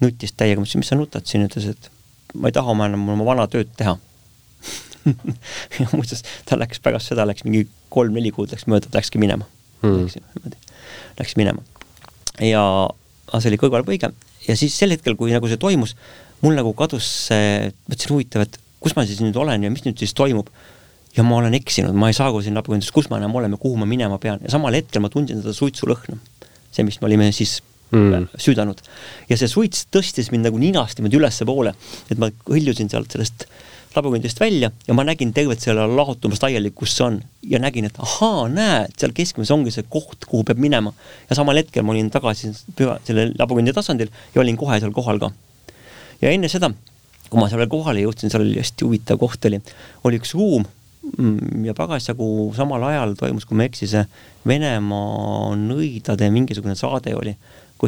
nuttis 0.04 0.36
täiega, 0.36 0.60
ma 0.60 0.68
ütlesin, 0.68 0.84
mis 0.84 0.92
sa 0.92 1.00
nutad 1.00 1.26
siin, 1.30 1.48
ütles, 1.48 1.70
et 1.72 1.90
ma 2.36 2.52
ei 2.52 2.56
taha 2.56 2.76
oma 2.76 2.90
enam 2.92 3.08
oma 3.16 3.32
vana 3.32 3.48
tööd 3.48 3.72
teha. 3.78 3.98
Ja 5.78 5.86
muuseas, 5.92 6.24
ta 6.50 6.58
läks 6.58 6.80
pärast 6.82 7.12
seda, 7.12 7.28
läks 7.30 7.44
mingi 7.46 7.68
kolm-neli 7.94 8.32
kuud 8.34 8.50
läks 8.50 8.66
mööda, 8.66 8.90
ta 8.90 8.98
läkski 8.98 9.20
minema 9.22 9.46
mm.. 9.86 10.06
Läks, 10.06 10.76
läks 11.20 11.36
minema. 11.40 11.64
ja 12.44 12.64
see 13.40 13.52
oli 13.52 13.60
kõrvalpõige 13.62 14.12
ja 14.48 14.56
siis 14.60 14.76
sel 14.78 14.94
hetkel, 14.96 15.18
kui 15.20 15.34
nagu 15.34 15.50
see 15.50 15.62
toimus, 15.62 15.96
mul 16.44 16.58
nagu 16.58 16.74
kadus 16.78 17.08
see, 17.30 17.70
mõtlesin 17.90 18.14
huvitav, 18.14 18.46
et 18.46 18.60
kus 18.84 18.96
ma 18.98 19.06
siis 19.08 19.22
nüüd 19.24 19.38
olen 19.40 19.66
ja 19.66 19.72
mis 19.74 19.86
nüüd 19.88 20.00
siis 20.02 20.14
toimub. 20.18 20.50
ja 21.16 21.24
ma 21.24 21.38
olen 21.38 21.54
eksinud, 21.56 21.96
ma 21.96 22.10
ei 22.12 22.18
saa 22.18 22.28
siin 22.44 22.58
labürindis, 22.58 22.92
kus 22.92 23.08
ma 23.08 23.22
enam 23.22 23.36
olen 23.40 23.54
ja 23.56 23.58
kuhu 23.58 23.78
ma 23.80 23.86
minema 23.88 24.18
pean 24.20 24.42
ja 24.44 24.52
samal 24.52 24.76
hetkel 24.76 25.02
ma 25.02 25.10
tundsin 25.10 25.40
seda 25.40 25.56
suitsulõhna. 25.56 26.20
see, 26.72 26.84
mis 26.84 27.00
me 27.02 27.08
olime 27.08 27.32
siis 27.32 27.62
mm. 27.92 28.28
süüdanud. 28.38 28.82
ja 29.30 29.38
see 29.40 29.50
suits 29.52 29.88
tõstis 29.92 30.32
mind 30.34 30.50
nagu 30.50 30.60
ninast 30.60 31.00
niimoodi 31.00 31.22
ülespoole, 31.22 31.74
et 32.12 32.22
ma 32.22 32.30
hõljusin 32.50 32.92
sealt 32.92 33.16
sellest 33.16 33.48
labürindist 33.98 34.40
välja 34.40 34.72
ja 34.88 34.94
ma 34.98 35.06
nägin 35.08 35.32
tervet 35.34 35.62
selle 35.64 35.86
lahutumast 35.88 36.44
laiali, 36.44 36.72
kus 36.76 36.96
see 36.98 37.06
on. 37.06 37.20
ja 37.46 37.60
nägin, 37.62 37.88
et 37.90 38.00
ahaa, 38.02 38.48
näed, 38.52 38.96
seal 39.00 39.14
keskmes 39.16 39.52
ongi 39.54 39.74
see 39.74 39.86
koht, 39.90 40.28
kuhu 40.28 40.44
peab 40.48 40.62
minema. 40.62 40.94
ja 41.30 41.38
samal 41.38 41.58
hetkel 41.60 41.86
ma 41.86 41.96
olin 41.96 42.12
tagasi 42.14 42.52
püha, 42.76 42.98
selle 43.08 43.30
labürindi 43.40 43.74
tasandil 43.76 44.12
ja 44.36 44.42
olin 44.42 44.58
kohe 44.60 44.80
seal 44.80 44.94
kohal 44.96 45.22
ka. 45.22 45.32
ja 46.22 46.32
enne 46.32 46.52
seda, 46.52 46.72
kui 47.30 47.42
ma 47.42 47.50
sellele 47.52 47.72
kohale 47.72 48.06
jõudsin, 48.06 48.34
seal 48.34 48.46
oli 48.46 48.60
hästi 48.60 48.88
huvitav 48.88 49.22
koht 49.22 49.50
oli, 49.50 49.62
oli 50.04 50.22
üks 50.22 50.36
ruum 50.38 50.66
mm, 51.18 51.66
ja 51.70 51.76
parasjagu 51.78 52.30
samal 52.58 52.84
ajal 52.92 53.16
toimus, 53.20 53.46
kui 53.46 53.58
ma 53.58 53.66
ei 53.66 53.74
eksi, 53.74 53.92
see 53.92 54.06
Venemaa 54.46 55.56
nõidade 55.58 56.28
mingisugune 56.30 56.76
saade 56.78 57.16
oli 57.18 57.34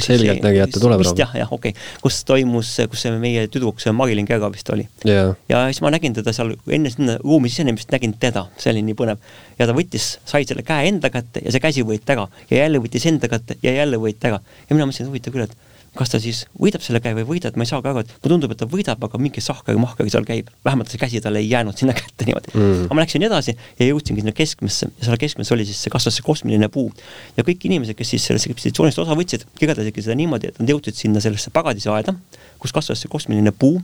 selgeltnägijate 0.04 0.82
tuleproov. 0.82 1.20
jah, 1.20 1.34
jah, 1.42 1.52
okei 1.54 1.74
okay., 1.74 1.88
kus 2.04 2.22
toimus, 2.28 2.74
kus 2.92 3.06
see 3.06 3.14
meie 3.22 3.48
tüdruk, 3.52 3.82
see 3.84 3.94
Marilyn 3.96 4.28
Kerga 4.30 4.50
vist 4.54 4.70
oli 4.74 4.88
yeah.. 5.08 5.36
ja 5.50 5.66
siis 5.72 5.82
ma 5.86 5.92
nägin 5.94 6.16
teda 6.18 6.34
seal, 6.36 6.56
enne 6.80 6.92
sinna 6.94 7.18
ruumi 7.24 7.52
sisenemist 7.54 7.94
nägin 7.94 8.16
teda, 8.22 8.48
see 8.62 8.74
oli 8.74 8.84
nii 8.88 8.98
põnev. 8.98 9.22
ja 9.60 9.70
ta 9.70 9.76
võttis, 9.78 10.10
sai 10.28 10.48
selle 10.50 10.66
käe 10.68 10.90
enda 10.92 11.12
kätte 11.14 11.44
ja 11.46 11.54
see 11.54 11.64
käsi 11.64 11.86
võeti 11.88 12.16
ära 12.16 12.28
ja 12.52 12.66
jälle 12.66 12.84
võttis 12.84 13.08
enda 13.10 13.30
kätte 13.32 13.60
ja 13.64 13.74
jälle 13.82 14.02
võeti 14.02 14.30
ära. 14.30 14.42
ja 14.68 14.76
mina 14.78 14.90
mõtlesin, 14.90 15.08
et 15.08 15.14
huvitav 15.14 15.36
küll, 15.36 15.48
et 15.48 15.67
kas 15.98 16.12
ta 16.14 16.20
siis 16.22 16.44
võidab 16.60 16.84
selle 16.86 17.02
käe 17.04 17.16
või 17.18 17.24
ei 17.24 17.30
võida, 17.32 17.52
et 17.52 17.58
ma 17.60 17.66
ei 17.66 17.70
saagi 17.70 17.90
aru, 17.92 18.04
et 18.04 18.12
mulle 18.14 18.34
tundub, 18.34 18.54
et 18.54 18.62
ta 18.62 18.68
võidab, 18.70 19.04
aga 19.08 19.22
mingi 19.22 19.44
sahkari-mahkari 19.44 20.14
seal 20.14 20.28
käib. 20.28 20.52
vähemalt 20.66 20.92
see 20.94 21.02
käsi 21.02 21.22
talle 21.24 21.42
ei 21.44 21.50
jäänud 21.50 21.78
sinna 21.78 21.96
kätte 21.98 22.28
niimoodi 22.28 22.54
mm.. 22.54 22.86
aga 22.88 22.98
ma 22.98 23.04
läksin 23.04 23.26
edasi 23.28 23.56
ja 23.80 23.90
jõudsingi 23.90 24.24
sinna 24.24 24.36
keskmesse 24.38 24.90
ja 24.90 25.10
seal 25.10 25.22
keskmes 25.22 25.52
oli 25.56 25.66
siis, 25.68 25.84
kasvas 25.92 26.20
see 26.20 26.26
kosmiline 26.26 26.70
puu. 26.74 26.92
ja 27.38 27.46
kõik 27.48 27.66
inimesed, 27.70 27.98
kes 27.98 28.16
siis 28.16 28.30
sellest 28.30 28.50
ekspeditsioonist 28.52 29.02
osa 29.04 29.18
võtsid, 29.18 29.48
kirjeldasidki 29.60 30.06
seda 30.06 30.18
niimoodi, 30.20 30.54
et 30.54 30.62
nad 30.62 30.76
jõudsid 30.76 31.00
sinna 31.00 31.24
sellesse 31.24 31.54
paradiisiaeda, 31.56 32.16
kus 32.62 32.76
kasvas 32.76 33.04
see 33.04 33.12
kosmiline 33.12 33.52
puu 33.52 33.82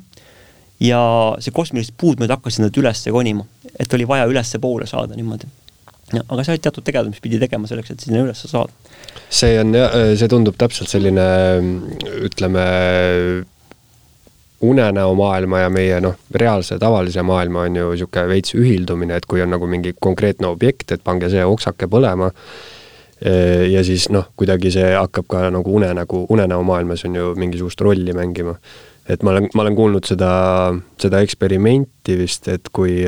ja 0.84 1.02
see 1.44 1.54
kosmilised 1.56 1.96
puud 2.00 2.22
mööda 2.22 2.38
hakkasid 2.38 2.66
nad 2.66 2.80
üles 2.80 3.06
ronima, 3.10 3.46
et 3.80 3.94
oli 3.94 4.08
vaja 4.08 4.28
ülespoole 4.30 4.88
saada 4.90 5.18
niimoodi. 5.18 5.50
Aga 6.22 6.44
see 6.44 6.54
oli 6.56 6.64
teatud 6.64 6.86
tegevus, 6.86 7.16
mis 7.16 7.24
pidi 7.24 7.40
tegema 7.42 7.70
selleks, 7.70 7.94
et 7.94 8.06
sinna 8.06 8.22
üles 8.26 8.46
saada 8.46 8.72
see 9.34 9.58
on 9.62 9.74
jah, 9.76 9.96
see 10.20 10.30
tundub 10.32 10.58
täpselt 10.60 10.92
selline 10.92 11.26
ütleme, 12.28 12.68
unenäomaailma 14.64 15.66
ja 15.66 15.72
meie 15.74 15.98
noh, 16.04 16.16
reaalse 16.40 16.78
tavalise 16.80 17.24
maailma 17.26 17.66
on 17.68 17.82
ju 17.82 17.90
niisugune 17.92 18.30
veits 18.30 18.56
ühildumine, 18.56 19.18
et 19.20 19.28
kui 19.28 19.44
on 19.44 19.52
nagu 19.52 19.68
mingi 19.68 19.92
konkreetne 20.00 20.48
objekt, 20.48 20.94
et 20.96 21.04
pange 21.04 21.28
see 21.34 21.44
oksake 21.44 21.90
põlema, 21.92 22.30
ja 23.74 23.84
siis 23.88 24.08
noh, 24.12 24.30
kuidagi 24.40 24.72
see 24.74 24.94
hakkab 24.96 25.28
ka 25.32 25.46
nagu 25.54 25.76
unenägu, 25.80 26.26
unenäomaailmas 26.34 27.06
on 27.10 27.20
ju 27.20 27.36
mingisugust 27.40 27.82
rolli 27.82 28.16
mängima. 28.16 28.56
et 29.10 29.24
ma 29.24 29.34
olen, 29.34 29.50
ma 29.54 29.62
olen 29.62 29.76
kuulnud 29.76 30.06
seda, 30.08 30.30
seda 31.02 31.20
eksperimenti 31.20 32.16
vist, 32.16 32.48
et 32.48 32.70
kui 32.72 33.02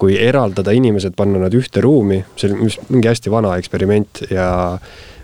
kui 0.00 0.16
eraldada 0.16 0.72
inimesed, 0.72 1.12
panna 1.16 1.42
nad 1.42 1.54
ühte 1.54 1.82
ruumi, 1.84 2.22
see 2.40 2.48
oli 2.48 2.70
mingi 2.88 3.08
hästi 3.10 3.32
vana 3.32 3.52
eksperiment 3.60 4.22
ja 4.32 4.48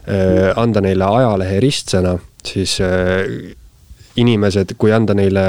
Äh, 0.07 0.53
anda 0.55 0.79
neile 0.85 1.03
ajalehe 1.03 1.59
ristsõna, 1.65 2.13
siis 2.47 2.77
äh, 2.79 3.25
inimesed, 4.23 4.77
kui 4.79 4.93
anda 4.95 5.17
neile 5.19 5.43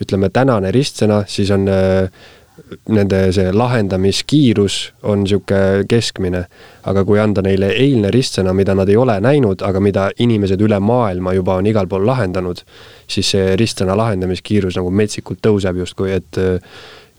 ütleme, 0.00 0.30
tänane 0.32 0.70
ristsõna, 0.72 1.26
siis 1.28 1.52
on 1.52 1.68
äh, 1.68 2.08
nende 2.88 3.20
see 3.36 3.52
lahendamiskiirus 3.52 4.78
on 5.12 5.26
niisugune 5.26 5.84
keskmine. 5.88 6.46
aga 6.88 7.04
kui 7.04 7.20
anda 7.20 7.42
neile 7.44 7.68
eilne 7.76 8.08
ristsõna, 8.10 8.54
mida 8.56 8.72
nad 8.74 8.88
ei 8.88 8.96
ole 8.96 9.18
näinud, 9.20 9.60
aga 9.62 9.80
mida 9.80 10.08
inimesed 10.24 10.60
üle 10.64 10.78
maailma 10.80 11.34
juba 11.36 11.58
on 11.60 11.66
igal 11.68 11.86
pool 11.86 12.06
lahendanud, 12.08 12.64
siis 13.06 13.34
see 13.34 13.56
ristsõna 13.60 13.96
lahendamiskiirus 13.96 14.80
nagu 14.80 14.88
metsikult 14.90 15.44
tõuseb 15.44 15.84
justkui, 15.84 16.16
et 16.16 16.40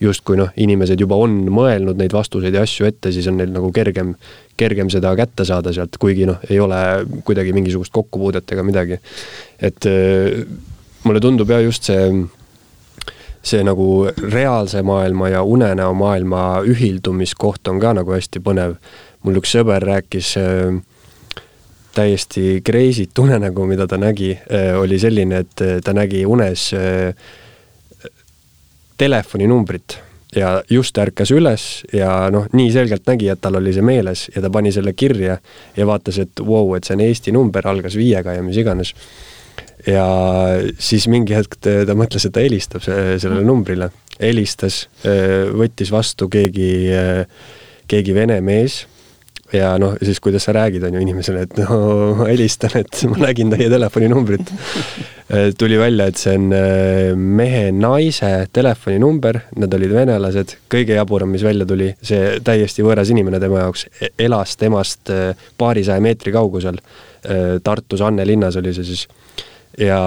justkui 0.01 0.37
noh, 0.39 0.51
inimesed 0.59 0.99
juba 0.99 1.17
on 1.19 1.35
mõelnud 1.51 1.99
neid 1.99 2.13
vastuseid 2.15 2.55
ja 2.55 2.63
asju 2.63 2.87
ette, 2.87 3.11
siis 3.15 3.27
on 3.31 3.39
neil 3.39 3.51
nagu 3.51 3.71
kergem, 3.75 4.13
kergem 4.59 4.91
seda 4.91 5.11
kätte 5.19 5.45
saada 5.47 5.73
sealt, 5.75 5.97
kuigi 5.99 6.27
noh, 6.29 6.39
ei 6.49 6.59
ole 6.63 6.79
kuidagi 7.27 7.53
mingisugust 7.55 7.93
kokkupuudet 7.95 8.55
ega 8.55 8.63
midagi. 8.63 8.99
et 9.59 9.85
äh, 9.89 10.43
mulle 11.03 11.19
tundub 11.23 11.49
jah, 11.51 11.63
just 11.63 11.83
see, 11.89 12.05
see 13.41 13.63
nagu 13.63 14.07
reaalse 14.07 14.83
maailma 14.83 15.33
ja 15.35 15.43
unenäomaailma 15.43 16.45
ühildumiskoht 16.67 17.67
on 17.67 17.79
ka 17.79 17.93
nagu 17.99 18.15
hästi 18.15 18.43
põnev. 18.43 18.77
mul 19.23 19.41
üks 19.41 19.51
sõber 19.57 19.83
rääkis 19.83 20.37
äh, 20.39 20.79
täiesti 21.95 22.61
crazy't 22.63 23.19
unenägu, 23.19 23.65
mida 23.67 23.87
ta 23.87 23.97
nägi, 23.99 24.31
äh, 24.47 24.79
oli 24.79 24.99
selline, 24.99 25.43
et 25.43 25.83
ta 25.83 25.93
nägi 25.93 26.25
unes 26.25 26.71
telefoninumbrit 28.99 29.97
ja 30.35 30.59
just 30.69 30.97
ärkas 31.01 31.31
üles 31.33 31.65
ja 31.95 32.11
noh, 32.33 32.45
nii 32.53 32.69
selgelt 32.73 33.07
nägi, 33.09 33.31
et 33.31 33.41
tal 33.41 33.57
oli 33.57 33.73
see 33.73 33.85
meeles 33.85 34.27
ja 34.35 34.43
ta 34.43 34.51
pani 34.53 34.73
selle 34.75 34.93
kirja 34.93 35.39
ja 35.77 35.87
vaatas, 35.89 36.19
et 36.21 36.43
vau 36.43 36.67
wow,, 36.67 36.75
et 36.77 36.85
see 36.85 36.97
on 36.97 37.03
Eesti 37.05 37.33
number, 37.33 37.65
algas 37.69 37.97
viiega 37.97 38.37
ja 38.37 38.43
mis 38.45 38.59
iganes. 38.61 38.93
ja 39.87 40.05
siis 40.77 41.07
mingi 41.09 41.33
hetk 41.33 41.57
ta 41.63 41.95
mõtles, 41.97 42.27
et 42.27 42.35
ta 42.35 42.43
helistab 42.43 42.83
sellele 42.83 43.41
numbrile, 43.47 43.89
helistas, 44.19 44.83
võttis 45.55 45.91
vastu 45.91 46.29
keegi, 46.29 46.71
keegi 47.89 48.15
vene 48.15 48.41
mees 48.45 48.83
ja 49.53 49.71
noh, 49.81 49.95
siis 50.03 50.19
kuidas 50.23 50.45
sa 50.45 50.53
räägid, 50.53 50.83
on 50.83 50.97
ju 50.97 51.01
inimesele, 51.03 51.45
et 51.47 51.55
no 51.61 51.79
ma 52.19 52.27
helistan, 52.29 52.75
et 52.81 53.01
ma 53.09 53.23
nägin 53.27 53.53
teie 53.53 53.69
telefoninumbrit. 53.71 54.53
tuli 55.57 55.77
välja, 55.77 56.07
et 56.09 56.17
see 56.17 56.33
on 56.33 56.47
äh, 56.57 57.11
mehe-naise 57.13 58.47
telefoninumber, 58.53 59.37
nad 59.61 59.73
olid 59.77 59.91
venelased, 59.93 60.55
kõige 60.73 60.97
jaburam, 60.97 61.29
mis 61.29 61.43
välja 61.45 61.67
tuli, 61.69 61.91
see 62.01 62.39
täiesti 62.45 62.81
võõras 62.85 63.11
inimene 63.13 63.37
tema 63.41 63.61
jaoks, 63.61 63.85
e-, 64.01 64.09
elas 64.25 64.55
temast 64.57 65.11
äh, 65.13 65.37
paarisaja 65.57 66.01
meetri 66.01 66.33
kaugusel. 66.33 66.81
Äh, 67.21 67.59
Tartus 67.63 68.01
Anne 68.01 68.25
linnas 68.25 68.57
oli 68.57 68.73
see 68.73 68.89
siis 68.89 69.05
ja 69.77 69.99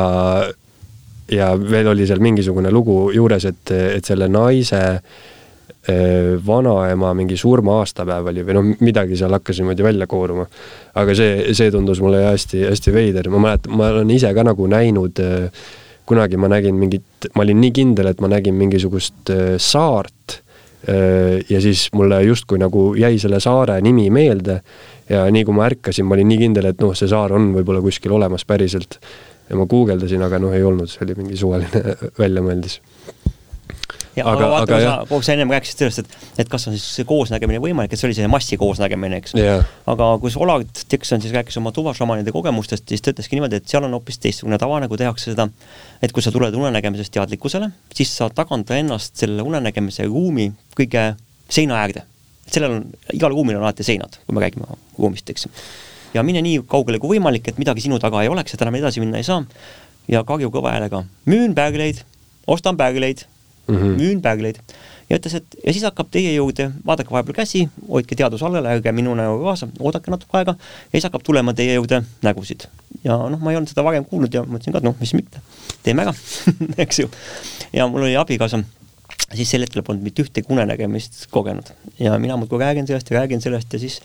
ja 1.32 1.52
veel 1.56 1.86
oli 1.92 2.06
seal 2.06 2.20
mingisugune 2.20 2.74
lugu 2.74 3.12
juures, 3.14 3.46
et, 3.46 3.70
et 3.70 4.04
selle 4.04 4.26
naise 4.28 4.82
äh, 4.82 5.22
vanaema 6.46 7.10
mingi 7.18 7.36
surma 7.36 7.80
aastapäev 7.80 8.28
oli 8.30 8.44
või 8.46 8.54
noh, 8.54 8.68
midagi 8.86 9.16
seal 9.18 9.34
hakkas 9.34 9.58
niimoodi 9.58 9.82
välja 9.82 10.06
kooruma. 10.06 10.46
aga 10.94 11.14
see, 11.18 11.54
see 11.58 11.72
tundus 11.74 12.00
mulle 12.00 12.20
hästi-hästi 12.22 12.94
veider, 12.94 13.30
ma 13.32 13.40
mäletan, 13.42 13.74
ma 13.76 13.88
olen 13.90 14.10
ise 14.14 14.30
ka 14.34 14.44
nagu 14.46 14.68
näinud, 14.70 15.18
äh, 15.18 15.66
kunagi 16.06 16.38
ma 16.38 16.52
nägin 16.52 16.78
mingit, 16.78 17.26
ma 17.34 17.42
olin 17.42 17.60
nii 17.64 17.74
kindel, 17.74 18.12
et 18.12 18.22
ma 18.22 18.30
nägin 18.30 18.54
mingisugust 18.54 19.34
äh, 19.34 19.58
saart 19.58 20.40
ja 20.82 21.60
siis 21.62 21.84
mulle 21.94 22.16
justkui 22.26 22.58
nagu 22.58 22.88
jäi 22.98 23.14
selle 23.22 23.38
saare 23.38 23.76
nimi 23.86 24.08
meelde 24.10 24.56
ja 25.06 25.20
nii 25.30 25.44
kui 25.46 25.54
ma 25.54 25.68
ärkasin, 25.70 26.08
ma 26.08 26.16
olin 26.16 26.26
nii 26.32 26.40
kindel, 26.40 26.66
et 26.72 26.82
noh, 26.82 26.90
see 26.98 27.10
saar 27.10 27.36
on 27.38 27.52
võib-olla 27.54 27.78
kuskil 27.84 28.16
olemas 28.16 28.42
päriselt. 28.44 28.98
ja 29.46 29.58
ma 29.58 29.66
guugeldasin, 29.70 30.22
aga 30.26 30.42
noh, 30.42 30.50
ei 30.54 30.66
olnud, 30.66 30.90
see 30.90 31.04
oli 31.06 31.14
mingi 31.20 31.38
suvaline 31.38 31.94
väljamõeldis 32.22 32.80
ja 34.16 34.26
aga, 34.28 34.44
aga 34.44 34.48
vaata, 34.52 34.78
sa, 35.08 35.20
sa 35.24 35.34
ennem 35.34 35.52
rääkisid 35.52 35.82
sellest, 35.82 36.02
et, 36.02 36.26
et 36.44 36.50
kas 36.52 36.66
on 36.68 36.76
siis 36.76 36.84
see 36.98 37.06
koosnägemine 37.08 37.60
võimalik, 37.62 37.94
et 37.94 38.00
see 38.00 38.08
oli 38.08 38.16
selline 38.16 38.32
massi 38.32 38.58
koosnägemine, 38.60 39.20
eks 39.22 39.34
yeah.. 39.38 39.64
aga 39.88 40.08
kui 40.20 40.34
Olav 40.44 40.66
Dikson 40.92 41.22
siis 41.24 41.32
rääkis 41.36 41.56
oma 41.60 41.72
tuvašamaanide 41.76 42.34
kogemustest, 42.34 42.84
siis 42.92 43.04
ta 43.04 43.14
ütleski 43.14 43.38
niimoodi, 43.38 43.62
et 43.62 43.72
seal 43.72 43.86
on 43.88 43.96
hoopis 43.96 44.20
teistsugune 44.22 44.58
tava, 44.60 44.82
nagu 44.84 44.98
tehakse 45.00 45.32
seda, 45.32 45.48
et 46.04 46.12
kui 46.12 46.24
sa 46.24 46.34
tuled 46.34 46.56
unenägemisest 46.58 47.14
teadlikkusele, 47.16 47.70
siis 47.96 48.12
sa 48.18 48.28
tagandad 48.34 48.76
ennast 48.76 49.16
selle 49.22 49.44
unenägemise 49.46 50.06
ruumi 50.10 50.50
kõige 50.76 51.12
seina 51.52 51.80
äärde. 51.80 52.04
sellel 52.52 52.74
on, 52.76 52.86
igal 53.14 53.32
ruumil 53.32 53.56
on 53.56 53.64
alati 53.64 53.84
seinad, 53.86 54.18
kui 54.26 54.36
me 54.36 54.44
räägime 54.44 54.76
ruumist, 54.98 55.30
eks. 55.30 55.48
ja 56.12 56.22
mine 56.26 56.42
nii 56.44 56.66
kaugele 56.68 57.00
kui 57.00 57.16
võimalik, 57.16 57.48
et 57.48 57.58
midagi 57.58 57.86
sinu 57.86 57.98
taga 58.02 58.20
ei 58.22 58.28
oleks, 58.28 58.52
et 58.52 58.62
enam 58.62 58.76
edasi 58.76 59.00
minna 59.00 59.22
ei 59.22 59.24
saa. 59.24 59.44
ja 60.10 60.24
karju 60.26 60.50
kõva 60.52 60.74
häälega, 60.74 61.04
müün 61.30 61.54
päägleid, 61.56 62.02
ostan 62.50 62.76
päägleid 62.76 63.24
mm, 63.68 63.76
-hmm. 63.76 63.96
müün 64.00 64.22
päägleid 64.22 64.58
ja 65.10 65.18
ütles, 65.18 65.34
et 65.36 65.56
ja 65.66 65.72
siis 65.72 65.84
hakkab 65.84 66.10
teie 66.10 66.34
juurde, 66.34 66.70
vaadake 66.86 67.12
vahepeal 67.12 67.36
käsi, 67.36 67.66
hoidke 67.88 68.16
teadus 68.16 68.42
allele, 68.46 68.70
ärge 68.76 68.92
minu 68.96 69.14
näoga 69.18 69.44
kaasa, 69.50 69.68
oodake 69.80 70.10
natuke 70.10 70.38
aega 70.40 70.54
ja 70.56 70.94
siis 70.94 71.08
hakkab 71.08 71.24
tulema 71.26 71.54
teie 71.54 71.74
juurde 71.74 72.02
nägusid. 72.24 72.68
ja 73.04 73.16
noh, 73.16 73.40
ma 73.40 73.52
ei 73.52 73.60
olnud 73.60 73.72
seda 73.72 73.84
varem 73.84 74.04
kuulnud 74.08 74.34
ja 74.34 74.44
mõtlesin 74.46 74.72
ka, 74.72 74.82
et 74.82 74.88
noh, 74.88 74.96
mis 75.00 75.14
mitte, 75.18 75.42
teeme 75.82 76.06
ära 76.06 76.14
eks 76.84 77.02
ju. 77.04 77.10
ja 77.72 77.88
mul 77.88 78.08
oli 78.08 78.16
abikaasa 78.16 78.62
siis 79.32 79.50
sel 79.50 79.64
hetkel 79.64 79.84
polnud 79.84 80.04
mitte 80.04 80.24
ühtegi 80.24 80.52
unenägemist 80.52 81.26
kogenud 81.32 81.72
ja 82.00 82.18
mina 82.18 82.36
muudkui 82.36 82.60
räägin 82.60 82.86
sellest 82.86 83.10
ja 83.10 83.20
räägin 83.20 83.40
sellest 83.40 83.72
ja 83.72 83.80
siis 83.82 84.00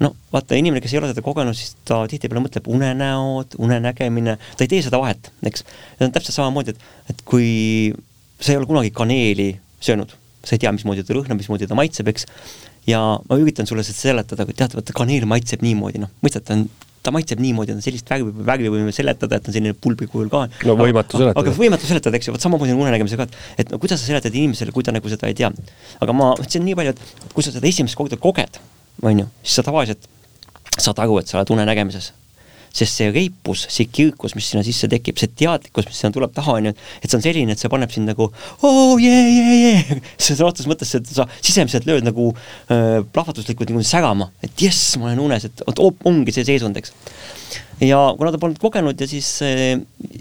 no 0.00 0.14
vaata, 0.32 0.56
inimene, 0.56 0.80
kes 0.80 0.94
ei 0.94 1.00
ole 1.02 1.10
seda 1.10 1.22
kogenud, 1.24 1.56
siis 1.56 1.74
ta 1.84 2.00
tihtipeale 2.08 2.40
mõtleb 2.40 2.68
unenäod, 2.72 3.56
unenägemine, 3.60 4.38
ta 4.56 4.64
ei 4.64 4.70
tee 4.72 4.80
seda 4.84 5.00
vahet, 5.02 5.28
eks. 5.44 5.64
ja 5.98 6.06
on 6.06 6.14
täpselt 6.14 6.38
samamoodi, 6.38 6.72
et, 6.72 6.86
et 7.12 7.20
kui 7.28 7.50
sa 8.40 8.52
ei 8.52 8.58
ole 8.58 8.68
kunagi 8.68 8.92
kaneeli 8.96 9.52
söönud, 9.84 10.12
sa 10.44 10.56
ei 10.56 10.62
tea, 10.62 10.72
mismoodi 10.74 11.04
ta 11.06 11.16
lõhnab, 11.16 11.40
mismoodi 11.40 11.68
ta 11.68 11.78
maitseb, 11.78 12.08
eks, 12.12 12.26
ja 12.88 13.00
ma 13.20 13.40
üritan 13.40 13.68
sulle 13.68 13.84
seda 13.86 13.98
seletada, 13.98 14.46
kui 14.48 14.56
tead, 14.56 14.76
vaata 14.76 14.96
kaneel 14.96 15.26
maitseb 15.28 15.64
niimoodi, 15.64 16.00
noh, 16.02 16.12
mõistad, 16.24 16.46
ta 16.46 16.56
on 16.56 16.68
ta 17.00 17.12
maitseb 17.14 17.40
niimoodi, 17.40 17.72
on 17.72 17.84
sellist 17.84 18.08
värvi, 18.12 18.32
värvi 18.44 18.72
võime 18.72 18.92
seletada, 18.92 19.38
et 19.40 19.48
on 19.48 19.54
selline 19.56 19.72
pulbri 19.72 20.08
kujul 20.10 20.28
ka. 20.32 20.42
no 20.68 20.76
võimatu 20.76 21.16
seletada. 21.16 21.40
aga 21.40 21.54
võimatu 21.56 21.88
seletada, 21.88 22.20
eks 22.20 22.28
ju, 22.28 22.34
vot 22.34 22.44
samamoodi 22.44 22.74
on 22.74 22.82
unenägemisega, 22.84 23.24
et 23.24 23.64
et 23.64 23.72
no 23.72 23.80
kuidas 23.80 24.02
sa 24.02 24.10
seletad 24.10 24.36
inimesele, 24.36 24.74
kui 24.76 24.84
ta 24.84 24.92
nagu 24.92 25.12
seda 25.12 25.30
ei 25.30 25.36
tea. 25.38 25.48
aga 26.00 26.16
ma 26.16 26.34
ütlesin 26.36 26.64
nii 26.68 26.76
palju, 26.76 26.92
et 26.92 27.32
kui 27.32 27.46
sa 27.46 27.54
seda 27.54 27.68
esimest 27.72 27.96
korda 27.96 28.20
koged, 28.20 28.60
on 29.00 29.24
ju, 29.24 29.28
siis 29.40 29.60
sa 29.60 29.64
tavaliselt 29.64 30.08
saad 30.76 31.00
aru, 31.00 31.16
et 31.22 31.32
sa 31.32 31.40
oled 31.40 31.56
unenägemises 31.56 32.12
sest 32.72 33.00
see 33.00 33.10
reipus, 33.10 33.64
see 33.72 33.88
kirkus, 33.90 34.34
mis 34.38 34.46
sinna 34.50 34.62
sisse 34.66 34.88
tekib, 34.90 35.18
see 35.18 35.30
teadlikkus, 35.42 35.88
mis 35.90 35.98
sinna 36.00 36.14
tuleb 36.14 36.32
taha, 36.34 36.56
on 36.60 36.70
ju, 36.70 36.74
et 37.00 37.10
see 37.10 37.18
on 37.18 37.24
selline, 37.24 37.54
et 37.54 37.62
see 37.62 37.70
paneb 37.72 37.90
sind 37.94 38.10
nagu 38.10 38.28
oo 38.30 38.98
jee, 39.02 39.24
jee, 39.34 39.58
jee, 39.64 39.98
sõna 40.22 40.50
otseses 40.50 40.70
mõttes, 40.70 40.94
et 40.98 41.10
sa 41.10 41.26
sisemiselt 41.40 41.88
lööd 41.88 42.06
nagu 42.06 42.30
äh, 42.30 43.00
plahvatuslikult 43.14 43.72
nagu 43.72 43.84
särama, 43.86 44.30
et 44.46 44.54
jess, 44.62 44.94
ma 45.00 45.10
olen 45.10 45.24
unes, 45.26 45.48
et 45.50 45.64
vot 45.66 45.84
ongi 46.08 46.34
see 46.36 46.46
seisund, 46.46 46.78
eks. 46.78 46.94
ja 47.82 48.00
kuna 48.18 48.34
ta 48.34 48.42
polnud 48.42 48.62
kogenud 48.62 49.02
ja 49.02 49.10
siis 49.10 49.32
äh, 49.46 49.76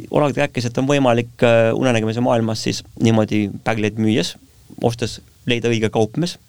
Olav 0.10 0.34
rääkis, 0.38 0.70
et 0.70 0.82
on 0.82 0.90
võimalik 0.90 1.46
äh, 1.46 1.70
unenägemise 1.78 2.24
maailmas 2.26 2.66
siis 2.66 2.84
niimoodi 2.98 3.48
pägleid 3.66 4.02
müües, 4.02 4.36
ostes 4.86 5.20
leida 5.50 5.70
õige 5.70 5.90
kaupmees 5.94 6.40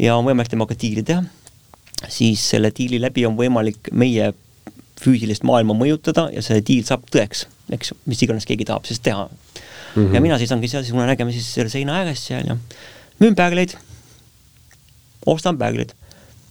ja 0.00 0.16
on 0.16 0.24
võimalik 0.24 0.48
temaga 0.52 0.76
diili 0.80 1.04
teha, 1.04 1.24
siis 2.08 2.42
selle 2.54 2.72
diili 2.76 3.00
läbi 3.02 3.26
on 3.28 3.36
võimalik 3.36 3.92
meie 3.92 4.32
füüsilist 5.00 5.44
maailma 5.48 5.74
mõjutada 5.76 6.28
ja 6.34 6.42
see 6.44 6.60
diil 6.66 6.84
saab 6.86 7.06
tõeks, 7.12 7.46
eks 7.72 7.94
mis 8.10 8.20
iganes 8.26 8.46
keegi 8.48 8.66
tahab 8.68 8.88
siis 8.88 9.00
teha 9.00 9.26
mm. 9.26 10.02
-hmm. 10.06 10.14
ja 10.14 10.20
mina 10.20 10.38
seisangi 10.38 10.68
seal, 10.68 10.84
siis 10.84 10.96
me 10.96 11.06
nägime 11.06 11.32
siis 11.32 11.48
selle 11.54 11.72
seina 11.72 11.96
ääres 12.00 12.26
seal 12.26 12.46
ja 12.46 12.56
müün 13.20 13.34
päägleid, 13.34 13.76
ostan 15.26 15.58
päägleid. 15.58 15.94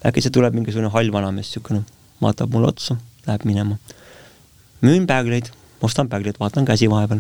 äkki 0.06 0.30
tuleb 0.32 0.54
mingisugune 0.54 0.90
hall 0.90 1.12
vanamees, 1.12 1.48
niisugune, 1.48 1.84
vaatab 2.22 2.54
mulle 2.54 2.68
otsa, 2.68 2.96
läheb 3.28 3.44
minema. 3.44 3.78
müün 4.82 5.08
päägleid, 5.08 5.52
ostan 5.82 6.10
päägleid, 6.10 6.36
vaatan 6.40 6.66
käsi 6.66 6.90
vahepeal. 6.90 7.20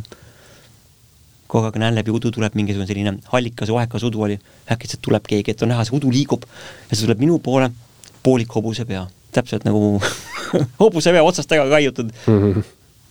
kogu 1.47 1.65
aeg 1.65 1.75
näen 1.75 1.95
läbi 1.95 2.11
udu 2.11 2.31
tuleb 2.31 2.55
mingisugune 2.55 2.87
selline 2.87 3.13
hallikas, 3.25 3.69
vahekas 3.69 4.03
udu 4.03 4.21
oli, 4.21 4.39
äkitselt 4.71 5.01
tuleb 5.01 5.23
keegi, 5.27 5.51
et 5.51 5.61
on 5.61 5.69
näha, 5.69 5.85
see 5.85 5.97
udu 5.97 6.11
liigub 6.11 6.43
ja 6.89 6.95
see 6.95 7.05
tuleb 7.05 7.19
minu 7.19 7.39
poole, 7.39 7.71
poolik 8.23 8.53
hobuse 8.55 8.85
pea 8.85 9.07
täpselt 9.35 9.65
nagu 9.67 9.99
hobusevea 10.81 11.23
otsast 11.23 11.51
ära 11.51 11.67
raiutud 11.69 12.11
mm. 12.25 12.39
-hmm. 12.39 12.63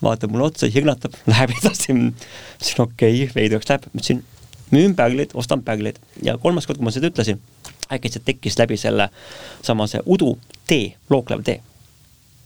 vaatab 0.03 0.33
mulle 0.33 0.51
otsa, 0.51 0.66
hirnatab, 0.66 1.14
läheb 1.33 1.55
edasi. 1.61 1.93
ütlesin 1.93 2.83
okei 2.83 3.23
okay,, 3.23 3.35
veidraks 3.35 3.71
läheb, 3.71 3.89
ütlesin 3.95 4.25
müün 4.71 4.95
pägleid, 4.97 5.31
ostan 5.35 5.62
pägleid 5.62 5.97
ja 6.23 6.39
kolmas 6.39 6.66
kord, 6.66 6.79
kui 6.79 6.85
ma 6.85 6.93
seda 6.93 7.09
ütlesin, 7.09 7.41
äkitselt 7.93 8.25
tekkis 8.25 8.59
läbi 8.59 8.77
selle 8.77 9.09
samase 9.62 10.03
udu 10.07 10.39
tee, 10.66 10.95
looklev 11.11 11.43
tee. 11.45 11.61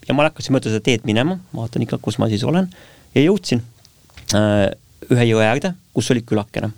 ja 0.09 0.15
ma 0.15 0.29
hakkasin 0.29 0.55
mööda 0.55 0.71
seda 0.71 0.85
teed 0.85 1.07
minema, 1.09 1.39
vaatan 1.55 1.83
ikka, 1.83 1.99
kus 1.99 2.19
ma 2.19 2.29
siis 2.29 2.45
olen 2.45 2.71
ja 3.15 3.25
jõudsin 3.25 3.63
äh, 4.35 4.71
ühe 5.11 5.27
jõe 5.27 5.45
äärde, 5.47 5.75
kus 5.95 6.11
oli 6.11 6.23
külakene. 6.23 6.71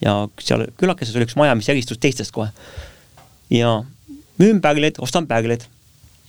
ja 0.00 0.28
seal 0.40 0.66
külakeses 0.78 1.16
oli 1.16 1.26
üks 1.28 1.36
maja, 1.36 1.54
mis 1.54 1.68
eristus 1.68 1.98
teistest 1.98 2.32
kohe. 2.32 2.50
ja 3.50 3.82
müün 4.38 4.60
pägleid, 4.60 4.98
ostan 4.98 5.26
pägleid 5.26 5.66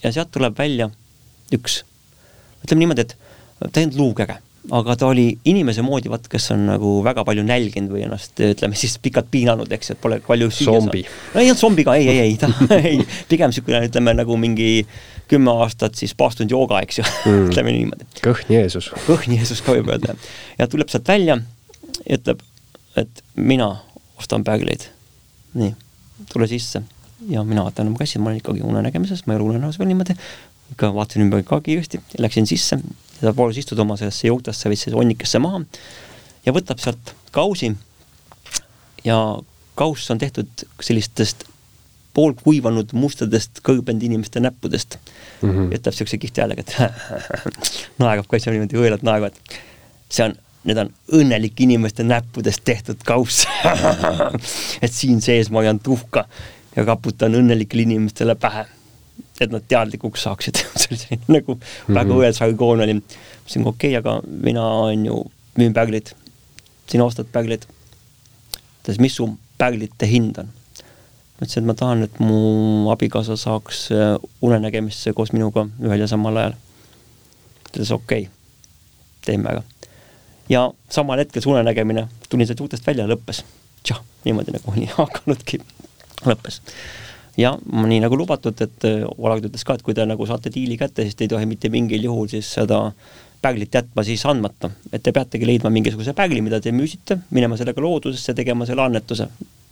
ja 0.04 0.12
sealt 0.16 0.32
tuleb 0.32 0.58
välja 0.58 0.90
üks, 1.56 1.82
ütleme 2.64 2.86
niimoodi, 2.86 3.08
et 3.08 3.16
ta 3.60 3.82
ei 3.82 3.88
olnud 3.88 4.00
luukege, 4.00 4.38
aga 4.76 4.96
ta 5.00 5.08
oli 5.10 5.28
inimese 5.50 5.84
moodi, 5.86 6.12
vaat 6.12 6.28
kes 6.32 6.50
on 6.56 6.66
nagu 6.70 6.94
väga 7.06 7.24
palju 7.28 7.44
nälginud 7.48 7.94
või 7.94 8.04
ennast, 8.06 8.36
ütleme 8.44 8.78
siis 8.80 8.98
pikalt 9.02 9.30
piinanud, 9.32 9.72
eks, 9.76 9.94
et 9.94 10.02
pole 10.02 10.20
palju 10.26 10.50
zombi. 10.54 11.04
no 11.34 11.42
ei 11.42 11.50
olnud 11.50 11.62
zombi 11.62 11.86
ka, 11.88 11.96
ei, 12.00 12.10
ei, 12.12 12.20
ei, 12.28 12.36
ta 12.40 12.52
ei, 12.78 13.00
pigem 13.32 13.52
niisugune, 13.52 13.82
ütleme 13.90 14.16
nagu 14.20 14.38
mingi 14.40 14.86
kümme 15.30 15.54
aastat 15.64 15.98
siis 16.00 16.16
paastunud 16.18 16.54
jooga, 16.54 16.84
eks 16.86 17.02
ju 17.02 17.08
mm., 17.08 17.42
ütleme 17.50 17.76
niimoodi. 17.76 18.08
kõhn 18.26 18.54
Jeesus. 18.56 18.92
kõhn 19.08 19.36
Jeesus 19.38 19.64
ka 19.66 19.76
võib 19.78 19.92
öelda. 19.94 20.16
ja 20.60 20.70
tuleb 20.72 20.92
sealt 20.92 21.10
välja, 21.10 21.40
ütleb, 22.06 22.46
et 23.00 23.26
mina 23.36 23.74
ostan 24.20 24.46
päägleid. 24.48 24.90
nii, 25.58 25.74
tule 26.34 26.50
sisse 26.52 26.84
ja 27.28 27.44
mina 27.44 27.64
vaatan 27.64 27.92
oma 27.92 28.00
kassi, 28.00 28.20
ma 28.20 28.32
olen 28.32 28.40
ikkagi 28.40 28.64
unenägemises, 28.64 29.26
ma 29.26 29.34
ei 29.34 29.40
ole 29.40 29.50
unenäos 29.54 29.80
veel 29.80 29.92
niimoodi, 29.92 30.16
ikka 30.72 30.94
vaatasin 30.96 31.26
ümber 31.26 31.44
ka 31.44 31.62
kiiresti, 31.62 32.02
läksin 32.18 32.48
sisse, 32.48 32.80
ta 33.20 33.34
palus 33.34 33.58
istuda 33.60 33.84
oma 33.84 33.98
sellesse 34.00 34.30
juutasse 34.30 34.72
või 34.72 34.80
siis 34.80 34.96
onnikesse 34.96 35.42
maha 35.44 35.64
ja 36.46 36.56
võtab 36.56 36.80
sealt 36.82 37.14
kausi 37.36 37.74
ja 39.04 39.18
kauss 39.80 40.12
on 40.12 40.22
tehtud 40.22 40.68
sellistest 40.82 41.46
poolkuivanud 42.18 42.94
mustadest 42.98 43.62
kõrbenud 43.64 44.04
inimeste 44.04 44.42
näppudest 44.44 44.98
mm. 44.98 45.50
-hmm. 45.50 45.74
ütleb 45.78 45.96
siukse 45.96 46.18
kihvti 46.18 46.42
häälega, 46.42 46.62
et 46.66 46.76
naerab 48.02 48.28
ka 48.28 48.40
seal 48.40 48.58
niimoodi 48.58 48.80
õelad 48.80 49.06
naeravad. 49.06 49.36
see 50.10 50.26
on, 50.26 50.34
need 50.64 50.78
on 50.82 50.94
õnnelike 51.20 51.64
inimeste 51.64 52.04
näppudest 52.04 52.64
tehtud 52.66 53.04
kauss 53.06 53.46
et 54.84 54.94
siin 54.94 55.22
sees 55.22 55.52
ma 55.52 55.62
hoian 55.64 55.80
tuhka 55.80 56.26
ja 56.80 56.86
kaputan 56.88 57.36
õnnelikele 57.36 57.84
inimestele 57.88 58.36
pähe, 58.40 58.66
et 59.40 59.52
nad 59.52 59.66
teadlikuks 59.68 60.24
saaksid 60.28 60.60
see 60.80 60.92
oli 60.92 61.02
selline 61.02 61.36
nagu 61.40 61.56
mm 61.56 61.60
-hmm. 61.62 61.98
väga 62.00 62.20
õel 62.22 62.38
žargoon 62.38 62.86
oli. 62.86 62.96
mõtlesin, 63.00 63.68
okei 63.68 63.98
okay,, 63.98 64.00
aga 64.00 64.22
mina 64.48 64.64
on 64.86 65.06
ju, 65.06 65.20
müün 65.60 65.74
päglit, 65.74 66.16
sina 66.88 67.06
ostad 67.06 67.28
päglit. 67.32 67.68
ta 68.84 68.92
ütles, 68.92 69.00
mis 69.00 69.16
su 69.16 69.30
päglite 69.58 70.08
hind 70.08 70.38
on? 70.38 70.48
ma 70.48 71.46
ütlesin, 71.46 71.64
et 71.64 71.68
ma 71.68 71.74
tahan, 71.74 72.04
et 72.04 72.20
mu 72.20 72.92
abikaasa 72.92 73.36
saaks 73.36 73.90
äh, 73.92 74.16
unenägemisse 74.42 75.14
koos 75.14 75.34
minuga 75.34 75.68
ühel 75.82 76.00
ja 76.00 76.08
samal 76.08 76.38
ajal. 76.38 76.54
ta 77.72 77.80
ütles 77.80 77.92
okei 77.92 78.22
okay,, 78.22 78.34
teeme 79.26 79.50
ära. 79.50 79.64
ja 80.50 80.72
samal 80.90 81.20
hetkel 81.20 81.42
see 81.42 81.52
unenägemine, 81.52 82.08
tulin 82.30 82.48
sealt 82.48 82.60
juurtest 82.60 82.88
välja 82.88 83.04
ja 83.04 83.16
lõppes. 83.16 83.44
tšah, 83.84 84.02
niimoodi 84.26 84.56
nagu 84.56 84.76
nii 84.76 84.90
hakanudki 85.02 85.62
lõppes. 86.26 86.62
ja 87.38 87.54
nii 87.72 88.02
nagu 88.04 88.18
lubatud, 88.20 88.60
et 88.62 88.86
äh, 88.88 89.06
Olav 89.18 89.44
ütles 89.44 89.64
ka, 89.66 89.78
et 89.78 89.86
kui 89.86 89.96
te 89.96 90.06
nagu 90.06 90.28
saate 90.28 90.52
diili 90.54 90.78
kätte, 90.78 91.06
siis 91.08 91.16
te 91.16 91.28
ei 91.28 91.32
tohi 91.32 91.48
mitte 91.50 91.72
mingil 91.72 92.10
juhul 92.10 92.28
siis 92.32 92.50
seda 92.58 92.90
päglit 93.42 93.76
jätma 93.76 94.04
siis 94.04 94.26
andmata, 94.28 94.72
et 94.92 95.04
te 95.04 95.14
peategi 95.16 95.48
leidma 95.48 95.72
mingisuguse 95.72 96.14
pägli, 96.18 96.42
mida 96.44 96.60
te 96.60 96.74
müüsite, 96.76 97.22
minema 97.32 97.58
sellega 97.60 97.82
loodusesse, 97.82 98.36
tegema 98.36 98.68
selle 98.68 98.84
annetuse. 98.84 99.30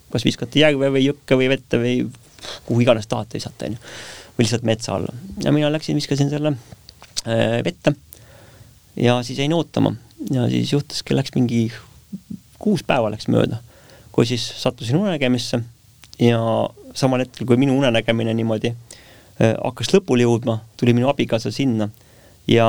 kas 0.07 0.23
viskate 0.23 0.61
järve 0.61 0.87
või 0.87 1.03
jõkke 1.03 1.35
või 1.35 1.49
vette 1.51 1.77
või 1.81 1.95
kuhu 2.65 2.79
iganes 2.81 3.07
tahate 3.11 3.35
visata, 3.35 3.67
onju. 3.67 3.77
või 4.37 4.45
lihtsalt 4.45 4.63
metsa 4.63 4.95
alla. 4.95 5.13
ja 5.43 5.51
mina 5.51 5.71
läksin, 5.71 5.99
viskasin 5.99 6.29
selle 6.29 6.53
äh, 7.27 7.63
vette 7.65 7.95
ja 8.95 9.23
siis 9.23 9.39
jäin 9.39 9.53
ootama 9.53 9.93
ja 10.31 10.47
siis 10.49 10.73
juhtuski, 10.73 11.15
läks 11.15 11.35
mingi 11.35 11.71
kuus 12.59 12.83
päeva 12.83 13.11
läks 13.13 13.27
mööda, 13.27 13.59
kui 14.11 14.25
siis 14.25 14.45
sattusin 14.61 14.97
unenägemisse 14.97 15.61
ja 16.19 16.39
samal 16.97 17.23
hetkel, 17.25 17.45
kui 17.47 17.59
minu 17.61 17.77
unenägemine 17.77 18.33
niimoodi 18.37 18.73
äh, 18.73 19.53
hakkas 19.53 19.93
lõpule 19.93 20.25
jõudma, 20.25 20.59
tuli 20.79 20.95
minu 20.97 21.11
abikaasa 21.11 21.51
sinna 21.53 21.89
ja 22.49 22.67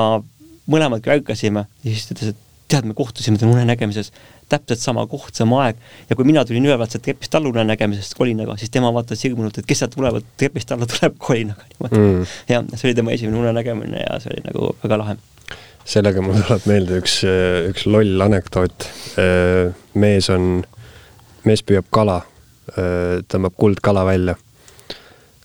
mõlemad 0.68 1.06
ärkasime 1.08 1.64
ja 1.84 1.90
siis 1.90 2.08
ta 2.08 2.16
ütles, 2.16 2.34
et 2.34 2.44
tead, 2.68 2.84
me 2.88 2.94
kohtusime 2.94 3.38
täna 3.40 3.54
unenägemises. 3.56 4.12
täpselt 4.48 4.80
sama 4.80 5.02
koht, 5.06 5.34
sama 5.36 5.58
aeg 5.66 5.76
ja 6.08 6.16
kui 6.16 6.24
mina 6.24 6.40
tulin 6.48 6.64
ülevalt 6.64 6.92
sealt 6.92 7.02
trepist 7.04 7.34
alla 7.36 7.50
une 7.50 7.64
nägemisest 7.68 8.14
kolinaga, 8.16 8.54
siis 8.56 8.70
tema 8.72 8.88
vaatas 8.96 9.20
hirmunult, 9.24 9.58
et 9.60 9.66
kes 9.68 9.82
sealt 9.82 9.92
tulevad, 9.92 10.24
trepist 10.40 10.72
alla 10.72 10.88
tuleb 10.88 11.18
kolinaga 11.20 11.66
niimoodi 11.68 11.98
mm.. 11.98 12.30
jah, 12.48 12.64
see 12.72 12.88
oli 12.88 12.96
tema 12.96 13.12
esimene 13.12 13.36
une 13.42 13.52
nägemine 13.56 14.00
ja 14.06 14.16
see 14.22 14.32
oli 14.32 14.46
nagu 14.46 14.70
väga 14.84 14.98
lahe. 15.02 15.16
sellega 15.84 16.24
mul 16.24 16.40
tuleb 16.40 16.64
meelde 16.70 17.02
üks, 17.02 17.18
üks 17.68 17.84
loll 17.88 18.24
anekdoot. 18.24 18.88
mees 20.00 20.30
on, 20.32 20.48
mees 21.44 21.64
püüab 21.64 21.92
kala, 21.92 22.22
tõmbab 23.28 23.56
kuldkala 23.56 24.04
välja. 24.06 24.36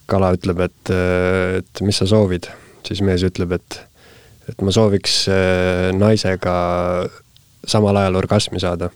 kala 0.06 0.34
ütleb, 0.36 0.60
et, 0.60 0.91
et 1.60 1.82
mis 1.82 1.98
sa 1.98 2.06
soovid, 2.06 2.50
siis 2.86 3.02
mees 3.02 3.24
ütleb, 3.24 3.54
et, 3.56 3.78
et 4.52 4.62
ma 4.62 4.72
sooviks 4.76 5.30
naisega 5.95 6.56
samal 7.66 7.98
ajal 8.02 8.20
orgasmi 8.20 8.60
saada. 8.60 8.90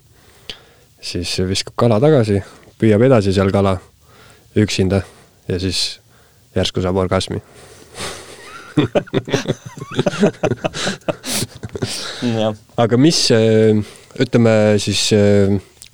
siis 1.00 1.38
viskab 1.48 1.74
kala 1.76 2.00
tagasi, 2.00 2.42
püüab 2.78 3.02
edasi 3.06 3.32
seal 3.32 3.50
kala 3.54 3.78
üksinda 4.58 5.02
ja 5.48 5.58
siis 5.60 6.00
järsku 6.56 6.82
saab 6.82 6.96
orgasmi 7.00 7.40
aga 12.84 12.96
mis, 13.00 13.20
ütleme 14.22 14.54
siis 14.82 15.02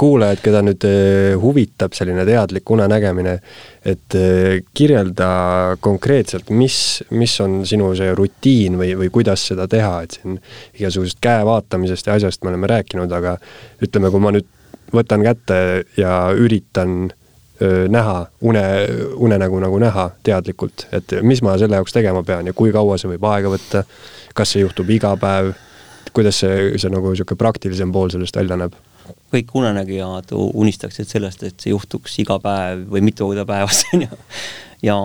kuulajad, 0.00 0.40
keda 0.42 0.60
nüüd 0.64 0.84
eh, 0.88 1.34
huvitab 1.40 1.94
selline 1.96 2.24
teadlik 2.26 2.70
unenägemine, 2.70 3.34
et 3.86 4.16
eh, 4.18 4.62
kirjelda 4.74 5.28
konkreetselt, 5.84 6.50
mis, 6.50 6.78
mis 7.14 7.34
on 7.44 7.60
sinu 7.68 7.92
see 7.98 8.14
rutiin 8.16 8.78
või, 8.80 8.94
või 8.98 9.10
kuidas 9.14 9.46
seda 9.50 9.68
teha, 9.70 9.96
et 10.04 10.18
siin 10.18 10.38
igasugusest 10.80 11.20
käe 11.24 11.44
vaatamisest 11.46 12.10
ja 12.10 12.18
asjast 12.18 12.44
me 12.44 12.52
oleme 12.52 12.70
rääkinud, 12.74 13.12
aga 13.12 13.36
ütleme, 13.84 14.10
kui 14.10 14.24
ma 14.24 14.34
nüüd 14.34 14.48
võtan 14.94 15.24
kätte 15.26 15.58
ja 15.98 16.14
üritan 16.36 17.12
öö, 17.62 17.88
näha 17.90 18.26
une, 18.46 18.64
unenägu 19.16 19.58
nagu 19.62 19.78
näha 19.82 20.10
teadlikult, 20.26 20.88
et 20.94 21.16
mis 21.22 21.42
ma 21.42 21.56
selle 21.58 21.80
jaoks 21.80 21.94
tegema 21.96 22.22
pean 22.26 22.46
ja 22.46 22.54
kui 22.56 22.72
kaua 22.74 22.98
see 23.00 23.10
võib 23.14 23.26
aega 23.30 23.52
võtta, 23.52 23.84
kas 24.34 24.54
see 24.54 24.62
juhtub 24.62 24.90
iga 24.94 25.14
päev, 25.20 25.54
kuidas 26.14 26.42
see, 26.44 26.74
see 26.78 26.92
nagu 26.92 27.10
niisugune 27.10 27.40
praktilisem 27.40 27.94
pool 27.94 28.12
sellest 28.14 28.36
välja 28.38 28.58
näeb? 28.60 28.83
Kõik 29.34 29.54
unenägijad 29.58 30.32
unistaksid 30.34 31.10
sellest, 31.10 31.42
et 31.46 31.58
see 31.60 31.72
juhtuks 31.72 32.18
iga 32.22 32.38
päev 32.42 32.86
või 32.90 33.02
mitu 33.04 33.28
korda 33.28 33.46
päevas, 33.48 33.84
on 33.94 34.06
ju. 34.06 34.20
ja 34.86 34.98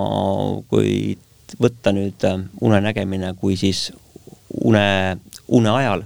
kui 0.72 1.18
võtta 1.60 1.94
nüüd 1.96 2.26
äh, 2.30 2.42
unenägemine 2.62 3.34
kui 3.40 3.58
siis 3.58 3.90
une, 4.66 5.18
une 5.48 5.72
ajal, 5.74 6.04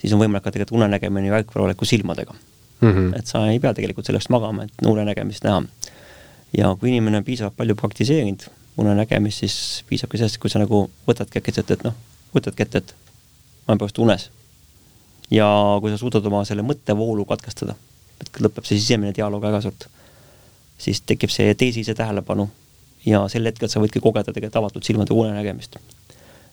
siis 0.00 0.12
on 0.12 0.20
võimalik 0.20 0.44
ka 0.44 0.52
tegelikult 0.52 0.80
unenägemine 0.80 1.32
välkvaroleku 1.32 1.88
silmadega 1.88 2.34
mm. 2.34 2.90
-hmm. 2.90 3.18
et 3.18 3.26
sa 3.26 3.46
ei 3.48 3.60
pea 3.60 3.74
tegelikult 3.74 4.06
sellest 4.06 4.28
magama, 4.28 4.64
et 4.64 4.86
unenägemist 4.86 5.44
näha. 5.44 5.62
ja 6.58 6.76
kui 6.80 6.90
inimene 6.90 7.22
on 7.22 7.24
piisavalt 7.24 7.56
palju 7.56 7.74
praktiseerinud 7.74 8.46
unenägemist, 8.76 9.38
siis 9.38 9.84
piisabki 9.88 10.18
sellest, 10.18 10.38
kui 10.38 10.50
sa 10.50 10.58
nagu 10.58 10.90
võtadki 11.08 11.38
äkitselt, 11.38 11.70
et 11.70 11.84
noh, 11.84 11.94
võtadki 12.34 12.62
ette, 12.62 12.78
et 12.78 12.94
ma 13.66 13.72
olen 13.72 13.78
praegu 13.78 14.02
unes 14.02 14.30
ja 15.30 15.46
kui 15.80 15.92
sa 15.92 15.98
suudad 16.00 16.26
oma 16.28 16.44
selle 16.48 16.64
mõttevoolu 16.66 17.24
katkestada, 17.28 17.76
et 18.20 18.40
lõpeb 18.42 18.66
see 18.68 18.78
sisemine 18.80 19.14
dialoog 19.16 19.42
väga 19.44 19.62
suurt, 19.64 19.88
siis 20.80 21.00
tekib 21.06 21.32
see 21.32 21.54
teisise 21.58 21.94
tähelepanu 21.96 22.48
ja 23.06 23.24
sel 23.32 23.46
hetkel 23.48 23.70
sa 23.70 23.82
võidki 23.82 24.02
kogeda 24.02 24.32
tegelikult 24.32 24.60
avatud 24.62 24.86
silmade 24.86 25.14
unenägemist. 25.14 25.78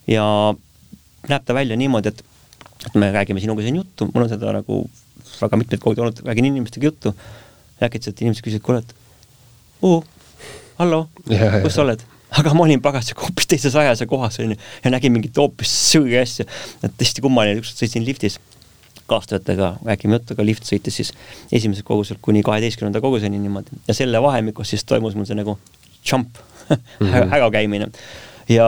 ja 0.06 0.24
näeb 1.28 1.44
ta 1.44 1.54
välja 1.54 1.76
niimoodi, 1.76 2.12
et, 2.12 2.24
et 2.86 2.94
me 2.98 3.12
räägime 3.12 3.40
sinuga 3.40 3.62
siin 3.62 3.76
juttu, 3.76 4.08
mul 4.14 4.24
on 4.24 4.32
seda 4.32 4.52
nagu 4.56 4.82
väga 5.40 5.58
mitmeid 5.60 5.82
kordi 5.82 6.02
olnud, 6.02 6.24
räägin 6.26 6.50
inimestega 6.50 6.90
juttu, 6.90 7.14
äkitselt 7.82 8.20
inimesed 8.22 8.44
küsivad, 8.44 8.64
kuule, 8.66 8.82
et 8.82 8.94
oo, 9.82 10.02
hallo, 10.78 11.06
kus 11.62 11.76
sa 11.76 11.86
oled? 11.86 12.08
aga 12.32 12.54
ma 12.56 12.64
olin 12.64 12.80
pagasjagu 12.80 13.26
hoopis 13.26 13.48
teises 13.50 13.74
ajas 13.76 14.00
ja 14.00 14.06
kohas, 14.08 14.38
onju, 14.40 14.56
ja 14.56 14.90
nägin 14.92 15.12
mingit 15.12 15.36
hoopis 15.36 15.72
sõõri 15.92 16.16
asja. 16.22 16.46
et 16.80 17.04
hästi 17.04 17.24
kummaline, 17.24 17.60
ükskord 17.60 17.84
sõitsin 17.84 18.06
liftis 18.06 18.38
kaastöötajaga 19.12 19.74
räägime 19.84 20.18
juttu, 20.18 20.36
aga 20.36 20.46
lift 20.48 20.66
sõitis 20.68 20.98
siis 21.00 21.12
esimesel 21.52 21.86
koguselt 21.88 22.22
kuni 22.24 22.42
kaheteistkümnenda 22.46 23.02
koguseni 23.04 23.40
niimoodi 23.42 23.82
ja 23.88 23.96
selle 23.96 24.22
vahemikus 24.24 24.72
siis 24.74 24.84
toimus 24.88 25.16
mul 25.18 25.28
see 25.28 25.38
nagu 25.38 25.58
jump 26.08 26.40
mm 26.68 26.76
-hmm. 27.06 27.34
ärakäimine. 27.36 27.90
ja 28.48 28.66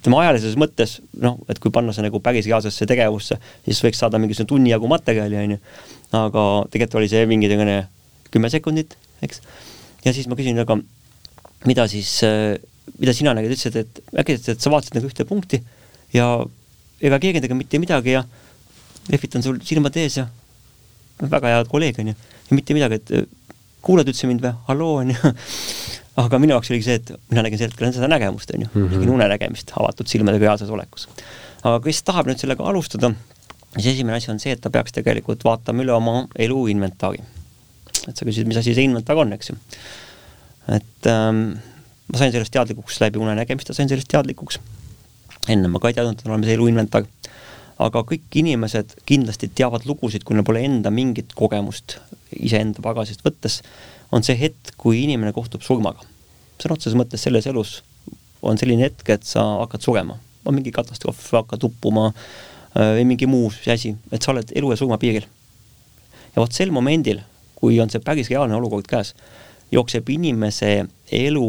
ütleme 0.00 0.16
ajalises 0.22 0.56
mõttes 0.56 0.98
noh, 1.20 1.36
et 1.52 1.58
kui 1.60 1.72
panna 1.74 1.92
see 1.92 2.04
nagu 2.06 2.20
päris 2.24 2.48
reaalsesse 2.48 2.86
tegevusse, 2.88 3.36
siis 3.64 3.82
võiks 3.84 4.00
saada 4.00 4.18
mingisugune 4.18 4.48
tunni 4.48 4.72
jagu 4.72 4.88
materjali, 4.88 5.36
onju. 5.36 5.58
aga 6.16 6.44
tegelikult 6.72 7.00
oli 7.02 7.10
see 7.12 7.26
mingi 7.28 7.50
selline 7.50 7.82
kümme 8.30 8.50
sekundit, 8.50 8.96
eks. 9.22 9.42
ja 10.04 10.14
siis 10.16 10.28
ma 10.30 10.38
küsin, 10.38 10.58
aga 10.62 10.78
mida 11.68 11.86
siis, 11.90 12.20
mida 12.98 13.12
sina 13.16 13.34
nägid, 13.36 13.52
ütlesid, 13.56 13.76
et 13.76 14.00
äkki, 14.22 14.38
et 14.40 14.62
sa 14.62 14.72
vaatasid 14.72 14.96
nagu 14.96 15.10
ühte 15.10 15.26
punkti 15.28 15.60
ja 16.16 16.30
ega 17.00 17.18
keegi 17.20 17.40
ei 17.40 17.44
teinud 17.44 17.60
mitte 17.60 17.80
midagi 17.82 18.16
ja 18.16 18.24
lehvitan 19.10 19.44
sul 19.44 19.58
silmad 19.66 19.96
ees 20.00 20.18
ja 20.20 20.26
väga 21.20 21.54
hea 21.54 21.64
kolleeg, 21.68 21.98
onju. 22.00 22.14
ja 22.50 22.56
mitte 22.56 22.76
midagi, 22.76 23.00
et 23.00 23.12
äh, 23.16 23.26
kuulad 23.84 24.08
üldse 24.08 24.28
mind 24.28 24.44
või, 24.44 24.52
halloo, 24.68 25.00
onju. 25.02 25.32
aga 26.20 26.40
minu 26.42 26.56
jaoks 26.56 26.72
oligi 26.72 26.86
see, 26.86 26.98
et 27.00 27.12
mina 27.30 27.44
nägin 27.46 27.60
sel 27.60 27.70
hetkel 27.70 27.92
seda 27.94 28.08
nägemust, 28.10 28.52
onju 28.54 28.68
mm. 28.68 28.80
-hmm. 28.80 28.96
nägin 28.96 29.12
unenägemist 29.14 29.72
avatud 29.78 30.10
silmadega 30.10 30.48
reaalses 30.48 30.70
olekus. 30.70 31.08
aga 31.62 31.80
kes 31.84 32.02
tahab 32.02 32.30
nüüd 32.30 32.40
sellega 32.40 32.64
alustada, 32.66 33.12
siis 33.76 33.94
esimene 33.94 34.16
asi 34.16 34.30
on 34.32 34.40
see, 34.40 34.52
et 34.56 34.60
ta 34.60 34.70
peaks 34.70 34.92
tegelikult 34.96 35.44
vaatama 35.44 35.84
üle 35.84 35.92
oma 35.92 36.26
elu 36.38 36.66
inventaari. 36.74 37.22
et 38.08 38.16
sa 38.16 38.24
küsisid, 38.24 38.48
mis 38.48 38.56
asi 38.56 38.74
see 38.74 38.84
inventar 38.84 39.16
on, 39.16 39.32
eks 39.32 39.50
ju. 39.50 39.56
et 40.76 41.06
ähm, 41.06 41.60
ma 42.08 42.18
sain 42.18 42.32
sellest 42.32 42.52
teadlikuks 42.52 43.00
läbi 43.00 43.18
unenägemist 43.18 43.68
ja 43.68 43.74
sain 43.74 43.88
sellest 43.88 44.08
teadlikuks. 44.08 44.60
enne 45.48 45.68
ma 45.68 45.78
ka 45.78 45.88
ei 45.88 45.94
teadnud, 45.94 46.18
et 46.18 46.26
on 46.26 46.36
olemas 46.36 46.52
elu 46.56 46.66
inventar 46.66 47.06
aga 47.80 48.02
kõik 48.06 48.40
inimesed 48.42 48.98
kindlasti 49.08 49.48
teavad 49.56 49.86
lugusid, 49.88 50.24
kui 50.24 50.36
neil 50.36 50.46
pole 50.46 50.62
enda 50.66 50.92
mingit 50.92 51.32
kogemust 51.36 51.96
iseenda 52.36 52.82
pagasist 52.84 53.24
võttes, 53.24 53.60
on 54.12 54.24
see 54.26 54.36
hetk, 54.38 54.74
kui 54.80 55.04
inimene 55.04 55.32
kohtub 55.36 55.64
surmaga. 55.64 56.04
sõna 56.60 56.76
otseses 56.76 56.98
mõttes 56.98 57.22
selles 57.24 57.46
elus 57.48 57.80
on 58.42 58.58
selline 58.60 58.84
hetk, 58.84 59.08
et 59.08 59.24
sa 59.24 59.42
hakkad 59.62 59.84
surema, 59.84 60.18
on 60.44 60.56
mingi 60.56 60.72
katastroof, 60.72 61.20
hakkad 61.32 61.64
uppuma 61.64 62.10
äh, 62.10 62.96
või 62.98 63.06
mingi 63.12 63.28
muu 63.30 63.50
asi, 63.72 63.94
et 64.12 64.22
sa 64.22 64.34
oled 64.34 64.52
elu 64.56 64.72
ja 64.72 64.80
surma 64.80 65.00
piiril. 65.00 65.26
ja 66.34 66.42
vot 66.42 66.52
sel 66.52 66.70
momendil, 66.70 67.22
kui 67.54 67.80
on 67.80 67.90
see 67.92 68.00
päris 68.04 68.28
reaalne 68.28 68.56
olukord 68.56 68.88
käes, 68.88 69.14
jookseb 69.72 70.08
inimese 70.08 70.86
elu 71.12 71.46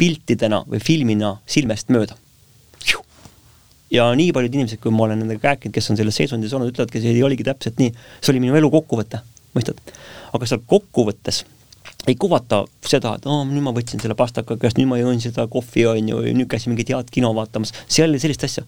piltidena 0.00 0.64
või 0.68 0.80
filmina 0.80 1.38
silmest 1.46 1.88
mööda 1.88 2.16
ja 3.90 4.08
nii 4.16 4.32
paljud 4.34 4.54
inimesed, 4.54 4.80
kui 4.82 4.92
ma 4.94 5.06
olen 5.08 5.24
nendega 5.24 5.52
rääkinud, 5.52 5.74
kes 5.74 5.90
on 5.92 5.98
selles 5.98 6.16
seisundis 6.16 6.52
olnud, 6.56 6.72
ütlevadki, 6.72 7.02
see 7.02 7.24
oligi 7.26 7.46
täpselt 7.46 7.80
nii, 7.82 7.94
see 8.20 8.34
oli 8.34 8.42
minu 8.44 8.58
elu 8.58 8.70
kokkuvõte, 8.72 9.22
mõistad? 9.56 9.80
aga 10.36 10.46
seal 10.46 10.62
kokkuvõttes 10.70 11.44
ei 12.08 12.14
kuvata 12.16 12.62
seda, 12.86 13.14
et 13.18 13.26
oo, 13.28 13.42
nüüd 13.44 13.64
ma 13.64 13.72
võtsin 13.76 14.00
selle 14.00 14.16
pastaka 14.16 14.56
käest, 14.60 14.78
nüüd 14.78 14.88
ma 14.88 14.98
jõin 15.00 15.20
seda 15.22 15.44
kohvi, 15.50 15.84
on 15.90 16.08
ju, 16.12 16.22
nüüd 16.36 16.48
käisin 16.50 16.72
mingit 16.72 16.92
head 16.94 17.10
kino 17.12 17.32
vaatamas, 17.36 17.74
seal 17.90 18.14
ei 18.14 18.22
sellist 18.22 18.46
asja. 18.46 18.64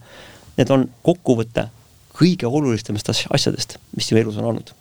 Need 0.57 0.69
on 0.73 0.85
kokkuvõte 1.05 1.65
kõige 2.13 2.45
olulisemast 2.45 3.09
asjadest, 3.09 3.79
mis 3.97 4.09
sinu 4.09 4.21
elus 4.21 4.37
on 4.41 4.51
olnud. 4.51 4.73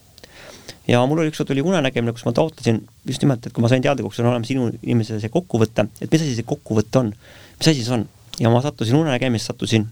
ja 0.89 0.98
mul 1.06 1.23
oli 1.23 1.31
ükskord 1.31 1.51
oli 1.55 1.62
unenägemine, 1.62 2.12
kus 2.12 2.24
ma 2.27 2.32
taotlesin 2.36 2.82
just 3.06 3.23
nimelt, 3.23 3.47
et 3.47 3.55
kui 3.55 3.62
ma 3.62 3.70
sain 3.70 3.82
teadlikuks, 3.82 4.19
on 4.20 4.28
olemas 4.32 4.51
sinu 4.51 4.66
inimese 4.82 5.20
see 5.23 5.31
kokkuvõte, 5.32 5.86
et 6.02 6.10
mis 6.10 6.24
asi 6.24 6.35
see 6.36 6.47
kokkuvõte 6.47 6.98
on, 6.98 7.12
mis 7.59 7.70
asi 7.70 7.85
see 7.86 7.94
on 7.94 8.05
ja 8.43 8.51
ma 8.51 8.60
sattusin 8.64 8.98
unenägemist, 8.98 9.48
sattusin 9.48 9.86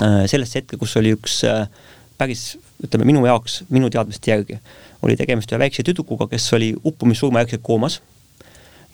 Äh, 0.00 0.22
sellesse 0.30 0.62
hetke, 0.62 0.78
kus 0.80 0.94
oli 0.96 1.12
üks 1.12 1.42
äh, 1.44 1.66
päris, 2.16 2.54
ütleme 2.80 3.04
minu 3.10 3.26
jaoks, 3.28 3.60
minu 3.68 3.90
teadmiste 3.92 4.30
järgi, 4.30 4.56
oli 5.04 5.18
tegemist 5.20 5.52
ühe 5.52 5.60
väikse 5.60 5.84
tüdrukuga, 5.84 6.30
kes 6.30 6.46
oli 6.56 6.70
uppumissurma 6.80 7.42
järgselt 7.42 7.64
koomas 7.66 7.98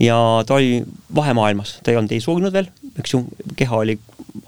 ja 0.02 0.16
ta 0.46 0.56
oli 0.56 0.82
vahemaailmas, 1.14 1.76
ta 1.82 1.92
ei 1.92 2.00
olnud 2.00 2.14
ei 2.16 2.24
surnud 2.24 2.54
veel, 2.54 2.66
eks 2.98 3.14
ju, 3.14 3.22
keha 3.58 3.78
oli 3.84 3.98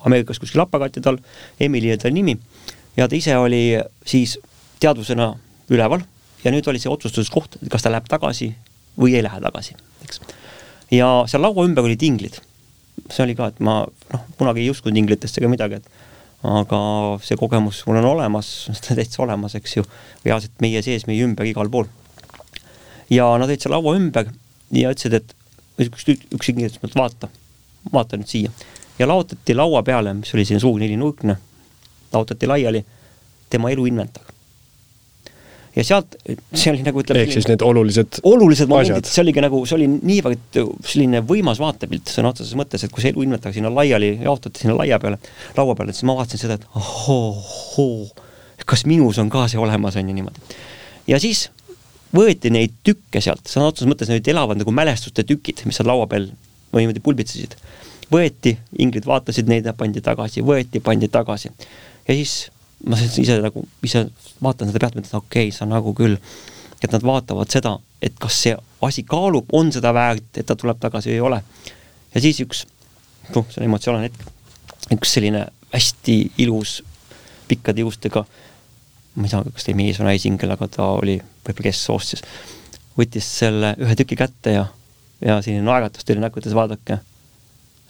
Ameerikas 0.07 0.43
kuskil 0.43 0.63
aparaati 0.65 1.03
tal, 1.05 1.21
Emily 1.63 1.93
oli 1.93 2.03
ta 2.03 2.11
nimi, 2.11 2.35
ja 2.99 3.07
ta 3.07 3.19
ise 3.19 3.39
oli 3.39 3.63
siis 4.07 4.37
teadvusena 4.83 5.31
üleval 5.71 6.03
ja 6.43 6.51
nüüd 6.51 6.67
oli 6.71 6.83
see 6.83 6.91
otsustuskoht, 6.91 7.61
kas 7.71 7.87
ta 7.87 7.95
läheb 7.95 8.11
tagasi 8.11 8.53
või 8.99 9.15
ei 9.15 9.23
lähe 9.23 9.39
tagasi, 9.47 9.79
eks. 10.03 10.23
ja 10.99 11.15
seal 11.31 11.47
laua 11.47 11.71
ümber 11.71 11.87
olid 11.87 12.03
inglid. 12.03 12.43
see 13.07 13.23
oli 13.23 13.39
ka, 13.39 13.53
et 13.55 13.59
ma 13.63 13.85
noh, 13.87 14.31
kunagi 14.39 14.67
ei 14.67 14.71
uskunud 14.75 14.99
inglitesse 14.99 15.39
ega 15.39 15.51
midagi, 15.51 15.79
et 15.79 16.00
aga 16.47 16.81
see 17.25 17.37
kogemus 17.37 17.83
mul 17.87 18.01
on 18.01 18.11
olemas, 18.15 18.71
täitsa 18.87 19.25
olemas, 19.27 19.57
eks 19.59 19.77
ju, 19.77 19.85
reaalselt 20.25 20.63
meie 20.65 20.81
sees, 20.85 21.07
meie 21.09 21.25
ümber, 21.27 21.49
igal 21.49 21.69
pool. 21.73 21.89
ja 23.11 23.27
nad 23.39 23.49
olid 23.49 23.61
seal 23.61 23.75
laua 23.75 23.97
ümber 23.99 24.31
ja 24.73 24.93
ütlesid, 24.95 25.19
et 25.19 25.35
üks, 25.85 26.07
üks 26.09 26.53
inimene 26.53 26.71
ütles, 26.71 26.81
et 26.87 26.97
vaata, 26.97 27.29
vaata 27.93 28.21
nüüd 28.21 28.31
siia. 28.31 28.53
ja 28.99 29.09
laotati 29.09 29.57
laua 29.57 29.83
peale, 29.85 30.15
mis 30.17 30.33
oli 30.35 30.47
selline 30.47 30.65
suur 30.65 30.81
nelinurkne, 30.81 31.37
laotati 32.13 32.49
laiali 32.49 32.85
tema 33.51 33.73
elu 33.75 33.87
inventar. 33.91 34.30
Ja 35.77 35.85
sealt, 35.87 36.17
see 36.27 36.73
oli 36.73 36.83
nagu 36.87 37.03
ütleme 37.03 37.23
ehk 37.25 37.35
siis 37.37 37.47
need 37.47 37.63
olulised 37.63 38.19
olulised 38.27 38.71
momendid, 38.71 39.07
see 39.07 39.23
oligi 39.23 39.45
nagu, 39.45 39.61
see 39.69 39.77
oli 39.77 39.87
niivõrd 39.93 40.59
selline 40.87 41.23
võimas 41.27 41.61
vaatepilt 41.63 42.11
sõna 42.11 42.33
otseses 42.35 42.57
mõttes, 42.59 42.85
et 42.85 42.95
kui 42.95 43.05
see 43.05 43.15
eluinventar 43.15 43.55
sinna 43.55 43.71
laiali 43.75 44.17
jaotati 44.25 44.65
sinna 44.65 44.75
laia 44.81 44.99
peale, 45.03 45.21
laua 45.59 45.77
peale, 45.79 45.95
siis 45.95 46.09
ma 46.11 46.19
vaatasin 46.19 46.43
seda, 46.43 46.59
et 46.59 46.67
ohoo, 46.81 48.09
kas 48.67 48.85
minus 48.91 49.23
on 49.23 49.31
ka 49.31 49.47
see 49.51 49.63
olemas, 49.63 49.99
on 50.01 50.11
ju 50.11 50.19
niimoodi. 50.19 50.59
ja 51.11 51.23
siis 51.23 51.47
võeti 52.17 52.51
neid 52.51 52.75
tükke 52.87 53.23
sealt, 53.23 53.47
sõna 53.47 53.71
otseses 53.71 53.91
mõttes 53.91 54.11
need 54.11 54.27
elavad 54.31 54.59
nagu 54.59 54.75
mälestuste 54.75 55.23
tükid, 55.27 55.63
mis 55.69 55.79
seal 55.79 55.91
laua 55.91 56.11
peal 56.11 56.33
või 56.75 56.85
niimoodi 56.85 57.03
pulbitsesid. 57.05 57.55
võeti, 58.11 58.57
inglid 58.83 59.07
vaatasid 59.07 59.47
neid 59.47 59.71
ja 59.71 59.75
pandi 59.75 60.03
tagasi, 60.03 60.43
võeti, 60.43 60.83
pandi 60.83 61.09
tagasi. 61.09 61.53
ja 62.09 62.15
siis 62.15 62.51
ma 62.87 62.97
ise 62.97 63.37
nagu, 63.43 63.63
ise 63.85 64.07
vaatan 64.43 64.71
seda 64.71 64.81
pealt, 64.83 64.97
mõtlen, 64.97 65.21
okei 65.21 65.49
okay,, 65.49 65.55
sa 65.55 65.69
nagu 65.69 65.93
küll, 65.97 66.17
et 66.81 66.93
nad 66.95 67.05
vaatavad 67.05 67.53
seda, 67.53 67.77
et 68.03 68.17
kas 68.21 68.39
see 68.45 68.57
asi 68.87 69.05
kaalub, 69.09 69.51
on 69.57 69.73
seda 69.75 69.93
väärt, 69.97 70.31
et 70.41 70.49
ta 70.49 70.57
tuleb 70.57 70.81
tagasi 70.81 71.11
või 71.11 71.17
ei 71.19 71.25
ole. 71.29 71.41
ja 72.15 72.23
siis 72.25 72.41
üks, 72.45 72.65
noh, 73.35 73.45
see 73.51 73.61
on 73.61 73.69
emotsionaalne 73.69 74.09
hetk, 74.09 74.31
üks 74.97 75.17
selline 75.17 75.45
hästi 75.75 76.17
ilus 76.43 76.81
pikkade 77.51 77.85
juustega, 77.85 78.25
ma 79.15 79.27
ei 79.27 79.33
tea, 79.33 79.43
kas 79.53 79.67
ta 79.67 79.73
oli 79.73 79.81
mees 79.83 80.01
või 80.01 80.11
naisingel, 80.11 80.55
aga 80.57 80.69
ta 80.71 80.89
oli 80.97 81.19
võib-olla 81.21 81.69
kesksoost 81.69 82.15
siis, 82.15 82.25
võttis 82.97 83.29
selle 83.41 83.75
ühe 83.81 83.97
tüki 83.99 84.17
kätte 84.19 84.55
ja, 84.57 84.65
ja 85.21 85.39
selline 85.45 85.67
naeratus 85.67 86.07
tuli 86.07 86.23
näkku, 86.23 86.41
ütles 86.41 86.57
vaadake, 86.57 87.01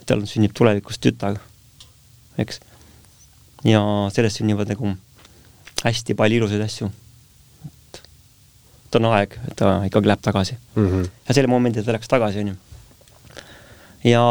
tal 0.08 0.26
sünnib 0.26 0.56
tulevikus 0.56 0.98
tütar, 0.98 1.38
eks 2.40 2.58
ja 3.64 3.82
sellest 4.14 4.40
sünnivad 4.40 4.68
nagu 4.72 4.94
hästi 5.84 6.16
palju 6.16 6.40
ilusaid 6.40 6.62
asju. 6.64 6.90
et 8.86 8.96
on 8.98 9.06
aeg, 9.12 9.36
et 9.48 9.56
ta 9.56 9.80
ikkagi 9.86 10.10
läheb 10.10 10.22
tagasi 10.22 10.56
mm. 10.74 10.86
-hmm. 10.86 11.08
ja 11.28 11.34
selle 11.34 11.48
momendil 11.48 11.84
ta 11.84 11.92
läks 11.92 12.08
tagasi, 12.08 12.40
on 12.40 12.48
ju. 12.48 12.54
ja 14.04 14.24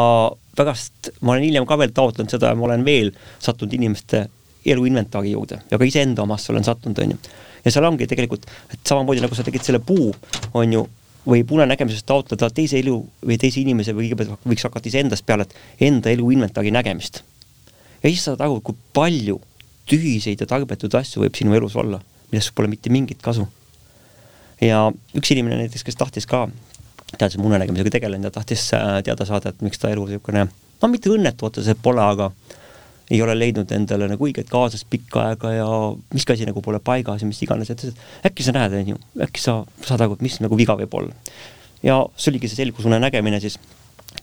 pärast 0.56 1.10
ma 1.20 1.32
olen 1.32 1.42
hiljem 1.42 1.66
ka 1.66 1.78
veel 1.78 1.94
taotlenud 1.94 2.30
seda 2.30 2.52
ja 2.52 2.54
ma 2.54 2.64
olen 2.64 2.84
veel 2.84 3.12
sattunud 3.38 3.72
inimeste 3.72 4.26
eluinventari 4.66 5.30
juurde 5.30 5.62
ja 5.70 5.78
ka 5.78 5.84
iseenda 5.84 6.22
omasse 6.22 6.52
olen 6.52 6.64
sattunud, 6.64 6.98
on 6.98 7.10
ju. 7.10 7.18
ja 7.64 7.70
seal 7.70 7.84
ongi 7.84 8.06
tegelikult, 8.06 8.46
et 8.72 8.80
samamoodi 8.86 9.20
nagu 9.20 9.34
sa 9.34 9.46
tegid 9.46 9.62
selle 9.62 9.78
puu, 9.78 10.14
on 10.54 10.72
ju, 10.72 10.88
võib 11.26 11.50
unenägemisest 11.52 12.06
taotleda 12.06 12.50
teise 12.50 12.78
elu 12.78 12.96
või 13.26 13.38
teise 13.38 13.60
inimese 13.60 13.92
või 13.92 14.08
kõigepealt 14.08 14.46
võiks 14.48 14.64
hakata 14.64 14.88
iseendast 14.88 15.26
peale, 15.26 15.42
et 15.42 15.84
enda 15.90 16.10
elu 16.10 16.30
inventari 16.30 16.70
nägemist 16.70 17.22
ja 18.02 18.08
siis 18.08 18.24
saad 18.24 18.40
aru, 18.44 18.60
kui 18.64 18.76
palju 18.96 19.40
tühiseid 19.90 20.40
ja 20.40 20.48
tarbetuid 20.48 20.94
asju 21.00 21.24
võib 21.24 21.36
sinu 21.36 21.54
elus 21.56 21.76
olla, 21.80 22.00
millest 22.30 22.54
pole 22.54 22.70
mitte 22.70 22.92
mingit 22.92 23.22
kasu. 23.22 23.46
ja 24.60 24.86
üks 25.16 25.32
inimene 25.32 25.62
näiteks, 25.62 25.84
kes 25.86 25.96
tahtis 25.96 26.28
ka, 26.28 26.46
teadis, 27.16 27.36
et 27.36 27.40
ma 27.40 27.48
unenägemisega 27.48 27.92
tegelen 27.96 28.24
ja 28.26 28.30
tahtis 28.34 28.68
äh, 28.76 29.00
teada 29.04 29.26
saada, 29.26 29.50
et 29.50 29.62
miks 29.64 29.80
ta 29.80 29.90
elu 29.90 30.06
niisugune, 30.06 30.46
no 30.82 30.90
mitte 30.92 31.12
õnnetu 31.12 31.48
otseselt 31.48 31.80
pole, 31.82 32.02
aga 32.04 32.30
ei 33.10 33.18
ole 33.24 33.34
leidnud 33.34 33.72
endale 33.74 34.06
nagu 34.10 34.26
õiget 34.26 34.50
kaaslast 34.50 34.86
pikka 34.90 35.24
aega 35.30 35.50
ja 35.56 35.66
miski 36.14 36.36
asi 36.36 36.46
nagu 36.46 36.62
pole 36.62 36.78
paigas 36.84 37.24
ja 37.24 37.28
mis 37.28 37.40
iganes, 37.42 37.72
et 37.72 37.88
äkki 38.28 38.46
sa 38.46 38.54
näed, 38.54 38.76
on 38.78 38.92
ju, 38.92 39.00
äkki 39.26 39.42
sa 39.42 39.56
saad 39.86 40.04
aru, 40.06 40.18
et 40.18 40.22
mis 40.28 40.38
nagu 40.44 40.58
viga 40.58 40.76
võib 40.78 40.94
olla. 41.00 41.16
ja 41.82 41.98
see 42.16 42.30
oligi 42.30 42.52
see 42.52 42.60
selgusune 42.60 43.00
nägemine 43.02 43.40
siis 43.42 43.58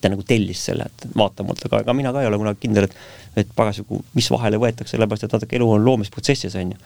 ta 0.02 0.12
nagu 0.14 0.24
tellis 0.28 0.66
selle, 0.70 0.88
et 0.88 1.08
vaata 1.18 1.46
mult, 1.46 1.64
aga 1.66 1.82
ega 1.86 1.96
mina 1.98 2.14
ka 2.14 2.22
ei 2.22 2.30
ole 2.30 2.40
kunagi 2.42 2.66
kindel, 2.68 2.90
et 2.90 2.98
et 3.38 3.50
parasjagu, 3.56 4.00
mis 4.18 4.28
vahele 4.34 4.58
võetakse, 4.58 4.96
sellepärast 4.96 5.28
et 5.28 5.34
vaadake, 5.34 5.60
elu 5.60 5.68
on 5.70 5.84
loomisprotsessis, 5.86 6.56
on 6.58 6.72
ju. 6.74 6.78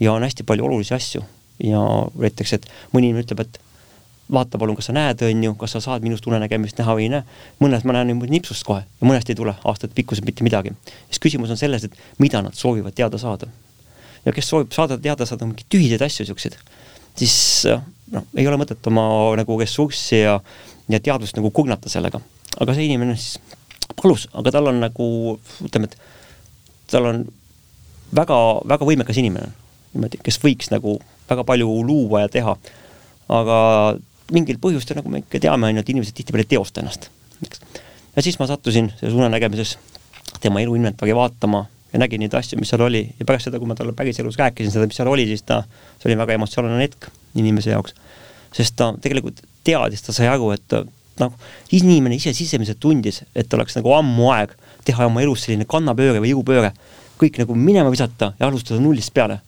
ja 0.00 0.12
on 0.12 0.22
hästi 0.22 0.46
palju 0.46 0.64
olulisi 0.64 0.94
asju 0.94 1.22
ja 1.64 1.80
näiteks, 2.14 2.52
et 2.52 2.68
mõni 2.92 3.10
inimene 3.10 3.24
ütleb, 3.24 3.42
et 3.42 3.58
vaata 4.32 4.58
palun, 4.58 4.76
kas 4.78 4.90
sa 4.90 4.94
näed, 4.94 5.22
on 5.22 5.42
ju, 5.44 5.54
kas 5.58 5.76
sa 5.76 5.82
saad 5.82 6.04
minust 6.06 6.26
unenägemist 6.26 6.78
näha 6.80 6.96
või 6.98 7.06
ei 7.06 7.12
näe. 7.14 7.22
mõnes 7.62 7.84
ma 7.86 7.94
näen 7.94 8.10
niimoodi 8.10 8.34
nipsust 8.34 8.66
kohe 8.66 8.82
ja 8.82 9.06
mõnest 9.06 9.30
ei 9.30 9.38
tule 9.38 9.54
aastate 9.64 9.94
pikkuselt 9.94 10.26
mitte 10.26 10.44
midagi. 10.44 10.72
siis 11.10 11.22
küsimus 11.22 11.50
on 11.50 11.56
selles, 11.56 11.84
et 11.84 11.94
mida 12.18 12.42
nad 12.42 12.54
soovivad 12.54 12.94
teada 12.94 13.18
saada. 13.18 13.46
ja 14.24 14.32
kes 14.32 14.48
soovib 14.48 14.72
saada 14.72 14.98
teada 14.98 15.26
saada 15.26 15.46
mingeid 15.46 15.66
tühiseid 15.70 16.02
asju, 16.02 16.26
siukseid, 16.26 16.56
siis 17.16 17.66
noh, 18.12 18.26
ei 18.36 18.46
ole 18.46 18.58
mõtet 18.58 18.86
oma 18.86 19.06
nagu 19.38 19.60
ressurssi 19.60 20.20
ja, 20.24 20.40
ja 20.88 21.00
teadvust 21.00 21.36
nagu 21.36 21.50
kugnata 21.50 21.88
sellega 21.88 22.20
aga 22.60 22.74
see 22.76 22.88
inimene 22.88 23.16
siis 23.18 23.38
palus, 23.96 24.26
aga 24.36 24.52
tal 24.54 24.70
on 24.72 24.80
nagu 24.82 25.06
ütleme, 25.64 25.88
et 25.90 25.96
tal 26.90 27.08
on 27.10 27.22
väga, 28.14 28.38
väga 28.68 28.88
võimekas 28.88 29.20
inimene, 29.20 29.50
niimoodi, 29.94 30.20
kes 30.24 30.38
võiks 30.42 30.70
nagu 30.72 30.98
väga 31.28 31.44
palju 31.46 31.70
luua 31.86 32.26
ja 32.26 32.32
teha. 32.32 32.56
aga 33.26 33.58
mingil 34.30 34.58
põhjustel, 34.62 34.98
nagu 35.00 35.10
me 35.10 35.22
ikka 35.22 35.40
teame, 35.42 35.66
on 35.66 35.78
ju, 35.78 35.82
et 35.82 35.88
inimesed 35.90 36.14
tihtipeale 36.14 36.44
ei 36.46 36.50
teosta 36.54 36.82
ennast, 36.82 37.08
ja 38.14 38.22
siis 38.22 38.38
ma 38.38 38.46
sattusin 38.46 38.92
selles 39.00 39.14
unenägemises 39.14 39.76
tema 40.42 40.60
eluinventari 40.62 41.14
vaatama 41.14 41.64
ja 41.92 42.00
nägin 42.02 42.22
neid 42.22 42.34
asju, 42.34 42.58
mis 42.60 42.70
seal 42.70 42.84
oli 42.86 43.02
ja 43.18 43.26
pärast 43.26 43.48
seda, 43.48 43.58
kui 43.58 43.68
ma 43.70 43.74
talle 43.78 43.94
päriselus 43.96 44.38
rääkisin 44.38 44.74
seda, 44.74 44.86
mis 44.86 44.98
seal 44.98 45.10
oli, 45.10 45.26
siis 45.30 45.42
ta, 45.46 45.62
see 45.98 46.10
oli 46.10 46.18
väga 46.18 46.36
emotsionaalne 46.38 46.82
hetk 46.82 47.08
inimese 47.38 47.72
jaoks. 47.74 47.94
sest 48.54 48.76
ta 48.78 48.92
tegelikult 49.02 49.42
teadis, 49.66 50.02
ta 50.02 50.14
sai 50.14 50.30
aru, 50.30 50.52
et 50.54 50.76
noh, 51.22 51.32
inimene 51.76 52.18
ise 52.18 52.34
sisemiselt 52.36 52.80
tundis, 52.82 53.22
et 53.34 53.52
oleks 53.54 53.76
nagu 53.78 53.94
ammu 53.96 54.30
aeg 54.34 54.54
teha 54.86 55.08
oma 55.08 55.24
elus 55.24 55.46
selline 55.46 55.66
kannapööre 55.68 56.22
või 56.22 56.34
jõupööre, 56.34 56.72
kõik 57.20 57.40
nagu 57.42 57.56
minema 57.58 57.90
visata 57.92 58.32
ja 58.38 58.50
alustada 58.50 58.80
nullist 58.82 59.14
peale. 59.14 59.40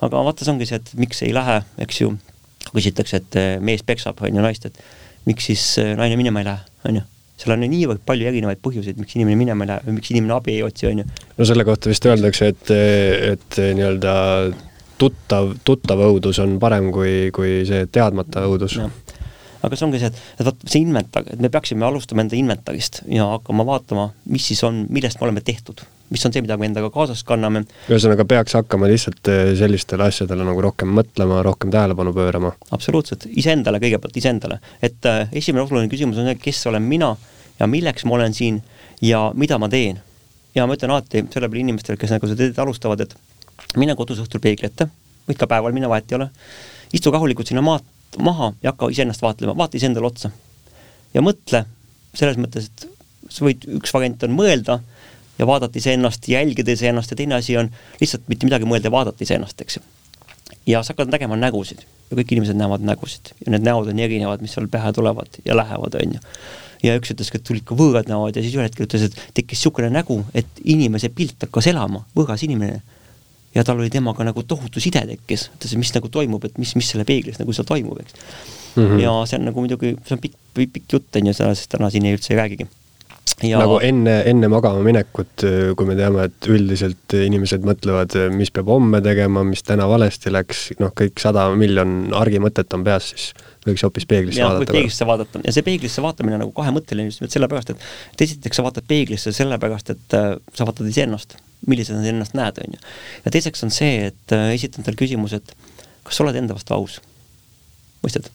aga 0.00 0.24
vaata, 0.24 0.44
see 0.44 0.52
ongi 0.54 0.66
see, 0.66 0.80
et 0.80 0.92
miks 0.96 1.22
ei 1.26 1.34
lähe, 1.36 1.60
eks 1.84 2.00
ju, 2.00 2.14
küsitakse, 2.72 3.20
et 3.20 3.36
eh, 3.36 3.48
mees 3.60 3.82
peksab, 3.84 4.22
on 4.24 4.32
ju, 4.32 4.44
naist, 4.44 4.64
et 4.64 4.78
miks 5.28 5.50
siis 5.50 5.64
eh, 5.82 5.92
naine 5.98 6.16
minema 6.16 6.40
ei 6.40 6.48
lähe, 6.48 6.70
on 6.88 7.00
ju 7.02 7.06
seal 7.40 7.54
on 7.54 7.62
niivõrd 7.72 8.02
palju 8.04 8.26
erinevaid 8.28 8.60
põhjuseid, 8.60 8.98
miks 9.00 9.16
inimene 9.16 9.38
minema 9.40 9.64
ei 9.64 9.70
lähe 9.70 9.86
või 9.86 9.94
miks 9.96 10.10
inimene 10.12 10.34
abi 10.36 10.58
ei 10.58 10.64
otsi, 10.64 10.88
on 10.90 11.00
ju. 11.00 11.06
no 11.38 11.46
selle 11.48 11.64
kohta 11.64 11.88
vist 11.88 12.08
öeldakse, 12.08 12.50
et, 12.52 12.72
et 13.32 13.60
nii-öelda 13.78 14.14
tuttav, 15.00 15.54
tuttav 15.64 16.02
õudus 16.04 16.40
on 16.44 16.58
parem 16.60 16.90
kui, 16.92 17.30
kui 17.34 17.62
see 17.68 17.86
teadmata 17.92 18.44
õudus 18.48 18.76
aga 19.62 19.76
see 19.76 19.86
ongi 19.86 20.00
see, 20.00 20.10
et, 20.10 20.20
et 20.38 20.46
vot 20.46 20.66
see 20.66 20.82
inventar, 20.82 21.24
et 21.28 21.40
me 21.42 21.50
peaksime 21.52 21.84
alustama 21.86 22.24
enda 22.24 22.36
inventarist 22.38 23.02
ja 23.10 23.26
hakkama 23.34 23.66
vaatama, 23.68 24.10
mis 24.32 24.46
siis 24.50 24.62
on, 24.66 24.84
millest 24.92 25.20
me 25.20 25.28
oleme 25.28 25.42
tehtud, 25.44 25.82
mis 26.10 26.24
on 26.26 26.34
see, 26.34 26.42
mida 26.44 26.56
me 26.60 26.68
endaga 26.70 26.90
kaasas 26.94 27.22
kanname. 27.28 27.64
ühesõnaga, 27.90 28.26
peaks 28.28 28.56
hakkama 28.56 28.88
lihtsalt 28.90 29.30
eh, 29.32 29.52
sellistele 29.60 30.08
asjadele 30.08 30.46
nagu 30.48 30.64
rohkem 30.64 30.92
mõtlema, 30.96 31.42
rohkem 31.46 31.72
tähelepanu 31.74 32.14
pöörama. 32.16 32.54
absoluutselt, 32.76 33.28
iseendale 33.30 33.82
kõigepealt, 33.82 34.16
iseendale. 34.22 34.60
et 34.82 35.10
äh, 35.10 35.26
esimene 35.42 35.66
oluline 35.66 35.92
küsimus 35.92 36.20
on 36.20 36.30
see, 36.30 36.40
kes 36.40 36.64
olen 36.72 36.86
mina 36.88 37.14
ja 37.60 37.68
milleks 37.68 38.08
ma 38.08 38.16
olen 38.16 38.36
siin 38.36 38.62
ja 39.04 39.28
mida 39.34 39.60
ma 39.60 39.68
teen. 39.68 40.00
ja 40.54 40.66
ma 40.66 40.74
ütlen 40.74 40.96
alati 40.96 41.26
selle 41.28 41.48
peale 41.48 41.66
inimestele, 41.66 42.00
kes 42.00 42.16
nagu 42.16 42.26
seda 42.26 42.46
teed 42.46 42.58
alustavad, 42.58 43.04
et 43.04 43.76
mine 43.78 43.94
kodus 43.94 44.18
õhtul 44.24 44.40
peegli 44.42 44.66
ette, 44.66 44.88
võid 45.28 45.38
ka 45.38 45.46
päeval 45.46 45.76
minna, 45.76 45.92
vahet 45.92 46.10
ei 46.10 46.16
ole, 46.16 46.30
istu 46.96 47.12
rahulikult 47.12 47.46
sinna 47.46 47.62
maad 47.62 47.84
maha 48.18 48.52
ja 48.62 48.72
hakka 48.72 48.90
iseennast 48.90 49.22
vaatlema, 49.22 49.56
vaata 49.56 49.78
iseendale 49.78 50.06
otsa. 50.06 50.30
ja 51.14 51.22
mõtle 51.22 51.64
selles 52.14 52.38
mõttes, 52.40 52.66
et 52.70 52.88
sa 53.30 53.44
võid, 53.46 53.66
üks 53.78 53.94
variant 53.94 54.22
on 54.26 54.34
mõelda 54.34 54.80
ja 55.38 55.46
vaadata 55.46 55.78
iseennast, 55.78 56.28
jälgida 56.28 56.74
iseennast 56.74 57.10
ja 57.10 57.16
teine 57.16 57.38
asi 57.38 57.56
on 57.56 57.70
lihtsalt 58.00 58.26
mitte 58.28 58.48
midagi 58.48 58.68
mõelda 58.68 58.90
ja 58.90 58.94
vaadata 58.94 59.24
iseennast, 59.24 59.60
eks 59.62 59.78
ju. 59.78 59.82
ja 60.72 60.82
sa 60.82 60.94
hakkad 60.94 61.12
nägema 61.12 61.38
nägusid 61.38 61.84
ja 62.10 62.18
kõik 62.18 62.34
inimesed 62.34 62.58
näevad 62.58 62.84
nägusid 62.86 63.32
ja 63.44 63.54
need 63.54 63.66
näod 63.66 63.92
on 63.92 64.02
erinevad, 64.02 64.42
mis 64.42 64.56
seal 64.56 64.68
pähe 64.70 64.92
tulevad 64.96 65.40
ja 65.44 65.56
lähevad, 65.56 65.96
on 66.02 66.16
ju. 66.18 66.22
ja 66.82 66.96
üks 66.98 67.14
ütles, 67.14 67.30
et 67.34 67.46
tulid 67.46 67.66
ka 67.68 67.78
võõrad 67.78 68.10
näod 68.10 68.36
ja 68.36 68.44
siis 68.44 68.56
ühel 68.58 68.66
hetkel 68.66 68.88
ütles, 68.88 69.06
et 69.06 69.20
tekkis 69.36 69.60
niisugune 69.60 69.92
nägu, 69.94 70.20
et 70.34 70.64
inimese 70.64 71.12
pilt 71.14 71.46
hakkas 71.46 71.70
elama, 71.70 72.04
võõras 72.16 72.42
inimene 72.46 72.80
ja 73.54 73.64
tal 73.66 73.80
oli 73.80 73.90
temaga 73.90 74.24
nagu 74.26 74.42
tohutu 74.46 74.82
side 74.82 75.02
tekkis, 75.08 75.48
ütles, 75.56 75.76
mis 75.80 75.94
nagu 75.96 76.10
toimub, 76.12 76.44
et 76.46 76.58
mis, 76.60 76.74
mis 76.78 76.90
selle 76.92 77.06
peeglis 77.08 77.40
nagu 77.40 77.54
seal 77.56 77.68
toimub, 77.68 77.98
eks 78.02 78.14
mm. 78.76 78.84
-hmm. 78.84 79.00
ja 79.02 79.14
see 79.26 79.40
on 79.40 79.48
nagu 79.50 79.64
muidugi, 79.64 79.96
see 80.06 80.16
on 80.16 80.22
pikk, 80.22 80.36
pikk 80.60 80.92
jutt, 80.92 81.16
on 81.16 81.26
ju, 81.30 81.34
sellest 81.34 81.70
täna 81.72 81.90
siin 81.90 82.06
ei 82.06 82.18
üldse 82.18 82.34
ei 82.34 82.40
räägigi. 82.42 82.68
Ja... 83.42 83.60
nagu 83.62 83.78
enne, 83.80 84.18
enne 84.28 84.48
magama 84.52 84.82
minekut, 84.84 85.44
kui 85.76 85.86
me 85.88 85.94
teame, 85.96 86.26
et 86.28 86.48
üldiselt 86.50 87.14
inimesed 87.16 87.64
mõtlevad, 87.64 88.16
mis 88.36 88.50
peab 88.52 88.68
homme 88.68 89.00
tegema, 89.04 89.44
mis 89.46 89.62
täna 89.64 89.86
valesti 89.88 90.32
läks, 90.32 90.66
noh, 90.82 90.92
kõik 90.96 91.22
sada 91.22 91.46
miljon 91.56 92.12
argimõtet 92.16 92.76
on 92.76 92.84
peas, 92.84 93.12
siis 93.14 93.30
võiks 93.64 93.84
hoopis 93.86 94.06
peeglisse 94.08 94.42
ja, 94.42 94.50
vaadata. 94.50 94.72
peeglisse 94.72 95.06
vaadata 95.08 95.40
ja 95.44 95.52
see 95.52 95.64
peeglisse 95.64 96.02
vaatamine 96.04 96.40
nagu 96.40 96.52
kahemõtteline 96.56 97.08
just 97.08 97.20
nimelt 97.20 97.36
sellepärast, 97.36 97.72
et 97.72 97.88
et 98.14 98.26
esiteks 98.26 98.60
sa 98.60 98.64
vaatad 98.66 98.88
peeglisse 98.88 99.32
sellepärast, 99.36 99.92
et 99.94 100.16
äh, 100.16 100.34
sa 100.56 100.68
vaatad 100.68 100.88
iseennast 100.88 101.36
millisena 101.68 102.02
sa 102.02 102.12
ennast 102.12 102.36
näed, 102.38 102.60
on 102.64 102.76
ju. 102.76 102.82
ja 103.24 103.32
teiseks 103.34 103.64
on 103.66 103.72
see, 103.74 104.10
et 104.10 104.34
äh, 104.36 104.52
esitan 104.56 104.86
talle 104.86 105.00
küsimuse, 105.00 105.40
et 105.40 105.54
kas 106.06 106.18
sa 106.18 106.24
oled 106.24 106.38
enda 106.40 106.56
vastu 106.56 106.76
aus? 106.76 107.00
mõistad? 108.04 108.30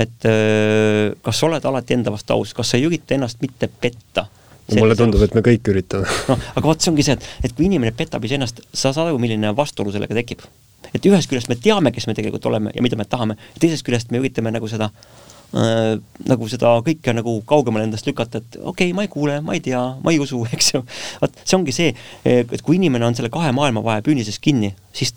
et 0.00 0.28
äh, 0.28 1.12
kas 1.24 1.40
sa 1.40 1.48
oled 1.48 1.64
alati 1.68 1.96
enda 1.96 2.12
vastu 2.14 2.36
aus, 2.36 2.54
kas 2.56 2.72
sa 2.72 2.80
ei 2.80 2.86
ürita 2.88 3.16
ennast 3.16 3.42
mitte 3.44 3.70
petta? 3.72 4.28
mulle 4.72 4.96
tundub, 4.96 5.20
et 5.24 5.34
me 5.36 5.42
kõik 5.44 5.68
üritame. 5.68 6.08
noh, 6.30 6.44
aga 6.54 6.64
vot 6.66 6.80
see 6.80 6.92
ongi 6.92 7.04
see, 7.06 7.16
et, 7.18 7.30
et 7.48 7.56
kui 7.56 7.66
inimene 7.68 7.92
petab 7.96 8.24
iseennast, 8.24 8.62
sa 8.72 8.92
saad 8.92 9.10
aru, 9.10 9.18
milline 9.20 9.50
vastuolu 9.56 9.92
sellega 9.92 10.16
tekib. 10.16 10.46
et 10.92 11.08
ühest 11.08 11.28
küljest 11.30 11.48
me 11.48 11.56
teame, 11.56 11.92
kes 11.92 12.06
me 12.08 12.14
tegelikult 12.16 12.46
oleme 12.52 12.72
ja 12.74 12.84
mida 12.84 12.96
me 13.00 13.08
tahame, 13.08 13.36
teisest 13.60 13.84
küljest 13.86 14.12
me 14.12 14.20
üritame 14.20 14.52
nagu 14.54 14.68
seda 14.68 14.90
äh, 14.92 15.21
nagu 15.52 16.48
seda 16.48 16.74
kõike 16.86 17.12
nagu 17.12 17.34
kaugemale 17.48 17.84
endast 17.84 18.06
lükata, 18.08 18.40
et 18.40 18.56
okei 18.56 18.88
okay,, 18.88 18.92
ma 18.96 19.04
ei 19.04 19.10
kuule, 19.12 19.40
ma 19.44 19.56
ei 19.56 19.60
tea, 19.64 19.80
ma 20.02 20.14
ei 20.14 20.20
usu, 20.22 20.40
eks 20.56 20.72
ju. 20.74 20.84
vot 21.20 21.42
see 21.44 21.58
ongi 21.58 21.74
see, 21.76 21.90
et 22.24 22.62
kui 22.64 22.78
inimene 22.78 23.08
on 23.08 23.18
selle 23.18 23.32
kahe 23.32 23.52
maailma 23.56 23.84
vahe 23.84 24.04
püünises 24.06 24.40
kinni, 24.40 24.72
siis 24.96 25.12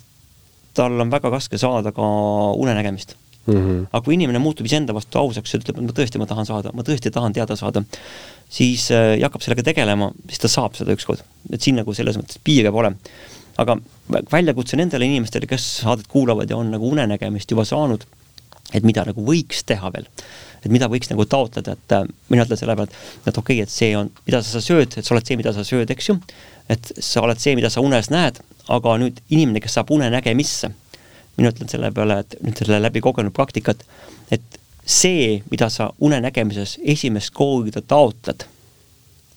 tal 0.76 0.99
on 0.99 1.14
väga 1.14 1.32
raske 1.32 1.60
saada 1.62 1.94
ka 1.95 2.07
unenägemist 2.60 3.16
mm. 3.45 3.56
-hmm. 3.56 3.86
aga 3.91 4.03
kui 4.06 4.14
inimene 4.18 4.40
muutub 4.40 4.66
iseenda 4.66 4.94
vastu 4.94 5.20
ausaks 5.20 5.53
ja 5.53 5.60
ütleb, 5.60 5.80
et 5.80 5.88
ma 5.88 5.95
tõesti, 5.99 6.22
ma 6.22 6.28
tahan 6.30 6.49
saada, 6.49 6.74
ma 6.74 6.84
tõesti 6.84 7.12
tahan 7.14 7.34
teada 7.34 7.56
saada, 7.60 7.84
siis 8.49 8.90
äh, 8.91 9.16
ja 9.20 9.30
hakkab 9.30 9.45
sellega 9.45 9.64
tegelema, 9.72 10.12
siis 10.30 10.44
ta 10.44 10.52
saab 10.52 10.76
seda 10.76 10.95
ükskord. 10.95 11.24
et 11.52 11.62
siin 11.62 11.80
nagu 11.80 11.94
selles 11.94 12.18
mõttes 12.20 12.41
piire 12.44 12.72
pole. 12.72 12.95
aga 13.57 13.78
väljakutse 14.32 14.76
nendele 14.76 15.06
inimestele, 15.06 15.48
kes 15.48 15.66
saadet 15.82 16.07
kuulavad 16.12 16.49
ja 16.49 16.57
on 16.57 16.72
nagu 16.72 16.90
unenägemist 16.91 17.52
juba 17.52 17.64
saanud, 17.66 18.03
et 18.74 18.84
mida 18.84 19.06
nagu 19.06 19.26
võiks 19.26 19.64
teha 19.68 19.92
veel, 19.94 20.08
et 20.64 20.72
mida 20.74 20.90
võiks 20.92 21.12
nagu 21.12 21.26
taotleda, 21.30 21.76
et 21.78 21.96
äh, 21.98 22.08
mina 22.34 22.48
ütlen 22.48 22.60
selle 22.60 22.76
peale, 22.76 22.90
et, 22.90 23.28
et 23.28 23.38
okei 23.38 23.62
okay,, 23.62 23.68
et 23.68 23.74
see 23.74 23.92
on, 23.98 24.10
mida 24.26 24.42
sa 24.46 24.64
sööd, 24.64 24.98
et 24.98 25.06
sa 25.06 25.14
oled 25.16 25.28
see, 25.28 25.38
mida 25.40 25.54
sa 25.54 25.66
sööd, 25.68 25.92
eks 25.94 26.10
ju, 26.10 26.18
et 26.74 26.92
sa 26.98 27.22
oled 27.26 27.42
see, 27.42 27.54
mida 27.60 27.70
sa 27.70 27.84
unes 27.86 28.10
näed, 28.14 28.42
aga 28.74 28.98
nüüd 29.02 29.22
inimene, 29.30 29.62
kes 29.62 29.78
saab 29.78 29.94
unenägemisse 29.94 30.72
mina 31.38 31.52
ütlen 31.52 31.70
selle 31.70 31.92
peale, 31.92 32.20
et 32.24 32.38
nüüd 32.44 32.60
selle 32.60 32.80
läbi 32.82 33.02
kogenud 33.04 33.34
praktikat, 33.36 33.84
et 34.32 34.60
see, 34.86 35.42
mida 35.52 35.70
sa 35.74 35.90
unenägemises 36.04 36.78
esimest 36.84 37.34
korda 37.36 37.82
taotled, 37.82 38.46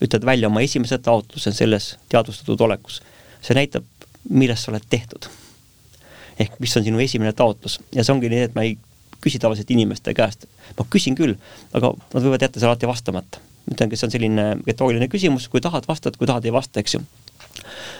ütled 0.04 0.26
välja 0.26 0.50
oma 0.50 0.62
esimese 0.62 1.00
taotluse 1.02 1.52
selles 1.56 1.96
teadvustatud 2.12 2.60
olekus, 2.68 3.00
see 3.42 3.56
näitab, 3.58 3.86
millest 4.28 4.66
sa 4.66 4.72
oled 4.72 4.86
tehtud. 4.90 5.30
ehk 6.38 6.52
mis 6.62 6.76
on 6.78 6.84
sinu 6.86 7.00
esimene 7.02 7.32
taotlus. 7.34 7.80
Ja 7.90 8.04
see 8.06 8.12
ongi 8.14 8.28
nii, 8.30 8.44
et 8.46 8.52
ma 8.54 8.62
ei 8.62 8.76
küsi 9.24 9.40
tavaliselt 9.42 9.70
inimeste 9.74 10.14
käest, 10.14 10.46
ma 10.78 10.86
küsin 10.90 11.16
küll, 11.18 11.36
aga 11.74 11.92
nad 12.14 12.22
võivad 12.24 12.44
jätta 12.44 12.60
selle 12.60 12.74
alati 12.74 12.90
vastamata. 12.90 13.44
ütlengi, 13.68 13.98
see 14.00 14.06
on 14.06 14.12
selline 14.14 14.44
retooriline 14.66 15.10
küsimus, 15.12 15.48
kui 15.52 15.60
tahad, 15.60 15.84
vastad, 15.88 16.16
kui 16.16 16.26
tahad, 16.26 16.44
ei 16.48 16.52
vasta, 16.54 16.80
eks 16.80 16.94
ju. 16.94 17.02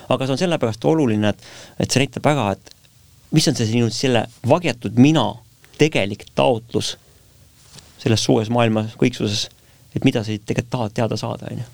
aga 0.09 0.27
see 0.27 0.37
on 0.37 0.41
sellepärast 0.41 0.85
oluline, 0.85 1.35
et, 1.35 1.49
et 1.81 1.91
see 1.91 2.05
näitab 2.05 2.25
väga, 2.25 2.53
et 2.57 2.73
mis 3.37 3.49
on 3.49 3.59
see 3.59 3.69
sinu 3.69 3.91
selle 3.93 4.25
varjatud 4.49 4.97
mina 4.97 5.27
tegelik 5.79 6.25
taotlus 6.35 6.97
selles 7.99 8.23
suures 8.25 8.51
maailma 8.55 8.87
kõiksuses, 8.99 9.49
et 9.97 10.07
mida 10.07 10.23
sa 10.23 10.33
tegelikult 10.33 10.71
tahad 10.71 10.95
teada 10.95 11.19
saada, 11.19 11.51
on 11.51 11.61
ju. 11.61 11.67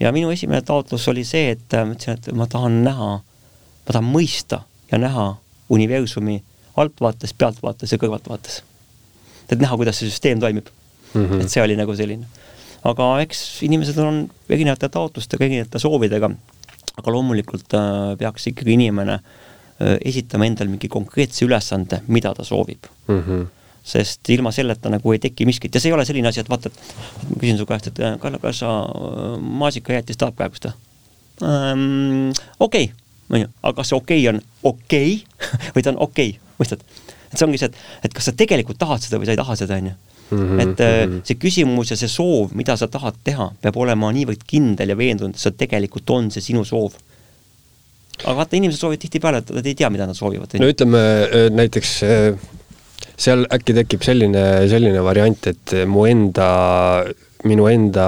ja 0.00 0.12
minu 0.12 0.30
esimene 0.34 0.62
taotlus 0.66 1.06
oli 1.08 1.24
see, 1.24 1.54
et 1.54 1.78
ma 1.78 1.94
ütlesin, 1.94 2.18
et 2.18 2.30
ma 2.36 2.48
tahan 2.50 2.82
näha, 2.84 3.10
ma 3.22 3.92
tahan 3.92 4.10
mõista 4.10 4.64
ja 4.90 4.98
näha 4.98 5.36
universumi 5.72 6.40
altvaates, 6.76 7.34
pealtvaates 7.34 7.92
ja 7.92 7.98
kõrvaltvaates. 7.98 8.62
et 9.50 9.58
näha, 9.58 9.76
kuidas 9.76 9.98
see 10.00 10.10
süsteem 10.10 10.40
toimib 10.40 10.66
mm. 11.14 11.24
-hmm. 11.24 11.40
et 11.40 11.50
see 11.50 11.62
oli 11.62 11.76
nagu 11.76 11.96
selline. 11.96 12.26
aga 12.84 13.20
eks 13.20 13.62
inimesed 13.62 13.98
on 13.98 14.28
erinevate 14.48 14.88
taotlustega, 14.88 15.44
erinevate 15.44 15.78
soovidega, 15.78 16.30
aga 16.96 17.10
loomulikult 17.12 17.74
äh, 17.74 18.16
peaks 18.18 18.46
ikkagi 18.46 18.72
inimene 18.72 19.14
äh, 19.14 19.46
Äh, 19.76 19.98
esitama 20.08 20.46
endale 20.48 20.70
mingi 20.72 20.88
konkreetse 20.88 21.42
ülesande, 21.44 21.98
mida 22.08 22.30
ta 22.34 22.44
soovib 22.44 22.86
mm. 23.08 23.18
-hmm. 23.20 23.40
sest 23.84 24.30
ilma 24.32 24.48
selleta 24.52 24.88
nagu 24.88 25.12
ei 25.12 25.18
teki 25.18 25.44
miskit 25.44 25.74
ja 25.74 25.80
see 25.80 25.90
ei 25.90 25.92
ole 25.92 26.04
selline 26.08 26.28
asi, 26.28 26.40
et 26.40 26.48
vaata, 26.48 26.70
et 26.72 26.94
ma 27.28 27.36
küsin 27.42 27.58
su 27.58 27.66
käest, 27.68 27.90
et 27.90 28.00
äh, 28.00 28.14
Kalle, 28.18 28.38
kas 28.38 28.62
sa 28.64 28.70
äh, 28.88 29.36
maasikajäätist 29.36 30.18
tahad 30.18 30.32
praegust 30.32 30.64
ähm,? 30.64 32.32
okei 32.60 32.84
okay., 32.84 32.88
onju, 33.28 33.50
aga 33.62 33.76
kas 33.76 33.92
see 33.92 33.98
okei 33.98 34.28
okay 34.28 34.34
on 34.34 34.40
okei 34.62 35.12
okay? 35.12 35.68
või 35.76 35.84
ta 35.84 35.92
on 35.92 36.00
okei 36.00 36.30
okay,, 36.30 36.40
mõistad? 36.60 36.84
et 37.32 37.38
see 37.38 37.46
ongi 37.46 37.60
see, 37.60 37.70
et, 37.72 37.80
et 38.06 38.14
kas 38.14 38.30
sa 38.30 38.36
tegelikult 38.36 38.78
tahad 38.78 39.02
seda 39.02 39.18
või 39.20 39.28
sa 39.28 39.34
ei 39.34 39.40
taha 39.40 39.56
seda, 39.58 39.80
onju. 39.80 39.96
Mhm, 40.26 40.60
et 40.62 40.80
mhm. 40.82 41.18
see 41.26 41.38
küsimus 41.38 41.92
ja 41.92 41.98
see 41.98 42.10
soov, 42.10 42.54
mida 42.58 42.74
sa 42.78 42.88
tahad 42.90 43.18
teha, 43.26 43.52
peab 43.62 43.76
olema 43.78 44.10
niivõrd 44.14 44.42
kindel 44.46 44.90
ja 44.90 44.98
veendunud, 44.98 45.36
et 45.36 45.42
see 45.42 45.54
tegelikult 45.54 46.10
on 46.16 46.32
see 46.34 46.44
sinu 46.52 46.64
soov 46.66 46.96
aga 48.24 48.34
vaata, 48.38 48.56
inimesed 48.56 48.80
soovivad 48.80 49.02
tihtipeale, 49.02 49.40
et 49.42 49.50
nad 49.58 49.66
ei 49.68 49.76
tea, 49.76 49.90
mida 49.92 50.06
nad 50.08 50.16
soovivad. 50.16 50.56
no 50.60 50.68
ütleme 50.72 51.02
äh, 51.26 51.48
näiteks 51.52 51.92
äh, 52.06 52.46
seal 53.16 53.46
äkki 53.52 53.76
tekib 53.76 54.04
selline, 54.06 54.42
selline 54.70 55.02
variant, 55.04 55.48
et 55.50 55.74
mu 55.88 56.06
enda, 56.08 56.48
minu 57.48 57.68
enda 57.70 58.06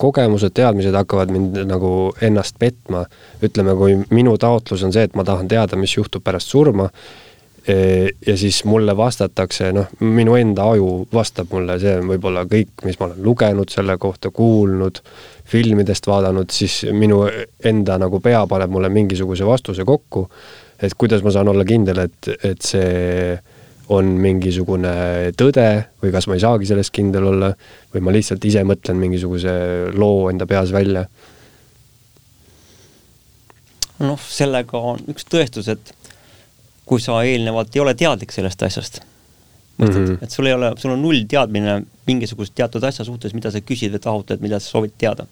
kogemused, 0.00 0.54
teadmised 0.56 0.96
hakkavad 0.96 1.32
mind 1.32 1.60
nagu 1.68 1.92
ennast 2.24 2.58
petma. 2.60 3.06
ütleme, 3.44 3.76
kui 3.78 3.98
minu 4.16 4.36
taotlus 4.40 4.84
on 4.86 4.94
see, 4.96 5.06
et 5.08 5.16
ma 5.16 5.24
tahan 5.28 5.48
teada, 5.48 5.78
mis 5.80 5.96
juhtub 5.96 6.24
pärast 6.24 6.52
surma 6.52 6.90
ja 8.26 8.36
siis 8.38 8.60
mulle 8.64 8.94
vastatakse, 8.96 9.72
noh, 9.74 9.88
minu 10.00 10.36
enda 10.38 10.68
aju 10.70 11.06
vastab 11.12 11.50
mulle, 11.50 11.78
see 11.82 11.96
on 11.98 12.06
võib-olla 12.12 12.44
kõik, 12.46 12.84
mis 12.86 12.98
ma 13.00 13.08
olen 13.08 13.24
lugenud 13.26 13.72
selle 13.72 13.96
kohta, 13.98 14.30
kuulnud, 14.30 15.00
filmidest 15.50 16.06
vaadanud, 16.06 16.50
siis 16.54 16.84
minu 16.94 17.24
enda 17.66 17.98
nagu 17.98 18.20
pea 18.22 18.44
paneb 18.46 18.70
mulle 18.70 18.90
mingisuguse 18.94 19.46
vastuse 19.46 19.86
kokku, 19.86 20.28
et 20.78 20.94
kuidas 20.94 21.24
ma 21.26 21.34
saan 21.34 21.50
olla 21.50 21.66
kindel, 21.66 22.04
et, 22.06 22.30
et 22.46 22.62
see 22.62 23.34
on 23.94 24.14
mingisugune 24.18 24.94
tõde 25.38 25.66
või 26.02 26.10
kas 26.14 26.26
ma 26.26 26.38
ei 26.38 26.42
saagi 26.42 26.66
selles 26.70 26.90
kindel 26.94 27.28
olla 27.30 27.52
või 27.94 28.02
ma 28.02 28.14
lihtsalt 28.14 28.44
ise 28.46 28.64
mõtlen 28.66 28.98
mingisuguse 28.98 29.52
loo 29.94 30.26
enda 30.30 30.46
peas 30.46 30.72
välja. 30.74 31.06
noh, 33.98 34.20
sellega 34.20 34.78
on 34.78 35.06
üks 35.08 35.24
tõestus, 35.30 35.70
et 35.72 35.94
kui 36.86 37.02
sa 37.02 37.18
eelnevalt 37.26 37.76
ei 37.76 37.82
ole 37.82 37.94
teadlik 37.98 38.32
sellest 38.34 38.62
asjast. 38.62 39.02
mõtled 39.76 39.98
mm, 39.98 40.06
-hmm. 40.06 40.24
et 40.24 40.30
sul 40.32 40.46
ei 40.46 40.54
ole, 40.56 40.72
sul 40.80 40.94
on 40.94 41.02
null 41.02 41.26
teadmine 41.28 41.82
mingisugust 42.06 42.54
teatud 42.54 42.84
asja 42.84 43.04
suhtes, 43.04 43.34
mida 43.36 43.50
sa 43.50 43.60
küsid 43.60 43.92
või 43.92 44.00
taotled, 44.00 44.40
mida 44.40 44.60
sa 44.60 44.70
soovid 44.70 44.94
teada 44.98 45.26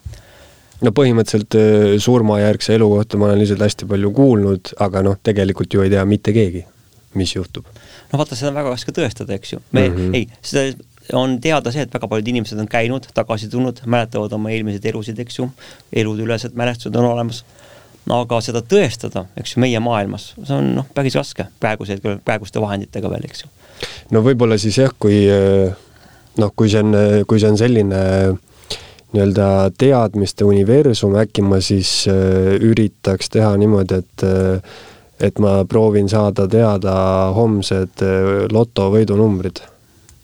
no 0.84 0.92
põhimõtteliselt 0.92 1.56
äh, 1.58 1.94
surmajärgse 2.02 2.74
elu 2.76 2.88
kohta 2.90 3.20
ma 3.20 3.30
olen 3.30 3.40
lihtsalt 3.42 3.64
hästi 3.64 3.88
palju 3.88 4.10
kuulnud, 4.12 4.74
aga 4.84 5.02
noh, 5.06 5.16
tegelikult 5.22 5.72
ju 5.72 5.84
ei 5.84 5.92
tea 5.92 6.04
mitte 6.04 6.34
keegi, 6.36 6.64
mis 7.14 7.34
juhtub. 7.36 7.64
no 8.12 8.20
vaata, 8.20 8.36
seda 8.36 8.50
on 8.52 8.58
väga 8.60 8.74
raske 8.74 8.92
tõestada, 8.92 9.38
eks 9.38 9.54
ju. 9.54 9.62
me 9.72 9.88
mm, 9.88 9.96
-hmm. 9.96 10.14
ei, 10.14 10.28
seda 10.42 10.66
on 11.12 11.38
teada 11.40 11.72
see, 11.72 11.84
et 11.84 11.94
väga 11.94 12.08
paljud 12.08 12.28
inimesed 12.32 12.58
on 12.60 12.68
käinud, 12.70 13.06
tagasi 13.14 13.48
tulnud, 13.52 13.82
mäletavad 13.86 14.32
oma 14.32 14.52
eelmiseid 14.54 14.86
elusid, 14.92 15.18
eks 15.20 15.38
ju, 15.38 15.50
eludeülesed 15.92 16.56
mälestused 16.56 16.96
on 16.96 17.10
olemas 17.12 17.44
aga 18.12 18.40
seda 18.44 18.60
tõestada, 18.60 19.24
eks 19.40 19.54
ju, 19.54 19.62
meie 19.64 19.80
maailmas, 19.80 20.32
see 20.36 20.56
on 20.56 20.72
noh, 20.78 20.88
päris 20.94 21.16
raske 21.16 21.46
praeguse, 21.60 21.96
praeguste 22.24 22.60
vahenditega 22.60 23.10
veel, 23.10 23.24
eks 23.28 23.44
ju. 23.44 23.52
no 24.12 24.24
võib-olla 24.24 24.58
siis 24.60 24.78
jah, 24.82 24.92
kui 24.98 25.24
noh, 26.40 26.52
kui 26.56 26.72
see 26.72 26.82
on, 26.84 26.96
kui 27.28 27.40
see 27.40 27.52
on 27.52 27.60
selline 27.60 28.02
nii-öelda 29.14 29.48
teadmiste 29.78 30.44
universum, 30.44 31.14
äkki 31.22 31.44
ma 31.46 31.60
siis 31.62 32.02
üritaks 32.08 33.30
teha 33.32 33.54
niimoodi, 33.60 34.02
et 34.02 34.26
et 35.24 35.38
ma 35.38 35.60
proovin 35.70 36.08
saada 36.10 36.48
teada 36.50 36.94
homsed 37.36 38.02
loto 38.52 38.88
võidunumbrid. 38.92 39.62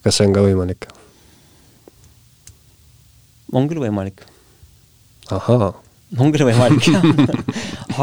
kas 0.03 0.19
see 0.19 0.27
on 0.27 0.35
ka 0.35 0.43
võimalik? 0.45 0.89
on 3.53 3.71
küll 3.71 3.81
võimalik. 3.87 4.27
ahaa 5.31 5.73
on 6.19 6.33
küll 6.35 6.47
võimalik 6.49 6.89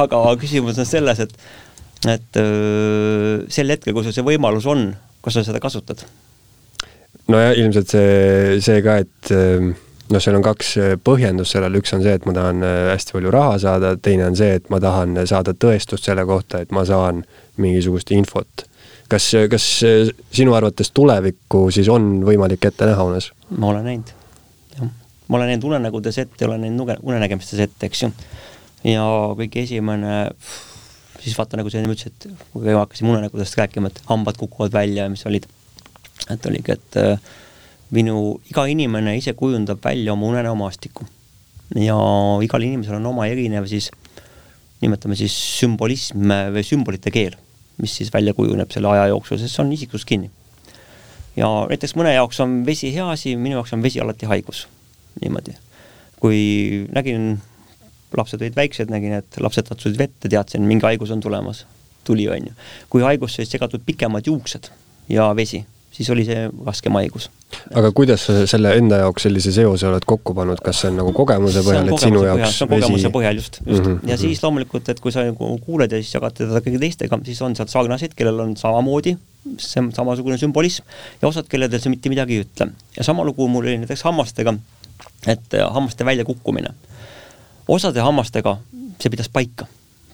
aga 0.03 0.21
küsimus 0.39 0.79
on 0.79 0.87
selles, 0.87 1.23
et, 1.23 1.33
et 2.07 2.39
öö, 2.41 3.41
sel 3.51 3.73
hetkel, 3.73 3.95
kui 3.95 4.05
sul 4.05 4.15
see 4.15 4.25
võimalus 4.25 4.67
on, 4.69 4.89
kas 5.25 5.39
sa 5.39 5.45
seda 5.47 5.61
kasutad? 5.63 6.05
nojah, 7.27 7.57
ilmselt 7.59 7.91
see, 7.91 8.61
see 8.63 8.79
ka, 8.85 8.99
et 9.03 9.33
noh, 9.33 10.23
seal 10.23 10.37
on 10.37 10.45
kaks 10.45 10.73
põhjendust 11.03 11.57
sellele, 11.57 11.81
üks 11.81 11.91
on 11.97 12.05
see, 12.05 12.15
et 12.15 12.27
ma 12.29 12.35
tahan 12.37 12.63
hästi 12.93 13.17
palju 13.17 13.33
raha 13.35 13.57
saada, 13.63 13.95
teine 13.99 14.29
on 14.29 14.39
see, 14.39 14.55
et 14.61 14.71
ma 14.73 14.79
tahan 14.83 15.19
saada 15.27 15.55
tõestust 15.57 16.07
selle 16.07 16.23
kohta, 16.29 16.63
et 16.63 16.71
ma 16.75 16.85
saan 16.87 17.25
mingisugust 17.59 18.13
infot. 18.15 18.67
kas, 19.11 19.31
kas 19.51 19.65
sinu 20.35 20.55
arvates 20.55 20.91
tulevikku 20.91 21.67
siis 21.71 21.87
on 21.91 22.17
võimalik 22.27 22.71
ette 22.71 22.87
näha 22.87 23.11
unes? 23.11 23.31
ma 23.55 23.73
olen 23.73 23.87
näinud 23.87 24.16
ma 25.27 25.37
olen 25.37 25.51
näinud 25.51 25.67
unenägudes 25.67 26.17
ette, 26.23 26.45
olen 26.45 26.61
näinud 26.63 26.97
unenägemistes 27.01 27.59
ette, 27.59 27.89
eks 27.89 28.03
ju. 28.05 28.11
ja 28.87 29.03
kõige 29.39 29.63
esimene, 29.65 30.13
siis 31.19 31.35
vaata, 31.37 31.59
nagu 31.59 31.71
sa 31.71 31.81
enne 31.81 31.91
ütlesid, 31.91 32.15
et 32.15 32.45
kui 32.53 32.63
me 32.63 32.77
hakkasime 32.77 33.11
unenägudest 33.15 33.57
rääkima, 33.59 33.91
et 33.91 34.01
hambad 34.07 34.39
kukuvad 34.39 34.75
välja 34.75 35.07
ja 35.07 35.11
mis 35.11 35.25
olid, 35.27 35.47
et 36.31 36.47
oligi, 36.49 36.77
et 36.77 36.99
äh, 37.01 37.19
minu, 37.95 38.37
iga 38.51 38.67
inimene 38.71 39.17
ise 39.19 39.35
kujundab 39.37 39.83
välja 39.83 40.15
oma 40.15 40.31
unenäomaastikku. 40.31 41.07
ja 41.75 41.97
igal 42.43 42.63
inimesel 42.63 42.95
on 42.95 43.09
oma 43.11 43.27
erinev 43.27 43.67
siis, 43.67 43.89
nimetame 44.79 45.17
siis 45.19 45.35
sümbolism 45.57 46.31
või 46.55 46.63
sümbolite 46.63 47.11
keel, 47.11 47.35
mis 47.81 47.97
siis 47.99 48.13
välja 48.13 48.33
kujuneb 48.33 48.71
selle 48.71 48.87
aja 48.93 49.09
jooksul, 49.11 49.41
sest 49.41 49.57
see 49.57 49.65
on 49.65 49.75
isiksus 49.75 50.07
kinni. 50.07 50.31
ja 51.35 51.51
näiteks 51.67 51.97
mõne 51.99 52.15
jaoks 52.15 52.39
on 52.39 52.61
vesi 52.65 52.93
hea 52.95 53.11
asi, 53.11 53.35
minu 53.35 53.59
jaoks 53.59 53.75
on 53.75 53.83
vesi 53.83 53.99
alati 53.99 54.31
haigus 54.31 54.67
niimoodi. 55.21 55.55
kui 56.17 56.39
nägin, 56.93 57.37
lapsed 58.17 58.41
olid 58.41 58.55
väiksed, 58.57 58.89
nägin, 58.89 59.19
et 59.19 59.39
lapsed 59.43 59.67
katsusid 59.69 59.99
vett 59.99 60.25
ja 60.25 60.37
teadsin, 60.37 60.65
mingi 60.65 60.87
haigus 60.87 61.11
on 61.13 61.21
tulemas. 61.21 61.65
tuli, 62.03 62.27
on 62.29 62.51
ju. 62.51 62.53
kui 62.89 63.01
haigusse 63.01 63.41
olid 63.41 63.51
segatud 63.51 63.83
pikemad 63.85 64.27
juuksed 64.27 64.71
ja 65.09 65.31
vesi, 65.35 65.65
siis 65.91 66.09
oli 66.13 66.25
see 66.27 66.47
raskem 66.65 66.95
haigus. 66.99 67.29
aga 67.75 67.91
kuidas 67.95 68.25
sa 68.27 68.35
selle 68.49 68.73
enda 68.79 68.99
jaoks 69.01 69.25
sellise 69.27 69.51
seose 69.55 69.87
oled 69.89 70.05
kokku 70.07 70.35
pannud, 70.37 70.59
kas 70.63 70.81
see 70.83 70.91
on 70.91 70.99
nagu 71.01 71.13
kogemuse 71.15 71.63
põhjal, 71.65 71.89
et 71.91 72.03
sinu 72.03 72.23
jaoks 72.27 72.57
see 72.57 72.67
on 72.67 72.73
kogemuse 72.75 73.13
põhjal 73.13 73.39
just, 73.39 73.61
just 73.63 73.83
mm. 73.83 73.93
-hmm. 73.93 74.11
ja 74.11 74.17
siis 74.21 74.43
loomulikult, 74.43 74.89
et 74.93 74.99
kui 75.03 75.15
sa 75.15 75.25
nagu 75.27 75.49
kuuled 75.65 75.91
ja 75.91 76.01
siis 76.01 76.13
jagad 76.17 76.37
teda 76.37 76.61
kõigi 76.65 76.81
teistega, 76.83 77.19
siis 77.25 77.41
on 77.41 77.55
seal 77.59 77.71
sarnaseid, 77.71 78.15
kellel 78.17 78.45
on 78.45 78.55
samamoodi 78.59 79.17
see 79.63 79.83
samasugune 79.95 80.37
sümbolism 80.41 80.83
ja 81.21 81.29
osad, 81.29 81.47
kelledel 81.51 81.81
see 81.81 81.93
mitte 81.93 82.11
midagi 82.11 82.37
ei 82.37 82.45
ütle. 82.45 82.71
ja 82.97 83.03
sama 83.07 83.25
lugu 83.27 83.47
mul 83.47 83.65
oli 83.65 83.77
näiteks 83.83 84.03
hammastega, 84.07 84.53
et 85.27 85.53
äh, 85.53 85.73
hammaste 85.73 86.05
väljakukkumine. 86.05 86.73
osade 87.67 88.01
hammastega 88.01 88.57
see 89.01 89.09
pidas 89.09 89.29
paika 89.29 89.67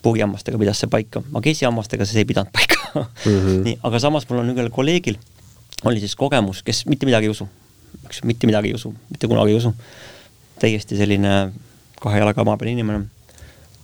puugihammastega 0.04 0.58
pidas 0.60 0.80
see 0.84 0.90
paika, 0.92 1.22
magesihammastega 1.32 2.06
see 2.06 2.24
ei 2.24 2.26
pidanud 2.26 2.52
paika 2.58 2.80
mm. 2.96 3.06
-hmm. 3.26 3.64
nii, 3.68 3.78
aga 3.84 4.00
samas 4.00 4.30
mul 4.30 4.44
on 4.44 4.56
ühel 4.56 4.70
kolleegil 4.70 5.20
oli 5.84 6.00
siis 6.00 6.16
kogemus, 6.16 6.64
kes 6.64 6.86
mitte 6.86 7.06
midagi 7.06 7.28
ei 7.28 7.34
usu, 7.34 7.48
eks 8.06 8.24
mitte 8.24 8.48
midagi 8.48 8.72
ei 8.72 8.78
usu, 8.78 8.94
mitte 9.10 9.28
kunagi 9.28 9.52
ei 9.52 9.60
usu. 9.60 9.74
täiesti 10.60 10.98
selline 10.98 11.52
kahe 12.00 12.20
jalaga 12.20 12.44
maa 12.48 12.58
peal 12.58 12.72
inimene. 12.72 13.06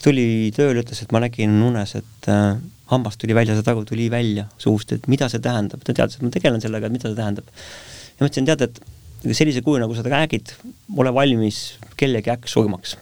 tuli 0.04 0.52
tööle, 0.56 0.84
ütles, 0.84 1.02
et 1.04 1.12
ma 1.12 1.20
nägin 1.20 1.58
unes, 1.64 1.96
et 2.00 2.30
äh, 2.32 2.56
hammas 2.92 3.18
tuli 3.18 3.36
välja, 3.36 3.56
see 3.56 3.68
tagu 3.68 3.84
tuli 3.86 4.08
välja 4.12 4.46
suust, 4.58 4.94
et 4.96 5.08
mida 5.12 5.28
see 5.30 5.44
tähendab, 5.44 5.84
ta 5.84 5.94
teadis, 5.94 6.16
et 6.16 6.24
ma 6.24 6.32
tegelen 6.32 6.64
sellega, 6.64 6.88
et 6.88 6.96
mida 6.96 7.10
see 7.10 7.18
tähendab. 7.18 7.50
ja 7.50 8.24
ma 8.24 8.30
ütlesin, 8.30 8.48
tead, 8.48 8.64
et 8.64 8.80
sellise 9.24 9.62
kuju, 9.66 9.82
nagu 9.84 9.96
sa 9.96 10.04
räägid, 10.06 10.54
ole 10.98 11.14
valmis 11.14 11.78
kellegi 12.00 12.32
äkksurmaks. 12.34 12.98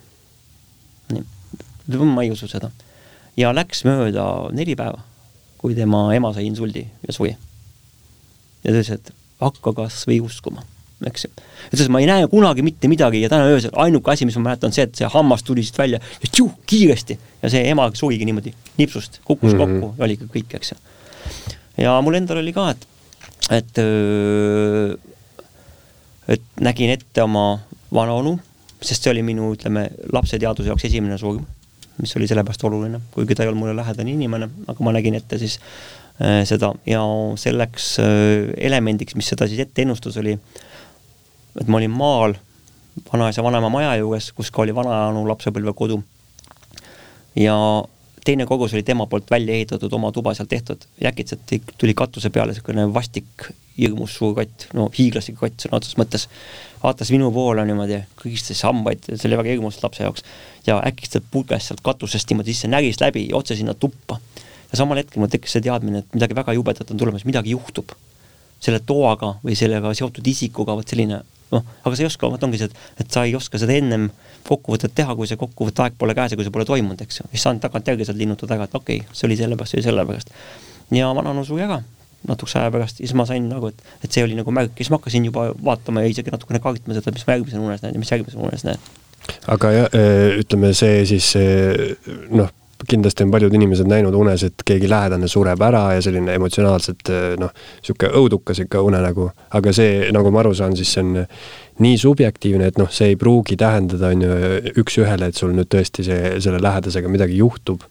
nii, 1.14 1.24
ma 2.04 2.24
ei 2.24 2.32
usu 2.32 2.48
seda. 2.48 2.72
ja 3.38 3.54
läks 3.54 3.84
mööda 3.86 4.50
neli 4.52 4.76
päeva, 4.76 5.04
kui 5.58 5.76
tema 5.76 6.08
ema 6.16 6.34
sai 6.34 6.48
insuldi 6.50 6.88
ja 7.08 7.14
suri 7.14 7.36
ja 8.64 8.74
ta 8.74 8.82
ütles, 8.82 8.92
et 8.98 9.14
hakka 9.42 9.74
kas 9.78 10.02
või 10.10 10.20
uskuma, 10.26 10.64
eks 11.08 11.28
ju. 11.28 11.32
ütles, 11.70 11.90
ma 11.94 12.02
ei 12.02 12.10
näe 12.10 12.28
kunagi 12.32 12.66
mitte 12.66 12.90
midagi 12.92 13.22
ja 13.22 13.30
täna 13.32 13.50
öösel 13.52 13.74
ainuke 13.80 14.12
asi, 14.14 14.28
mis 14.28 14.38
ma 14.40 14.50
mäletan, 14.50 14.74
see, 14.76 14.88
et 14.88 14.98
see 14.98 15.10
hammas 15.14 15.46
tuli 15.48 15.66
siit 15.66 15.78
välja 15.80 16.02
ja 16.02 16.32
tšuh, 16.32 16.56
kiiresti 16.70 17.20
ja 17.44 17.52
see 17.54 17.66
ema 17.72 17.90
surigi 17.98 18.28
niimoodi 18.28 18.54
nipsust, 18.82 19.22
kukkus 19.24 19.54
mm 19.54 19.60
-hmm. 19.60 19.80
kokku 19.80 19.94
ja 19.98 20.08
oligi 20.10 20.30
kõik, 20.34 20.56
eks 20.60 20.74
ju. 20.74 20.80
ja 21.86 22.00
mul 22.02 22.20
endal 22.20 22.42
oli 22.42 22.54
ka, 22.54 22.70
et, 22.74 22.88
et, 23.60 23.84
et 26.28 26.42
nägin 26.62 26.92
ette 26.94 27.24
oma 27.24 27.60
vanaonu, 27.94 28.38
sest 28.82 29.04
see 29.04 29.14
oli 29.14 29.24
minu, 29.26 29.54
ütleme, 29.56 29.88
lapseteaduse 30.14 30.70
jaoks 30.70 30.86
esimene 30.90 31.18
surm, 31.18 31.46
mis 32.02 32.14
oli 32.20 32.28
sellepärast 32.30 32.64
oluline, 32.68 33.00
kuigi 33.14 33.36
ta 33.36 33.46
ei 33.46 33.52
olnud 33.52 33.64
mulle 33.64 33.78
lähedane 33.78 34.12
inimene, 34.14 34.50
aga 34.68 34.84
ma 34.86 34.94
nägin 34.94 35.18
ette 35.18 35.40
siis 35.42 35.58
Äh, 36.18 36.42
seda 36.50 36.72
ja 36.90 37.02
selleks 37.38 38.00
äh, 38.02 38.48
elemendiks, 38.58 39.14
mis 39.14 39.28
seda 39.30 39.46
siis 39.46 39.60
ette 39.62 39.84
ennustas, 39.84 40.16
oli, 40.18 40.32
et 41.62 41.68
ma 41.70 41.78
olin 41.78 41.94
maal 41.94 42.34
vanaisa 43.12 43.44
vanaema 43.46 43.70
maja 43.70 43.92
juures, 44.00 44.32
kus 44.34 44.50
ka 44.50 44.64
oli 44.64 44.74
vanaanu 44.74 45.22
lapsepõlvekodu. 45.30 46.00
ja 47.38 47.58
teine 48.28 48.46
kogus 48.46 48.74
oli 48.76 48.84
tema 48.84 49.06
poolt 49.08 49.32
välja 49.32 49.56
ehitatud, 49.56 49.94
oma 49.94 50.12
tuba 50.12 50.34
seal 50.36 50.50
tehtud. 50.52 50.84
Äkitselt 51.06 51.54
tuli 51.78 51.94
katuse 51.98 52.30
peale 52.34 52.52
niisugune 52.52 52.88
vastik, 52.94 53.48
hirmus 53.78 54.18
suur 54.18 54.34
kott, 54.36 54.68
no 54.76 54.88
hiiglaslik 54.94 55.38
kott 55.40 55.64
sõna 55.64 55.80
otseses 55.80 56.00
mõttes, 56.00 56.26
vaatas 56.82 57.12
minu 57.14 57.30
poole 57.34 57.64
niimoodi, 57.68 58.02
kõgistas 58.20 58.64
hambaid, 58.68 59.06
see 59.14 59.30
oli 59.30 59.40
väga 59.40 59.54
hirmus 59.54 59.80
lapse 59.84 60.04
jaoks, 60.04 60.26
ja 60.68 60.80
äkitselt 60.90 61.30
puges 61.32 61.70
sealt 61.70 61.84
katusest 61.86 62.34
niimoodi 62.34 62.56
sisse, 62.56 62.72
näris 62.72 63.00
läbi 63.04 63.28
otse 63.38 63.56
sinna 63.56 63.78
tuppa. 63.78 64.20
Ja 64.72 64.82
samal 64.82 65.00
hetkel 65.00 65.24
mul 65.24 65.32
tekkis 65.32 65.56
see 65.56 65.64
teadmine, 65.64 66.04
et 66.04 66.18
midagi 66.18 66.36
väga 66.36 66.58
jubedat 66.58 66.92
on 66.92 67.00
tulemas, 67.00 67.26
midagi 67.30 67.56
juhtub. 67.56 67.96
selle 68.58 68.80
toaga 68.82 69.36
või 69.44 69.54
sellega 69.54 69.92
seotud 69.94 70.26
isikuga, 70.28 70.74
vot 70.74 70.90
selline 70.90 71.20
noh, 71.54 71.66
aga 71.84 71.96
sa 71.96 72.04
ei 72.04 72.10
oska, 72.10 72.30
vot 72.32 72.48
ongi 72.48 72.62
see, 72.62 72.70
et, 72.72 73.04
et 73.04 73.12
sa 73.14 73.26
ei 73.28 73.36
oska 73.38 73.60
seda 73.62 73.76
ennem 73.78 74.10
kokkuvõtet 74.48 74.96
teha, 74.96 75.16
kui 75.18 75.30
see 75.30 75.40
kokkuvõtte 75.40 75.86
aeg 75.86 76.00
pole 76.00 76.16
käes 76.18 76.34
ja 76.34 76.40
kui 76.40 76.48
see 76.48 76.54
pole 76.54 76.68
toimunud, 76.68 77.02
eks 77.04 77.22
ju. 77.22 77.28
siis 77.34 77.46
saad 77.48 77.62
tagantjärgi 77.64 78.08
sealt 78.08 78.20
linnutada 78.20 78.58
ära, 78.58 78.68
et 78.70 78.76
okei 78.76 79.04
okay,, 79.04 79.16
see 79.18 79.28
oli 79.30 79.40
sellepärast, 79.40 79.76
see 79.76 79.82
oli 79.82 79.88
sellepärast. 79.90 80.34
ja 80.98 81.12
vananu 81.16 81.46
suri 81.48 81.68
ära 81.68 81.82
natukese 82.28 82.60
aja 82.60 82.72
pärast 82.74 83.00
ja 83.00 83.06
siis 83.06 83.16
ma 83.16 83.28
sain 83.30 83.46
nagu, 83.48 83.72
et, 83.72 83.84
et 84.04 84.12
see 84.12 84.24
oli 84.26 84.36
nagu 84.36 84.52
märk 84.52 84.74
ja 84.74 84.84
siis 84.84 84.92
ma 84.92 85.00
hakkasin 85.00 85.28
juba 85.30 85.50
vaatama 85.64 86.04
ja 86.04 86.12
isegi 86.12 86.34
natukene 86.34 86.60
kaartma 86.64 86.98
seda, 86.98 87.14
mis 87.16 87.28
ma 87.28 87.36
järgmisena 87.38 87.68
unes 87.68 87.84
näen 87.84 87.96
ja 87.96 88.02
mis 88.02 88.12
järgmisena 88.12 88.48
unes 88.48 88.66
näen. 88.68 88.88
aga 89.54 89.72
jah, 89.76 90.00
ütleme 90.42 90.74
see 90.76 91.04
siis 91.14 91.30
noh 92.34 92.52
kindlasti 92.90 93.26
on 93.26 93.32
paljud 93.34 93.54
inimesed 93.58 93.88
näinud 93.90 94.16
unes, 94.16 94.44
et 94.48 94.64
keegi 94.66 94.90
lähedane 94.90 95.28
sureb 95.32 95.62
ära 95.66 95.84
ja 95.96 96.04
selline 96.06 96.36
emotsionaalselt 96.38 97.10
noh, 97.42 97.54
niisugune 97.82 98.12
õudukas 98.20 98.62
ikka 98.64 98.82
unenägu. 98.86 99.30
aga 99.58 99.74
see, 99.74 100.12
nagu 100.14 100.32
ma 100.32 100.44
aru 100.44 100.54
saan, 100.58 100.76
siis 100.78 100.94
see 100.94 101.04
on 101.06 101.26
nii 101.84 101.98
subjektiivne, 102.02 102.70
et 102.72 102.78
noh, 102.82 102.90
see 102.94 103.14
ei 103.14 103.18
pruugi 103.20 103.58
tähendada, 103.58 104.12
on 104.14 104.24
ju, 104.26 104.38
üks-ühele, 104.84 105.30
et 105.30 105.40
sul 105.40 105.54
nüüd 105.58 105.70
tõesti 105.74 106.06
see, 106.06 106.38
selle 106.44 106.62
lähedasega 106.64 107.10
midagi 107.10 107.38
juhtub. 107.42 107.84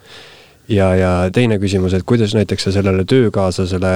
ja, 0.69 0.95
ja 0.95 1.11
teine 1.33 1.59
küsimus, 1.63 1.95
et 1.95 2.07
kuidas 2.07 2.35
näiteks 2.35 2.69
sa 2.69 2.73
sellele 2.79 3.05
töökaaslasele 3.05 3.93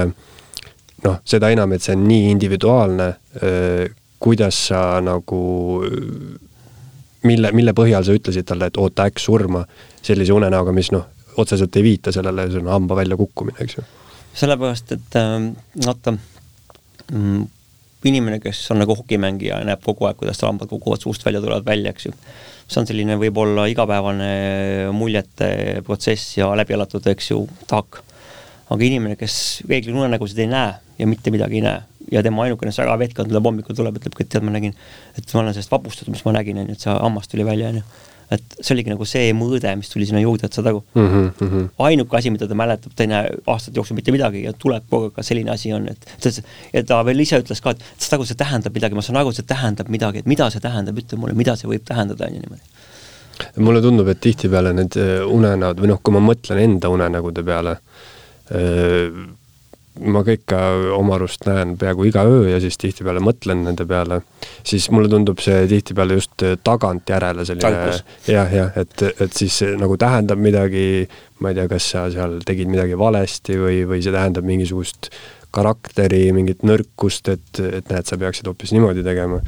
noh, 1.03 1.17
seda 1.25 1.49
enam, 1.51 1.73
et 1.73 1.83
see 1.83 1.95
on 1.95 2.07
nii 2.07 2.29
individuaalne, 2.31 3.13
kuidas 4.21 4.67
sa 4.69 5.01
nagu 5.03 5.41
mille, 7.27 7.51
mille 7.55 7.73
põhjal 7.77 8.05
sa 8.05 8.15
ütlesid 8.15 8.47
talle, 8.49 8.71
et 8.71 8.77
oota 8.81 9.07
äkk 9.09 9.21
surma 9.21 9.63
sellise 10.01 10.33
unenäoga, 10.33 10.73
mis 10.75 10.91
noh, 10.93 11.07
otseselt 11.41 11.75
ei 11.79 11.85
viita 11.85 12.13
sellele, 12.13 12.47
see 12.51 12.61
on 12.61 12.71
hamba 12.71 12.97
väljakukkumine, 13.01 13.57
eks 13.63 13.79
ju. 13.79 13.87
sellepärast, 14.41 14.93
et 14.97 15.17
äh, 15.19 15.35
vaata 15.85 16.15
mm, 16.15 17.43
inimene, 18.09 18.39
kes 18.43 18.63
on 18.73 18.81
nagu 18.81 18.95
hokimängija 18.97 19.59
ja 19.61 19.67
näeb 19.67 19.83
kogu 19.85 20.07
aeg, 20.09 20.17
kuidas 20.19 20.41
tal 20.41 20.51
hambad 20.51 20.71
kukuvad 20.71 21.03
suust 21.03 21.25
välja, 21.25 21.43
tulevad 21.43 21.67
välja, 21.67 21.93
eks 21.93 22.09
ju. 22.09 22.15
see 22.71 22.79
on 22.79 22.87
selline 22.87 23.17
võib-olla 23.19 23.67
igapäevane 23.67 24.31
muljete 24.95 25.81
protsess 25.85 26.37
ja 26.37 26.47
läbi 26.55 26.77
elatud, 26.77 27.07
eks 27.11 27.31
ju, 27.33 27.43
taak. 27.67 28.01
aga 28.71 28.87
inimene, 28.87 29.17
kes 29.19 29.63
reeglina 29.67 30.05
unenägusid 30.05 30.39
ei 30.39 30.51
näe 30.51 30.75
ja 30.97 31.07
mitte 31.07 31.33
midagi 31.35 31.59
ei 31.59 31.65
näe 31.67 31.81
ja 32.11 32.23
tema 32.23 32.45
ainukene 32.45 32.73
särav 32.75 33.01
hetk 33.01 33.19
on, 33.23 33.31
tuleb 33.31 33.49
hommikul 33.49 33.77
tuleb, 33.77 33.99
ütleb, 34.01 34.15
et 34.19 34.31
tead, 34.31 34.45
ma 34.45 34.53
nägin, 34.53 34.77
et 35.17 35.35
ma 35.35 35.43
olen 35.43 35.55
sellest 35.55 35.71
vapustatud, 35.71 36.13
mis 36.13 36.25
ma 36.27 36.35
nägin, 36.37 36.61
on 36.61 36.71
ju, 36.71 36.77
et 36.77 36.87
see 36.87 36.95
hammas 36.95 37.31
tuli 37.31 37.47
välja, 37.47 37.71
on 37.71 37.81
ju 37.81 37.85
et 38.31 38.57
see 38.61 38.75
oligi 38.75 38.91
nagu 38.91 39.05
see 39.07 39.31
mõõde, 39.35 39.71
mis 39.79 39.89
tuli 39.91 40.07
sinna 40.07 40.21
juurde, 40.23 40.47
et 40.47 40.55
saad 40.55 40.69
aru 40.71 40.79
mm. 40.95 41.07
-hmm. 41.39 41.65
ainuke 41.87 42.17
asi, 42.17 42.31
mida 42.31 42.47
ta 42.47 42.55
mäletab, 42.55 42.93
ta 42.95 43.03
ei 43.03 43.11
näe 43.11 43.33
aastate 43.53 43.79
jooksul 43.79 43.97
mitte 43.97 44.13
midagi 44.15 44.45
ja 44.45 44.53
tuleb 44.53 44.85
kogu 44.89 45.09
aeg, 45.09 45.19
selline 45.27 45.51
asi 45.51 45.73
on, 45.75 45.89
et 45.91 46.07
ta, 46.23 46.31
ja 46.73 46.83
ta 46.87 47.01
veel 47.07 47.19
ise 47.25 47.41
ütles 47.43 47.61
ka, 47.63 47.75
et 47.75 47.83
saad 47.97 48.19
aru, 48.19 48.27
see 48.29 48.39
tähendab 48.39 48.77
midagi, 48.77 48.95
ma 48.95 49.03
saan 49.03 49.19
aru, 49.19 49.33
see 49.35 49.47
tähendab 49.47 49.91
midagi, 49.91 50.23
et 50.23 50.31
mida 50.31 50.47
see 50.53 50.63
tähendab, 50.63 51.03
ütle 51.03 51.19
mulle, 51.19 51.35
mida 51.35 51.57
see 51.59 51.67
võib 51.73 51.83
tähendada, 51.87 52.29
on 52.29 52.39
ju 52.39 52.45
niimoodi. 52.45 52.63
mulle 53.67 53.81
tundub, 53.83 54.07
et 54.07 54.23
tihtipeale 54.23 54.73
need 54.79 54.95
äh, 55.01 55.11
unenäod 55.27 55.83
või 55.83 55.91
noh, 55.91 55.99
kui 55.99 56.15
ma 56.15 56.23
mõtlen 56.23 56.63
enda 56.63 56.93
unenägude 56.93 57.43
peale, 57.43 57.77
äh, 58.55 59.11
ma 59.99 60.23
ka 60.23 60.35
ikka 60.37 60.59
oma 60.95 61.17
arust 61.17 61.43
näen 61.47 61.73
peaaegu 61.79 62.05
iga 62.07 62.23
öö 62.27 62.45
ja 62.47 62.59
siis 62.63 62.77
tihtipeale 62.79 63.19
mõtlen 63.23 63.65
nende 63.65 63.85
peale, 63.87 64.21
siis 64.63 64.87
mulle 64.93 65.11
tundub 65.11 65.41
see 65.43 65.65
tihtipeale 65.67 66.15
just 66.15 66.45
tagantjärele 66.63 67.45
selline 67.47 67.83
jah, 68.29 68.55
jah, 68.55 68.71
et, 68.79 69.03
et 69.11 69.35
siis 69.35 69.59
nagu 69.79 69.97
tähendab 69.99 70.39
midagi, 70.41 71.03
ma 71.43 71.51
ei 71.51 71.59
tea, 71.59 71.67
kas 71.71 71.91
sa 71.95 72.07
seal 72.13 72.39
tegid 72.47 72.71
midagi 72.71 72.97
valesti 72.97 73.59
või, 73.59 73.83
või 73.89 74.01
see 74.05 74.15
tähendab 74.15 74.47
mingisugust 74.47 75.11
karakteri 75.51 76.29
mingit 76.31 76.63
nõrkust, 76.63 77.27
et, 77.33 77.59
et 77.59 77.91
näed, 77.91 78.07
sa 78.07 78.17
peaksid 78.19 78.47
hoopis 78.47 78.71
niimoodi 78.71 79.03
tegema. 79.03 79.41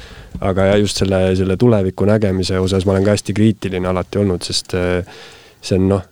aga 0.44 0.74
just 0.82 1.00
selle, 1.00 1.22
selle 1.40 1.56
tuleviku 1.58 2.06
nägemise 2.10 2.60
osas 2.60 2.86
ma 2.86 2.98
olen 2.98 3.08
ka 3.08 3.16
hästi 3.16 3.36
kriitiline 3.38 3.88
alati 3.88 4.20
olnud, 4.20 4.44
sest 4.44 4.76
see 4.76 5.78
on 5.80 5.88
noh, 5.94 6.04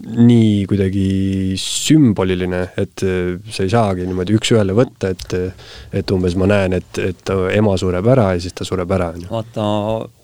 nii 0.00 0.64
kuidagi 0.68 1.56
sümboliline, 1.60 2.60
et 2.80 3.02
äh, 3.04 3.34
sa 3.52 3.64
ei 3.66 3.72
saagi 3.72 4.06
niimoodi 4.08 4.36
üks-ühele 4.38 4.74
võtta, 4.76 5.10
et 5.12 5.34
et 5.96 6.14
umbes 6.14 6.36
ma 6.40 6.48
näen, 6.50 6.76
et, 6.78 7.00
et 7.04 7.32
ema 7.56 7.76
sureb 7.80 8.06
ära 8.12 8.30
ja 8.34 8.40
siis 8.42 8.56
ta 8.56 8.66
sureb 8.66 8.90
ära, 8.96 9.10
on 9.14 9.26
ju. 9.26 9.28
vaata, 9.32 9.66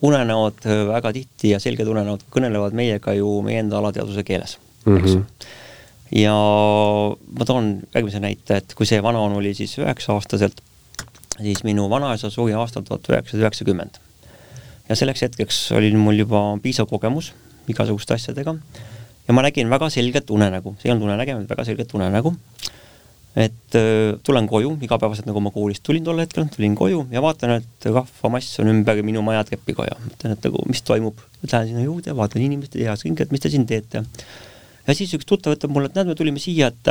unenäod 0.09 0.65
väga 0.93 1.13
tihti 1.17 1.53
ja 1.53 1.61
selged 1.63 1.89
unenäod 1.93 2.25
kõnelevad 2.33 2.77
meiega 2.79 3.15
ju 3.19 3.37
meie 3.47 3.61
enda 3.65 3.81
alateadvuse 3.83 4.25
keeles, 4.27 4.57
eks 4.87 4.89
mm 4.89 5.03
-hmm. 5.05 5.47
ja 6.23 6.37
ma 7.39 7.45
toon 7.45 7.71
järgmise 7.95 8.23
näite, 8.23 8.63
et 8.63 8.75
kui 8.75 8.89
see 8.89 9.03
vanaonu 9.03 9.43
oli 9.43 9.55
siis 9.55 9.77
üheksa-aastaselt, 9.79 10.61
siis 11.37 11.65
minu 11.65 11.91
vanaisa 11.91 12.31
suri 12.31 12.57
aastal 12.57 12.83
tuhat 12.83 13.09
üheksasada 13.13 13.45
üheksakümmend. 13.45 14.01
ja 14.89 14.97
selleks 14.97 15.23
hetkeks 15.23 15.73
oli 15.73 15.93
mul 15.93 16.25
juba 16.25 16.59
piisav 16.63 16.87
kogemus 16.87 17.35
igasuguste 17.69 18.15
asjadega 18.15 18.55
ja 19.27 19.35
ma 19.35 19.43
nägin 19.47 19.71
väga 19.71 19.91
selget 19.91 20.31
unenägu, 20.31 20.77
see 20.79 20.91
ei 20.91 20.95
olnud 20.95 21.09
unenägemine, 21.09 21.49
väga 21.51 21.65
selget 21.67 21.95
unenägu. 21.95 22.35
et 23.37 23.75
äh, 23.77 24.17
tulen 24.25 24.47
koju 24.49 24.79
igapäevaselt, 24.81 25.27
nagu 25.29 25.41
ma 25.45 25.51
koolist 25.53 25.83
tulin 25.85 26.05
tol 26.05 26.23
hetkel, 26.23 26.47
tulin 26.55 26.73
koju 26.75 27.03
ja 27.13 27.21
vaatan, 27.21 27.59
et 27.59 27.89
rahvamass 27.93 28.63
on 28.63 28.71
ümber 28.73 29.03
minu 29.05 29.23
maja 29.23 29.45
trepikoja. 29.45 29.99
mõtlen, 30.05 30.33
et 30.33 30.47
nagu 30.49 30.63
mis 30.69 30.81
toimub, 30.83 31.21
lähen 31.45 31.69
sinna 31.69 31.85
juurde, 31.85 32.17
vaatan 32.17 32.43
inimeste 32.43 32.81
heas 32.81 33.05
ringi, 33.05 33.27
et 33.27 33.35
mis 33.35 33.45
te 33.45 33.53
siin 33.53 33.67
teete. 33.69 34.05
ja 34.87 34.95
siis 34.95 35.13
üks 35.19 35.29
tuttav 35.29 35.57
ütleb 35.57 35.75
mulle, 35.75 35.91
et 35.91 35.99
näed, 35.99 36.09
me 36.09 36.17
tulime 36.17 36.41
siia, 36.41 36.71
et, 36.73 36.89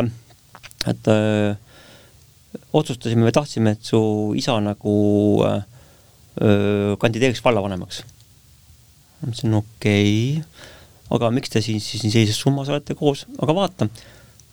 et 0.92 1.10
öö, 1.10 1.56
otsustasime, 2.74 3.26
me 3.26 3.34
tahtsime, 3.34 3.74
et 3.74 3.82
su 3.82 4.00
isa 4.38 4.60
nagu 4.62 4.96
öö, 5.42 6.94
kandideeriks 7.02 7.42
vallavanemaks. 7.42 8.04
ma 9.18 9.32
mõtlesin, 9.32 9.58
okei 9.64 10.44
okay., 10.44 10.74
aga 11.14 11.30
miks 11.34 11.54
te 11.54 11.62
siin 11.62 11.82
siis 11.84 12.04
nii 12.06 12.14
sellises 12.14 12.42
summas 12.42 12.72
olete 12.74 12.96
koos, 12.98 13.26
aga 13.42 13.56
vaata, 13.56 13.90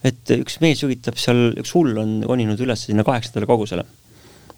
et 0.05 0.35
üks 0.37 0.59
mees 0.61 0.83
üritab 0.85 1.19
seal, 1.21 1.53
üks 1.61 1.73
hull 1.77 1.97
on 2.03 2.21
roninud 2.29 2.61
üles 2.61 2.89
sinna 2.89 3.07
kaheksandale 3.07 3.49
kogusele 3.49 3.87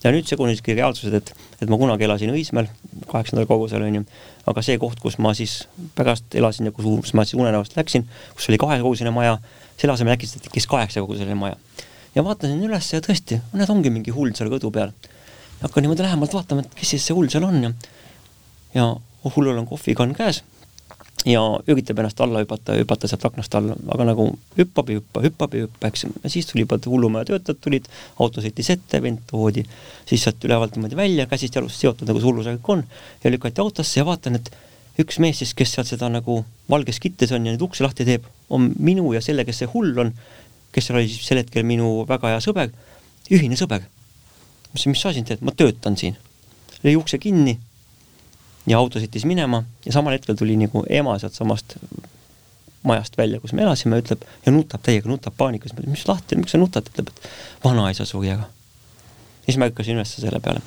ja 0.05 0.12
nüüd 0.12 0.29
segunesidki 0.29 0.77
reaalsused, 0.77 1.15
et, 1.16 1.33
et 1.62 1.71
ma 1.73 1.79
kunagi 1.81 2.05
elasin 2.05 2.33
Õismäel, 2.35 2.69
kaheksandal 3.09 3.49
kogusel 3.49 3.85
on 3.87 4.01
ju, 4.01 4.05
aga 4.51 4.65
see 4.65 4.77
koht, 4.81 5.01
kus 5.01 5.16
ma 5.23 5.33
siis 5.37 5.62
pärast 5.97 6.37
elasin 6.37 6.69
ja 6.69 6.75
kus 6.77 7.15
ma 7.16 7.25
siis 7.25 7.39
unenäost 7.41 7.77
läksin, 7.79 8.05
kus 8.37 8.51
oli 8.53 8.61
kahekoguseline 8.61 9.15
maja, 9.15 9.39
selle 9.81 9.97
asemel 9.97 10.16
äkki 10.16 10.29
tekkis 10.45 10.69
kaheksakoguseline 10.71 11.39
maja. 11.41 11.57
ja 12.15 12.25
vaatasin 12.25 12.61
üles 12.62 12.93
ja 12.93 13.01
tõesti, 13.05 13.41
näed, 13.57 13.71
ongi 13.73 13.93
mingi 13.95 14.12
hull 14.15 14.35
seal 14.37 14.53
kõdu 14.53 14.71
peal. 14.75 14.93
hakkan 15.62 15.87
niimoodi 15.87 16.05
lähemalt 16.05 16.37
vaatama, 16.37 16.66
et 16.66 16.77
kes 16.77 16.95
siis 16.95 17.09
see 17.09 17.16
hull 17.16 17.33
seal 17.33 17.49
on 17.49 17.62
ja 17.62 17.73
ja 18.75 18.91
hullul 19.25 19.57
on 19.57 19.66
kohvikann 19.71 20.12
käes 20.15 20.43
ja 21.24 21.40
üritab 21.70 21.98
ennast 22.02 22.20
alla 22.20 22.42
hüpata, 22.42 22.74
hüpata 22.76 23.09
sealt 23.09 23.24
aknast 23.24 23.55
alla, 23.56 23.76
aga 23.94 24.06
nagu 24.10 24.26
hüppab 24.59 24.90
ja 24.92 24.98
hüppab, 24.98 25.24
hüppab 25.24 25.56
ja 25.56 25.64
hüppab, 25.64 25.86
eks. 25.88 26.05
siis 26.28 26.51
tuli 26.51 26.66
juba 26.66 26.78
hullumaja 26.84 27.30
töötajad 27.30 27.62
tulid, 27.64 27.88
auto 28.20 28.44
sõitis 28.44 28.68
ette, 28.74 29.01
vend 29.02 29.24
toodi 29.30 29.64
siis 30.09 30.26
sealt 30.26 30.44
ülevalt 30.44 30.76
niimoodi 30.76 30.98
välja, 30.98 31.26
käsist 31.30 31.56
jalust 31.56 31.80
seotud, 31.80 32.09
nagu 32.10 32.20
see 32.20 32.28
hullusärk 32.28 32.70
on, 32.76 32.84
ja 33.24 33.32
lükati 33.32 33.64
autosse 33.64 34.01
ja 34.01 34.06
vaatan, 34.09 34.36
et 34.40 34.52
üks 35.01 35.18
mees 35.22 35.40
siis, 35.40 35.55
kes 35.56 35.72
seal 35.78 35.88
seda 35.88 36.12
nagu 36.12 36.42
valges 36.70 37.01
kittes 37.01 37.32
on 37.32 37.46
ja 37.46 37.55
neid 37.55 37.64
ukse 37.64 37.86
lahti 37.86 38.05
teeb, 38.09 38.28
on 38.52 38.68
minu 38.76 39.14
ja 39.16 39.24
selle, 39.24 39.46
kes 39.48 39.64
see 39.64 39.72
hull 39.72 39.96
on, 40.05 40.12
kes 40.76 40.90
seal 40.90 41.01
oli 41.01 41.09
siis 41.09 41.24
sel 41.24 41.40
hetkel 41.40 41.64
minu 41.66 42.02
väga 42.09 42.34
hea 42.34 42.44
sõber, 42.44 42.72
ühine 43.32 43.56
sõber. 43.56 43.88
ma 43.88 44.76
ütlesin, 44.76 44.92
mis 44.92 45.01
sa 45.06 45.14
siin 45.14 45.24
teed, 45.24 45.40
ma 45.40 45.56
töötan 45.56 45.96
siin. 45.96 46.20
lõi 46.84 46.98
ukse 47.01 47.16
kinni 47.18 47.56
ja 48.66 48.78
auto 48.78 49.01
sõitis 49.03 49.27
minema 49.28 49.62
ja 49.85 49.93
samal 49.93 50.16
hetkel 50.16 50.36
tuli 50.39 50.57
nagu 50.61 50.85
ema 50.89 51.19
sealtsamast 51.20 51.77
majast 52.85 53.19
välja, 53.19 53.41
kus 53.41 53.55
me 53.57 53.65
elasime, 53.65 53.99
ütleb 54.03 54.24
ja 54.45 54.53
nutab 54.53 54.82
täiega, 54.85 55.09
nutab 55.09 55.36
paanikas, 55.39 55.73
mis 55.86 56.05
lahti 56.09 56.36
on, 56.36 56.45
miks 56.45 56.53
sa 56.53 56.61
nutad, 56.61 56.89
ütleb, 56.93 57.09
et 57.12 57.28
vanaisa 57.65 58.05
suri 58.09 58.35
ära. 58.35 58.45
siis 59.47 59.57
ma 59.61 59.69
ärkasin 59.70 59.97
üles 59.97 60.12
selle 60.20 60.41
peale. 60.45 60.61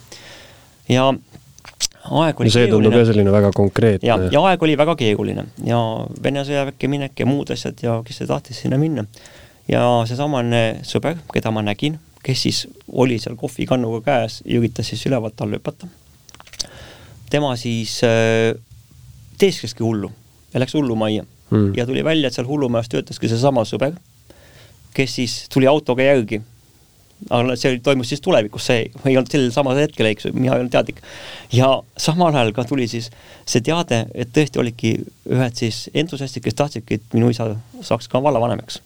ja 0.89 1.11
aeg 1.11 2.41
oli 2.41 2.49
no 2.49 2.55
see 2.55 2.71
tundub 2.71 2.95
jah 2.97 3.05
selline 3.09 3.33
väga 3.33 3.51
konkreetne. 3.55 4.07
ja, 4.07 4.17
ja 4.33 4.43
aeg 4.49 4.65
oli 4.65 4.77
väga 4.77 4.95
keeruline 4.97 5.45
ja 5.65 5.81
Vene 6.23 6.45
sõjaväkke 6.47 6.89
minek 6.89 7.19
ja 7.19 7.29
muud 7.29 7.53
asjad 7.53 7.85
ja 7.85 7.99
kes 8.05 8.21
see 8.21 8.29
tahtis 8.29 8.63
sinna 8.63 8.81
minna. 8.81 9.05
ja 9.69 9.83
seesamane 10.09 10.81
sõber, 10.87 11.21
keda 11.33 11.53
ma 11.53 11.65
nägin, 11.65 11.99
kes 12.25 12.45
siis 12.47 12.65
oli 12.91 13.19
seal 13.21 13.37
kohvikannuga 13.37 14.01
käes 14.09 14.41
ja 14.45 14.57
üritas 14.57 14.89
siis 14.89 15.05
ülevalt 15.09 15.41
alla 15.41 15.61
hüpata 15.61 15.89
tema 17.29 17.55
siis 17.59 17.99
äh, 18.05 18.53
teeskleski 19.37 19.83
hullu 19.83 20.11
ja 20.53 20.59
läks 20.59 20.73
hullumajja 20.73 21.25
mm. 21.49 21.73
ja 21.77 21.85
tuli 21.85 22.03
välja, 22.03 22.27
et 22.27 22.33
seal 22.33 22.47
hullumajas 22.47 22.89
töötaski 22.91 23.29
seesama 23.31 23.65
sõber, 23.67 23.97
kes 24.97 25.17
siis 25.19 25.35
tuli 25.53 25.67
autoga 25.67 26.05
järgi. 26.05 26.41
aga 27.29 27.55
see 27.57 27.71
oli, 27.71 27.79
toimus 27.81 28.11
siis 28.13 28.21
tulevikus, 28.21 28.65
see 28.69 28.83
ei 29.05 29.17
olnud 29.17 29.31
sellel 29.31 29.51
samal 29.53 29.77
hetkel, 29.79 30.05
eks 30.05 30.27
ju, 30.27 30.33
mina 30.35 30.53
ei 30.53 30.61
olnud 30.61 30.73
teadlik. 30.73 31.01
ja 31.53 31.71
samal 31.97 32.35
ajal 32.35 32.53
ka 32.53 32.65
tuli 32.69 32.87
siis 32.87 33.09
see 33.45 33.61
teade, 33.61 34.05
et 34.13 34.33
tõesti 34.33 34.61
olidki 34.61 34.93
ühed 35.29 35.57
siis 35.57 35.87
entusiastid, 35.93 36.45
kes 36.45 36.57
tahtsidki, 36.57 36.99
et 36.99 37.17
minu 37.17 37.31
isa 37.33 37.49
saaks 37.81 38.07
ka 38.07 38.23
vallavanemaks. 38.23 38.81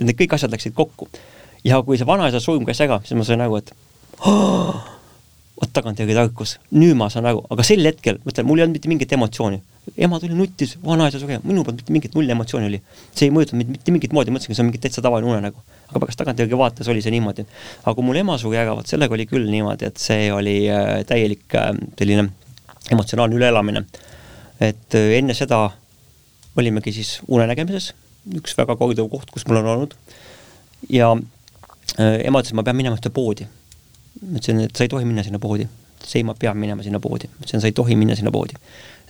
et 0.00 0.06
need 0.08 0.18
kõik 0.20 0.36
asjad 0.38 0.52
läksid 0.52 0.74
kokku. 0.74 1.08
ja 1.64 1.82
kui 1.82 1.98
see 1.98 2.08
vanaisa 2.08 2.40
surm 2.40 2.64
käis 2.64 2.80
ära, 2.80 3.00
siis 3.04 3.18
ma 3.18 3.28
sain 3.28 3.44
aru, 3.44 3.60
et 3.60 3.74
oh, 4.24 4.93
vot 5.64 5.72
tagantjärgi 5.74 6.16
tarkus, 6.16 6.58
nüüd 6.76 6.96
ma 6.98 7.08
saan 7.12 7.28
aru, 7.30 7.42
aga 7.52 7.64
sel 7.66 7.84
hetkel, 7.86 8.18
mõtlen, 8.26 8.46
mul 8.48 8.60
ei 8.60 8.66
olnud 8.66 8.78
mitte 8.78 8.90
mingit 8.90 9.14
emotsiooni. 9.16 9.60
ema 10.00 10.18
tuli 10.20 10.36
nuttis, 10.36 10.76
vanaisa 10.84 11.20
suri, 11.20 11.36
minu 11.44 11.64
poolt 11.64 11.76
mitte 11.80 11.92
mingit 11.92 12.14
null 12.16 12.30
emotsiooni 12.34 12.68
oli. 12.70 12.80
see 13.12 13.28
ei 13.28 13.32
mõjutanud 13.34 13.60
mind 13.60 13.72
mitte 13.76 13.94
mingit 13.94 14.14
moodi, 14.16 14.32
mõtlesin, 14.34 14.52
et 14.52 14.58
see 14.58 14.64
on 14.64 14.70
mingi 14.70 14.80
täitsa 14.82 15.04
tavaline 15.04 15.30
unenägu. 15.30 15.60
aga 15.88 16.00
pärast 16.04 16.20
tagantjärgi 16.20 16.58
vaates 16.58 16.88
oli 16.88 17.02
see 17.04 17.12
niimoodi. 17.14 17.46
aga 17.82 17.94
kui 17.94 18.06
mul 18.06 18.20
ema 18.20 18.38
suri 18.40 18.60
ära, 18.60 18.76
vot 18.76 18.88
sellega 18.88 19.16
oli 19.16 19.26
küll 19.30 19.48
niimoodi, 19.50 19.88
et 19.90 20.00
see 20.00 20.30
oli 20.32 20.56
äh, 20.72 21.04
täielik 21.08 21.56
äh, 21.60 21.72
selline 21.98 22.28
emotsionaalne 22.90 23.36
üleelamine. 23.40 23.84
et 24.60 24.98
äh, 25.00 25.18
enne 25.18 25.36
seda 25.36 25.66
olimegi 26.56 26.92
siis 26.92 27.18
unenägemises, 27.28 27.92
üks 28.40 28.56
väga 28.56 28.76
korduv 28.80 29.10
koht, 29.12 29.30
kus 29.30 29.46
mul 29.48 29.62
on 29.62 29.72
olnud. 29.76 29.98
ja 30.88 31.12
ema 31.98 32.40
ütles, 32.40 32.50
et 32.50 32.58
ma 32.58 32.64
pean 32.66 32.76
minema 32.76 32.96
ühte 32.96 33.12
poodi 33.14 33.46
ma 34.22 34.38
ütlesin, 34.38 34.60
et 34.64 34.76
sa 34.76 34.86
ei 34.86 34.92
tohi 34.92 35.06
minna 35.08 35.24
sinna 35.26 35.40
poodi. 35.42 35.68
see 36.04 36.20
ma 36.22 36.34
pean 36.36 36.58
minema 36.60 36.82
sinna 36.84 37.00
poodi. 37.00 37.28
ma 37.32 37.44
ütlesin, 37.44 37.62
sa 37.62 37.70
ei 37.70 37.72
tohi 37.72 37.96
minna 37.96 38.16
sinna 38.16 38.30
poodi. 38.30 38.54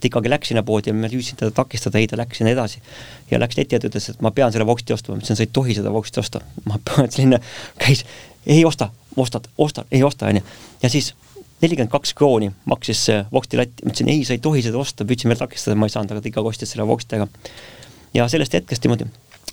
ta 0.01 0.09
ikkagi 0.09 0.31
läks 0.31 0.53
sinna 0.53 0.63
poodi 0.63 0.91
ja 0.91 0.95
ma 0.95 1.11
püüdsin 1.11 1.41
teda 1.41 1.51
takistada, 1.51 1.99
ei 1.99 2.07
ta 2.07 2.17
läks 2.17 2.39
sinna 2.39 2.53
edasi. 2.55 2.81
ja 3.31 3.41
läks 3.41 3.59
leti 3.59 3.77
ette, 3.77 3.91
ütles, 3.91 4.09
et 4.11 4.23
ma 4.23 4.31
pean 4.31 4.53
selle 4.53 4.67
voksti 4.67 4.95
ostma, 4.95 5.17
ma 5.17 5.23
ütlesin, 5.23 5.41
sa 5.41 5.47
ei 5.47 5.53
tohi 5.53 5.75
seda 5.75 5.93
voksti 5.93 6.21
osta. 6.21 6.41
ma 6.65 6.79
selline 7.15 7.41
käis, 7.79 8.05
ei 8.47 8.65
osta, 8.65 8.91
ostad, 9.17 9.49
ostad, 9.59 9.91
ei 9.93 10.03
osta, 10.03 10.31
onju. 10.31 10.43
ja 10.83 10.91
siis 10.91 11.15
nelikümmend 11.63 11.93
kaks 11.93 12.15
krooni 12.19 12.51
maksis 12.71 13.05
see 13.09 13.21
voksti 13.33 13.61
latt, 13.61 13.85
ma 13.85 13.93
ütlesin, 13.93 14.11
ei, 14.13 14.25
sa 14.27 14.35
ei 14.37 14.43
tohi 14.43 14.63
seda 14.65 14.81
osta, 14.81 15.07
püüdsin 15.09 15.33
veel 15.33 15.41
takistada, 15.41 15.77
ma 15.79 15.89
ei 15.89 15.95
saanud, 15.95 16.13
aga 16.13 16.25
ta 16.25 16.31
ikkagi 16.31 16.51
ostis 16.51 16.75
selle 16.75 16.87
voksti 16.89 17.21
ära. 17.21 17.29
ja 18.15 18.27
sellest 18.31 18.57
hetkest 18.59 18.85
niimoodi 18.85 19.09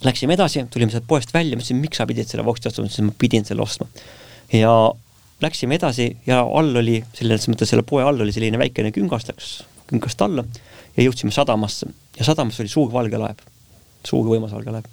läksime 0.06 0.34
edasi, 0.34 0.65
tulime 0.73 0.91
sealt 0.94 1.06
poest 1.07 1.34
välja, 1.34 1.56
ma 1.56 1.61
ütlesin, 1.61 1.80
miks 1.82 2.02
sa 2.02 2.07
pidid 2.10 2.30
selle 2.30 2.45
voksti 2.45 2.72
ostma, 2.72 2.86
ma 2.86 2.90
ütlesin, 2.90 3.10
ma 3.11 3.18
pidin 3.22 3.48
selle 3.48 3.65
ostma. 3.65 3.88
ja 4.53 4.73
läksime 5.41 5.77
edasi 5.77 6.09
ja 6.27 6.41
all 6.41 6.76
oli, 6.81 6.99
selles 7.18 7.47
mõttes 7.49 7.72
selle 7.72 7.85
poe 7.88 8.03
all 8.05 8.22
oli 8.22 8.34
selline 8.35 8.59
väikene 8.61 8.91
küngas, 8.95 9.26
läks 9.30 9.61
küngast 9.89 10.22
alla 10.22 10.45
ja 10.97 11.05
jõudsime 11.05 11.34
sadamasse. 11.34 11.88
ja 12.18 12.27
sadamas 12.27 12.59
oli 12.59 12.69
suur 12.72 12.91
valge 12.93 13.18
laev, 13.18 13.41
suur 14.07 14.27
võimas 14.27 14.53
valge 14.53 14.76
laev. 14.76 14.85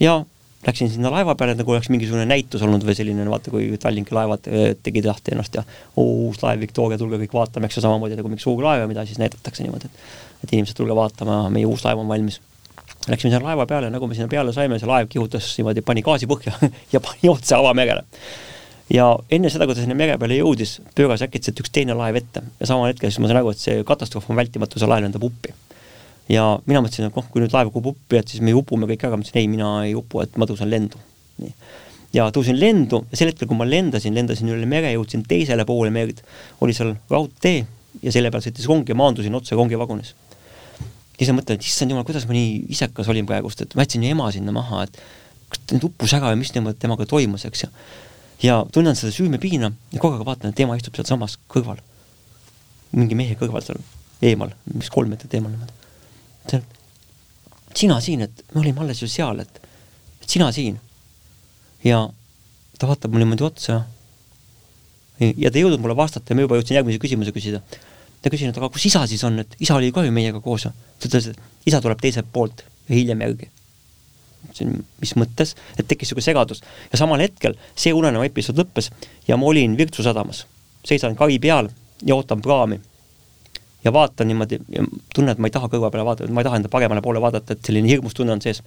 ja 0.00 0.22
läksin 0.66 0.90
sinna 0.90 1.10
laeva 1.12 1.34
peale, 1.34 1.54
nagu 1.58 1.72
oleks 1.72 1.90
mingisugune 1.92 2.24
näitus 2.28 2.62
olnud 2.64 2.84
või 2.86 2.96
selline, 2.96 3.26
vaata 3.28 3.52
kui 3.52 3.66
Tallinki 3.80 4.14
laevad 4.16 4.48
eh, 4.48 4.70
tegid 4.82 5.04
lahti 5.08 5.34
ennast 5.34 5.58
ja 5.58 5.64
oo, 5.96 6.06
uus 6.28 6.40
laev 6.42 6.62
Victoria, 6.64 6.98
tulge 7.00 7.20
kõik 7.24 7.36
vaatame, 7.36 7.68
eks 7.68 7.78
ju, 7.80 7.84
samamoodi 7.84 8.16
nagu 8.18 8.32
mingi 8.32 8.44
suur 8.46 8.62
laev 8.64 8.84
ja 8.84 8.88
mida 8.88 9.04
siis 9.08 9.20
näidatakse 9.20 9.66
niimoodi, 9.66 9.90
et 9.90 10.44
et 10.44 10.52
inimesed, 10.52 10.76
tulge 10.76 10.96
vaatama, 10.96 11.46
meie 11.52 11.64
uus 11.64 11.84
laev 11.86 12.02
on 12.02 12.08
valmis. 12.08 12.40
Läksime 13.08 13.30
sinna 13.32 13.44
laeva 13.44 13.64
peale, 13.68 13.88
nagu 13.92 14.08
me 14.08 14.16
sinna 14.16 14.28
peale 14.28 14.52
saime, 14.52 14.78
see 14.80 14.88
laev 14.88 15.08
kihutas 15.12 15.46
niimoodi, 15.58 15.84
pani 15.84 16.02
gaasi 16.04 16.28
põhja 16.28 16.52
ja 16.94 17.00
pani 17.04 17.32
otse 17.32 17.56
avamerele 17.56 18.04
ja 18.92 19.06
enne 19.32 19.50
seda, 19.52 19.66
kui 19.66 19.76
ta 19.76 19.84
sinna 19.84 19.96
mere 19.96 20.16
peale 20.20 20.36
jõudis, 20.38 20.78
pööras 20.96 21.22
äkitselt 21.24 21.60
üks 21.62 21.72
teine 21.72 21.96
laev 21.96 22.18
ette 22.20 22.42
ja 22.60 22.68
samal 22.68 22.90
hetkel 22.90 23.12
siis 23.12 23.22
ma 23.22 23.30
sain 23.30 23.40
aru, 23.40 23.54
et 23.54 23.62
see 23.62 23.84
katastroof 23.86 24.28
on 24.30 24.40
vältimatu, 24.40 24.80
see 24.80 24.90
laev 24.90 25.06
lendab 25.06 25.24
uppi. 25.24 25.54
ja 26.28 26.44
mina 26.66 26.82
mõtlesin, 26.84 27.08
et 27.08 27.16
noh, 27.16 27.30
kui 27.32 27.42
nüüd 27.42 27.54
laev 27.54 27.70
kukub 27.72 27.94
uppi, 27.94 28.20
et 28.20 28.28
siis 28.32 28.44
me 28.44 28.52
upume 28.56 28.88
kõik 28.90 29.06
ära, 29.06 29.16
ma 29.16 29.24
ütlesin 29.24 29.40
ei, 29.40 29.48
mina 29.48 29.70
ei 29.86 29.94
upu, 29.96 30.20
et 30.24 30.36
ma 30.40 30.48
tõusen 30.48 30.68
lendu. 30.68 31.00
nii. 31.40 31.54
ja 32.18 32.28
tõusin 32.34 32.60
lendu 32.60 33.04
ja 33.10 33.20
sel 33.20 33.32
hetkel, 33.32 33.48
kui 33.48 33.56
ma 33.56 33.68
lendasin, 33.68 34.14
lendasin 34.14 34.52
üle 34.52 34.68
mere, 34.68 34.92
jõudsin 34.92 35.24
teisele 35.28 35.64
poole 35.68 35.92
merd, 35.94 36.20
oli 36.60 36.76
seal 36.76 36.94
raudtee 37.10 37.64
ja 38.02 38.12
selle 38.12 38.30
peal 38.30 38.44
sõitis 38.44 38.68
rong 38.68 38.88
ja 38.88 38.96
maandusin 38.98 39.34
otse 39.34 39.56
rongivagunis. 39.56 40.14
siis 41.16 41.30
ma 41.30 41.40
mõtlen, 41.40 41.56
et 41.56 41.64
issand 41.64 41.90
jumal, 41.90 42.04
kuidas 42.04 42.28
ma 42.28 42.36
nii 42.36 42.66
isekas 42.74 43.08
olin 43.08 43.26
praegust, 43.26 43.64
et 43.64 43.74
ma 43.74 43.86
jätsin 43.86 44.04
ema 44.04 44.30
sinna 44.34 44.52
maha, 44.52 44.84
et 44.84 44.98
kas 45.48 45.60
ta 45.64 45.76
nüüd 45.76 45.86
uppus 45.88 46.12
ära 46.12 46.32
ja 46.32 46.36
mis 46.36 46.50
temaga, 46.52 46.76
temaga 46.78 47.06
toimus, 47.08 47.46
eks 47.48 47.64
ju 47.64 47.70
ja 48.42 48.66
tunnen 48.72 48.96
seda 48.96 49.12
süümepiina 49.14 49.70
ja 49.92 50.00
kogu 50.00 50.18
aeg 50.18 50.26
vaatan, 50.26 50.52
et 50.52 50.60
ema 50.60 50.76
istub 50.78 50.96
sealsamas 50.96 51.36
kõrval. 51.50 51.80
mingi 52.94 53.14
mehe 53.18 53.34
kõrval 53.34 53.64
seal 53.66 53.80
eemal, 54.22 54.52
mis 54.74 54.90
kolm 54.90 55.10
meetrit 55.10 55.34
eemal 55.34 55.52
niimoodi. 55.52 56.62
sina 57.74 58.00
siin, 58.00 58.22
et 58.22 58.44
me 58.54 58.60
olime 58.60 58.80
alles 58.80 59.02
ju 59.02 59.08
seal, 59.08 59.40
et, 59.40 59.60
et 60.22 60.28
sina 60.28 60.50
siin. 60.52 60.78
ja 61.84 62.08
ta 62.78 62.86
vaatab 62.90 63.12
mulle 63.12 63.24
niimoodi 63.24 63.44
otsa. 63.44 63.82
ja 65.20 65.50
ta 65.50 65.58
ei 65.58 65.64
jõudnud 65.64 65.82
mulle 65.82 65.96
vastata 65.96 66.32
ja 66.32 66.36
ma 66.36 66.46
juba 66.46 66.60
jõudsin 66.60 66.80
järgmise 66.80 67.02
küsimuse 67.02 67.32
küsida. 67.32 67.62
ta 68.22 68.30
küsin, 68.30 68.50
et 68.50 68.58
aga 68.58 68.68
kus 68.68 68.86
isa 68.86 69.06
siis 69.06 69.24
on, 69.24 69.38
et 69.38 69.56
isa 69.60 69.74
oli 69.74 69.92
ka 69.92 70.04
ju 70.04 70.12
meiega 70.12 70.40
koos. 70.40 70.68
ta 70.98 71.10
ütles, 71.10 71.30
et 71.30 71.68
isa 71.70 71.80
tuleb 71.80 72.00
teiselt 72.00 72.30
poolt 72.32 72.64
ja 72.88 72.94
hiljem 72.94 73.20
järgi 73.20 73.50
mõtlesin, 74.44 74.74
mis 75.00 75.14
mõttes, 75.18 75.54
et 75.78 75.86
tekkis 75.88 76.10
niisugune 76.10 76.24
segadus. 76.24 76.62
ja 76.92 76.98
samal 76.98 77.20
hetkel 77.20 77.56
see 77.74 77.92
unenäo 77.92 78.24
episood 78.24 78.58
lõppes 78.60 78.90
ja 79.28 79.36
ma 79.36 79.46
olin 79.46 79.76
Virtsu 79.78 80.02
sadamas. 80.02 80.46
seisan 80.84 81.16
kai 81.16 81.38
peal 81.38 81.68
ja 82.04 82.14
ootan 82.14 82.42
praami. 82.42 82.80
ja 83.84 83.92
vaatan 83.92 84.28
niimoodi 84.28 84.58
ja 84.72 84.84
tunnen, 85.14 85.32
et 85.32 85.38
ma 85.38 85.46
ei 85.46 85.52
taha 85.52 85.68
kõrva 85.68 85.90
peale 85.92 86.04
vaadata, 86.06 86.32
ma 86.32 86.40
ei 86.40 86.46
taha 86.46 86.56
enda 86.56 86.68
paremale 86.72 87.02
poole 87.04 87.20
vaadata, 87.20 87.52
et 87.52 87.66
selline 87.68 87.88
hirmus 87.88 88.14
tunne 88.14 88.32
on 88.32 88.40
sees. 88.40 88.62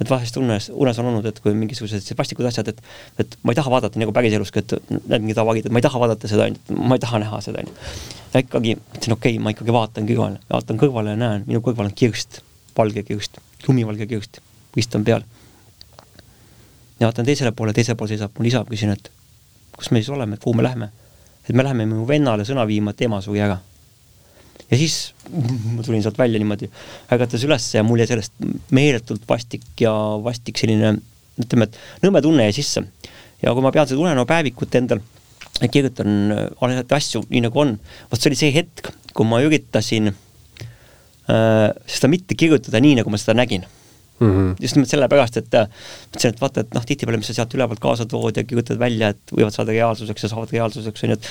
et 0.00 0.10
vahest 0.10 0.36
unes, 0.36 0.70
unes 0.74 0.98
on 0.98 1.06
olnud, 1.06 1.26
et 1.26 1.38
kui 1.40 1.54
mingisugused 1.54 2.18
vastikud 2.18 2.46
asjad, 2.46 2.68
et 2.68 2.82
et 3.18 3.38
ma 3.42 3.54
ei 3.54 3.60
taha 3.60 3.70
vaadata 3.70 3.98
nagu 3.98 4.12
päriseluski, 4.12 4.58
et 4.58 4.74
näed 4.90 5.22
mingit 5.22 5.38
avagid, 5.38 5.66
et 5.66 5.72
ma 5.72 5.78
ei 5.78 5.86
taha 5.86 6.00
vaadata 6.02 6.28
seda, 6.28 6.48
ma 6.70 6.98
ei 6.98 7.04
taha 7.04 7.22
näha 7.22 7.40
seda, 7.40 7.62
onju. 7.62 7.76
ja 8.34 8.42
ikkagi 8.42 8.74
mõtlesin, 8.80 9.16
okei 9.18 9.36
okay,, 9.36 9.44
ma 9.44 9.54
ikkagi 9.54 9.78
vaatan 9.78 10.10
kõrvale, 10.10 10.42
vaatan 10.50 10.82
kõrvale 10.82 11.14
ja 11.14 11.22
näen, 11.22 11.46
minu 11.46 11.62
kõrval 11.62 11.92
on 11.92 11.96
kirst, 12.02 12.42
valge 12.76 13.06
kirst, 13.06 13.38
lumivalge 13.68 14.10
kirst 14.10 14.42
istun 14.76 15.04
peal. 15.04 15.24
ja 17.00 17.08
vaatan 17.08 17.26
teisele 17.26 17.52
poole, 17.52 17.72
teisel 17.76 17.96
pool 17.96 18.08
seisab 18.08 18.36
mul 18.38 18.48
isa, 18.48 18.64
küsin, 18.68 18.92
et 18.94 19.10
kus 19.76 19.90
me 19.92 20.00
siis 20.00 20.12
oleme, 20.14 20.38
kuhu 20.40 20.56
me 20.56 20.64
läheme. 20.64 20.90
et 21.48 21.54
me 21.54 21.62
läheme 21.62 21.86
mu 21.86 22.06
vennale 22.08 22.44
sõna 22.44 22.66
viima, 22.66 22.90
et 22.90 23.02
ema 23.06 23.20
suri 23.20 23.42
ära. 23.44 23.58
ja 24.70 24.78
siis 24.78 25.14
ma 25.74 25.82
tulin 25.82 26.02
sealt 26.02 26.18
välja 26.18 26.40
niimoodi, 26.42 26.70
ärgatas 27.12 27.44
üles 27.44 27.68
ja 27.74 27.84
mul 27.86 28.00
jäi 28.00 28.08
sellest 28.12 28.32
meeletult 28.70 29.28
vastik 29.28 29.66
ja 29.80 29.92
vastik 30.22 30.58
selline 30.58 30.96
ütleme, 31.40 31.68
et 31.68 31.76
nõme 32.04 32.22
tunne 32.24 32.48
jäi 32.48 32.56
sisse. 32.56 32.84
ja 33.42 33.52
kui 33.52 33.62
ma 33.62 33.72
pean 33.72 33.88
seda 33.88 34.00
unenäopäevikut 34.00 34.74
endal 34.80 35.04
kirjutan 35.72 36.32
alati 36.60 36.94
asju 36.94 37.24
nii 37.30 37.46
nagu 37.46 37.60
on, 37.60 37.76
vot 38.10 38.20
see 38.20 38.30
oli 38.30 38.38
see 38.38 38.52
hetk, 38.52 38.90
kui 39.16 39.28
ma 39.28 39.40
üritasin 39.44 40.12
äh, 40.12 41.70
seda 41.88 42.10
mitte 42.12 42.36
kirjutada 42.36 42.80
nii, 42.82 42.98
nagu 43.00 43.12
ma 43.12 43.20
seda 43.20 43.36
nägin 43.38 43.64
mm. 44.20 44.30
-hmm. 44.30 44.54
just 44.60 44.76
nimelt 44.76 44.90
sellepärast, 44.90 45.36
et 45.42 45.54
äh, 45.54 45.68
mõtlesin, 46.12 46.34
et 46.34 46.40
vaata, 46.40 46.64
et 46.64 46.74
noh, 46.74 46.86
tihtipeale, 46.86 47.20
mis 47.20 47.30
sa 47.32 47.38
sealt 47.40 47.54
ülevalt 47.58 47.82
kaasa 47.82 48.06
tood 48.06 48.36
ja 48.36 48.44
kirjutad 48.44 48.78
välja, 48.78 49.12
et 49.14 49.34
võivad 49.34 49.54
saada 49.54 49.72
reaalsuseks 49.76 50.26
ja 50.26 50.32
saavad 50.32 50.52
reaalsuseks, 50.52 51.04
on 51.04 51.14
ju, 51.14 51.18
et 51.20 51.30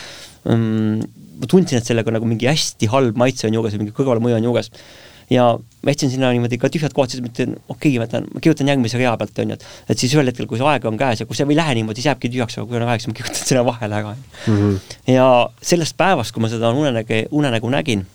um, 0.53 1.01
ma 1.41 1.49
tundsin, 1.51 1.81
et 1.81 1.85
sellega 1.85 2.11
nagu 2.11 2.29
mingi 2.29 2.47
hästi 2.49 2.91
halb 2.93 3.17
maitse 3.17 3.47
on 3.47 3.53
juures 3.53 3.73
ja 3.73 3.81
mingi 3.81 3.95
kõrvalmõju 3.95 4.39
on 4.39 4.49
juures 4.51 4.71
ja 5.29 5.45
ma 5.57 5.93
jätsin 5.93 6.11
sinna 6.11 6.29
niimoodi 6.33 6.57
ka 6.61 6.69
tühjad 6.69 6.93
kohad, 6.93 7.13
siis 7.13 7.23
mõtlesin, 7.23 7.55
okei 7.69 7.95
okay,, 7.95 7.99
ma 8.01 8.07
ütlen, 8.07 8.27
ma 8.33 8.41
kirjutan 8.43 8.69
järgmise 8.69 8.99
rea 9.01 9.13
pealt, 9.17 9.39
on 9.41 9.53
ju, 9.53 9.57
et 9.57 9.93
et 9.93 10.01
siis 10.01 10.13
ühel 10.13 10.29
hetkel, 10.29 10.47
kui 10.49 10.59
see 10.59 10.67
aeg 10.69 10.85
on 10.89 10.99
käes 10.99 11.21
ja 11.21 11.29
kui 11.29 11.37
see 11.37 11.47
ei 11.49 11.57
lähe 11.57 11.77
niimoodi, 11.79 12.01
siis 12.01 12.11
jääbki 12.11 12.31
tühjaks, 12.33 12.57
aga 12.59 12.69
kui 12.69 12.79
on 12.79 12.85
aeg, 12.85 13.01
siis 13.01 13.11
ma 13.11 13.17
kirjutan 13.19 13.47
sinna 13.49 13.63
vahele 13.65 13.99
ära 14.01 14.13
mm. 14.13 14.59
-hmm. 14.59 14.99
ja 15.13 15.27
sellest 15.61 15.97
päevast, 15.97 16.35
kui 16.35 16.45
ma 16.45 16.51
seda 16.51 16.69
unenäge, 16.69 17.25
unenägu 17.31 17.69
nägin, 17.73 18.05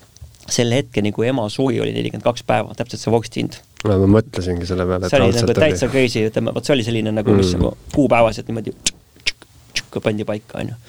selle 0.49 0.83
hetkeni, 0.83 1.13
kui 1.13 1.27
ema 1.27 1.49
suri, 1.49 1.81
oli 1.81 1.93
nelikümmend 1.97 2.27
kaks 2.27 2.47
päeva, 2.47 2.75
täpselt 2.75 3.03
see 3.03 3.13
vorstihind. 3.13 3.59
No 3.87 4.01
ma 4.03 4.11
mõtlesingi 4.19 4.69
selle 4.69 4.87
peale, 4.89 5.09
et 5.09 5.15
see 5.15 5.23
oli 5.25 5.39
nagu 5.39 5.57
täitsa 5.57 5.89
crazy, 5.93 6.27
ütleme, 6.29 6.55
vot 6.57 6.67
see 6.67 6.77
oli 6.77 6.87
selline 6.87 7.15
nagu, 7.15 7.37
mis 7.37 7.55
mm. 7.55 7.63
nagu 7.63 7.95
kuupäevaselt 7.95 8.51
niimoodi 8.51 8.75
pandi 10.01 10.27
paika, 10.29 10.61
on 10.61 10.75
ju 10.75 10.81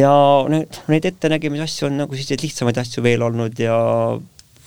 ja 0.00 0.12
need, 0.50 0.78
neid 0.90 1.08
ettenägemise 1.10 1.66
asju 1.68 1.88
on 1.88 1.98
nagu 2.02 2.16
selliseid 2.16 2.44
lihtsamaid 2.44 2.78
asju 2.82 3.04
veel 3.04 3.22
olnud 3.26 3.58
ja 3.62 3.76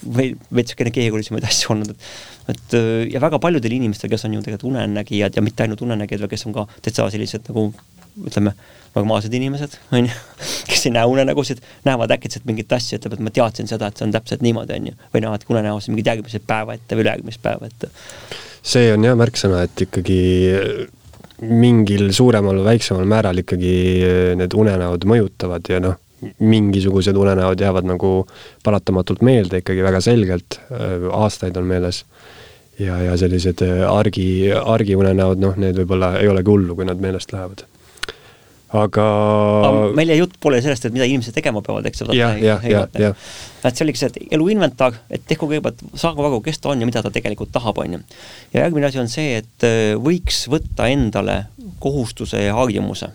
või 0.06 0.32
veidikene 0.54 0.94
keerulisemaid 0.94 1.48
asju 1.48 1.74
olnud, 1.74 1.94
et 1.96 2.10
et 2.48 2.76
ja 3.12 3.20
väga 3.20 3.42
paljudel 3.44 3.74
inimestel, 3.76 4.12
kes 4.12 4.24
on 4.28 4.38
ju 4.38 4.44
tegelikult 4.44 4.70
unenägijad 4.70 5.36
ja 5.36 5.44
mitte 5.44 5.66
ainult 5.66 5.82
unenägijad, 5.84 6.24
vaid 6.24 6.32
kes 6.32 6.46
on 6.48 6.56
ka 6.56 6.64
täitsa 6.80 7.10
sellised 7.12 7.50
nagu 7.50 7.66
ütleme, 8.26 8.54
normaalsed 8.96 9.34
inimesed, 9.38 9.78
on 9.94 10.10
ju, 10.10 10.18
kes 10.72 10.88
ei 10.90 10.96
näe 10.96 11.06
unenägusid, 11.10 11.62
näevad 11.86 12.16
äkitselt 12.18 12.48
mingit 12.50 12.74
asja, 12.74 12.98
ütleb, 13.00 13.18
et 13.18 13.26
ma 13.28 13.34
teadsin 13.34 13.70
seda, 13.70 13.92
et 13.92 14.00
see 14.00 14.08
on 14.08 14.16
täpselt 14.16 14.46
niimoodi, 14.46 14.80
on 14.80 14.92
ju, 14.92 14.98
või 15.14 15.24
näevad 15.26 15.46
unenäos 15.54 15.90
mingit 15.92 16.12
järgmised 16.14 16.48
päeva 16.50 16.78
ette 16.78 16.98
või 16.98 17.06
ülejärgmist 17.06 17.44
päeva 17.44 17.70
ette. 17.70 17.92
see 18.68 18.92
on 18.94 19.06
jah 19.06 19.16
märksõna, 19.20 19.64
et 19.68 19.86
ikkagi 19.88 20.20
mingil 21.42 22.10
suuremal 22.18 22.58
või 22.62 22.72
väiksemal 22.72 23.06
määral 23.06 23.44
ikkagi 23.44 23.74
need 24.40 24.56
unenäod 24.58 25.06
mõjutavad 25.06 25.70
ja 25.70 25.80
noh, 25.84 26.00
mingisugused 26.40 27.16
unenäod 27.16 27.62
jäävad 27.62 27.86
nagu 27.86 28.12
paratamatult 28.66 29.22
meelde 29.22 29.62
ikkagi 29.62 29.84
väga 29.86 30.02
selgelt, 30.02 30.60
äh, 30.72 31.06
aastaid 31.14 31.58
on 31.58 31.70
meeles. 31.70 32.06
ja, 32.80 32.98
ja 33.02 33.18
sellised 33.18 33.62
äh, 33.66 33.86
argi, 33.90 34.52
argiunenäod, 34.54 35.40
noh, 35.42 35.56
need 35.58 35.78
võib-olla 35.78 36.18
ei 36.22 36.30
olegi 36.30 36.50
hullu, 36.50 36.76
kui 36.76 36.86
nad 36.86 37.02
meelest 37.02 37.34
lähevad. 37.34 37.64
Aga, 38.76 39.04
aga 39.70 39.84
meil 39.96 40.12
jutt 40.20 40.36
poole 40.44 40.60
sellest, 40.64 40.88
et 40.88 40.96
mida 40.96 41.08
inimesed 41.08 41.36
tegema 41.36 41.62
peavad, 41.64 41.86
eks 41.88 42.04
ole. 42.06 42.18
jah, 42.18 42.36
jah, 42.42 42.66
jah, 42.68 42.88
jah. 43.00 43.28
et 43.64 43.80
see 43.80 43.86
see, 44.00 44.10
et 44.12 44.34
elu 44.38 44.50
inventar, 44.56 44.98
et 45.10 45.24
tehku 45.28 45.48
kõigepealt, 45.48 45.84
saagu 46.00 46.26
aru, 46.28 46.42
kes 46.46 46.60
ta 46.64 46.74
on 46.74 46.84
ja 46.84 46.90
mida 46.90 47.04
ta 47.06 47.14
tegelikult 47.14 47.54
tahab, 47.56 47.80
on 47.84 47.98
ju. 47.98 48.02
ja 48.56 48.66
järgmine 48.66 48.90
asi 48.90 49.00
on 49.04 49.12
see, 49.12 49.40
et 49.44 49.68
äh, 49.68 49.94
võiks 49.96 50.46
võtta 50.52 50.90
endale 50.92 51.46
kohustuse 51.84 52.44
ja 52.44 52.58
harjumuse 52.58 53.14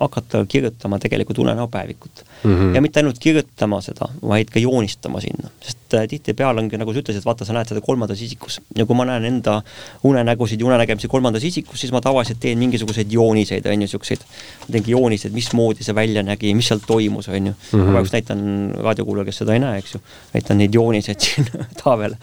hakata 0.00 0.44
kirjutama 0.46 0.98
tegelikult 0.98 1.38
unenäopäevikut 1.38 2.24
mm. 2.44 2.54
-hmm. 2.54 2.74
ja 2.74 2.80
mitte 2.80 3.00
ainult 3.00 3.18
kirjutama 3.18 3.80
seda, 3.80 4.08
vaid 4.22 4.50
ka 4.52 4.58
joonistama 4.58 5.20
sinna, 5.20 5.50
sest 5.60 5.94
äh, 5.94 6.06
tihtipeale 6.08 6.60
ongi, 6.60 6.78
nagu 6.78 6.92
sa 6.92 7.02
ütlesid, 7.02 7.24
vaata, 7.24 7.44
sa 7.44 7.56
näed 7.56 7.70
seda 7.70 7.80
kolmandas 7.80 8.22
isikus 8.22 8.60
ja 8.76 8.86
kui 8.86 8.96
ma 8.96 9.04
näen 9.08 9.24
enda 9.24 9.62
unenägusid 10.02 10.60
ja 10.60 10.66
unenägemisi 10.66 11.08
kolmandas 11.08 11.44
isikus, 11.44 11.80
siis 11.80 11.92
ma 11.92 12.00
tavaliselt 12.00 12.40
teen 12.40 12.58
mingisuguseid 12.58 13.12
jooniseid, 13.12 13.66
on 13.66 13.72
ju, 13.72 13.82
niisuguseid, 13.84 14.24
teengi 14.70 14.90
jooniseid, 14.90 15.34
mismoodi 15.34 15.84
see 15.84 15.94
välja 15.94 16.22
nägi, 16.22 16.54
mis 16.54 16.68
seal 16.68 16.80
toimus, 16.86 17.28
on 17.28 17.46
ju 17.46 17.52
mm. 17.52 17.56
-hmm. 17.72 17.84
ma 17.84 17.92
praegu 17.92 18.08
näitan 18.12 18.40
raadiokuulajale, 18.76 19.30
kes 19.30 19.42
seda 19.44 19.54
ei 19.54 19.64
näe, 19.64 19.78
eks 19.78 19.94
ju, 19.94 20.00
näitan 20.34 20.58
neid 20.58 20.74
jooniseid 20.74 21.20
siin 21.28 21.46
tavel. 21.84 22.14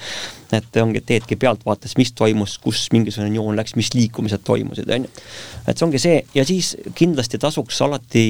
Et 0.58 0.82
ongi, 0.82 1.02
teedki 1.02 1.36
pealtvaates, 1.40 1.98
mis 1.98 2.12
toimus, 2.18 2.58
kus 2.64 2.88
mingisugune 2.94 3.36
joon 3.36 3.56
läks, 3.60 3.76
mis 3.76 3.94
liikumised 3.94 4.44
toimusid, 4.48 4.90
on 4.90 5.08
ju. 5.08 5.26
et 5.68 5.78
see 5.78 5.88
ongi 5.88 6.02
see 6.02 6.22
ja 6.36 6.46
siis 6.48 6.76
kindlasti 6.96 7.42
tasuks 7.42 7.82
alati 7.86 8.26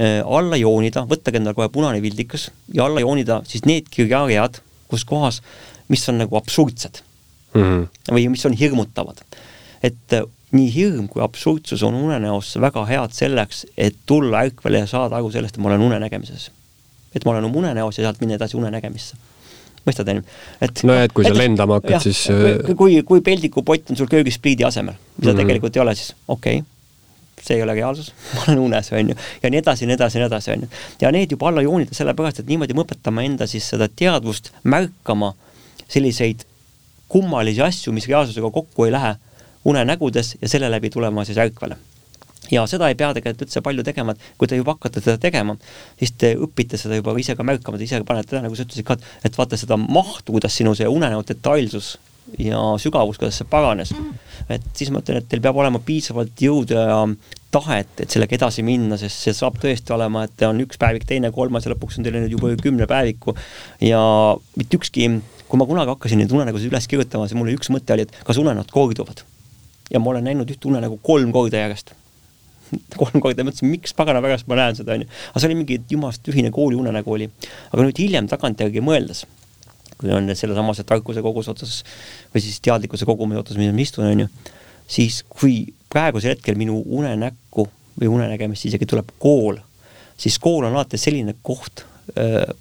Äh, 0.00 0.22
alla 0.24 0.56
joonida, 0.56 1.02
võttage 1.04 1.36
endale 1.36 1.54
kohe 1.54 1.68
punane 1.72 2.00
vildikas 2.00 2.46
ja 2.72 2.86
alla 2.86 3.02
joonida 3.02 3.42
siis 3.44 3.66
need 3.68 3.90
kirjaread, 3.92 4.62
kus 4.88 5.04
kohas, 5.04 5.42
mis 5.92 6.06
on 6.08 6.16
nagu 6.22 6.38
absurdsed 6.38 7.02
mm. 7.52 7.60
-hmm. 7.62 8.14
või 8.16 8.24
mis 8.32 8.46
on 8.48 8.56
hirmutavad. 8.56 9.20
et 9.82 10.16
äh, 10.16 10.24
nii 10.52 10.74
hirm 10.74 11.08
kui 11.08 11.22
absurdsus 11.22 11.82
on 11.82 11.94
unenäos 11.94 12.56
väga 12.60 12.86
head 12.86 13.12
selleks, 13.12 13.66
et 13.76 13.96
tulla 14.06 14.42
ärkvele 14.46 14.78
ja 14.78 14.86
saada 14.86 15.16
aru 15.16 15.30
sellest, 15.30 15.56
et 15.56 15.62
ma 15.62 15.68
olen 15.68 15.80
unenägemises. 15.80 16.50
et 17.14 17.24
ma 17.24 17.30
olen 17.30 17.44
oma 17.44 17.58
unenäos 17.58 17.98
ja 17.98 18.04
sealt 18.04 18.20
minna 18.20 18.34
edasi 18.34 18.56
unenägemisse 18.56 19.16
mõistad, 19.86 20.10
on 20.12 20.20
ju? 20.20 20.26
et 20.62 20.84
nojah, 20.88 21.06
et 21.08 21.16
kui 21.16 21.26
sa 21.26 21.34
lendama 21.36 21.80
hakkad, 21.80 22.04
siis 22.04 22.26
kui, 22.78 23.00
kui 23.06 23.24
peldikupott 23.24 23.92
on 23.92 23.98
sul 23.98 24.10
köögis 24.10 24.38
pliidi 24.42 24.66
asemel, 24.68 24.94
mida 25.18 25.32
mm 25.32 25.34
-hmm. 25.34 25.42
tegelikult 25.42 25.76
ei 25.76 25.82
ole, 25.82 25.94
siis 25.94 26.14
okei 26.28 26.60
okay 26.60 26.68
see 27.42 27.56
ei 27.56 27.62
ole 27.62 27.74
reaalsus, 27.74 28.12
ma 28.34 28.44
olen 28.46 28.58
unes, 28.58 28.92
on 28.92 29.08
ju, 29.08 29.16
ja 29.42 29.50
nii 29.50 29.58
edasi, 29.58 29.86
nii 29.86 29.94
edasi, 29.98 30.18
nii 30.18 30.26
edasi, 30.26 30.50
on 30.50 30.60
ju. 30.62 30.68
ja 31.00 31.12
need 31.12 31.30
juba 31.30 31.48
alla 31.48 31.62
joonida 31.62 31.94
sellepärast, 31.94 32.40
et 32.40 32.46
niimoodi 32.46 32.74
me 32.74 32.84
õpetame 32.84 33.26
enda 33.26 33.46
siis 33.50 33.68
seda 33.68 33.88
teadvust 33.88 34.52
märkama 34.62 35.34
selliseid 35.88 36.46
kummalisi 37.08 37.62
asju, 37.62 37.92
mis 37.92 38.06
reaalsusega 38.08 38.50
kokku 38.50 38.84
ei 38.84 38.92
lähe 38.92 39.16
unenägudes 39.64 40.36
ja 40.40 40.48
selle 40.48 40.70
läbi 40.70 40.90
tulema 40.90 41.24
siis 41.24 41.38
ärkvele 41.38 41.76
ja 42.50 42.64
seda 42.70 42.88
ei 42.90 42.96
pea 42.98 43.12
tegelikult 43.14 43.46
üldse 43.46 43.62
palju 43.64 43.84
tegema, 43.86 44.14
et 44.14 44.38
kui 44.40 44.50
te 44.50 44.58
juba 44.58 44.74
hakkate 44.76 45.02
seda 45.04 45.18
tegema, 45.22 45.56
siis 46.00 46.14
te 46.18 46.32
õpite 46.34 46.80
seda 46.80 46.98
juba 46.98 47.14
ise 47.20 47.36
ka 47.38 47.46
märkama, 47.46 47.78
te 47.78 47.86
ise 47.86 48.00
panete 48.08 48.32
tähele, 48.32 48.48
nagu 48.48 48.58
sa 48.58 48.66
ütlesid 48.66 48.86
ka, 48.88 48.98
et 49.24 49.36
vaata 49.38 49.58
seda 49.60 49.78
mahtu, 49.80 50.34
kuidas 50.34 50.56
sinu 50.58 50.74
see 50.78 50.88
unenäo 50.90 51.22
detailsus 51.28 51.94
ja 52.38 52.58
sügavus, 52.78 53.18
kuidas 53.18 53.38
see 53.40 53.48
paranes. 53.50 53.92
et 54.50 54.64
siis 54.74 54.90
ma 54.90 55.02
ütlen, 55.02 55.20
et 55.22 55.28
teil 55.30 55.42
peab 55.42 55.58
olema 55.58 55.80
piisavalt 55.82 56.38
jõudu 56.40 56.76
ja 56.78 56.98
tahet, 57.52 57.92
et 58.00 58.10
sellega 58.10 58.36
edasi 58.38 58.64
minna, 58.66 58.96
sest 59.00 59.26
see 59.26 59.36
saab 59.36 59.58
tõesti 59.62 59.94
olema, 59.94 60.24
et 60.26 60.44
on 60.48 60.60
üks 60.64 60.80
päevik, 60.80 61.06
teine, 61.08 61.30
kolmas 61.34 61.66
ja 61.66 61.74
lõpuks 61.74 61.98
on 61.98 62.06
teil 62.06 62.16
nüüd 62.18 62.36
juba 62.36 62.52
kümne 62.62 62.88
päeviku 62.90 63.36
ja 63.84 64.02
mitte 64.56 64.80
ükski, 64.80 65.08
kui 65.48 65.60
ma 65.60 65.68
kunagi 65.68 65.92
hakkasin 65.92 66.22
neid 66.22 66.32
unenägusid 66.32 66.72
üles 66.72 66.88
kirjutama, 66.88 67.28
siis 67.28 67.38
mul 67.38 67.52
üks 67.54 67.70
mõte 67.74 67.94
oli, 67.96 68.06
et 68.08 68.22
kas 68.26 68.40
unenäod 68.40 68.72
korduvad. 68.72 69.26
ja 69.92 70.00
ma 70.00 70.14
olen 70.14 70.24
näinud 70.24 70.48
ühte 70.48 70.70
unenägu 70.70 70.96
kolm 71.04 71.34
korda 71.34 71.66
järjest 71.66 71.92
kolm 73.00 73.22
korda, 73.22 73.44
mõtlesin, 73.46 73.70
miks 73.72 73.94
pagana 73.96 74.22
pärast 74.24 74.48
ma 74.50 74.58
näen 74.60 74.78
seda, 74.78 74.96
onju. 74.96 75.10
aga 75.30 75.42
see 75.42 75.50
oli 75.50 75.60
mingi 75.60 75.78
jumalast 75.90 76.24
tühine 76.26 76.52
kooli 76.54 76.78
unenägu 76.78 77.14
oli. 77.14 77.28
aga 77.70 77.86
nüüd 77.86 78.02
hiljem 78.02 78.30
tagantjärgi 78.32 78.84
mõeldes 78.84 79.24
kui 80.02 80.10
on 80.10 80.26
sellesamase 80.34 80.82
tarkuse 80.88 81.22
koguse 81.22 81.52
otsas 81.52 81.82
või 82.32 82.42
siis 82.42 82.58
teadlikkuse 82.64 83.06
kogumi 83.06 83.38
otsas, 83.38 83.58
milles 83.60 83.76
ma 83.76 83.84
istun, 83.84 84.08
on 84.10 84.24
ju, 84.24 84.30
siis 84.90 85.20
kui 85.30 85.62
praegusel 85.92 86.34
hetkel 86.34 86.58
minu 86.58 86.80
unenäkku 86.98 87.68
või 88.00 88.10
unenägemist 88.10 88.66
isegi 88.66 88.88
tuleb 88.88 89.12
kool, 89.22 89.60
siis 90.18 90.40
kool 90.42 90.66
on 90.66 90.74
alati 90.74 90.98
selline 90.98 91.36
koht, 91.46 91.84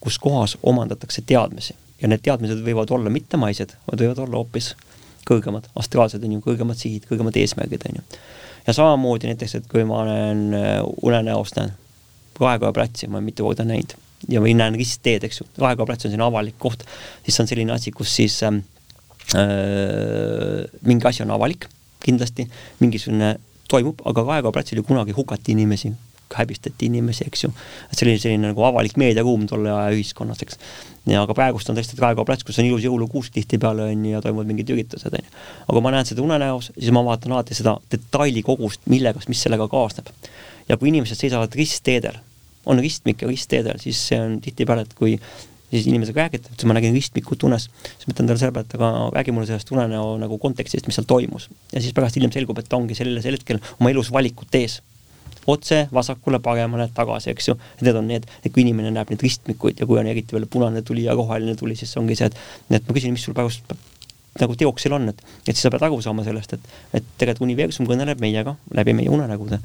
kus 0.03 0.19
kohas 0.21 0.57
omandatakse 0.69 1.23
teadmisi 1.25 1.73
ja 2.01 2.09
need 2.09 2.21
teadmised 2.25 2.61
võivad 2.65 2.91
olla 2.93 3.09
mittemaised, 3.13 3.73
vaid 3.87 4.03
võivad 4.03 4.21
olla 4.25 4.41
hoopis 4.41 4.73
kõrgemad, 5.27 5.67
astraalsed 5.77 6.23
on 6.25 6.37
ju, 6.37 6.43
kõrgemad 6.45 6.77
sihid, 6.77 7.05
kõrgemad 7.09 7.37
eesmärgid 7.37 7.85
on 7.89 7.99
ju. 7.99 8.05
Ja 8.67 8.73
samamoodi 8.73 9.31
näiteks, 9.31 9.55
et 9.59 9.67
kui 9.71 9.83
ma 9.87 10.03
olen 10.03 10.51
unenäos 11.01 11.55
näen 11.57 11.73
Raekoja 12.41 12.73
platsi, 12.73 13.07
ma 13.07 13.19
olen 13.19 13.27
mitu 13.29 13.45
korda 13.45 13.65
näinud 13.67 13.93
ja 14.29 14.41
või 14.41 14.53
näen 14.57 14.75
ristteed, 14.77 15.25
eks 15.25 15.41
ju, 15.41 15.47
Raekoja 15.61 15.87
plats 15.89 16.05
on 16.05 16.11
selline 16.11 16.27
avalik 16.27 16.57
koht, 16.61 16.83
siis 17.25 17.39
on 17.41 17.49
selline 17.49 17.73
asi, 17.73 17.93
kus 17.95 18.13
siis 18.15 18.37
ähm, 18.47 18.61
äh, 19.37 20.61
mingi 20.85 21.07
asi 21.09 21.23
on 21.25 21.33
avalik, 21.33 21.67
kindlasti, 22.03 22.47
mingisugune 22.81 23.35
toimub, 23.71 24.01
aga 24.05 24.25
Raekoja 24.27 24.57
platsil 24.57 24.81
ju 24.81 24.85
kunagi 24.87 25.15
hukati 25.17 25.55
inimesi, 25.55 25.93
häbistati 26.39 26.87
inimesi, 26.89 27.25
eks 27.27 27.45
ju. 27.45 27.51
et 27.89 27.97
see 27.97 28.07
oli 28.07 28.15
selline 28.21 28.51
nagu 28.51 28.63
avalik 28.67 28.97
meediaruum 29.01 29.45
tolle 29.49 29.71
aja 29.73 29.91
ühiskonnas, 29.95 30.41
eks. 30.45 30.59
ja 31.11 31.23
aga 31.25 31.35
praegust 31.37 31.69
on 31.71 31.77
tõesti 31.79 31.99
Raekoja 31.99 32.27
plats, 32.29 32.47
kus 32.47 32.59
on 32.61 32.69
ilus 32.69 32.85
jõulukuusk 32.87 33.35
tihtipeale 33.35 33.89
on 33.91 34.05
ju 34.05 34.15
ja 34.15 34.23
toimuvad 34.23 34.49
mingid 34.51 34.73
üritused, 34.73 35.11
on 35.11 35.25
ju. 35.25 35.37
aga 35.67 35.77
kui 35.77 35.85
ma 35.85 35.93
näen 35.97 36.09
seda 36.09 36.25
unenäos, 36.25 36.71
siis 36.77 36.95
ma 36.95 37.03
vaatan 37.05 37.37
alati 37.37 37.57
seda 37.57 37.77
detailikogust, 37.91 38.83
millega, 38.91 39.23
mis 39.31 39.43
sellega 39.43 39.69
kaasneb. 39.71 40.11
ja 40.69 40.77
kui 40.77 40.93
inimesed 40.93 41.19
seisavad 41.19 41.55
ristteedel 41.57 42.19
on 42.65 42.79
ristmik 42.79 43.23
ja 43.23 43.29
ristteedel, 43.29 43.79
siis 43.81 44.01
see 44.11 44.19
on 44.21 44.37
tihtipeale, 44.41 44.85
et 44.85 44.93
kui 44.97 45.15
siis 45.71 45.87
inimesega 45.87 46.25
räägid, 46.25 46.47
et 46.51 46.63
ma 46.67 46.75
nägin 46.75 46.95
ristmikut 46.95 47.45
unes, 47.47 47.67
siis 47.85 48.07
ma 48.07 48.15
ütlen 48.15 48.29
talle 48.29 48.41
selle 48.41 48.55
peale, 48.55 48.67
et 48.67 48.75
aga 48.77 48.89
räägi 49.15 49.35
mulle 49.35 49.47
sellest 49.47 49.71
unenäo 49.71 50.17
nagu 50.21 50.37
kontekstist, 50.41 50.87
mis 50.87 50.99
seal 50.99 51.07
toimus. 51.07 51.49
ja 51.71 51.81
siis 51.81 51.95
pärast 51.95 52.19
hiljem 52.19 52.33
selgub, 52.35 52.59
et 52.59 52.67
ta 52.69 52.79
ongi 52.79 52.97
sellisel 52.97 53.37
hetkel 53.39 53.61
oma 53.79 53.93
elus 53.93 54.11
valikut 54.11 54.59
ees 54.59 54.81
otse 55.51 55.85
vasakule, 55.93 56.39
paremale, 56.43 56.89
tagasi, 56.95 57.31
eks 57.33 57.51
ju. 57.51 57.57
need 57.81 57.95
on 57.95 58.07
need, 58.07 58.27
et 58.43 58.51
kui 58.51 58.65
inimene 58.65 58.91
näeb 58.93 59.13
neid 59.13 59.23
ristmikuid 59.23 59.81
ja 59.81 59.87
kui 59.89 59.99
on 60.01 60.09
eriti 60.11 60.37
veel 60.37 60.49
punane 60.51 60.81
tuli 60.85 61.07
ja 61.07 61.15
roheline 61.17 61.55
tuli, 61.59 61.75
siis 61.75 61.95
ongi 61.97 62.17
see, 62.19 62.29
et, 62.31 62.37
et 62.71 62.87
ma 62.87 62.97
küsin, 62.97 63.15
mis 63.15 63.25
sul 63.25 63.37
praegu 63.37 63.51
nagu 64.39 64.55
teoksil 64.55 64.93
on, 64.95 65.09
et, 65.11 65.23
et 65.43 65.55
siis 65.55 65.65
sa 65.65 65.71
pead 65.73 65.83
aru 65.83 65.97
saama 66.03 66.23
sellest, 66.23 66.53
et, 66.55 66.75
et 66.95 67.09
tegelikult 67.19 67.49
universum 67.49 67.89
kõneleb 67.89 68.21
meiega 68.23 68.55
läbi 68.77 68.95
meie 68.95 69.11
unenägude. 69.11 69.59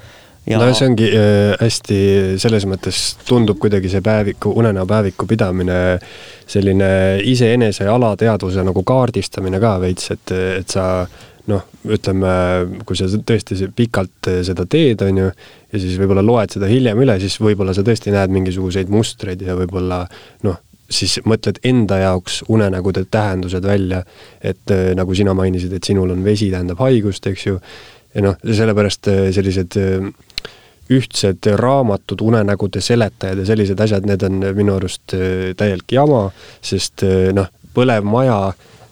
Ja... 0.47 0.60
no 0.62 0.70
see 0.74 0.86
ongi 0.86 1.06
äh, 1.10 1.52
hästi, 1.59 2.01
selles 2.43 2.66
mõttes 2.70 3.01
tundub 3.26 3.59
kuidagi 3.62 3.90
see 3.90 4.02
päeviku, 4.05 4.52
unenäopäeviku 4.60 5.26
pidamine 5.26 5.78
selline 6.47 6.90
iseenese 7.26 7.88
alateadvuse 7.90 8.62
nagu 8.66 8.84
kaardistamine 8.86 9.59
ka 9.62 9.76
veits, 9.82 10.12
et, 10.14 10.34
et 10.60 10.70
sa 10.70 10.86
noh, 11.51 11.64
ütleme, 11.86 12.31
kui 12.86 12.98
sa 12.98 13.06
tõesti 13.06 13.68
pikalt 13.77 14.31
seda 14.47 14.66
teed, 14.70 15.02
on 15.06 15.20
ju, 15.23 15.31
ja 15.73 15.81
siis 15.82 15.98
võib-olla 16.01 16.24
loed 16.24 16.56
seda 16.56 16.70
hiljem 16.70 17.01
üle, 17.05 17.18
siis 17.23 17.39
võib-olla 17.43 17.74
sa 17.77 17.85
tõesti 17.86 18.14
näed 18.14 18.32
mingisuguseid 18.35 18.90
mustreid 18.93 19.44
ja 19.47 19.56
võib-olla 19.59 20.02
noh, 20.47 20.59
siis 20.90 21.18
mõtled 21.27 21.60
enda 21.66 22.01
jaoks 22.02 22.43
unenägude 22.52 23.05
tähendused 23.10 23.64
välja, 23.66 24.02
et 24.40 24.74
äh, 24.74 24.93
nagu 24.98 25.14
sina 25.14 25.35
mainisid, 25.35 25.73
et 25.74 25.86
sinul 25.86 26.14
on 26.14 26.24
vesi, 26.24 26.51
tähendab 26.52 26.82
haigust, 26.82 27.27
eks 27.27 27.47
ju, 27.47 27.59
ja 28.14 28.27
noh, 28.27 28.39
sellepärast 28.47 29.10
äh, 29.12 29.27
sellised 29.35 29.78
ühtsed 30.94 31.48
raamatud, 31.59 32.23
unenägude 32.23 32.78
seletajad 32.82 33.40
ja 33.43 33.47
sellised 33.48 33.81
asjad, 33.82 34.05
need 34.06 34.23
on 34.23 34.39
minu 34.55 34.77
arust 34.78 35.16
täielik 35.59 35.90
jama, 35.90 36.28
sest 36.62 37.02
noh, 37.35 37.48
põlev 37.74 38.06
maja 38.06 38.36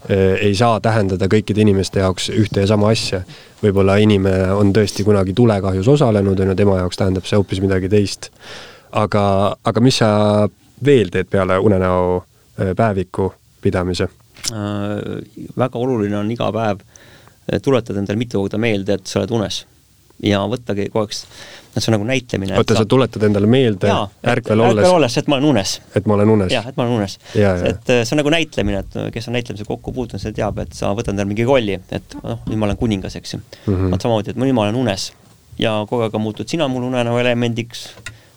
ei 0.09 0.55
saa 0.55 0.81
tähendada 0.85 1.29
kõikide 1.33 1.63
inimeste 1.65 2.03
jaoks 2.03 2.29
ühte 2.35 2.61
ja 2.61 2.69
sama 2.69 2.91
asja. 2.93 3.23
võib-olla 3.63 3.97
inimene 3.97 4.53
on 4.53 4.73
tõesti 4.77 5.05
kunagi 5.05 5.33
tulekahjus 5.35 5.89
osalenud, 5.89 6.41
on 6.41 6.53
ju, 6.53 6.57
tema 6.59 6.77
jaoks 6.83 7.01
tähendab 7.01 7.25
see 7.25 7.39
hoopis 7.41 7.63
midagi 7.65 7.89
teist. 7.89 8.31
aga, 8.93 9.57
aga 9.65 9.81
mis 9.81 9.99
sa 10.03 10.49
veel 10.85 11.11
teed 11.11 11.31
peale 11.31 11.59
unenäo 11.59 12.19
äh, 12.19 12.75
päeviku 12.77 13.33
pidamise 13.63 14.09
äh,? 14.53 15.23
väga 15.57 15.79
oluline 15.79 16.19
on 16.19 16.31
iga 16.31 16.51
päev 16.53 16.83
äh, 16.85 17.61
tuletada 17.63 17.99
endale 17.99 18.19
mitu 18.19 18.43
korda 18.43 18.59
meelde, 18.59 18.99
et 18.99 19.07
sa 19.07 19.23
oled 19.23 19.33
unes. 19.41 19.65
Ja 20.23 20.41
võttagi 20.51 20.87
kogu 20.93 21.05
aeg, 21.05 21.17
et 21.75 21.83
see 21.83 21.91
on 21.91 21.97
nagu 21.97 22.07
näitlemine. 22.09 22.57
oota, 22.59 22.77
sa 22.79 22.87
tuletad 22.89 23.27
endale 23.27 23.49
meelde 23.51 23.91
jaa, 23.91 24.05
ärkvel 24.35 24.63
olles? 24.63 24.85
ärkvel 24.85 24.99
olles, 25.01 25.19
et 25.19 25.29
ma 25.31 25.39
olen 25.41 25.51
unes. 25.51 25.75
et 25.95 26.07
ma 26.07 26.17
olen 26.19 26.33
unes? 26.37 26.55
jah, 26.55 26.69
et 26.71 26.79
ma 26.79 26.87
olen 26.87 27.03
unes. 27.03 27.19
et 27.35 27.91
äh, 27.91 28.05
see 28.05 28.15
on 28.15 28.23
nagu 28.23 28.35
näitlemine, 28.35 28.85
et 28.85 28.99
kes 29.15 29.29
on 29.29 29.37
näitlemisega 29.39 29.69
kokku 29.69 29.93
puutunud, 29.93 30.23
see 30.23 30.37
teab, 30.37 30.63
et 30.63 30.73
sa 30.77 30.95
võtad 30.95 31.15
endale 31.15 31.31
mingi 31.33 31.47
rolli, 31.49 31.81
et 31.91 32.17
noh, 32.23 32.41
nüüd 32.47 32.61
ma 32.61 32.71
olen 32.71 32.81
kuningas, 32.81 33.19
eks 33.21 33.37
ju 33.37 33.41
mm. 33.41 33.75
-hmm. 33.75 33.95
vot 33.95 34.07
samamoodi, 34.07 34.35
et 34.35 34.41
nüüd 34.41 34.55
ma 34.57 34.69
olen 34.69 34.83
unes 34.85 35.11
ja 35.59 35.77
kogu 35.89 36.07
aeg 36.07 36.19
muutud 36.19 36.51
sina 36.51 36.69
mul 36.71 36.87
unenäo 36.89 37.19
elemendiks 37.19 37.89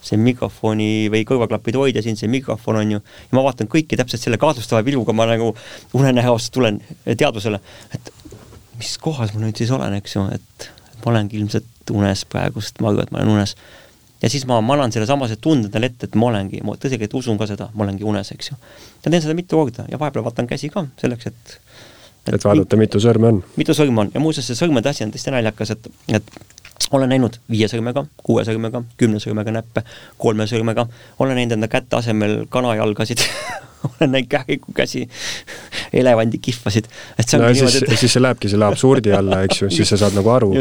see 0.08 0.18
mikrofoni 0.20 1.08
või 1.12 1.24
kõrvaklapide 1.28 1.80
hoidja 1.80 2.02
siin, 2.04 2.16
see 2.18 2.30
mikrofon 2.30 2.80
on 2.80 2.96
ju, 2.96 3.00
ja 3.02 3.36
ma 3.36 3.44
vaatan 3.46 3.68
kõiki 3.70 3.98
täpselt 3.98 4.22
selle 4.22 4.38
kahtlustava 4.40 4.84
pilguga, 4.86 5.12
ma 5.16 5.26
nagu 5.28 5.50
unenäost 5.98 6.52
tulen 6.54 6.80
teadvusele, 7.04 7.60
et 7.94 8.12
mis 8.78 8.94
kohas 9.02 9.34
ma 9.34 9.42
nüüd 9.42 9.58
siis 9.58 9.72
olen, 9.74 9.98
eks 9.98 10.16
ju, 10.16 10.24
et 10.34 10.68
ma 11.04 11.12
olengi 11.12 11.38
ilmselt 11.40 11.92
unes 11.94 12.24
praegust, 12.28 12.80
ma 12.82 12.92
arvan, 12.92 13.06
et 13.06 13.14
ma 13.14 13.22
olen 13.22 13.36
unes. 13.36 13.54
ja 14.22 14.30
siis 14.30 14.46
ma, 14.46 14.60
ma 14.60 14.74
annan 14.76 14.92
selle 14.94 15.06
samase 15.06 15.38
tunde 15.40 15.70
endale 15.70 15.92
ette, 15.92 16.08
et 16.08 16.18
ma 16.18 16.30
olengi, 16.32 16.60
ma 16.66 16.76
tõsiselt 16.80 17.14
usun 17.14 17.38
ka 17.38 17.48
seda, 17.50 17.70
ma 17.74 17.86
olengi 17.86 18.06
unes, 18.06 18.32
eks 18.34 18.52
ju. 18.52 18.58
ja 19.04 19.10
teen 19.10 19.22
seda 19.24 19.36
mitu 19.38 19.60
korda 19.60 19.86
ja 19.90 20.00
vahepeal 20.00 20.26
vaatan 20.26 20.50
käsi 20.50 20.72
ka 20.74 20.86
selleks, 21.00 21.32
et 21.32 21.58
et, 22.28 22.34
et 22.34 22.44
vaadata, 22.44 22.76
mitu 22.76 23.00
sõrme 23.00 23.32
on. 23.32 23.42
mitu 23.56 23.76
sõrme 23.76 24.04
on 24.04 24.14
ja 24.14 24.20
muuseas, 24.20 24.50
see 24.50 24.58
sõrmede 24.58 24.90
asi 24.90 25.06
on 25.06 25.14
tõesti 25.14 25.32
naljakas, 25.32 25.74
et, 25.76 25.90
et 26.18 26.32
olen 26.92 27.10
näinud 27.12 27.38
viie 27.50 27.68
sõrmega, 27.68 28.04
kuue 28.24 28.44
sõrmega, 28.48 28.82
kümne 29.00 29.20
sõrmega 29.22 29.52
näppe, 29.58 29.84
kolme 30.20 30.46
sõrmega, 30.50 30.86
olen 31.18 31.38
näinud 31.38 31.58
enda 31.58 31.68
käte 31.72 31.98
asemel 31.98 32.42
kanajalgasid 32.52 33.24
olen 33.90 34.14
näinud 34.14 34.30
käiku 34.32 34.74
käsi, 34.76 35.04
elevandi 35.92 36.40
kihvasid. 36.42 36.88
no 37.38 37.52
siis, 37.54 37.82
et... 37.82 37.94
siis 37.98 38.16
see 38.16 38.22
lähebki 38.22 38.50
selle 38.52 38.68
absurdi 38.68 39.14
alla, 39.14 39.42
eks 39.46 39.62
ju, 39.62 39.70
siis 39.74 39.94
sa 39.94 40.00
saad 40.04 40.18
nagu 40.18 40.32
aru. 40.34 40.52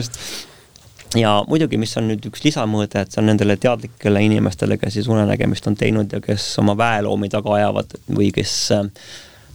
ja 1.17 1.37
muidugi, 1.47 1.79
mis 1.81 1.95
on 1.97 2.09
nüüd 2.11 2.29
üks 2.29 2.43
lisamõõde, 2.45 3.03
et 3.03 3.13
see 3.13 3.23
on 3.23 3.31
nendele 3.31 3.57
teadlikele 3.61 4.23
inimestele, 4.27 4.77
kes 4.81 4.99
siis 4.99 5.09
unenägemist 5.11 5.67
on 5.67 5.79
teinud 5.79 6.13
ja 6.13 6.21
kes 6.23 6.51
oma 6.63 6.77
väeloomi 6.77 7.29
taga 7.33 7.57
ajavad 7.59 7.97
või 8.11 8.31
kes 8.35 8.55
äh, 8.75 8.87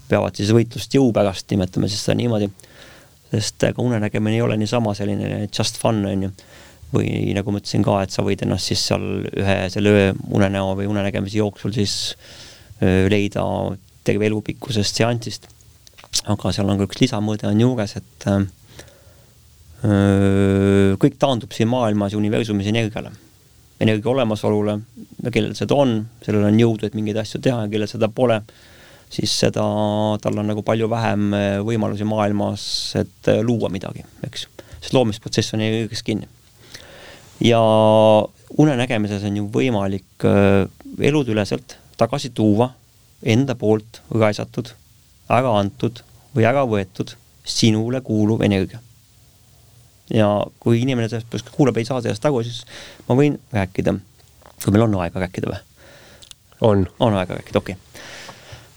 peavad 0.09 0.37
siis 0.37 0.53
võitlust 0.53 0.95
jõu 0.95 1.13
pärast, 1.15 1.49
nimetame 1.53 1.89
siis 1.89 2.05
seda 2.05 2.19
niimoodi 2.21 2.51
sest 3.33 3.65
ega 3.69 3.83
unenägemine 3.83 4.37
ei 4.37 4.45
ole 4.45 4.57
niisama 4.61 4.95
selline 4.97 5.47
just 5.47 5.79
fun, 5.81 6.05
on 6.09 6.27
ju. 6.29 6.31
või 6.93 7.33
nagu 7.33 7.53
ma 7.53 7.63
ütlesin 7.63 7.85
ka, 7.87 8.03
et 8.05 8.13
sa 8.13 8.25
võid 8.25 8.43
ennast 8.45 8.69
siis 8.69 8.83
seal 8.91 9.05
ühe 9.25 9.57
selle 9.73 9.93
öö 9.97 10.09
unenäo 10.37 10.75
või 10.77 10.91
unenägemise 10.93 11.39
jooksul 11.39 11.73
siis 11.73 11.95
leida 12.83 13.43
terve 14.05 14.27
elu 14.27 14.41
pikkusest 14.43 14.99
seansist. 14.99 15.49
aga 16.27 16.53
seal 16.53 16.69
on 16.69 16.79
ka 16.81 16.85
üks 16.89 17.01
lisamõõde 17.01 17.47
on 17.49 17.61
juures, 17.63 17.97
et 17.97 18.27
öö, 19.87 20.97
kõik 21.03 21.17
taandub 21.19 21.53
siin 21.55 21.71
maailmas 21.71 22.13
ja 22.13 22.19
universumis 22.19 22.67
energiale. 22.71 23.11
energia 23.81 24.11
olemasolule 24.11 24.81
kellel 25.31 25.55
seda 25.59 25.75
on, 25.79 26.07
sellel 26.25 26.45
on 26.49 26.59
jõudu, 26.59 26.87
et 26.87 26.95
mingeid 26.99 27.19
asju 27.23 27.41
teha 27.43 27.65
ja 27.65 27.71
kellel 27.71 27.91
seda 27.91 28.09
pole 28.13 28.41
siis 29.13 29.33
seda, 29.45 29.65
tal 30.25 30.41
on 30.41 30.49
nagu 30.49 30.65
palju 30.65 30.89
vähem 30.91 31.33
äh, 31.37 31.57
võimalusi 31.65 32.07
maailmas, 32.09 32.65
et 33.01 33.29
äh, 33.31 33.43
luua 33.45 33.69
midagi, 33.73 34.05
eks. 34.27 34.47
sest 34.79 34.97
loomisprotsess 34.97 35.55
on 35.57 35.65
kõigest 35.65 36.07
kinni. 36.07 36.29
ja 37.45 37.61
unenägemises 38.63 39.25
on 39.29 39.37
ju 39.37 39.49
võimalik 39.53 40.27
äh, 40.29 40.65
eludeüleselt 41.11 41.77
tagasi 41.97 42.31
tuua 42.35 42.73
enda 43.23 43.55
poolt 43.55 44.03
raisatud, 44.11 44.73
ära 45.31 45.53
antud 45.59 46.03
või 46.37 46.47
ära 46.49 46.65
võetud 46.69 47.15
sinule 47.45 48.01
kuuluv 48.01 48.43
energia. 48.43 48.81
ja 50.11 50.29
kui 50.61 50.83
inimene 50.83 51.09
sellest 51.09 51.51
kuulab, 51.55 51.77
ei 51.77 51.85
saa 51.89 52.03
sellest 52.03 52.25
aru, 52.27 52.43
siis 52.43 52.65
ma 53.09 53.17
võin 53.17 53.39
rääkida, 53.53 53.95
kui 54.65 54.73
meil 54.75 54.89
on 54.89 54.99
aega 55.01 55.23
rääkida 55.27 55.53
või? 55.53 55.63
on. 56.61 56.87
on 57.01 57.15
aega 57.15 57.39
rääkida, 57.39 57.59
okei 57.59 57.77
okay 57.79 57.93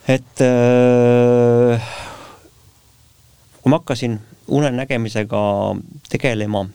et 0.08 0.42
äh, 0.42 1.82
kui 3.62 3.70
ma 3.74 3.80
hakkasin 3.82 4.20
unenägemisega 4.48 5.42
tegelema 6.10 6.66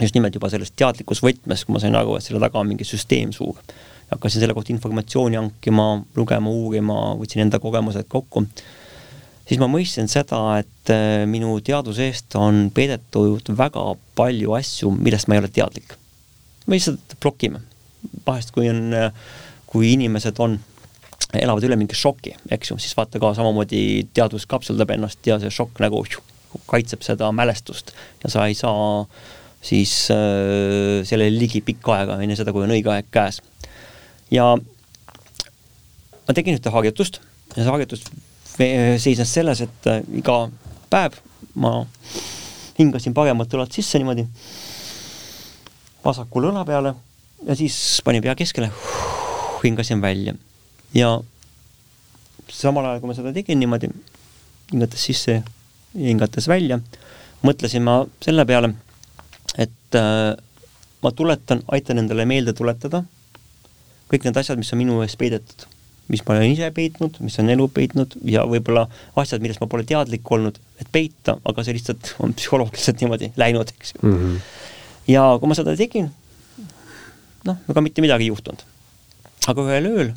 just 0.00 0.14
nimelt 0.14 0.34
juba 0.34 0.50
selles 0.52 0.70
teadlikus 0.70 1.22
võtmes, 1.24 1.64
kui 1.66 1.74
ma 1.74 1.82
sain 1.82 1.98
aru, 1.98 2.14
et 2.16 2.24
selle 2.24 2.40
taga 2.42 2.60
on 2.62 2.70
mingi 2.70 2.86
süsteem 2.86 3.34
suur, 3.34 3.58
hakkasin 4.10 4.42
selle 4.42 4.54
kohta 4.56 4.72
informatsiooni 4.74 5.38
hankima, 5.38 5.88
lugema, 6.16 6.50
uurima, 6.50 6.98
võtsin 7.20 7.44
enda 7.44 7.60
kogemused 7.62 8.08
kokku, 8.10 8.44
siis 9.48 9.60
ma 9.62 9.68
mõistsin 9.70 10.10
seda, 10.10 10.40
et 10.62 10.92
äh, 10.94 11.24
minu 11.30 11.56
teadvuse 11.64 12.08
eest 12.10 12.36
on 12.38 12.68
peidetud 12.74 13.52
väga 13.58 13.84
palju 14.18 14.56
asju, 14.58 14.92
millest 14.98 15.30
ma 15.30 15.36
ei 15.36 15.44
ole 15.44 15.52
teadlik. 15.52 15.96
me 16.66 16.78
lihtsalt 16.78 17.16
blokime. 17.20 17.62
vahest, 18.26 18.50
kui 18.56 18.68
on, 18.70 18.92
äh, 18.94 19.12
kui 19.66 19.92
inimesed 19.92 20.38
on 20.40 20.58
elavad 21.38 21.64
üle 21.66 21.76
mingi 21.78 21.94
šoki, 21.94 22.34
eks 22.50 22.72
ju, 22.72 22.78
siis 22.82 22.96
vaata 22.98 23.20
ka 23.22 23.34
samamoodi 23.36 24.08
teadvus 24.14 24.46
kapseldab 24.50 24.90
ennast 24.96 25.26
ja 25.26 25.38
see 25.38 25.52
šokk 25.54 25.82
nagu 25.84 26.02
kaitseb 26.70 27.04
seda 27.06 27.28
mälestust 27.34 27.92
ja 28.24 28.30
sa 28.32 28.46
ei 28.50 28.56
saa 28.58 29.04
siis 29.62 30.08
äh, 30.10 31.04
sellele 31.06 31.38
ligi 31.38 31.60
pikka 31.64 31.94
aega, 31.98 32.18
enne 32.22 32.36
seda, 32.38 32.52
kui 32.54 32.64
on 32.64 32.74
õige 32.74 32.90
aeg 32.92 33.10
käes. 33.12 33.40
Ja 34.30 34.54
ma 34.56 36.34
tegin 36.34 36.58
ühte 36.58 36.72
harjutust 36.72 37.20
ja 37.56 37.62
see 37.62 37.70
harjutus 37.70 38.04
seisnes 39.00 39.32
selles, 39.32 39.62
et 39.64 39.86
äh, 39.88 40.02
iga 40.20 40.44
päev 40.92 41.16
ma 41.54 41.80
hingasin 42.78 43.14
paremat 43.16 43.52
õlat 43.56 43.72
sisse 43.74 43.98
niimoodi, 44.00 44.24
vasakule 46.04 46.50
õla 46.50 46.64
peale 46.68 46.94
ja 47.46 47.56
siis 47.56 47.76
panin 48.04 48.22
pea 48.24 48.34
keskele, 48.38 48.70
hingasin 49.64 50.02
välja. 50.02 50.34
Ja 50.94 51.18
samal 52.50 52.86
ajal, 52.88 53.00
kui 53.00 53.10
ma 53.10 53.16
seda 53.16 53.32
tegin 53.34 53.60
niimoodi, 53.60 53.90
hingates 54.72 55.06
sisse 55.10 55.40
ja 55.40 56.06
hingates 56.06 56.48
välja, 56.50 56.80
mõtlesin 57.46 57.84
ma 57.86 58.02
selle 58.24 58.46
peale, 58.48 58.74
et 59.58 59.98
äh, 59.98 60.34
ma 61.00 61.14
tuletan, 61.16 61.64
aitan 61.72 62.02
endale 62.02 62.28
meelde 62.28 62.54
tuletada 62.56 63.04
kõik 64.10 64.26
need 64.26 64.40
asjad, 64.40 64.58
mis 64.58 64.72
on 64.74 64.80
minu 64.80 65.00
ees 65.04 65.16
peidetud, 65.20 65.66
mis 66.10 66.22
ma 66.26 66.34
olen 66.36 66.50
ise 66.50 66.70
peitnud, 66.74 67.20
mis 67.22 67.38
on 67.42 67.50
elu 67.52 67.66
peitnud 67.74 68.16
ja 68.26 68.42
võib-olla 68.50 68.86
asjad, 69.20 69.42
millest 69.42 69.62
ma 69.62 69.68
pole 69.70 69.86
teadlik 69.86 70.26
olnud, 70.34 70.58
et 70.82 70.90
peita, 70.92 71.36
aga 71.46 71.64
see 71.66 71.76
lihtsalt 71.76 72.14
on 72.24 72.34
psühholoogiliselt 72.36 73.04
niimoodi 73.04 73.30
läinud, 73.40 73.70
eks 73.76 73.94
ju 73.94 74.02
mm. 74.02 74.18
-hmm. 74.18 74.40
ja 75.14 75.28
kui 75.38 75.50
ma 75.50 75.58
seda 75.58 75.76
tegin, 75.78 76.10
noh, 77.46 77.62
ega 77.70 77.86
mitte 77.86 78.02
midagi 78.02 78.26
ei 78.26 78.34
juhtunud. 78.34 78.66
aga 79.46 79.68
ühel 79.68 79.90
ööl 79.92 80.12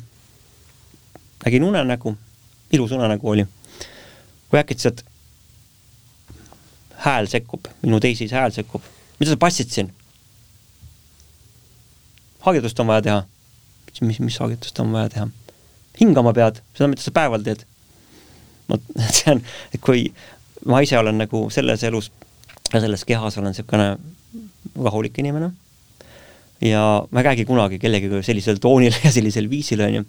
nägin 1.44 1.64
unenägu, 1.64 2.16
ilus 2.72 2.92
unenägu 2.92 3.30
oli, 3.30 3.46
kui 4.48 4.58
äkitselt 4.58 5.04
hääl 7.04 7.26
sekkub, 7.28 7.68
minu 7.82 8.00
teisis 8.00 8.32
hääl 8.32 8.50
sekkub. 8.50 8.82
mida 9.20 9.30
sa 9.30 9.36
passid 9.36 9.70
siin? 9.70 9.92
hagedust 12.40 12.80
on 12.80 12.86
vaja 12.86 13.02
teha. 13.02 13.22
Mis, 14.02 14.20
mis 14.20 14.38
hagedust 14.42 14.80
on 14.82 14.92
vaja 14.92 15.12
teha? 15.14 15.28
hingama 16.00 16.32
pead, 16.34 16.60
seda, 16.74 16.90
mida 16.90 17.04
sa 17.04 17.14
päeval 17.14 17.44
teed. 17.46 17.64
vot 18.68 18.82
see 19.12 19.34
on, 19.34 19.42
et 19.74 19.80
kui 19.84 20.08
ma 20.66 20.80
ise 20.82 20.98
olen 20.98 21.20
nagu 21.20 21.46
selles 21.52 21.84
elus 21.86 22.10
ja 22.72 22.80
selles 22.80 23.04
kehas 23.06 23.36
olen 23.38 23.52
niisugune 23.52 23.90
rahulik 24.84 25.18
inimene 25.20 25.52
ja 26.64 27.04
ma 27.10 27.20
ei 27.20 27.28
räägi 27.28 27.44
kunagi 27.44 27.78
kellegagi 27.78 28.22
sellisel 28.24 28.58
toonil 28.62 28.94
ja 29.04 29.12
sellisel 29.12 29.50
viisil, 29.50 29.82
on 29.84 29.98
ju, 29.98 30.04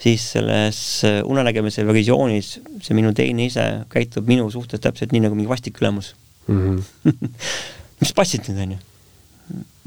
siis 0.00 0.24
selles 0.34 0.80
unenägemise 1.28 1.84
visioonis 1.86 2.52
see 2.80 2.96
minu 2.96 3.12
teine 3.16 3.46
ise 3.50 3.66
käitub 3.92 4.28
minu 4.30 4.48
suhtes 4.50 4.80
täpselt 4.80 5.12
nii, 5.12 5.26
nagu 5.26 5.36
mingi 5.36 5.50
vastik 5.50 5.80
ülemus 5.82 6.14
mm. 6.48 6.78
-hmm. 7.04 7.34
mis 8.00 8.14
passid 8.16 8.48
nüüd, 8.48 8.62
on 8.64 8.76
ju. 8.76 8.78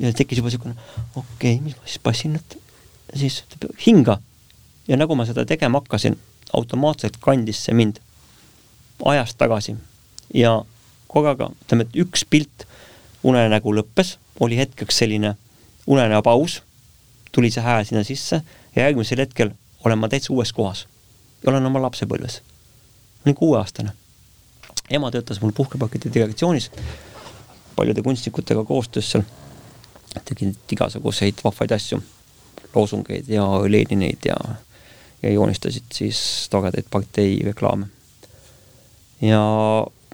ja 0.06 0.14
tekkis 0.14 0.38
juba 0.42 0.52
niisugune, 0.52 0.76
okei 1.16 1.56
okay,, 1.56 1.64
mis 1.64 1.80
ma 1.80 1.88
siis 1.88 2.04
passin 2.04 2.38
nüüd, 2.38 2.60
siis 3.16 3.44
hinga. 3.86 4.20
ja 4.88 4.98
nagu 4.98 5.16
ma 5.16 5.26
seda 5.26 5.46
tegema 5.46 5.80
hakkasin, 5.80 6.20
automaatselt 6.54 7.18
kandis 7.22 7.64
see 7.66 7.76
mind 7.76 8.00
ajas 9.06 9.36
tagasi 9.36 9.76
ja 10.34 10.62
korraga, 11.08 11.50
ütleme, 11.66 11.88
et 11.88 11.96
üks 11.96 12.26
pilt 12.30 12.68
unenägu 13.24 13.74
lõppes, 13.76 14.18
oli 14.40 14.58
hetkeks 14.58 14.98
selline 14.98 15.36
unenäopaus, 15.88 16.62
tuli 17.32 17.52
see 17.52 17.64
hääl 17.64 17.86
sinna 17.86 18.04
sisse 18.04 18.42
ja 18.76 18.88
järgmisel 18.88 19.24
hetkel 19.24 19.54
olen 19.86 20.00
ma 20.00 20.10
täitsa 20.10 20.34
uues 20.34 20.54
kohas. 20.54 20.88
olen 21.48 21.66
oma 21.66 21.82
lapsepõlves. 21.82 22.42
olin 23.26 23.36
kuueaastane 23.36 23.94
ema 24.90 25.12
töötas 25.12 25.42
mul 25.42 25.52
puhkepaketi 25.52 26.14
direktsioonis, 26.14 26.72
paljude 27.76 28.02
kunstnikutega 28.02 28.64
koostöös 28.64 29.12
seal, 29.12 29.24
tegid 30.26 30.56
igasuguseid 30.72 31.42
vahvaid 31.44 31.72
asju, 31.72 32.02
loosungeid 32.76 33.30
ja 33.32 33.46
Lenineid 33.68 34.26
ja, 34.28 34.38
ja 35.24 35.34
joonistasid 35.34 35.90
siis 35.94 36.48
toredaid 36.52 36.90
partei 36.92 37.40
reklaame. 37.46 37.88
ja 39.22 39.42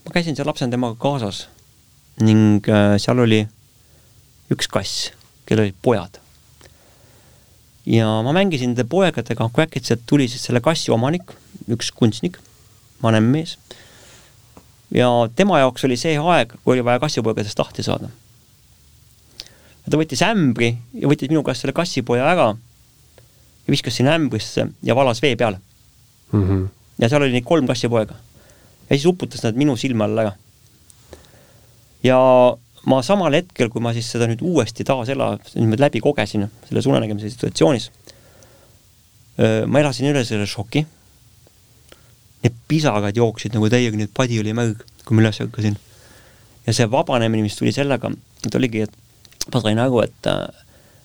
ma 0.05 0.13
käisin 0.13 0.35
seal 0.35 0.47
lapsena 0.47 0.71
temaga 0.71 0.97
kaasas 0.99 1.47
ning 2.21 2.65
äh, 2.69 2.97
seal 2.97 3.19
oli 3.19 3.45
üks 4.53 4.67
kass, 4.71 5.11
kellel 5.45 5.69
olid 5.69 5.81
pojad. 5.81 6.19
ja 7.85 8.07
ma 8.25 8.33
mängisin 8.35 8.73
nende 8.73 8.85
poegadega, 8.89 9.49
kui 9.53 9.65
äkitselt 9.65 10.05
tuli 10.05 10.27
siis 10.27 10.43
selle 10.49 10.61
kassi 10.61 10.91
omanik, 10.91 11.33
üks 11.69 11.93
kunstnik, 11.95 12.37
vanem 13.03 13.29
mees 13.31 13.57
ja 14.95 15.09
tema 15.35 15.59
jaoks 15.59 15.85
oli 15.85 15.97
see 15.99 16.17
aeg, 16.17 16.55
kui 16.63 16.77
oli 16.77 16.85
vaja 16.85 17.01
kassipoegadest 17.01 17.59
lahti 17.59 17.85
saada. 17.85 18.09
Ta 19.89 19.99
võttis 19.99 20.21
ämbri 20.25 20.73
ja 20.93 21.09
võttis 21.11 21.31
minu 21.31 21.43
käest 21.45 21.63
selle 21.63 21.75
kassipoja 21.77 22.27
ära 22.31 22.49
ja 22.53 23.73
viskas 23.73 23.99
sinna 23.99 24.15
ämbrisse 24.17 24.67
ja 24.85 24.95
valas 24.97 25.21
vee 25.21 25.35
peale 25.39 25.59
mm. 26.31 26.43
-hmm. 26.43 26.67
ja 27.01 27.09
seal 27.09 27.25
oli 27.25 27.35
neid 27.35 27.47
kolm 27.47 27.67
kassipoega. 27.67 28.15
ja 28.89 28.95
siis 28.95 29.05
uputas 29.05 29.43
nad 29.43 29.55
minu 29.55 29.77
silme 29.77 30.03
all 30.03 30.17
ära. 30.25 30.33
ja 32.03 32.19
ma 32.85 33.01
samal 33.03 33.33
hetkel, 33.33 33.69
kui 33.69 33.81
ma 33.81 33.93
siis 33.93 34.11
seda 34.11 34.27
nüüd 34.27 34.41
uuesti 34.41 34.83
taasela, 34.83 35.37
niimoodi 35.55 35.81
läbi 35.81 35.99
kogesin 35.99 36.47
selles 36.69 36.85
unenägemise 36.85 37.29
situatsioonis, 37.29 37.91
ma 39.67 39.79
elasin 39.79 40.09
üle 40.09 40.23
selle 40.25 40.47
šoki 40.47 40.85
need 42.43 42.55
pisarad 42.71 43.17
jooksid 43.17 43.55
nagu 43.55 43.69
täiega, 43.71 43.97
nii 43.97 44.07
et 44.07 44.15
padi 44.15 44.39
oli 44.39 44.55
märg, 44.55 44.83
kui 45.05 45.17
ma 45.17 45.25
üles 45.25 45.41
ärkasin. 45.43 45.75
ja 46.65 46.73
see 46.75 46.87
vabanemine, 46.91 47.43
mis 47.43 47.57
tuli 47.57 47.73
sellega, 47.75 48.11
et 48.45 48.55
oligi, 48.55 48.85
et 48.87 48.95
ma 49.53 49.61
sain 49.63 49.79
aru, 49.81 50.01
et, 50.03 50.31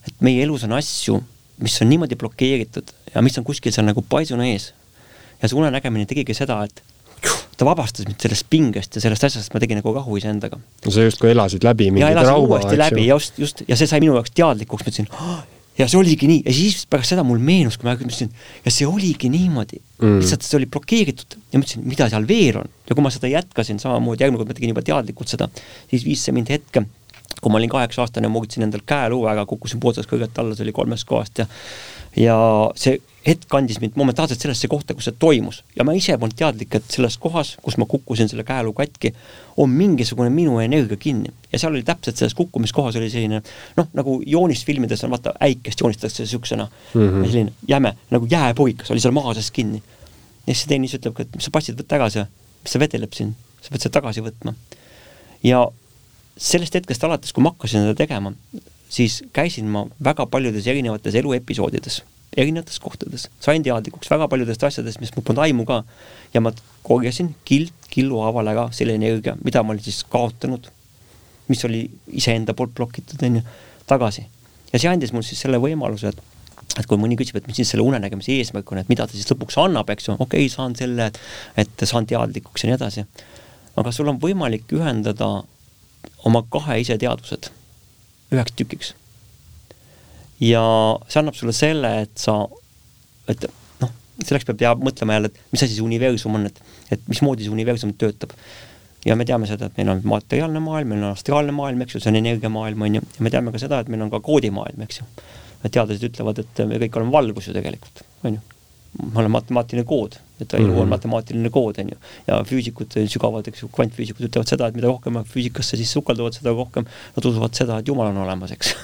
et 0.08 0.24
meie 0.24 0.42
elus 0.44 0.66
on 0.66 0.74
asju, 0.78 1.20
mis 1.64 1.76
on 1.82 1.90
niimoodi 1.90 2.18
blokeeritud 2.18 2.90
ja 3.14 3.22
mis 3.22 3.38
on 3.38 3.46
kuskil 3.46 3.74
seal 3.74 3.86
nagu 3.86 4.02
paisuna 4.02 4.48
ees. 4.50 4.72
ja 5.40 5.48
see 5.48 5.58
unenägemine 5.58 6.06
tegigi 6.08 6.34
seda, 6.36 6.62
et 6.66 6.82
ta 7.56 7.66
vabastas 7.66 8.06
mind 8.08 8.20
sellest 8.22 8.46
pingest 8.50 8.96
ja 8.98 9.02
sellest 9.04 9.26
asjast, 9.28 9.54
ma 9.54 9.62
tegin 9.62 9.78
nagu 9.80 9.94
rahu 9.94 10.18
iseendaga. 10.18 10.58
no 10.58 10.92
sa 10.92 11.06
justkui 11.06 11.30
elasid 11.32 11.66
läbi 11.66 11.90
mingit 11.94 12.20
trauma, 12.20 12.60
eks 12.60 12.72
ju. 12.72 12.78
läbi, 12.80 13.08
just, 13.08 13.38
just, 13.38 13.64
ja 13.68 13.78
see 13.78 13.90
sai 13.90 14.02
minu 14.04 14.16
jaoks 14.18 14.34
teadlikuks, 14.34 14.84
ma 14.84 14.92
ütlesin 14.92 15.10
oh,, 15.14 15.38
ja 15.78 15.86
see 15.90 15.98
oligi 15.98 16.28
nii 16.30 16.42
ja 16.46 16.54
siis 16.54 16.84
pärast 16.90 17.14
seda 17.14 17.24
mul 17.26 17.40
meenus, 17.42 17.78
kui 17.78 17.88
ma 17.88 17.94
mõtlesin, 17.98 18.32
ja 18.64 18.74
see 18.74 18.88
oligi 18.88 19.30
niimoodi 19.32 19.78
mm.. 19.78 20.18
lihtsalt 20.22 20.46
see 20.46 20.58
oli 20.60 20.68
blokeeritud 20.70 21.38
ja 21.38 21.62
mõtlesin, 21.62 21.86
mida 21.86 22.10
seal 22.12 22.26
veel 22.28 22.60
on. 22.64 22.74
ja 22.88 22.98
kui 22.98 23.06
ma 23.06 23.14
seda 23.14 23.30
jätkasin 23.30 23.80
samamoodi, 23.82 24.26
järgmine 24.26 24.42
kord 24.42 24.52
ma 24.52 24.58
tegin 24.58 24.74
juba 24.74 24.84
teadlikult 24.86 25.34
seda, 25.34 25.50
siis 25.90 26.06
viis 26.06 26.26
see 26.26 26.34
mind 26.36 26.52
hetke, 26.54 26.84
kui 27.40 27.52
ma 27.52 27.58
olin 27.60 27.72
kaheksa 27.72 28.04
aastane, 28.04 28.28
murdsin 28.28 28.66
endal 28.66 28.84
käeluu 28.86 29.26
ära, 29.30 29.46
kukkusin 29.46 29.80
poodsast 29.80 30.10
kõrgelt 30.10 30.38
alla, 30.38 30.54
see 30.54 30.66
oli 30.66 30.76
kolmest 30.76 31.08
kohast 31.08 31.42
ja 31.42 31.48
ja 32.16 32.36
see 32.78 33.00
hetk 33.24 33.46
kandis 33.48 33.80
mind 33.80 33.96
momentaalselt 33.96 34.42
sellesse 34.42 34.68
kohta, 34.68 34.94
kus 34.94 35.08
see 35.08 35.16
toimus 35.18 35.62
ja 35.76 35.84
ma 35.86 35.94
ise 35.96 36.16
polnud 36.20 36.36
teadlik, 36.38 36.76
et 36.76 36.86
selles 36.92 37.16
kohas, 37.18 37.54
kus 37.64 37.78
ma 37.80 37.88
kukkusin 37.90 38.28
selle 38.30 38.44
käeluu 38.46 38.74
katki, 38.76 39.14
on 39.60 39.72
mingisugune 39.72 40.30
minu 40.30 40.58
energia 40.62 40.98
kinni 41.00 41.32
ja 41.50 41.58
seal 41.58 41.72
oli 41.74 41.82
täpselt 41.86 42.20
selles 42.20 42.36
kukkumiskohas 42.38 42.98
oli 43.00 43.10
selline 43.10 43.40
noh, 43.78 43.88
nagu 43.96 44.18
joonisfilmides 44.26 45.04
on 45.06 45.14
vaata 45.16 45.34
äikest 45.46 45.80
joonistatakse 45.80 46.22
niisugusena 46.22 46.68
mm 46.68 47.00
-hmm. 47.00 47.30
selline 47.30 47.52
jäme 47.68 47.94
nagu 48.10 48.28
jääpuikas 48.30 48.90
oli 48.90 49.00
seal 49.00 49.16
maa 49.16 49.34
sees 49.34 49.50
kinni. 49.50 49.82
ja 50.46 50.54
siis 50.54 50.60
see 50.60 50.68
teine 50.68 50.86
ütleb, 50.86 51.20
et 51.20 51.34
mis 51.34 51.44
sa 51.44 51.50
passid, 51.50 51.80
tagasi, 51.88 52.26
mis 52.62 52.72
see 52.72 52.80
vedeleb 52.80 53.12
siin, 53.12 53.34
sa 53.62 53.70
pead 53.70 53.80
selle 53.80 53.92
tagasi 53.92 54.20
võtma. 54.20 54.54
ja 55.42 55.66
sellest 56.36 56.74
hetkest 56.74 57.04
alates, 57.06 57.32
kui 57.32 57.44
ma 57.44 57.52
hakkasin 57.54 57.86
seda 57.86 57.94
tegema, 57.98 58.32
siis 58.92 59.22
käisin 59.36 59.70
ma 59.70 59.84
väga 60.02 60.26
paljudes 60.30 60.66
erinevates 60.70 61.14
eluepisoodides 61.20 62.02
erinevates 62.36 62.80
kohtades, 62.82 63.28
sain 63.42 63.62
teadlikuks 63.62 64.10
väga 64.10 64.26
paljudest 64.30 64.64
asjadest, 64.66 65.00
mis 65.02 65.12
mul 65.14 65.24
polnud 65.26 65.44
aimu 65.44 65.66
ka. 65.68 65.82
ja 66.34 66.42
ma 66.42 66.52
korjasin 66.82 67.34
kild 67.46 67.72
killu 67.90 68.20
haaval 68.24 68.50
ära 68.50 68.64
selle 68.74 68.96
energia, 68.98 69.36
mida 69.44 69.62
ma 69.62 69.74
olin 69.74 69.84
siis 69.84 70.02
kaotanud, 70.10 70.66
mis 71.48 71.64
oli 71.68 71.84
iseenda 72.12 72.54
poolt 72.58 72.74
blokitud, 72.74 73.22
on 73.22 73.38
ju, 73.38 73.42
tagasi. 73.86 74.26
ja 74.72 74.80
see 74.82 74.90
andis 74.90 75.14
mulle 75.14 75.26
siis 75.28 75.44
selle 75.46 75.62
võimaluse, 75.62 76.14
et 76.14 76.30
et 76.80 76.88
kui 76.90 76.98
mõni 76.98 77.14
küsib, 77.14 77.36
et 77.38 77.46
mis 77.46 77.58
siis 77.60 77.70
selle 77.70 77.84
unenägemise 77.86 78.34
eesmärk 78.34 78.72
on, 78.72 78.80
et 78.80 78.88
mida 78.90 79.04
ta 79.06 79.14
siis 79.14 79.28
lõpuks 79.30 79.58
annab, 79.62 79.90
eks 79.94 80.08
ju, 80.08 80.16
okei 80.18 80.46
okay,, 80.46 80.50
saan 80.50 80.74
selle, 80.74 81.10
et, 81.60 81.84
saan 81.86 82.08
teadlikuks 82.10 82.64
ja 82.64 82.70
nii 82.70 82.78
edasi. 82.80 83.04
aga 83.78 83.92
sul 83.94 84.10
on 84.10 84.18
võimalik 84.22 84.72
ühendada 84.74 85.28
oma 86.24 86.44
kahe 86.50 86.80
iseteadvused 86.82 87.50
üheks 88.34 88.54
tükiks 88.58 88.94
ja 90.42 90.62
see 91.08 91.20
annab 91.20 91.36
sulle 91.38 91.54
selle, 91.56 91.90
et 92.04 92.20
sa, 92.20 92.36
et 93.30 93.46
noh, 93.82 93.92
selleks 94.22 94.48
peab 94.48 94.60
teab, 94.60 94.84
mõtlema 94.84 95.18
jälle, 95.18 95.30
et 95.30 95.54
mis 95.54 95.64
asi 95.66 95.76
see 95.76 95.84
universum 95.84 96.38
on, 96.38 96.48
et, 96.50 96.62
et 96.94 97.10
mismoodi 97.10 97.46
see 97.46 97.54
universum 97.54 97.94
töötab. 97.98 98.34
ja 99.04 99.16
me 99.20 99.26
teame 99.28 99.46
seda, 99.46 99.68
et 99.68 99.76
meil 99.76 99.90
on 99.92 100.02
materiaalne 100.08 100.60
maailm, 100.64 100.94
meil 100.94 101.02
on 101.04 101.12
astraalne 101.12 101.52
maailm, 101.52 101.82
eks 101.84 101.98
ju, 101.98 102.00
see 102.00 102.12
on 102.12 102.20
energiamaailm, 102.22 102.84
on 102.86 102.98
ju, 102.98 103.02
ja 103.18 103.24
me 103.26 103.32
teame 103.32 103.52
ka 103.52 103.60
seda, 103.60 103.82
et 103.84 103.90
meil 103.92 104.04
on 104.06 104.12
ka 104.12 104.22
koodimaailm, 104.24 104.84
eks 104.86 105.02
ju. 105.02 105.08
teadlased 105.64 106.06
ütlevad, 106.08 106.40
et 106.40 106.62
me 106.68 106.80
kõik 106.82 106.96
oleme 107.00 107.12
valgus 107.12 107.48
ju 107.48 107.56
tegelikult, 107.56 108.04
on 108.24 108.38
ju. 108.38 108.40
ma 109.02 109.20
olen 109.20 109.34
matemaatiline 109.34 109.84
kood, 109.88 110.16
et 110.40 110.54
elu 110.54 110.64
mm 110.64 110.70
-hmm. 110.70 110.78
on 110.78 110.86
mhm. 110.86 110.94
matemaatiline 110.96 111.50
kood, 111.50 111.78
on 111.78 111.92
ju. 111.92 111.98
ja 112.26 112.40
füüsikud 112.44 112.98
sügavad, 113.06 113.48
eks 113.48 113.62
ju, 113.62 113.68
kvantfüüsikud 113.68 114.28
ütlevad 114.28 114.48
seda, 114.48 114.68
et 114.68 114.74
mida 114.74 114.90
rohkem 114.90 115.12
nad 115.12 115.26
füüsikasse 115.26 115.76
siis 115.76 115.92
sukelduvad, 115.92 116.34
seda 116.34 116.50
rohkem 116.50 116.84
nad 117.16 117.24
usuvad 117.24 117.54
seda, 117.54 117.78
et 117.78 117.88
Jumal 117.88 118.10
on 118.10 118.16
olemas, 118.26 118.50
eks 118.50 118.74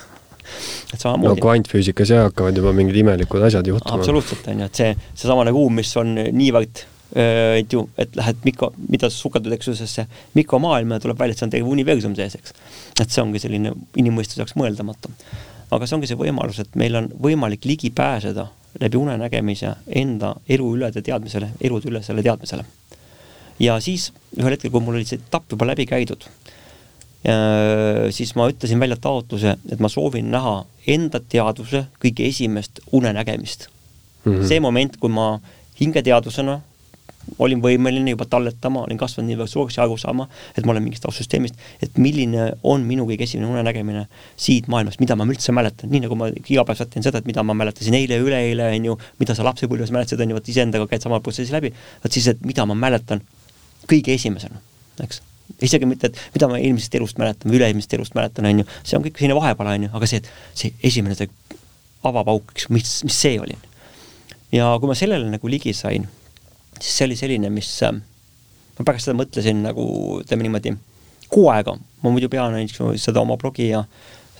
et 0.94 1.00
samamoodi. 1.00 1.40
no 1.40 1.46
kvantfüüsikas 1.46 2.14
jah, 2.14 2.24
hakkavad 2.28 2.56
juba 2.56 2.72
mingid 2.72 2.96
imelikud 3.02 3.42
asjad 3.42 3.66
juhtuma. 3.66 3.98
absoluutselt, 3.98 4.46
on 4.48 4.64
ju, 4.64 4.70
et 4.70 4.74
see, 4.74 4.94
seesamane 5.14 5.50
ruum, 5.50 5.74
mis 5.82 5.96
on 5.96 6.14
niivõrd 6.14 6.86
et 7.10 7.72
ju, 7.72 7.88
et 7.98 8.14
lähed 8.16 8.44
mikro, 8.46 8.70
mida 8.88 9.08
sa 9.10 9.16
sukeldud, 9.16 9.52
eks 9.56 9.66
ju, 9.66 9.74
sellesse 9.74 10.06
mikromaailma 10.38 10.98
ja 10.98 11.02
tuleb 11.02 11.18
välja, 11.18 11.34
et 11.34 11.40
see 11.40 11.48
on 11.48 11.54
terve 11.56 11.72
universum 11.72 12.14
sees, 12.14 12.36
eks. 12.38 12.54
et 13.00 13.10
see 13.10 13.22
ongi 13.22 13.42
selline 13.42 13.72
inimmõistuse 13.98 14.38
jaoks 14.38 14.54
mõeldamatu. 14.54 15.10
aga 15.74 15.86
see 15.86 15.96
ongi 15.98 16.10
see 16.10 16.18
võimalus, 16.18 16.60
et 16.62 16.78
meil 16.78 16.94
on 17.00 17.10
võimalik 17.26 17.66
ligi 17.66 17.90
pääseda 17.90 18.46
läbi 18.80 18.96
unenägemise 18.96 19.74
enda 19.86 20.34
elu 20.48 20.68
ülede 20.76 21.02
teadmisele, 21.02 21.50
elude 21.60 21.88
ülesele 21.88 22.22
teadmisele. 22.22 22.64
ja 23.60 23.80
siis 23.80 24.12
ühel 24.38 24.54
hetkel, 24.56 24.70
kui 24.70 24.80
mul 24.80 24.96
oli 24.96 25.04
see 25.04 25.20
etapp 25.20 25.52
juba 25.52 25.66
läbi 25.68 25.84
käidud, 25.86 26.24
siis 28.10 28.32
ma 28.34 28.48
ütlesin 28.48 28.80
välja 28.80 28.96
taotluse, 28.96 29.58
et 29.68 29.80
ma 29.80 29.88
soovin 29.92 30.30
näha 30.32 30.64
enda 30.88 31.20
teadvuse 31.20 31.84
kõige 32.00 32.24
esimest 32.28 32.80
unenägemist 32.92 33.68
mm. 34.24 34.32
-hmm. 34.32 34.48
see 34.48 34.60
moment, 34.60 34.96
kui 34.96 35.12
ma 35.12 35.40
hingeteadvusena 35.80 36.60
olin 37.38 37.60
võimeline 37.62 38.14
juba 38.14 38.26
talletama, 38.30 38.84
olin 38.86 38.98
kasvanud 38.98 39.28
nii 39.28 39.38
väga 39.38 39.52
suureks 39.52 39.76
ja 39.78 39.84
aru 39.84 39.96
saama, 40.00 40.26
et 40.56 40.66
ma 40.66 40.74
olen 40.74 40.84
mingist 40.86 41.04
taustsüsteemist, 41.04 41.58
et 41.84 41.98
milline 42.00 42.50
on 42.66 42.84
minu 42.88 43.06
kõige 43.08 43.26
esimene 43.26 43.50
unenägemine 43.50 44.06
siit 44.40 44.68
maailmast, 44.72 45.00
mida 45.02 45.16
ma 45.18 45.26
üldse 45.28 45.54
mäletan, 45.56 45.92
nii 45.92 46.04
nagu 46.06 46.18
ma 46.18 46.30
igapäevaselt 46.32 46.92
teen 46.94 47.06
seda, 47.06 47.20
et 47.20 47.28
mida 47.28 47.44
ma 47.46 47.56
mäletasin 47.56 47.96
eile 47.98 48.20
üleeile, 48.24 48.70
on 48.76 48.90
ju, 48.90 48.98
mida 49.22 49.36
sa 49.36 49.46
lapsepõlves 49.46 49.92
mäletasid, 49.94 50.20
on 50.24 50.34
ju, 50.34 50.40
vot 50.40 50.52
iseendaga 50.52 50.88
käid 50.90 51.06
sama 51.06 51.20
protsessi 51.24 51.54
läbi, 51.54 51.72
vot 52.04 52.18
siis, 52.18 52.30
et 52.32 52.44
mida 52.46 52.66
ma 52.68 52.78
mäletan 52.78 53.24
kõige 53.90 54.16
esimesena, 54.16 54.60
eks 55.04 55.22
isegi 55.60 55.88
mitte, 55.88 56.10
et 56.10 56.20
mida 56.34 56.48
ma 56.50 56.60
eelmisest 56.60 56.94
elust 56.96 57.18
mäletan 57.20 57.50
või 57.50 57.58
üle-eelmisest 57.58 57.96
elust 57.98 58.14
mäletan, 58.16 58.46
on 58.48 58.62
ju, 58.62 58.68
see 58.84 58.96
on 58.98 59.04
kõik 59.04 59.18
selline 59.18 59.36
vahepeal, 59.36 59.72
on 59.74 59.88
ju, 59.88 59.90
aga 59.98 60.08
see, 60.08 60.22
et 60.22 60.30
see 60.56 60.72
esimene, 60.90 61.16
see 61.18 61.28
avapauk, 62.06 62.54
eks, 62.54 62.70
mis, 62.72 62.94
mis 63.04 63.18
see 63.26 63.36
oli. 63.42 63.58
ja 64.54 64.70
kui 64.80 64.90
ma 64.90 64.96
sellele 64.98 65.28
nagu 65.30 65.50
ligi 65.50 65.74
sain 65.76 66.06
siis 66.80 66.96
see 66.98 67.08
oli 67.08 67.18
selline, 67.18 67.50
mis 67.54 67.70
äh, 67.86 67.96
ma 68.78 68.86
pärast 68.86 69.08
seda 69.08 69.18
mõtlesin 69.18 69.64
nagu 69.66 69.84
ütleme 70.22 70.46
niimoodi 70.46 70.74
kuu 71.30 71.48
aega, 71.52 71.76
ma 72.02 72.12
muidu 72.12 72.30
pean 72.32 72.54
näiteks 72.56 73.04
seda 73.04 73.22
oma 73.22 73.36
blogi 73.40 73.70
ja 73.70 73.84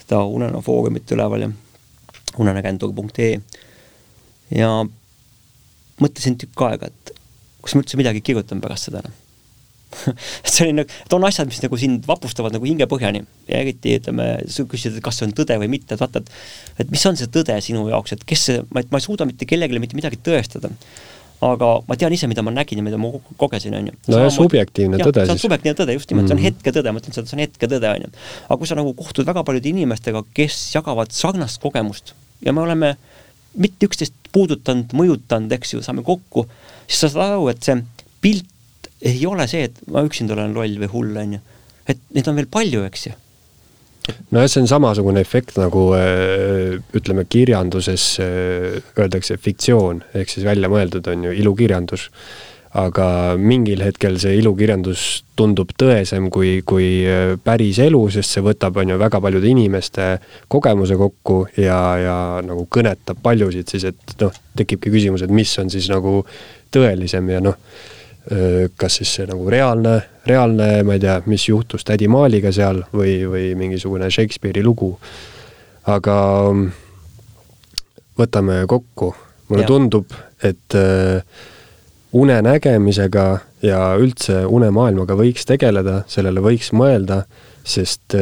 seda 0.01 0.25
Unenäo 0.27 0.63
foorumit 0.65 1.11
üleval 1.15 1.47
ja 1.47 1.51
unenägendur.ee 2.41 3.41
ja 4.57 4.71
mõtlesin 6.01 6.39
tükk 6.41 6.67
aega, 6.67 6.91
et 6.91 7.13
kas 7.61 7.77
ma 7.77 7.85
üldse 7.85 7.99
midagi 8.01 8.23
kirjutan 8.25 8.63
pärast 8.63 8.89
seda 8.89 9.05
enam 9.05 9.19
et 10.07 10.51
see 10.51 10.69
oli 10.69 10.75
nagu, 10.79 10.99
et 11.05 11.15
on 11.17 11.25
asjad, 11.27 11.49
mis 11.51 11.61
nagu 11.65 11.79
sind 11.81 12.05
vapustavad 12.07 12.55
nagu 12.55 12.67
hingepõhjani 12.69 13.25
ja 13.51 13.59
eriti 13.59 13.97
ütleme, 13.99 14.27
sa 14.47 14.65
küsid, 14.71 14.97
et 14.97 15.05
kas 15.05 15.19
see 15.19 15.27
on 15.27 15.35
tõde 15.37 15.57
või 15.59 15.71
mitte, 15.73 15.97
et 15.97 16.03
vaata, 16.03 16.23
et 16.23 16.85
et 16.85 16.93
mis 16.95 17.07
on 17.11 17.19
see 17.19 17.31
tõde 17.35 17.57
sinu 17.65 17.89
jaoks, 17.91 18.15
et 18.15 18.23
kes 18.27 18.45
see, 18.49 18.61
ma, 18.71 18.85
ma 18.93 19.01
ei 19.01 19.07
suuda 19.07 19.27
mitte 19.29 19.49
kellelegi 19.51 19.83
mitte 19.83 19.99
midagi 19.99 20.21
tõestada 20.23 20.71
aga 21.41 21.69
ma 21.89 21.97
tean 21.97 22.13
ise, 22.13 22.29
mida 22.29 22.43
ma 22.45 22.53
nägin 22.53 22.81
ja 22.81 22.85
mida 22.85 22.99
ma 23.01 23.11
kogesin, 23.41 23.75
on 23.79 23.87
ju. 23.89 23.95
nojah, 24.13 24.29
subjektiivne 24.35 24.99
tõde 25.01 25.23
siis. 25.25 25.31
see 25.31 25.37
on 25.39 25.43
subjektiivne 25.47 25.79
tõde, 25.79 25.97
just 25.97 26.11
nimelt 26.11 26.27
mm, 26.27 26.27
-hmm. 26.27 26.29
see 26.29 26.37
on 26.37 26.41
Mhm. 26.41 26.49
hetkedõde, 26.51 26.93
ma 26.93 27.01
ütlen 27.01 27.17
seda, 27.17 27.31
see 27.31 27.39
on 27.39 27.45
hetkedõde, 27.47 27.93
on 27.95 28.05
ju. 28.05 28.11
aga 28.49 28.59
kui 28.59 28.67
sa 28.67 28.75
nagu 28.77 28.95
kohtud 28.95 29.27
väga 29.27 29.45
paljude 29.45 29.69
inimestega, 29.73 30.23
kes 30.35 30.59
jagavad 30.75 31.13
sarnast 31.13 31.61
kogemust 31.61 32.15
ja 32.45 32.53
me 32.53 32.61
oleme 32.61 32.97
mitte 33.57 33.87
üksteist 33.87 34.13
puudutanud, 34.33 34.93
mõjutanud, 34.93 35.53
eks 35.53 35.75
ju, 35.75 35.83
saame 35.83 36.03
kokku, 36.07 36.47
siis 36.87 37.01
sa 37.01 37.09
saad 37.09 37.33
aru, 37.33 37.49
et 37.49 37.63
see 37.65 37.83
pilt 38.21 38.47
ei 39.03 39.25
ole 39.27 39.47
see, 39.49 39.65
et 39.65 39.81
ma 39.89 40.05
üksinda 40.05 40.37
olen 40.37 40.55
loll 40.55 40.77
või 40.79 40.93
hull, 40.93 41.17
on 41.17 41.33
ju. 41.33 41.41
et 41.89 41.99
neid 42.15 42.29
on 42.29 42.37
veel 42.37 42.47
palju, 42.47 42.85
eks 42.85 43.07
ju 43.07 43.13
nojah, 44.31 44.49
see 44.51 44.63
on 44.63 44.71
samasugune 44.71 45.23
efekt 45.23 45.59
nagu 45.61 45.91
äh, 45.97 46.79
ütleme, 46.97 47.27
kirjanduses 47.31 48.13
äh, 48.23 48.79
öeldakse 48.99 49.39
fiktsioon 49.41 50.05
ehk 50.15 50.33
siis 50.33 50.47
välja 50.47 50.71
mõeldud 50.73 51.11
on 51.13 51.29
ju 51.29 51.35
ilukirjandus. 51.43 52.11
aga 52.71 53.35
mingil 53.35 53.81
hetkel 53.83 54.15
see 54.23 54.37
ilukirjandus 54.39 55.25
tundub 55.35 55.73
tõesem 55.75 56.29
kui, 56.31 56.61
kui 56.63 57.03
äh, 57.03 57.35
päris 57.43 57.81
elu, 57.83 58.05
sest 58.15 58.37
see 58.37 58.45
võtab, 58.47 58.79
on 58.79 58.93
ju, 58.93 58.99
väga 59.01 59.21
paljude 59.21 59.51
inimeste 59.51 60.07
kogemuse 60.49 60.95
kokku 60.95 61.41
ja, 61.59 61.81
ja 61.99 62.19
nagu 62.47 62.69
kõnetab 62.71 63.19
paljusid 63.23 63.75
siis, 63.75 63.89
et 63.91 64.15
noh, 64.23 64.31
tekibki 64.57 64.93
küsimus, 64.95 65.27
et 65.27 65.35
mis 65.35 65.57
on 65.59 65.73
siis 65.73 65.91
nagu 65.91 66.21
tõelisem 66.71 67.35
ja 67.35 67.43
noh, 67.43 67.59
kas 68.77 68.99
siis 69.01 69.15
see 69.17 69.27
nagu 69.27 69.49
reaalne, 69.51 69.95
reaalne, 70.29 70.69
ma 70.87 70.95
ei 70.95 71.03
tea, 71.03 71.17
mis 71.31 71.47
juhtus 71.49 71.87
tädi 71.89 72.09
Maaliga 72.11 72.53
seal 72.53 72.83
või, 72.93 73.15
või 73.27 73.47
mingisugune 73.59 74.11
Shakespeare'i 74.13 74.65
lugu. 74.65 74.93
aga 75.91 76.17
mm, 76.53 76.67
võtame 78.21 78.61
kokku, 78.69 79.15
mulle 79.49 79.65
ja. 79.65 79.69
tundub, 79.69 80.13
et 80.45 80.77
unenägemisega 82.13 83.25
ja 83.65 83.81
üldse 84.01 84.45
unemaailmaga 84.47 85.17
võiks 85.19 85.47
tegeleda, 85.49 86.03
sellele 86.11 86.43
võiks 86.45 86.73
mõelda, 86.77 87.23
sest 87.67 88.17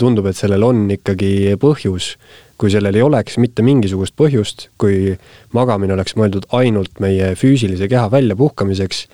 tundub, 0.00 0.28
et 0.28 0.36
sellel 0.36 0.64
on 0.64 0.86
ikkagi 0.90 1.56
põhjus. 1.60 2.16
kui 2.58 2.72
sellel 2.74 2.96
ei 2.98 3.02
oleks 3.06 3.36
mitte 3.38 3.62
mingisugust 3.62 4.16
põhjust, 4.18 4.64
kui 4.82 5.12
magamine 5.54 5.94
oleks 5.94 6.16
mõeldud 6.18 6.48
ainult 6.50 6.98
meie 6.98 7.36
füüsilise 7.38 7.86
keha 7.86 8.08
väljapuhkamiseks, 8.10 9.04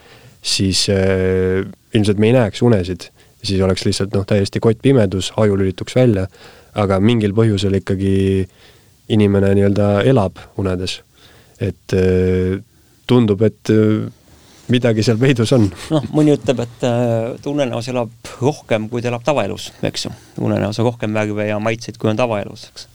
siis 0.44 0.86
äh, 0.92 1.64
ilmselt 1.94 2.20
me 2.20 2.28
ei 2.30 2.36
näeks 2.36 2.62
unesid, 2.62 3.08
siis 3.42 3.62
oleks 3.64 3.84
lihtsalt 3.86 4.14
noh, 4.14 4.26
täiesti 4.28 4.60
kottpimedus, 4.60 5.32
aju 5.40 5.56
lülituks 5.60 5.96
välja, 5.96 6.26
aga 6.74 7.00
mingil 7.00 7.34
põhjusel 7.36 7.78
ikkagi 7.80 8.14
inimene 9.14 9.52
nii-öelda 9.54 9.88
elab 10.08 10.40
unedes. 10.60 11.00
et 11.60 11.94
äh, 11.94 12.58
tundub, 13.06 13.42
et 13.46 13.70
äh, 13.70 14.10
midagi 14.68 15.04
seal 15.06 15.20
peidus 15.20 15.52
on. 15.54 15.68
noh, 15.94 16.08
mõni 16.12 16.34
ütleb, 16.34 16.64
et 16.64 16.86
äh, 16.88 17.46
unenäos 17.48 17.88
elab 17.92 18.10
rohkem, 18.40 18.88
kui 18.90 19.02
ta 19.02 19.12
elab 19.12 19.24
tavaelus, 19.24 19.70
eks 19.82 20.08
ju. 20.08 20.12
unenäos 20.44 20.80
on 20.82 20.90
rohkem 20.90 21.14
värve 21.14 21.48
ja 21.48 21.60
maitseid, 21.62 21.98
kui 22.00 22.10
on 22.10 22.20
tavaelus, 22.20 22.68
eks. 22.72 22.88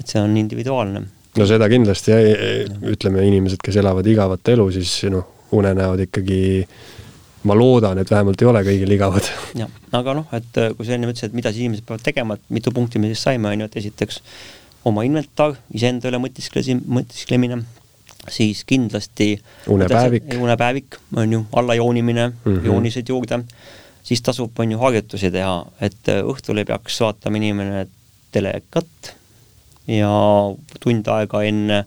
et 0.00 0.06
see 0.10 0.20
on 0.20 0.36
individuaalne. 0.36 1.04
no 1.38 1.46
seda 1.46 1.68
kindlasti, 1.70 2.16
ütleme, 2.90 3.24
inimesed, 3.28 3.62
kes 3.62 3.78
elavad 3.80 4.06
igavat 4.10 4.52
elu, 4.56 4.66
siis 4.80 4.96
noh, 5.12 5.28
unenäod 5.56 6.06
ikkagi 6.06 6.40
ma 7.48 7.56
loodan, 7.56 7.98
et 8.00 8.10
vähemalt 8.10 8.42
ei 8.42 8.48
ole 8.50 8.62
kõigil 8.66 8.94
igavad. 8.96 9.28
jah, 9.56 9.70
aga 9.96 10.14
noh, 10.20 10.32
et 10.36 10.60
äh, 10.60 10.72
kui 10.76 10.86
sa 10.86 10.96
enne 10.96 11.08
ütlesid, 11.08 11.30
et 11.30 11.36
mida 11.38 11.52
siis 11.52 11.64
inimesed 11.64 11.86
peavad 11.88 12.04
tegema, 12.04 12.36
et 12.36 12.52
mitu 12.52 12.72
punkti 12.76 13.00
me 13.00 13.12
siis 13.12 13.22
saime, 13.24 13.48
on 13.48 13.64
ju, 13.64 13.68
et 13.70 13.78
esiteks 13.80 14.20
oma 14.88 15.04
inventar, 15.08 15.56
iseenda 15.76 16.08
üle 16.10 16.20
mõtisklesi, 16.20 16.76
mõtisklemine, 16.80 17.62
siis 18.28 18.62
kindlasti 18.68 19.32
Unepäevik. 19.72 20.28
unepäevik, 20.36 20.98
on 21.16 21.32
ju, 21.32 21.44
allajoonimine 21.56 22.28
mm. 22.28 22.34
-hmm. 22.44 22.66
joonised 22.68 23.08
juurde, 23.08 23.40
siis 24.02 24.22
tasub, 24.22 24.52
on 24.60 24.76
ju, 24.76 24.78
harjutusi 24.78 25.32
teha, 25.32 25.64
et 25.80 26.12
äh, 26.12 26.20
õhtul 26.20 26.60
ei 26.60 26.68
peaks 26.68 27.00
vaatama 27.00 27.40
inimene 27.40 27.86
telekat 28.32 29.14
ja 29.88 30.12
tund 30.80 31.08
aega 31.08 31.42
enne 31.42 31.84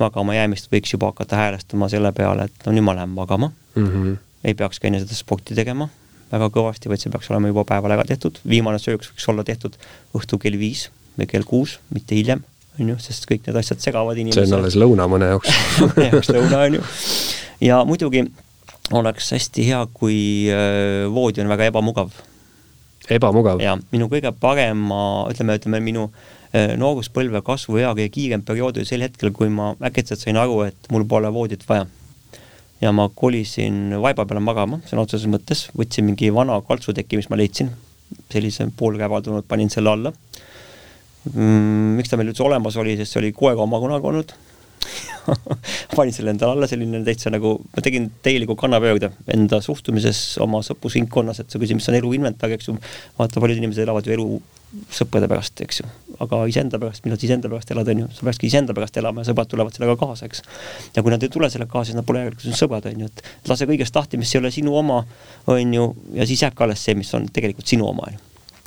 magama 0.00 0.34
jäämist 0.36 0.70
võiks 0.72 0.94
juba 0.94 1.12
hakata 1.12 1.38
häälestama 1.38 1.88
selle 1.92 2.12
peale, 2.16 2.48
et 2.48 2.66
no 2.66 2.74
nüüd 2.74 2.86
ma 2.86 2.96
lähen 2.98 3.12
magama 3.14 3.50
mm. 3.74 3.86
-hmm. 3.86 4.20
ei 4.44 4.54
peakski 4.54 4.90
enne 4.90 5.02
seda 5.02 5.16
sporti 5.16 5.54
tegema 5.54 5.88
väga 6.30 6.50
kõvasti, 6.54 6.90
vaid 6.90 7.02
see 7.02 7.12
peaks 7.12 7.30
olema 7.32 7.50
juba 7.50 7.64
päeval 7.66 7.96
ära 7.96 8.06
tehtud, 8.06 8.38
viimane 8.48 8.78
sööks 8.78 9.10
võiks 9.10 9.28
olla 9.32 9.44
tehtud 9.44 9.76
õhtul 10.16 10.38
kell 10.42 10.58
viis 10.58 10.88
või 11.18 11.26
kell 11.30 11.46
kuus, 11.46 11.78
mitte 11.90 12.14
hiljem, 12.14 12.44
on 12.78 12.92
ju, 12.92 12.98
sest 13.02 13.26
kõik 13.30 13.46
need 13.46 13.58
asjad 13.58 13.82
segavad 13.82 14.16
see 14.16 14.26
inimesi. 14.26 14.52
on 14.52 14.60
alles 14.60 14.78
lõuna 14.78 15.08
mõne 15.10 15.32
jaoks 15.32 15.50
jaoks 16.06 16.30
lõuna, 16.30 16.64
on 16.68 16.78
ju. 16.78 16.82
ja 17.66 17.84
muidugi 17.84 18.24
oleks 18.90 19.30
hästi 19.34 19.66
hea, 19.66 19.84
kui 19.94 20.18
äh, 20.50 21.06
voodi 21.10 21.42
on 21.42 21.50
väga 21.50 21.70
ebamugav 21.72 22.14
ebamugav. 23.10 23.60
ja 23.60 23.76
minu 23.90 24.06
kõige 24.12 24.30
parema, 24.32 25.26
ütleme, 25.32 25.58
ütleme 25.58 25.82
minu 25.82 26.06
äh, 26.06 26.39
nooruspõlve 26.52 27.42
kasvuea 27.46 27.92
kõige 27.94 28.10
kiirem 28.14 28.42
periood 28.46 28.80
oli 28.80 28.88
sel 28.88 29.04
hetkel, 29.06 29.30
kui 29.34 29.50
ma 29.54 29.72
äkitselt 29.86 30.22
sain 30.22 30.38
aru, 30.40 30.64
et 30.66 30.90
mul 30.90 31.06
pole 31.08 31.30
voodit 31.32 31.62
vaja. 31.68 31.86
ja 32.80 32.92
ma 32.96 33.08
kolisin 33.14 33.94
vaiba 34.02 34.24
peale 34.24 34.40
magama, 34.40 34.80
sõna 34.88 35.04
otseses 35.04 35.28
mõttes, 35.30 35.68
võtsin 35.76 36.06
mingi 36.08 36.30
vana 36.34 36.56
kaltsuteki, 36.66 37.20
mis 37.20 37.28
ma 37.30 37.36
leidsin, 37.36 37.70
sellise 38.32 38.66
poolkäevaldunud, 38.76 39.44
panin 39.48 39.70
selle 39.70 39.90
alla 39.90 40.12
mm,. 41.34 41.98
miks 41.98 42.10
ta 42.10 42.18
meil 42.18 42.32
üldse 42.32 42.42
olemas 42.42 42.78
oli, 42.80 42.96
sest 42.98 43.14
see 43.14 43.22
oli 43.22 43.34
koega 43.36 43.62
oma 43.62 43.78
kunagi 43.82 44.10
olnud 44.10 44.34
panin 45.96 46.14
selle 46.16 46.32
endale 46.34 46.56
alla, 46.56 46.68
selline 46.70 47.02
täitsa 47.06 47.30
nagu, 47.30 47.58
ma 47.74 47.84
tegin 47.84 48.08
täieliku 48.24 48.56
kannapöörde 48.58 49.12
enda 49.34 49.60
suhtumises 49.62 50.38
oma 50.42 50.62
sõprusringkonnas, 50.66 51.42
et 51.42 51.52
sa 51.52 51.60
küsid, 51.60 51.78
mis 51.78 51.88
on 51.92 51.98
elu 51.98 52.14
inventar, 52.16 52.50
eks 52.56 52.70
ju. 52.70 52.76
vaata, 53.18 53.42
paljud 53.42 53.60
inimesed 53.60 53.84
elavad 53.84 54.08
ju 54.08 54.16
elu 54.16 54.40
sõprade 54.94 55.26
pärast, 55.30 55.60
eks 55.64 55.80
ju. 55.82 55.88
aga 56.20 56.40
iseenda 56.50 56.78
pärast, 56.78 57.02
millal 57.04 57.18
sa 57.18 57.26
iseenda 57.26 57.50
pärast 57.50 57.70
elad, 57.74 57.88
on 57.90 58.02
ju, 58.04 58.08
sa 58.14 58.26
peakski 58.28 58.50
iseenda 58.50 58.74
pärast 58.76 58.96
elama 59.00 59.24
ja 59.24 59.30
sõbrad 59.30 59.50
tulevad 59.50 59.74
sellega 59.74 59.96
kaasa, 59.98 60.28
eks. 60.30 60.42
ja 60.94 61.02
kui 61.02 61.14
nad 61.14 61.22
ei 61.26 61.32
tule 61.32 61.50
sellega 61.50 61.72
kaasa, 61.72 61.90
siis 61.90 61.98
nad 61.98 62.06
pole 62.06 62.22
järelikult 62.22 62.46
sinu 62.46 62.58
sõbrad, 62.60 62.86
on 62.90 63.04
ju, 63.04 63.10
et 63.10 63.50
lase 63.50 63.68
kõigest 63.70 63.98
lahti, 63.98 64.20
mis 64.20 64.34
ei 64.34 64.42
ole 64.42 64.52
sinu 64.54 64.76
oma, 64.78 65.00
on 65.50 65.74
ju, 65.74 65.86
ja 66.18 66.26
siis 66.28 66.44
jääbki 66.46 66.66
alles 66.66 66.84
see, 66.86 66.98
mis 66.98 67.10
on 67.18 67.26
tegelikult 67.34 67.72
sinu 67.72 67.88
oma, 67.90 68.06
on 68.06 68.18
ju 68.18 68.26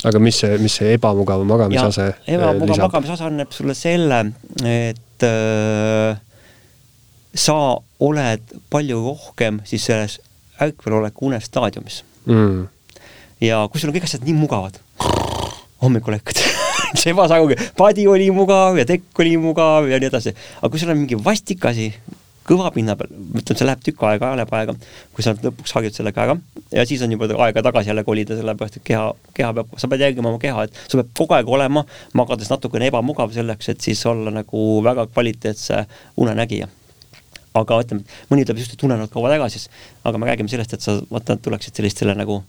aga 0.09 0.19
mis 0.19 0.37
see, 0.43 0.57
mis 0.59 0.75
see 0.79 0.97
ebamugav 0.97 1.45
magamisase 1.47 2.09
äh, 2.11 2.35
ebamugav 2.35 2.81
magamisase 2.87 3.27
annab 3.29 3.53
sulle 3.55 3.75
selle, 3.77 4.19
et 4.67 5.27
äh, 5.27 6.19
sa 7.33 7.57
oled 8.03 8.55
palju 8.73 8.99
rohkem 9.05 9.61
siis 9.67 9.87
selles 9.87 10.19
ärkveloleku 10.61 11.29
unestaadiumis 11.31 12.03
mm.? 12.25 12.65
ja 13.43 13.63
kui 13.71 13.81
sul 13.81 13.91
on 13.91 13.97
kõik 13.97 14.07
asjad 14.09 14.25
nii 14.27 14.35
mugavad, 14.37 14.79
hommikul 15.83 16.17
ärkad 16.17 16.41
sa 16.93 17.09
ei 17.09 17.15
saa 17.15 17.37
arugi, 17.37 17.57
padi 17.77 18.07
oli 18.07 18.29
mugav 18.33 18.77
ja 18.77 18.85
tekk 18.87 19.19
oli 19.23 19.37
mugav 19.41 19.87
ja 19.89 19.99
nii 20.01 20.11
edasi, 20.11 20.33
aga 20.59 20.69
kui 20.71 20.81
sul 20.81 20.93
on 20.93 20.99
mingi 21.01 21.17
vastik 21.19 21.65
asi, 21.65 21.89
kõva 22.47 22.69
pinna 22.75 22.95
peal, 22.99 23.11
ma 23.13 23.41
ütlen, 23.41 23.57
see 23.57 23.67
läheb 23.67 23.81
tükk 23.85 24.03
aega, 24.07 24.33
läheb 24.37 24.53
aega, 24.57 24.75
kui 25.15 25.25
sa 25.25 25.33
lõpuks 25.37 25.73
harjud 25.77 25.95
sellega 25.95 26.25
ära 26.25 26.37
ja 26.75 26.85
siis 26.87 27.01
on 27.05 27.11
juba 27.15 27.29
aega 27.45 27.63
tagasi 27.65 27.91
jälle 27.91 28.03
kolida, 28.07 28.37
sellepärast 28.37 28.79
et 28.79 28.85
keha, 28.91 29.07
keha 29.37 29.51
peab, 29.57 29.73
sa 29.79 29.89
pead 29.89 30.05
jälgima 30.05 30.31
oma 30.31 30.41
keha, 30.41 30.67
et 30.67 30.79
sul 30.85 31.01
peab 31.01 31.11
kogu 31.17 31.37
aeg 31.37 31.51
olema, 31.57 31.85
magades 32.19 32.51
natukene 32.51 32.91
ebamugav 32.91 33.33
selleks, 33.35 33.71
et 33.73 33.85
siis 33.85 34.03
olla 34.09 34.33
nagu 34.33 34.63
väga 34.85 35.07
kvaliteetse 35.11 35.83
unenägija. 36.23 36.69
aga 37.53 37.75
ütleme, 37.83 38.01
mõni 38.31 38.41
ütleb 38.41 38.57
just, 38.57 38.73
et 38.73 38.79
tunnen 38.81 39.01
kaua 39.13 39.29
tagasi, 39.29 39.67
aga 40.09 40.17
me 40.17 40.25
räägime 40.25 40.49
sellest, 40.49 40.73
et 40.73 40.81
sa 40.81 40.97
vaata, 41.11 41.37
tuleksid 41.37 41.77
sellistele 41.77 42.15
nagu 42.17 42.41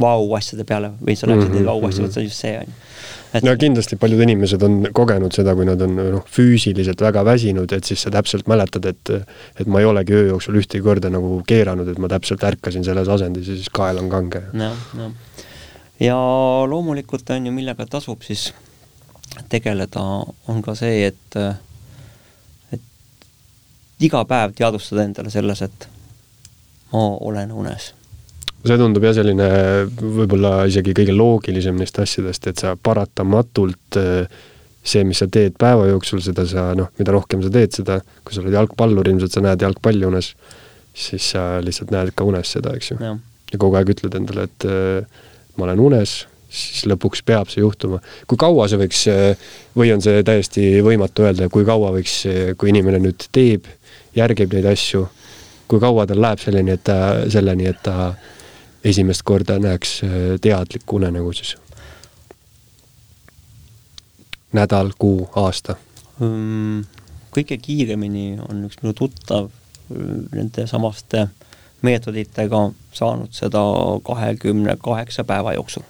vau 0.00 0.34
asjade 0.36 0.64
peale 0.68 0.92
või 1.00 1.16
sa 1.16 1.28
läheksid 1.30 1.54
neid 1.54 1.68
vau 1.68 1.78
asju, 1.88 2.04
vot 2.04 2.14
see 2.14 2.22
on 2.22 2.28
just 2.28 2.42
see, 2.42 2.52
on 2.60 2.68
ju. 2.68 3.42
no 3.46 3.54
kindlasti 3.60 3.98
paljud 4.00 4.22
inimesed 4.26 4.62
on 4.66 4.76
kogenud 4.96 5.34
seda, 5.36 5.54
kui 5.56 5.68
nad 5.68 5.82
on 5.84 5.96
noh, 5.98 6.28
füüsiliselt 6.32 7.00
väga 7.04 7.24
väsinud, 7.26 7.72
et 7.72 7.88
siis 7.88 8.04
sa 8.04 8.12
täpselt 8.14 8.48
mäletad, 8.50 8.88
et 8.92 9.12
et 9.16 9.66
ma 9.66 9.80
ei 9.80 9.88
olegi 9.88 10.16
öö 10.16 10.28
jooksul 10.32 10.60
ühtegi 10.60 10.84
korda 10.84 11.10
nagu 11.12 11.40
keeranud, 11.48 11.88
et 11.88 12.00
ma 12.02 12.10
täpselt 12.12 12.44
ärkasin 12.44 12.84
selles 12.84 13.08
asendis 13.12 13.48
ja 13.48 13.58
siis 13.58 13.72
kael 13.72 14.00
on 14.02 14.12
kange. 14.12 14.42
jah, 14.52 14.86
jah. 15.00 15.44
ja 16.08 16.20
loomulikult 16.68 17.30
on 17.36 17.48
ju, 17.48 17.56
millega 17.56 17.88
tasub 17.90 18.24
siis 18.26 18.50
tegeleda, 19.52 20.02
on 20.48 20.62
ka 20.64 20.76
see, 20.78 21.06
et 21.08 21.40
et 22.72 22.82
iga 24.00 24.24
päev 24.28 24.56
teadvustada 24.56 25.08
endale 25.08 25.32
selles, 25.32 25.62
et 25.64 25.88
ma 26.92 27.08
olen 27.20 27.52
unes 27.52 27.94
see 28.64 28.78
tundub 28.80 29.04
jah, 29.06 29.14
selline 29.18 29.48
võib-olla 30.00 30.66
isegi 30.70 30.94
kõige 30.96 31.14
loogilisem 31.16 31.78
neist 31.78 31.98
asjadest, 32.02 32.46
et 32.50 32.62
sa 32.62 32.74
paratamatult 32.76 33.98
äh, 34.00 34.44
see, 34.86 35.04
mis 35.06 35.20
sa 35.22 35.28
teed 35.30 35.56
päeva 35.58 35.88
jooksul, 35.90 36.22
seda 36.24 36.46
sa 36.48 36.68
noh, 36.78 36.90
mida 37.00 37.14
rohkem 37.14 37.42
sa 37.44 37.50
teed 37.52 37.74
seda, 37.74 37.98
kui 38.24 38.34
sa 38.34 38.42
oled 38.42 38.54
jalgpallur, 38.54 39.08
ilmselt 39.10 39.34
sa 39.34 39.42
näed 39.44 39.64
jalgpalli 39.66 40.06
unes, 40.08 40.32
siis 40.96 41.32
sa 41.34 41.58
lihtsalt 41.64 41.92
näed 41.94 42.14
ka 42.16 42.26
unes 42.26 42.54
seda, 42.56 42.74
eks 42.78 42.94
ju. 42.94 43.00
ja 43.52 43.60
kogu 43.62 43.78
aeg 43.78 43.92
ütled 43.96 44.14
endale, 44.18 44.48
et 44.48 44.68
äh, 44.70 45.26
ma 45.58 45.68
olen 45.68 45.82
unes, 45.90 46.16
siis 46.56 46.86
lõpuks 46.88 47.24
peab 47.26 47.50
see 47.52 47.62
juhtuma. 47.64 48.00
kui 48.30 48.38
kaua 48.40 48.68
see 48.70 48.80
võiks 48.80 49.02
äh, 49.12 49.50
või 49.76 49.92
on 49.94 50.02
see 50.04 50.22
täiesti 50.26 50.68
võimatu 50.86 51.26
öelda, 51.26 51.50
kui 51.52 51.66
kaua 51.66 51.92
võiks, 51.98 52.22
kui 52.58 52.72
inimene 52.72 53.02
nüüd 53.02 53.28
teeb, 53.34 53.66
järgib 54.16 54.54
neid 54.54 54.70
asju, 54.70 55.06
kui 55.66 55.82
kaua 55.82 56.06
tal 56.06 56.22
läheb 56.22 56.40
selleni, 56.40 56.78
et 56.78 56.86
ta, 56.86 56.98
selleni, 57.30 57.66
et 57.70 57.82
ta 57.82 58.14
esimest 58.86 59.22
korda 59.26 59.58
näeks 59.58 60.00
äh, 60.04 60.10
teadlikku 60.40 60.96
unenägu 60.96 61.32
siis? 61.32 61.56
nädal, 64.52 64.92
kuu, 64.98 65.28
aasta? 65.36 65.76
kõige 67.36 67.58
kiiremini 67.60 68.38
on 68.40 68.62
üks 68.68 68.78
minu 68.82 68.94
tuttav 68.96 69.50
äh, 69.50 69.98
nende 70.32 70.66
samaste 70.70 71.26
meetoditega 71.84 72.62
saanud 72.96 73.34
seda 73.36 73.60
kahekümne 74.06 74.78
kaheksa 74.82 75.24
päeva 75.28 75.52
jooksul. 75.58 75.84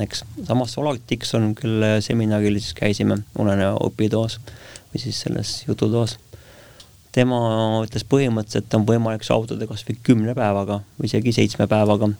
eks, 0.00 0.24
samas 0.46 0.78
Oleg 0.78 1.02
Dikson, 1.10 1.54
kelle 1.54 1.98
seminaril 2.00 2.58
siis 2.60 2.74
käisime 2.74 3.18
unenäo 3.38 3.76
õpitoas 3.90 4.38
või 4.92 5.02
siis 5.02 5.20
selles 5.26 5.64
jututoas 5.68 6.16
tema 7.12 7.40
ütles 7.84 8.04
põhimõtteliselt, 8.06 8.70
on 8.76 8.86
võimalik 8.86 9.24
saavutada 9.26 9.66
kas 9.66 9.82
või 9.88 9.98
kümne 10.06 10.34
päevaga 10.38 10.80
või 10.98 11.10
isegi 11.10 11.34
seitsme 11.34 11.66
päevaga, 11.70 12.10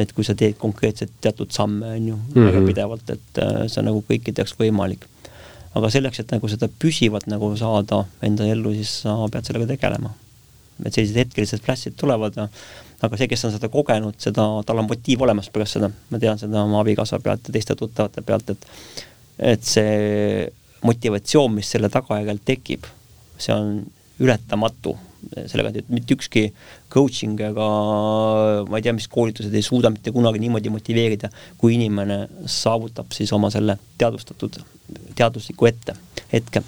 et 0.00 0.12
kui 0.16 0.24
sa 0.24 0.34
teed 0.38 0.56
konkreetselt 0.60 1.12
teatud 1.20 1.52
samme, 1.54 1.92
on 1.98 2.08
ju 2.08 2.16
mm, 2.16 2.24
-hmm. 2.32 2.48
järjepidevalt, 2.48 3.10
et 3.10 3.42
äh, 3.42 3.62
see 3.66 3.82
on 3.82 3.90
nagu 3.90 4.04
kõikide 4.08 4.44
jaoks 4.44 4.56
võimalik. 4.60 5.06
aga 5.74 5.90
selleks, 5.90 6.20
et 6.20 6.30
nagu 6.32 6.48
seda 6.48 6.68
püsivalt 6.68 7.26
nagu 7.26 7.56
saada 7.56 8.04
enda 8.22 8.46
ellu, 8.46 8.72
siis 8.74 9.00
sa 9.02 9.16
pead 9.32 9.44
sellega 9.44 9.66
tegelema. 9.66 10.14
et 10.84 10.94
sellised 10.94 11.16
hetkelised 11.16 11.60
flash'id 11.60 11.96
tulevad 11.96 12.36
ja 12.36 12.48
aga 13.02 13.16
see, 13.16 13.28
kes 13.28 13.44
on 13.44 13.52
seda 13.52 13.68
kogenud, 13.68 14.14
seda, 14.18 14.46
tal 14.66 14.78
on 14.78 14.86
motiiv 14.86 15.22
olemas 15.22 15.50
pärast 15.50 15.78
seda, 15.78 15.90
ma 16.10 16.18
tean 16.18 16.38
seda 16.38 16.62
oma 16.62 16.80
abikaasa 16.80 17.20
pealt 17.22 17.46
ja 17.48 17.52
teiste 17.52 17.76
tuttavate 17.76 18.22
pealt, 18.22 18.50
et 18.50 18.66
et 19.38 19.62
see 19.62 20.48
motivatsioon, 20.82 21.54
mis 21.54 21.70
selle 21.70 21.88
tagajärjel 21.88 22.40
tekib, 22.44 22.86
see 23.38 23.54
on 23.54 23.86
ületamatu, 24.22 24.94
sellega, 25.50 25.72
et 25.74 25.90
mitte 25.92 26.14
ükski 26.16 26.44
coaching 26.92 27.40
ega 27.42 27.66
ma 28.68 28.78
ei 28.78 28.84
tea, 28.86 28.94
mis 28.96 29.08
koolitused 29.10 29.54
ei 29.54 29.64
suuda 29.66 29.90
mitte 29.94 30.12
kunagi 30.14 30.40
niimoodi 30.42 30.72
motiveerida, 30.72 31.30
kui 31.58 31.74
inimene 31.76 32.20
saavutab 32.46 33.12
siis 33.14 33.32
oma 33.34 33.50
selle 33.54 33.78
teadvustatud, 33.98 34.60
teadusliku 35.18 35.68
ette, 35.70 35.96
hetke. 36.32 36.62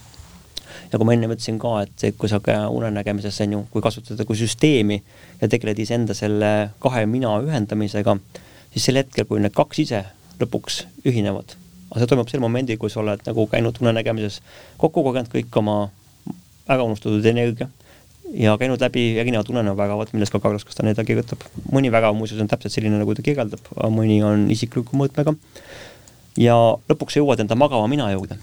ja 0.90 0.98
kui 0.98 1.06
ma 1.06 1.14
enne 1.14 1.31
ütlesin 1.31 1.59
ka, 1.62 1.77
et 1.86 2.18
kui 2.18 2.28
sa 2.31 2.40
ka 2.43 2.64
unenägemises 2.74 3.40
on 3.47 3.56
ju, 3.56 3.62
kui 3.70 3.82
kasutada 3.82 4.27
kui 4.27 4.39
süsteemi 4.39 4.98
ja 5.40 5.48
tegeled 5.48 5.78
iseenda 5.78 6.16
selle 6.18 6.72
kahe 6.82 7.06
mina 7.06 7.36
ühendamisega, 7.44 8.16
siis 8.74 8.90
sel 8.90 8.98
hetkel, 8.98 9.28
kui 9.31 9.43
need 9.43 9.55
kaks 9.55 9.85
ise 9.86 10.02
lõpuks 10.40 10.82
ühinevad, 11.06 11.55
aga 11.90 12.02
see 12.02 12.10
toimub 12.10 12.31
sel 12.32 12.43
momendil, 12.43 12.78
kui 12.81 12.90
sa 12.90 13.02
oled 13.05 13.22
nagu 13.27 13.47
käinud 13.51 13.78
unenägemises 13.82 14.40
kokku 14.82 15.06
kogenud 15.06 15.31
kõik 15.31 15.62
oma 15.62 15.78
ära 16.68 16.84
unustatud 16.84 17.26
energia 17.26 17.68
ja 18.34 18.58
käinud 18.58 18.80
läbi 18.80 19.18
erinevad 19.18 19.48
unenäovägavad, 19.50 20.12
millest 20.12 20.32
ka 20.32 20.40
Carlos 20.40 20.64
Castaneda 20.64 21.04
kirjutab. 21.04 21.42
mõni 21.72 21.90
vägav 21.90 22.14
muuseas 22.14 22.40
on 22.40 22.48
täpselt 22.48 22.72
selline, 22.72 22.98
nagu 22.98 23.14
ta 23.14 23.22
kirjeldab, 23.22 23.72
mõni 23.90 24.20
on 24.24 24.50
isikliku 24.50 24.96
mõõtmega. 24.96 25.34
ja 26.36 26.54
lõpuks 26.88 27.16
jõuad 27.16 27.40
enda 27.40 27.54
magava 27.54 27.88
mina 27.88 28.10
juurde. 28.12 28.38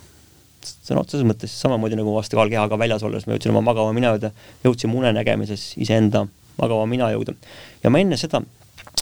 sõna 0.83 0.99
otseses 0.99 1.25
mõttes 1.25 1.53
samamoodi 1.61 1.95
nagu 1.95 2.17
astraalkehaga 2.17 2.77
väljas 2.77 3.03
olles 3.03 3.27
ma 3.27 3.33
jõudsin 3.33 3.51
oma 3.51 3.61
magava 3.61 3.93
mina 3.93 4.07
juurde, 4.07 4.31
jõudsin 4.63 4.91
unenägemises 4.91 5.73
iseenda 5.77 6.27
magava 6.57 6.85
mina 6.85 7.11
juurde. 7.11 7.35
ja 7.83 7.89
ma 7.89 7.99
enne 7.99 8.17
seda 8.17 8.41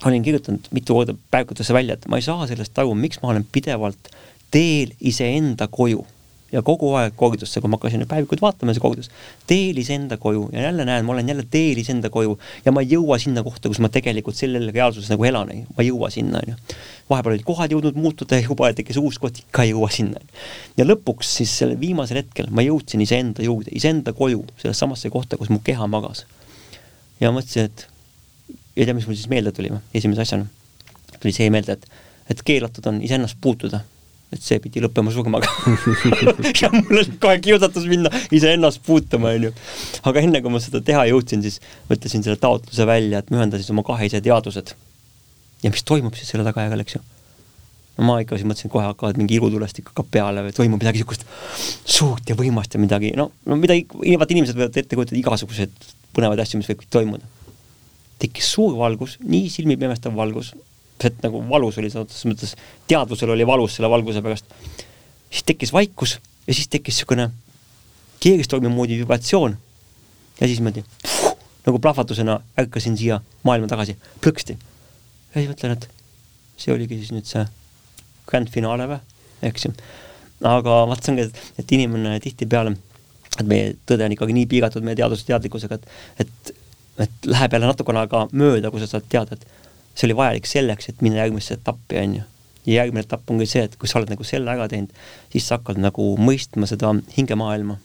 olin 0.05 0.23
kirjutanud 0.23 0.67
mitu 0.71 0.93
korda 0.93 1.15
päevakutesse 1.31 1.73
välja, 1.73 1.93
et 1.93 2.07
ma 2.07 2.17
ei 2.17 2.21
saa 2.21 2.47
sellest 2.47 2.77
aru, 2.77 2.93
miks 2.93 3.21
ma 3.23 3.29
olen 3.29 3.47
pidevalt 3.51 4.11
teel 4.51 4.91
iseenda 4.99 5.67
koju 5.67 6.05
ja 6.51 6.61
kogu 6.65 6.91
aeg 6.99 7.15
koolitusse, 7.17 7.61
kui 7.61 7.69
ma 7.71 7.79
hakkasin 7.79 8.01
neid 8.03 8.09
päevikuid 8.09 8.41
vaatama, 8.43 8.73
see 8.75 8.83
koolitus, 8.83 9.09
teel 9.49 9.77
iseenda 9.81 10.17
koju 10.21 10.49
ja 10.53 10.67
jälle 10.67 10.85
näen, 10.85 11.05
ma 11.05 11.15
olen 11.15 11.29
jälle 11.29 11.45
teel 11.51 11.79
iseenda 11.81 12.11
koju 12.13 12.37
ja 12.65 12.73
ma 12.75 12.83
ei 12.83 12.91
jõua 12.93 13.17
sinna 13.21 13.43
kohta, 13.43 13.69
kus 13.71 13.81
ma 13.83 13.89
tegelikult 13.93 14.37
sellele 14.37 14.73
reaalsuses 14.75 15.09
nagu 15.11 15.25
elan, 15.25 15.51
ma 15.71 15.83
ei 15.83 15.89
jõua 15.89 16.11
sinna, 16.13 16.41
onju. 16.43 16.77
vahepeal 17.09 17.35
olid 17.35 17.47
kohad 17.47 17.73
jõudnud 17.73 17.97
muutuda 17.99 18.39
ja 18.39 18.45
juba 18.45 18.69
tekkis 18.77 18.99
uus 19.01 19.17
koht, 19.21 19.41
ikka 19.41 19.65
ei 19.65 19.73
jõua 19.73 19.89
sinna. 19.93 20.21
ja 20.77 20.85
lõpuks 20.85 21.33
siis 21.39 21.57
sellel 21.59 21.79
viimasel 21.81 22.21
hetkel 22.21 22.51
ma 22.51 22.65
jõudsin 22.65 23.01
iseenda 23.01 23.43
juurde, 23.43 23.73
iseenda 23.73 24.13
koju, 24.13 24.45
sellesse 24.61 25.09
kohta, 25.09 25.41
kus 25.41 25.49
mu 25.49 25.59
keha 25.63 25.87
magas. 25.89 26.25
ja 27.19 27.33
mõtlesin, 27.33 27.71
et 27.71 27.87
ei 28.75 28.85
tea, 28.85 28.93
mis 28.93 29.07
mul 29.07 29.17
siis 29.17 29.31
meelde 29.31 29.51
tuli, 29.55 29.73
esimese 29.93 30.21
asjana 30.21 30.45
tuli 31.19 31.33
see 31.33 31.49
meelde, 31.49 31.79
et, 31.79 31.91
et 32.29 32.41
keelatud 32.45 32.85
on 32.91 33.01
iseennast 33.01 33.41
puutuda 33.41 33.81
et 34.35 34.43
see 34.45 34.59
pidi 34.63 34.83
lõppema 34.83 35.13
surmaga 35.13 35.49
ja 36.61 36.69
mul 36.73 36.99
oli 37.01 37.17
kohe 37.21 37.39
kiusatus 37.43 37.87
minna 37.89 38.11
iseennast 38.35 38.81
puutuma, 38.85 39.33
onju. 39.37 39.51
aga 40.11 40.23
enne 40.23 40.41
kui 40.43 40.53
ma 40.53 40.61
seda 40.63 40.81
teha 40.85 41.05
jõudsin, 41.11 41.43
siis 41.45 41.61
mõtlesin 41.89 42.25
selle 42.25 42.39
taotluse 42.41 42.87
välja, 42.87 43.21
et 43.21 43.31
ma 43.31 43.41
ühendan 43.41 43.61
siis 43.61 43.71
oma 43.73 43.85
kahe 43.87 44.09
ise 44.09 44.21
teadused. 44.25 44.75
ja 45.63 45.73
mis 45.73 45.85
toimub 45.87 46.17
siis 46.19 46.31
selle 46.33 46.45
tagajärjel, 46.47 46.83
eks 46.85 46.97
ju. 46.97 47.01
no 47.97 48.09
ma 48.09 48.19
ikka 48.23 48.39
siis 48.39 48.49
mõtlesin, 48.49 48.73
kohe 48.73 48.85
hakkavad 48.89 49.19
mingi 49.21 49.39
ilutulestik 49.39 49.89
hakkab 49.93 50.11
peale 50.11 50.45
või 50.45 50.57
toimub 50.59 50.83
midagi 50.83 51.01
niisugust 51.01 51.25
suurt 51.97 52.29
ja 52.29 52.37
võimast 52.39 52.75
ja 52.75 52.83
midagi, 52.83 53.15
no, 53.17 53.31
no 53.45 53.59
midagi, 53.59 53.87
vaata 54.19 54.35
inimesed 54.35 54.59
võivad 54.59 54.83
ette 54.83 54.99
kujutada 54.99 55.21
igasuguseid 55.21 55.91
põnevaid 56.15 56.43
asju, 56.43 56.61
mis 56.61 56.71
võib 56.71 56.85
toimuda. 56.91 57.33
tekkis 58.19 58.53
suur 58.57 58.75
valgus, 58.79 59.19
nii 59.23 59.49
silmipimestav 59.51 60.15
valgus 60.15 60.53
et 61.03 61.23
nagu 61.23 61.41
valus 61.49 61.77
oli 61.77 61.89
sõna 61.91 62.05
otseses 62.05 62.27
mõttes, 62.29 62.55
teadvusel 62.87 63.33
oli 63.33 63.47
valus 63.47 63.75
selle 63.75 63.89
valguse 63.91 64.21
pärast. 64.25 64.45
siis 65.29 65.43
tekkis 65.43 65.73
vaikus 65.73 66.19
ja 66.47 66.53
siis 66.53 66.67
tekkis 66.67 66.95
niisugune 66.95 67.29
keeristormi 68.19 68.69
moodi 68.69 68.99
vibratsioon 68.99 69.57
ja 70.41 70.47
siis 70.47 70.59
niimoodi 70.59 70.85
nagu 71.65 71.79
plahvatusena 71.79 72.39
ärkasin 72.59 72.97
siia 72.97 73.19
maailma 73.43 73.67
tagasi, 73.67 73.97
plõksti. 74.21 74.57
ja 75.33 75.41
siis 75.41 75.51
mõtlen, 75.51 75.75
et 75.77 75.87
see 76.57 76.73
oligi 76.73 76.99
siis 77.01 77.13
nüüd 77.15 77.27
see 77.29 77.45
grand 78.29 78.49
finaale 78.53 78.87
või, 78.89 78.99
eks 79.49 79.67
ju. 79.67 79.73
aga 80.45 80.81
vaat 80.89 81.03
see 81.03 81.15
ongi, 81.15 81.29
et 81.61 81.75
inimene 81.77 82.19
tihtipeale, 82.23 82.75
et 83.39 83.47
meie 83.49 83.73
tõde 83.89 84.05
on 84.05 84.15
ikkagi 84.15 84.37
nii 84.37 84.47
piiratud 84.51 84.85
meie 84.85 84.97
teaduse 84.99 85.27
teadlikkusega, 85.27 85.79
et, 85.79 85.89
et, 86.25 86.53
et 87.07 87.29
läheb 87.29 87.57
jälle 87.57 87.71
natukene 87.71 88.03
aega 88.03 88.25
mööda, 88.31 88.71
kui 88.71 88.83
sa 88.83 88.89
saad 88.95 89.09
teada, 89.09 89.37
et 89.37 89.54
see 89.95 90.07
oli 90.09 90.17
vajalik 90.17 90.47
selleks, 90.49 90.89
et 90.91 91.03
minna 91.05 91.23
järgmisse 91.23 91.57
etappi, 91.59 91.99
on 92.01 92.15
ju. 92.19 92.23
ja 92.65 92.79
järgmine 92.81 93.05
etapp 93.05 93.29
ongi 93.31 93.45
see, 93.49 93.63
et 93.67 93.75
kui 93.79 93.89
sa 93.89 93.99
oled 93.99 94.09
nagu 94.11 94.25
selle 94.27 94.51
ära 94.51 94.67
teinud, 94.69 94.91
siis 95.33 95.47
sa 95.47 95.59
hakkad 95.59 95.79
nagu 95.81 96.07
mõistma 96.17 96.67
seda 96.69 96.91
hingemaailma. 97.17 97.77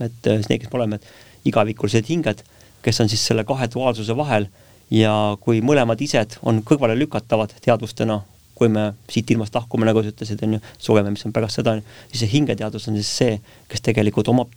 et 0.00 0.26
äh, 0.26 0.40
need, 0.48 0.62
kes 0.62 0.72
me 0.72 0.80
oleme, 0.80 0.98
igavikulised 1.44 2.08
hinged, 2.08 2.42
kes 2.82 3.00
on 3.00 3.10
siis 3.12 3.22
selle 3.26 3.44
kahe 3.46 3.68
duaalsuse 3.70 4.16
vahel 4.16 4.48
ja 4.90 5.12
kui 5.40 5.62
mõlemad 5.64 6.00
ised 6.02 6.38
on 6.42 6.62
kõrvale 6.66 6.96
lükatavad 6.98 7.54
teadvustena, 7.64 8.20
kui 8.54 8.68
me 8.68 8.92
siit 9.10 9.30
ilmast 9.30 9.54
lahkume, 9.54 9.86
nagu 9.88 10.02
sa 10.02 10.12
ütlesid, 10.12 10.42
on 10.44 10.56
ju, 10.56 10.64
sureme, 10.78 11.12
mis 11.14 11.24
on 11.26 11.32
pärast 11.34 11.60
seda, 11.60 11.76
siis 12.10 12.24
see 12.24 12.32
hingeteadvus 12.34 12.88
on 12.90 12.98
siis 12.98 13.12
see, 13.22 13.38
kes 13.70 13.84
tegelikult 13.84 14.28
omab 14.32 14.52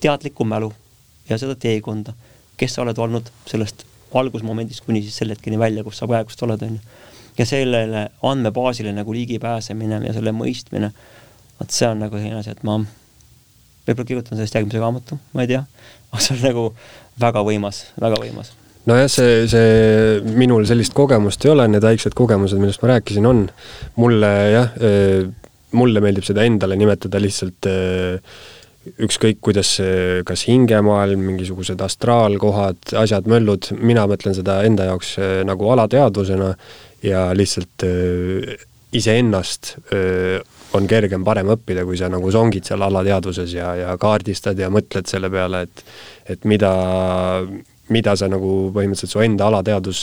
teadlikku 0.00 0.46
mälu 0.48 0.72
ja 1.28 1.38
seda 1.40 1.56
teekonda, 1.58 2.14
kes 2.56 2.76
sa 2.76 2.84
oled 2.84 2.98
olnud 2.98 3.28
sellest 3.48 3.84
algusmomendist 4.20 4.84
kuni 4.86 5.02
siis 5.04 5.16
selle 5.20 5.36
hetkeni 5.36 5.58
välja, 5.60 5.84
kus 5.86 6.00
sa 6.00 6.08
praegust 6.10 6.42
oled, 6.46 6.62
on 6.66 6.76
ju. 6.78 7.00
ja 7.38 7.46
sellele 7.48 8.06
andmebaasile 8.24 8.92
nagu 8.96 9.14
ligipääsemine 9.14 10.02
ja 10.06 10.14
selle 10.16 10.34
mõistmine, 10.36 10.92
vot 11.60 11.72
see 11.72 11.88
on 11.88 12.04
nagu 12.04 12.18
selline 12.18 12.40
asi, 12.40 12.54
et 12.56 12.62
ma 12.66 12.78
võib-olla 13.86 14.08
kirjutan 14.08 14.38
sellest 14.38 14.56
järgmise 14.58 14.82
raamatu, 14.82 15.18
ma 15.34 15.44
ei 15.44 15.54
tea, 15.54 15.64
aga 16.12 16.22
see 16.22 16.38
on 16.38 16.46
nagu 16.48 16.68
väga 17.22 17.42
võimas, 17.46 17.84
väga 18.02 18.20
võimas 18.22 18.54
nojah, 18.86 19.08
see, 19.10 19.46
see, 19.50 20.20
minul 20.38 20.66
sellist 20.68 20.94
kogemust 20.96 21.44
ei 21.46 21.52
ole, 21.52 21.66
need 21.70 21.84
väiksed 21.84 22.14
kogemused, 22.16 22.60
millest 22.62 22.82
ma 22.84 22.94
rääkisin, 22.94 23.26
on. 23.26 23.46
mulle 23.98 24.32
jah, 24.52 24.76
mulle 25.76 26.02
meeldib 26.04 26.26
seda 26.26 26.46
endale 26.46 26.78
nimetada 26.78 27.20
lihtsalt 27.22 27.68
ükskõik, 29.06 29.40
kuidas 29.44 29.76
see, 29.78 30.22
kas 30.28 30.46
hingemaailm, 30.48 31.22
mingisugused 31.32 31.80
astraalkohad, 31.82 32.94
asjad, 33.02 33.28
möllud, 33.30 33.70
mina 33.80 34.06
mõtlen 34.10 34.36
seda 34.36 34.60
enda 34.66 34.90
jaoks 34.90 35.16
nagu 35.48 35.70
alateadvusena 35.74 36.52
ja 37.06 37.28
lihtsalt 37.36 37.86
iseennast 38.96 39.74
on 40.76 40.88
kergem, 40.90 41.24
parem 41.26 41.52
õppida, 41.54 41.84
kui 41.86 41.98
sa 41.98 42.10
nagu 42.12 42.30
songid 42.32 42.66
seal 42.66 42.82
alateadvuses 42.86 43.54
ja, 43.56 43.70
ja 43.78 43.94
kaardistad 44.00 44.58
ja 44.60 44.70
mõtled 44.72 45.08
selle 45.10 45.30
peale, 45.32 45.64
et 45.66 45.84
et 46.34 46.42
mida, 46.48 46.72
mida 47.94 48.16
sa 48.18 48.26
nagu 48.30 48.72
põhimõtteliselt 48.74 49.12
su 49.12 49.22
enda 49.22 49.46
alateadvus 49.46 50.00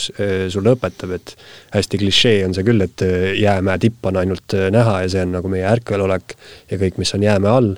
sulle 0.52 0.72
õpetab, 0.72 1.12
et 1.18 1.34
hästi 1.74 2.00
klišee 2.00 2.40
on 2.46 2.56
see 2.56 2.64
küll, 2.66 2.80
et 2.86 3.04
jäämäe 3.40 3.82
tipp 3.82 4.08
on 4.08 4.22
ainult 4.22 4.56
näha 4.72 5.02
ja 5.04 5.12
see 5.12 5.26
on 5.26 5.36
nagu 5.36 5.52
meie 5.52 5.68
ärkvelolek 5.68 6.36
ja 6.72 6.80
kõik, 6.80 7.00
mis 7.02 7.14
on 7.16 7.26
jäämäe 7.28 7.52
all, 7.52 7.74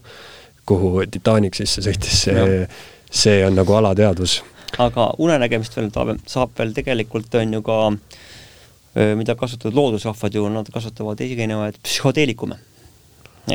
kuhu 0.67 1.07
Titanic 1.11 1.59
sisse 1.59 1.85
sõitis, 1.85 2.27
see, 2.27 2.61
see 3.11 3.41
on 3.47 3.59
nagu 3.59 3.75
alateadvus. 3.79 4.41
aga 4.83 5.11
unenägemist 5.23 5.77
veel 5.79 5.91
saab, 5.95 6.17
saab 6.27 6.57
veel 6.59 6.73
tegelikult 6.77 7.35
on 7.41 7.59
ju 7.59 7.63
ka 7.67 7.83
mida 9.17 9.35
kasutavad 9.37 9.77
loodusrahvad 9.77 10.35
ju, 10.35 10.49
nad 10.49 10.69
kasutavad 10.73 11.21
erinevaid 11.21 11.79
psühhoteelikume 11.85 12.57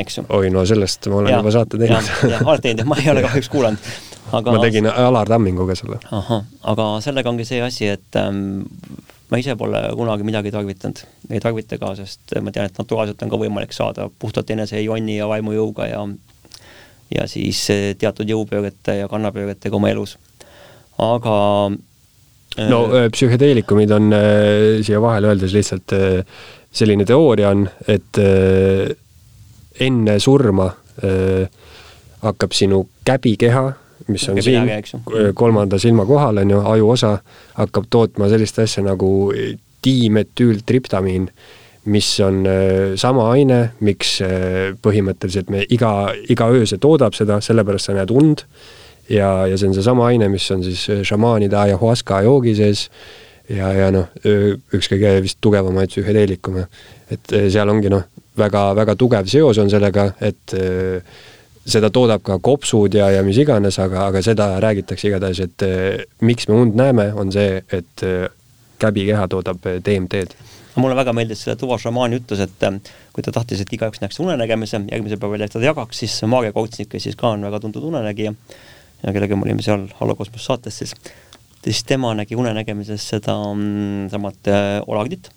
eks 0.00 0.18
ju. 0.18 0.24
oi, 0.28 0.50
no 0.50 0.64
sellest 0.66 1.06
ma 1.10 1.20
olen 1.20 1.32
ja, 1.32 1.38
juba 1.40 1.52
saate 1.54 1.80
teinud. 1.80 2.10
jah, 2.32 2.44
oled 2.46 2.64
teinud, 2.64 2.88
ma 2.88 2.98
ei 3.00 3.10
ole 3.12 3.24
kahjuks 3.26 3.50
kuulanud. 3.52 3.90
aga 4.38 4.54
ma 4.54 4.62
tegin 4.64 4.88
Alar 4.88 5.28
Tamminguga 5.28 5.76
selle. 5.78 5.98
ahah, 6.10 6.44
aga 6.72 6.88
sellega 7.04 7.32
ongi 7.32 7.46
see 7.48 7.60
asi, 7.64 7.90
et 7.92 8.20
ähm, 8.20 8.62
ma 9.32 9.40
ise 9.40 9.56
pole 9.60 9.82
kunagi 9.98 10.26
midagi 10.28 10.52
tarvitanud, 10.54 11.04
ei 11.30 11.40
tarvita 11.44 11.78
ka, 11.80 11.94
sest 12.00 12.36
ma 12.40 12.54
tean, 12.54 12.70
et 12.70 12.80
naturaalselt 12.80 13.22
on 13.24 13.32
ka 13.32 13.40
võimalik 13.44 13.76
saada 13.76 14.08
puhtalt 14.18 14.50
enese 14.54 14.80
jonni 14.82 15.18
ja 15.18 15.28
vaimujõuga 15.30 15.88
ja 15.92 16.06
ja 17.14 17.26
siis 17.30 17.64
äh, 17.70 17.92
teatud 17.98 18.28
jõupöörete 18.28 18.98
ja 19.02 19.08
kannapööretega 19.08 19.76
oma 19.76 19.90
elus. 19.92 20.16
aga 20.98 21.36
no 22.68 22.80
äh, 22.96 23.08
psühhedeelikumid 23.12 23.90
on 23.96 24.12
äh, 24.12 24.82
siia 24.84 25.00
vahele 25.02 25.32
öeldes 25.32 25.54
lihtsalt 25.56 25.94
selline 26.72 27.04
teooria 27.04 27.50
on, 27.52 27.66
et 27.88 28.18
enne 29.80 30.18
surma 30.20 30.68
äh, 31.04 31.48
hakkab 32.22 32.54
sinu 32.56 32.84
käbikeha, 33.04 33.64
mis 34.12 34.28
on 34.30 34.40
siin 34.42 34.70
kolmanda 35.34 35.78
silma 35.78 36.06
kohal, 36.06 36.42
on 36.42 36.50
ju, 36.50 36.60
ajuosa, 36.74 37.16
hakkab 37.58 37.88
tootma 37.90 38.28
sellist 38.30 38.58
asja 38.62 38.84
nagu 38.86 39.10
dimetüültriptamiin, 39.82 41.26
mis 41.84 42.20
on 42.20 42.44
äh, 42.46 42.92
sama 42.96 43.30
aine, 43.32 43.72
miks 43.80 44.20
äh, 44.22 44.76
põhimõtteliselt 44.82 45.50
me 45.50 45.64
iga, 45.68 46.12
iga 46.30 46.46
öö 46.54 46.66
see 46.68 46.78
toodab 46.82 47.16
seda, 47.18 47.40
sellepärast 47.42 47.90
sa 47.90 47.96
näed 47.96 48.14
und. 48.14 48.46
Ja, 49.10 49.48
ja 49.50 49.58
see 49.58 49.68
on 49.68 49.74
seesama 49.74 50.06
aine, 50.12 50.28
mis 50.30 50.46
on 50.54 50.62
siis 50.64 50.86
šamaanide 51.08 51.58
ajahuaska 51.58 52.22
joogi 52.28 52.54
sees. 52.56 52.86
Ja, 53.50 53.72
ja 53.74 53.90
noh, 53.92 54.06
üks 54.22 54.86
kõige 54.88 55.16
vist 55.20 55.40
tugevamaid 55.42 55.90
psühhedeelikume. 55.90 56.68
et 57.12 57.32
seal 57.52 57.68
ongi 57.68 57.90
noh, 57.92 58.06
väga-väga 58.38 58.96
tugev 58.96 59.28
seos 59.28 59.58
on 59.60 59.70
sellega, 59.70 60.06
et 60.20 60.54
äh, 60.56 61.18
seda 61.68 61.90
toodab 61.94 62.22
ka 62.26 62.38
kopsud 62.42 62.94
ja, 62.96 63.10
ja 63.12 63.22
mis 63.26 63.38
iganes, 63.42 63.78
aga, 63.82 64.06
aga 64.08 64.22
seda 64.24 64.48
räägitakse 64.62 65.10
igatahes, 65.10 65.42
et 65.44 65.66
äh, 65.66 66.06
miks 66.24 66.48
me 66.48 66.60
und 66.62 66.78
näeme, 66.78 67.10
on 67.14 67.32
see, 67.34 67.60
et 67.72 68.06
äh, 68.06 68.30
käbikeha 68.82 69.28
toodab 69.30 69.60
DMT-d 69.84 70.51
mulle 70.80 70.96
väga 70.96 71.12
meeldis 71.16 71.44
selle 71.44 71.56
Tuva 71.60 71.78
šamaani 71.80 72.20
ütlus, 72.20 72.40
et 72.44 72.92
kui 73.12 73.24
ta 73.24 73.34
tahtis, 73.34 73.60
et 73.60 73.72
igaüks 73.76 74.00
näeks 74.02 74.20
unenägemise, 74.24 74.80
järgmisel 74.92 75.20
päeval 75.20 75.44
ta 75.52 75.60
jagaks, 75.62 76.02
siis 76.04 76.20
Maarja 76.28 76.54
Kautsnik, 76.56 76.90
kes 76.92 77.08
siis 77.08 77.18
ka 77.18 77.34
on 77.34 77.44
väga 77.44 77.60
tuntud 77.60 77.84
unenägija 77.90 78.32
ja 79.02 79.12
kellega 79.14 79.36
me 79.36 79.48
olime 79.48 79.64
seal 79.64 79.88
Hallokosmos 79.98 80.46
saates 80.46 80.78
siis, 80.82 80.94
siis 81.64 81.82
tema 81.88 82.12
nägi 82.18 82.38
unenägemises 82.38 83.08
seda 83.14 83.34
mm, 83.50 84.08
samat 84.12 84.50
äh, 84.52 84.78
olagdit 84.86 85.30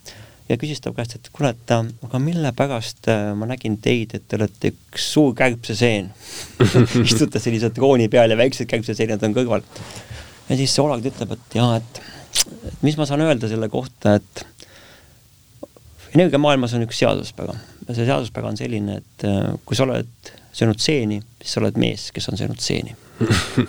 ja 0.49 0.57
küsis 0.61 0.81
ta 0.83 0.93
käest, 0.93 1.17
et 1.17 1.29
kuule, 1.33 1.51
et 1.55 1.75
aga 1.75 2.21
mille 2.21 2.51
pärast 2.57 3.09
äh, 3.11 3.31
ma 3.37 3.49
nägin 3.49 3.79
teid, 3.81 4.13
et 4.17 4.27
te 4.29 4.37
olete 4.39 4.73
üks 4.73 5.11
suur 5.15 5.33
kärbseseen 5.37 6.11
istute 7.05 7.41
sellise 7.41 7.71
trooni 7.75 8.09
peal 8.13 8.33
ja 8.33 8.39
väiksed 8.39 8.69
kärbseseened 8.69 9.25
on 9.25 9.37
kõrval. 9.37 9.65
ja 10.49 10.59
siis 10.59 10.75
see 10.75 10.85
Oleg 10.85 11.09
ütleb, 11.09 11.33
et 11.33 11.57
jaa, 11.57 11.79
et 11.81 12.03
mis 12.85 12.97
ma 12.99 13.07
saan 13.09 13.25
öelda 13.25 13.49
selle 13.49 13.69
kohta, 13.73 14.19
et 14.19 14.45
energiamaailmas 16.15 16.75
on 16.77 16.85
üks 16.87 16.99
seaduspära 17.03 17.55
ja 17.85 17.93
see 17.95 18.05
seaduspära 18.07 18.49
on 18.51 18.59
selline, 18.59 18.99
et 19.01 19.25
äh, 19.27 19.53
kui 19.65 19.77
sa 19.77 19.85
oled 19.87 20.33
söönud 20.55 20.79
seeni, 20.79 21.19
siis 21.41 21.55
sa 21.55 21.61
oled 21.61 21.79
mees, 21.81 22.09
kes 22.15 22.29
on 22.31 22.39
söönud 22.39 22.61
seeni. 22.63 22.95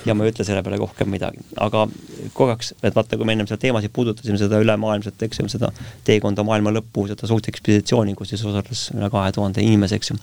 Ja 0.07 0.15
ma 0.19 0.25
ei 0.27 0.33
ütle 0.33 0.43
selle 0.47 0.59
peale 0.67 0.79
rohkem 0.81 1.07
midagi, 1.11 1.39
aga 1.63 1.85
korraks, 2.35 2.73
et 2.83 2.97
vaata, 2.97 3.15
kui 3.15 3.29
me 3.29 3.37
ennem 3.37 3.47
seda 3.47 3.61
teemasid 3.63 3.93
puudutasime, 3.95 4.39
seda 4.41 4.59
ülemaailmset, 4.63 5.23
eks 5.23 5.39
ju, 5.39 5.47
seda 5.53 5.71
teekonda 6.07 6.43
maailma 6.47 6.73
lõppu, 6.75 7.05
seda 7.13 7.31
suurt 7.31 7.47
ekspeditsiooni, 7.53 8.17
kus 8.19 8.35
siis 8.35 8.43
osales 8.43 8.89
üle 8.97 9.11
kahe 9.13 9.31
tuhande 9.37 9.63
inimese, 9.63 10.01
eks 10.01 10.11
ju 10.11 10.19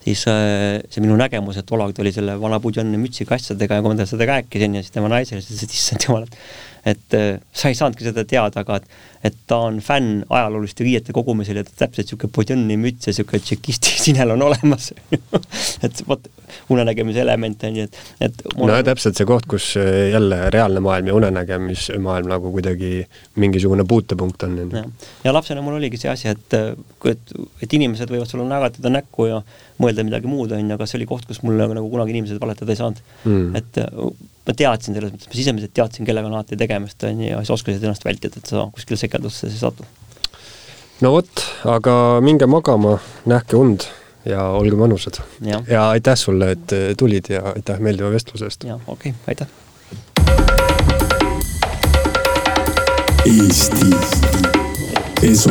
siis 0.00 0.24
äh, 0.32 0.80
see 0.90 1.02
minu 1.04 1.16
nägemus, 1.20 1.58
et 1.60 1.70
Olag 1.76 1.92
tuli 1.96 2.12
selle 2.14 2.34
vana 2.40 2.58
pudjonni 2.62 2.98
mütsiga 2.98 3.36
asjadega 3.36 3.78
ja 3.78 3.84
kui 3.84 3.92
ma 3.92 3.98
talle 3.98 4.08
seda 4.08 4.28
rääkisin 4.30 4.78
ja 4.78 4.82
siis 4.82 4.94
tema 4.94 5.10
naisele, 5.12 5.42
siis 5.44 5.60
ta 5.60 5.66
ütles, 5.66 5.68
et 5.68 5.76
issand 5.76 6.06
jumal, 6.06 6.24
et 6.24 6.38
et 6.86 7.16
äh, 7.16 7.38
sa 7.52 7.70
ei 7.70 7.76
saanudki 7.78 8.06
seda 8.06 8.24
teada, 8.28 8.64
aga 8.64 8.80
et, 8.80 8.90
et 9.30 9.38
ta 9.50 9.60
on 9.68 9.80
fänn 9.84 10.22
ajalooliste 10.28 10.86
riiete 10.86 11.14
kogumisel 11.16 11.60
ja 11.60 11.64
täpselt 11.68 12.06
niisugune 12.06 12.32
pudjonni 12.36 12.78
müts 12.80 13.08
ja 13.08 13.14
niisugune 13.14 13.42
tšekisti 13.44 13.96
sinel 14.06 14.36
on 14.36 14.46
olemas. 14.48 14.92
Et 15.84 16.02
vot, 16.08 16.30
unenägemise 16.70 17.22
element 17.24 17.64
on 17.68 17.80
ju, 17.80 17.86
et, 17.88 17.98
et 18.28 18.44
no 18.58 18.70
ja 18.72 18.84
täpselt 18.86 19.18
see 19.18 19.28
koht, 19.28 19.48
kus 19.50 19.72
äh, 19.80 20.10
jälle 20.14 20.42
reaalne 20.54 20.82
maailm 20.84 21.10
ja 21.10 21.16
unenägemismaailm 21.18 22.30
nagu 22.30 22.52
kuidagi 22.54 23.04
mingisugune 23.40 23.84
puutepunkt 23.88 24.46
on. 24.48 24.58
ja, 24.72 24.84
ja 25.24 25.34
lapsena 25.34 25.62
mul 25.64 25.78
oligi 25.80 26.00
see 26.00 26.12
asi, 26.12 26.30
et, 26.32 26.58
et, 27.10 27.36
et 27.62 27.78
inimesed 27.80 28.10
võivad 28.10 28.30
sulle 28.30 28.48
näratada 28.48 28.92
näkku 28.92 29.30
ja 29.30 29.42
mõelda 29.80 30.04
midagi 30.06 30.28
muud, 30.30 30.52
on 30.52 30.66
ju, 30.66 30.76
aga 30.76 30.88
see 30.88 31.00
oli 31.00 31.08
koht, 31.08 31.28
kus 31.28 31.42
mul 31.46 31.56
nagu 31.60 31.86
kunagi 31.92 32.16
inimesed 32.16 32.40
valetada 32.42 32.74
ei 32.74 32.80
saanud 32.80 33.00
mm.. 33.24 33.56
et 33.60 33.80
ma 34.50 34.56
teadsin 34.56 34.96
selles 34.96 35.14
mõttes, 35.14 35.30
ma 35.30 35.38
sisemiselt 35.38 35.74
teadsin, 35.76 36.06
kellega 36.08 36.28
on 36.28 36.36
alati 36.36 36.58
tegemist, 36.60 37.02
on 37.06 37.22
ju, 37.22 37.30
ja 37.30 37.40
siis 37.44 37.54
oskasid 37.56 37.86
ennast 37.86 38.04
vältida, 38.06 38.40
et 38.40 38.50
sa 38.50 38.66
kuskile 38.74 38.98
sekeldusse 39.00 39.48
ei 39.48 39.58
satu. 39.60 39.86
no 41.04 41.14
vot, 41.14 41.44
aga 41.70 41.94
minge 42.24 42.48
magama, 42.50 42.98
nähke 43.30 43.58
und 43.60 43.88
ja 44.24 44.44
olge 44.56 44.76
mõnusad. 44.76 45.20
ja 45.68 45.88
aitäh 45.90 46.16
sulle, 46.16 46.52
et 46.56 46.76
tulid 46.98 47.32
ja 47.32 47.42
aitäh 47.54 47.78
meeldiva 47.78 48.10
vestluse 48.10 48.44
eest. 48.50 48.64
jah, 48.64 48.80
okei 48.86 49.12
okay,, 49.12 49.22
aitäh. 49.26 49.48
Eesti 53.30 53.90
Esu 55.22 55.50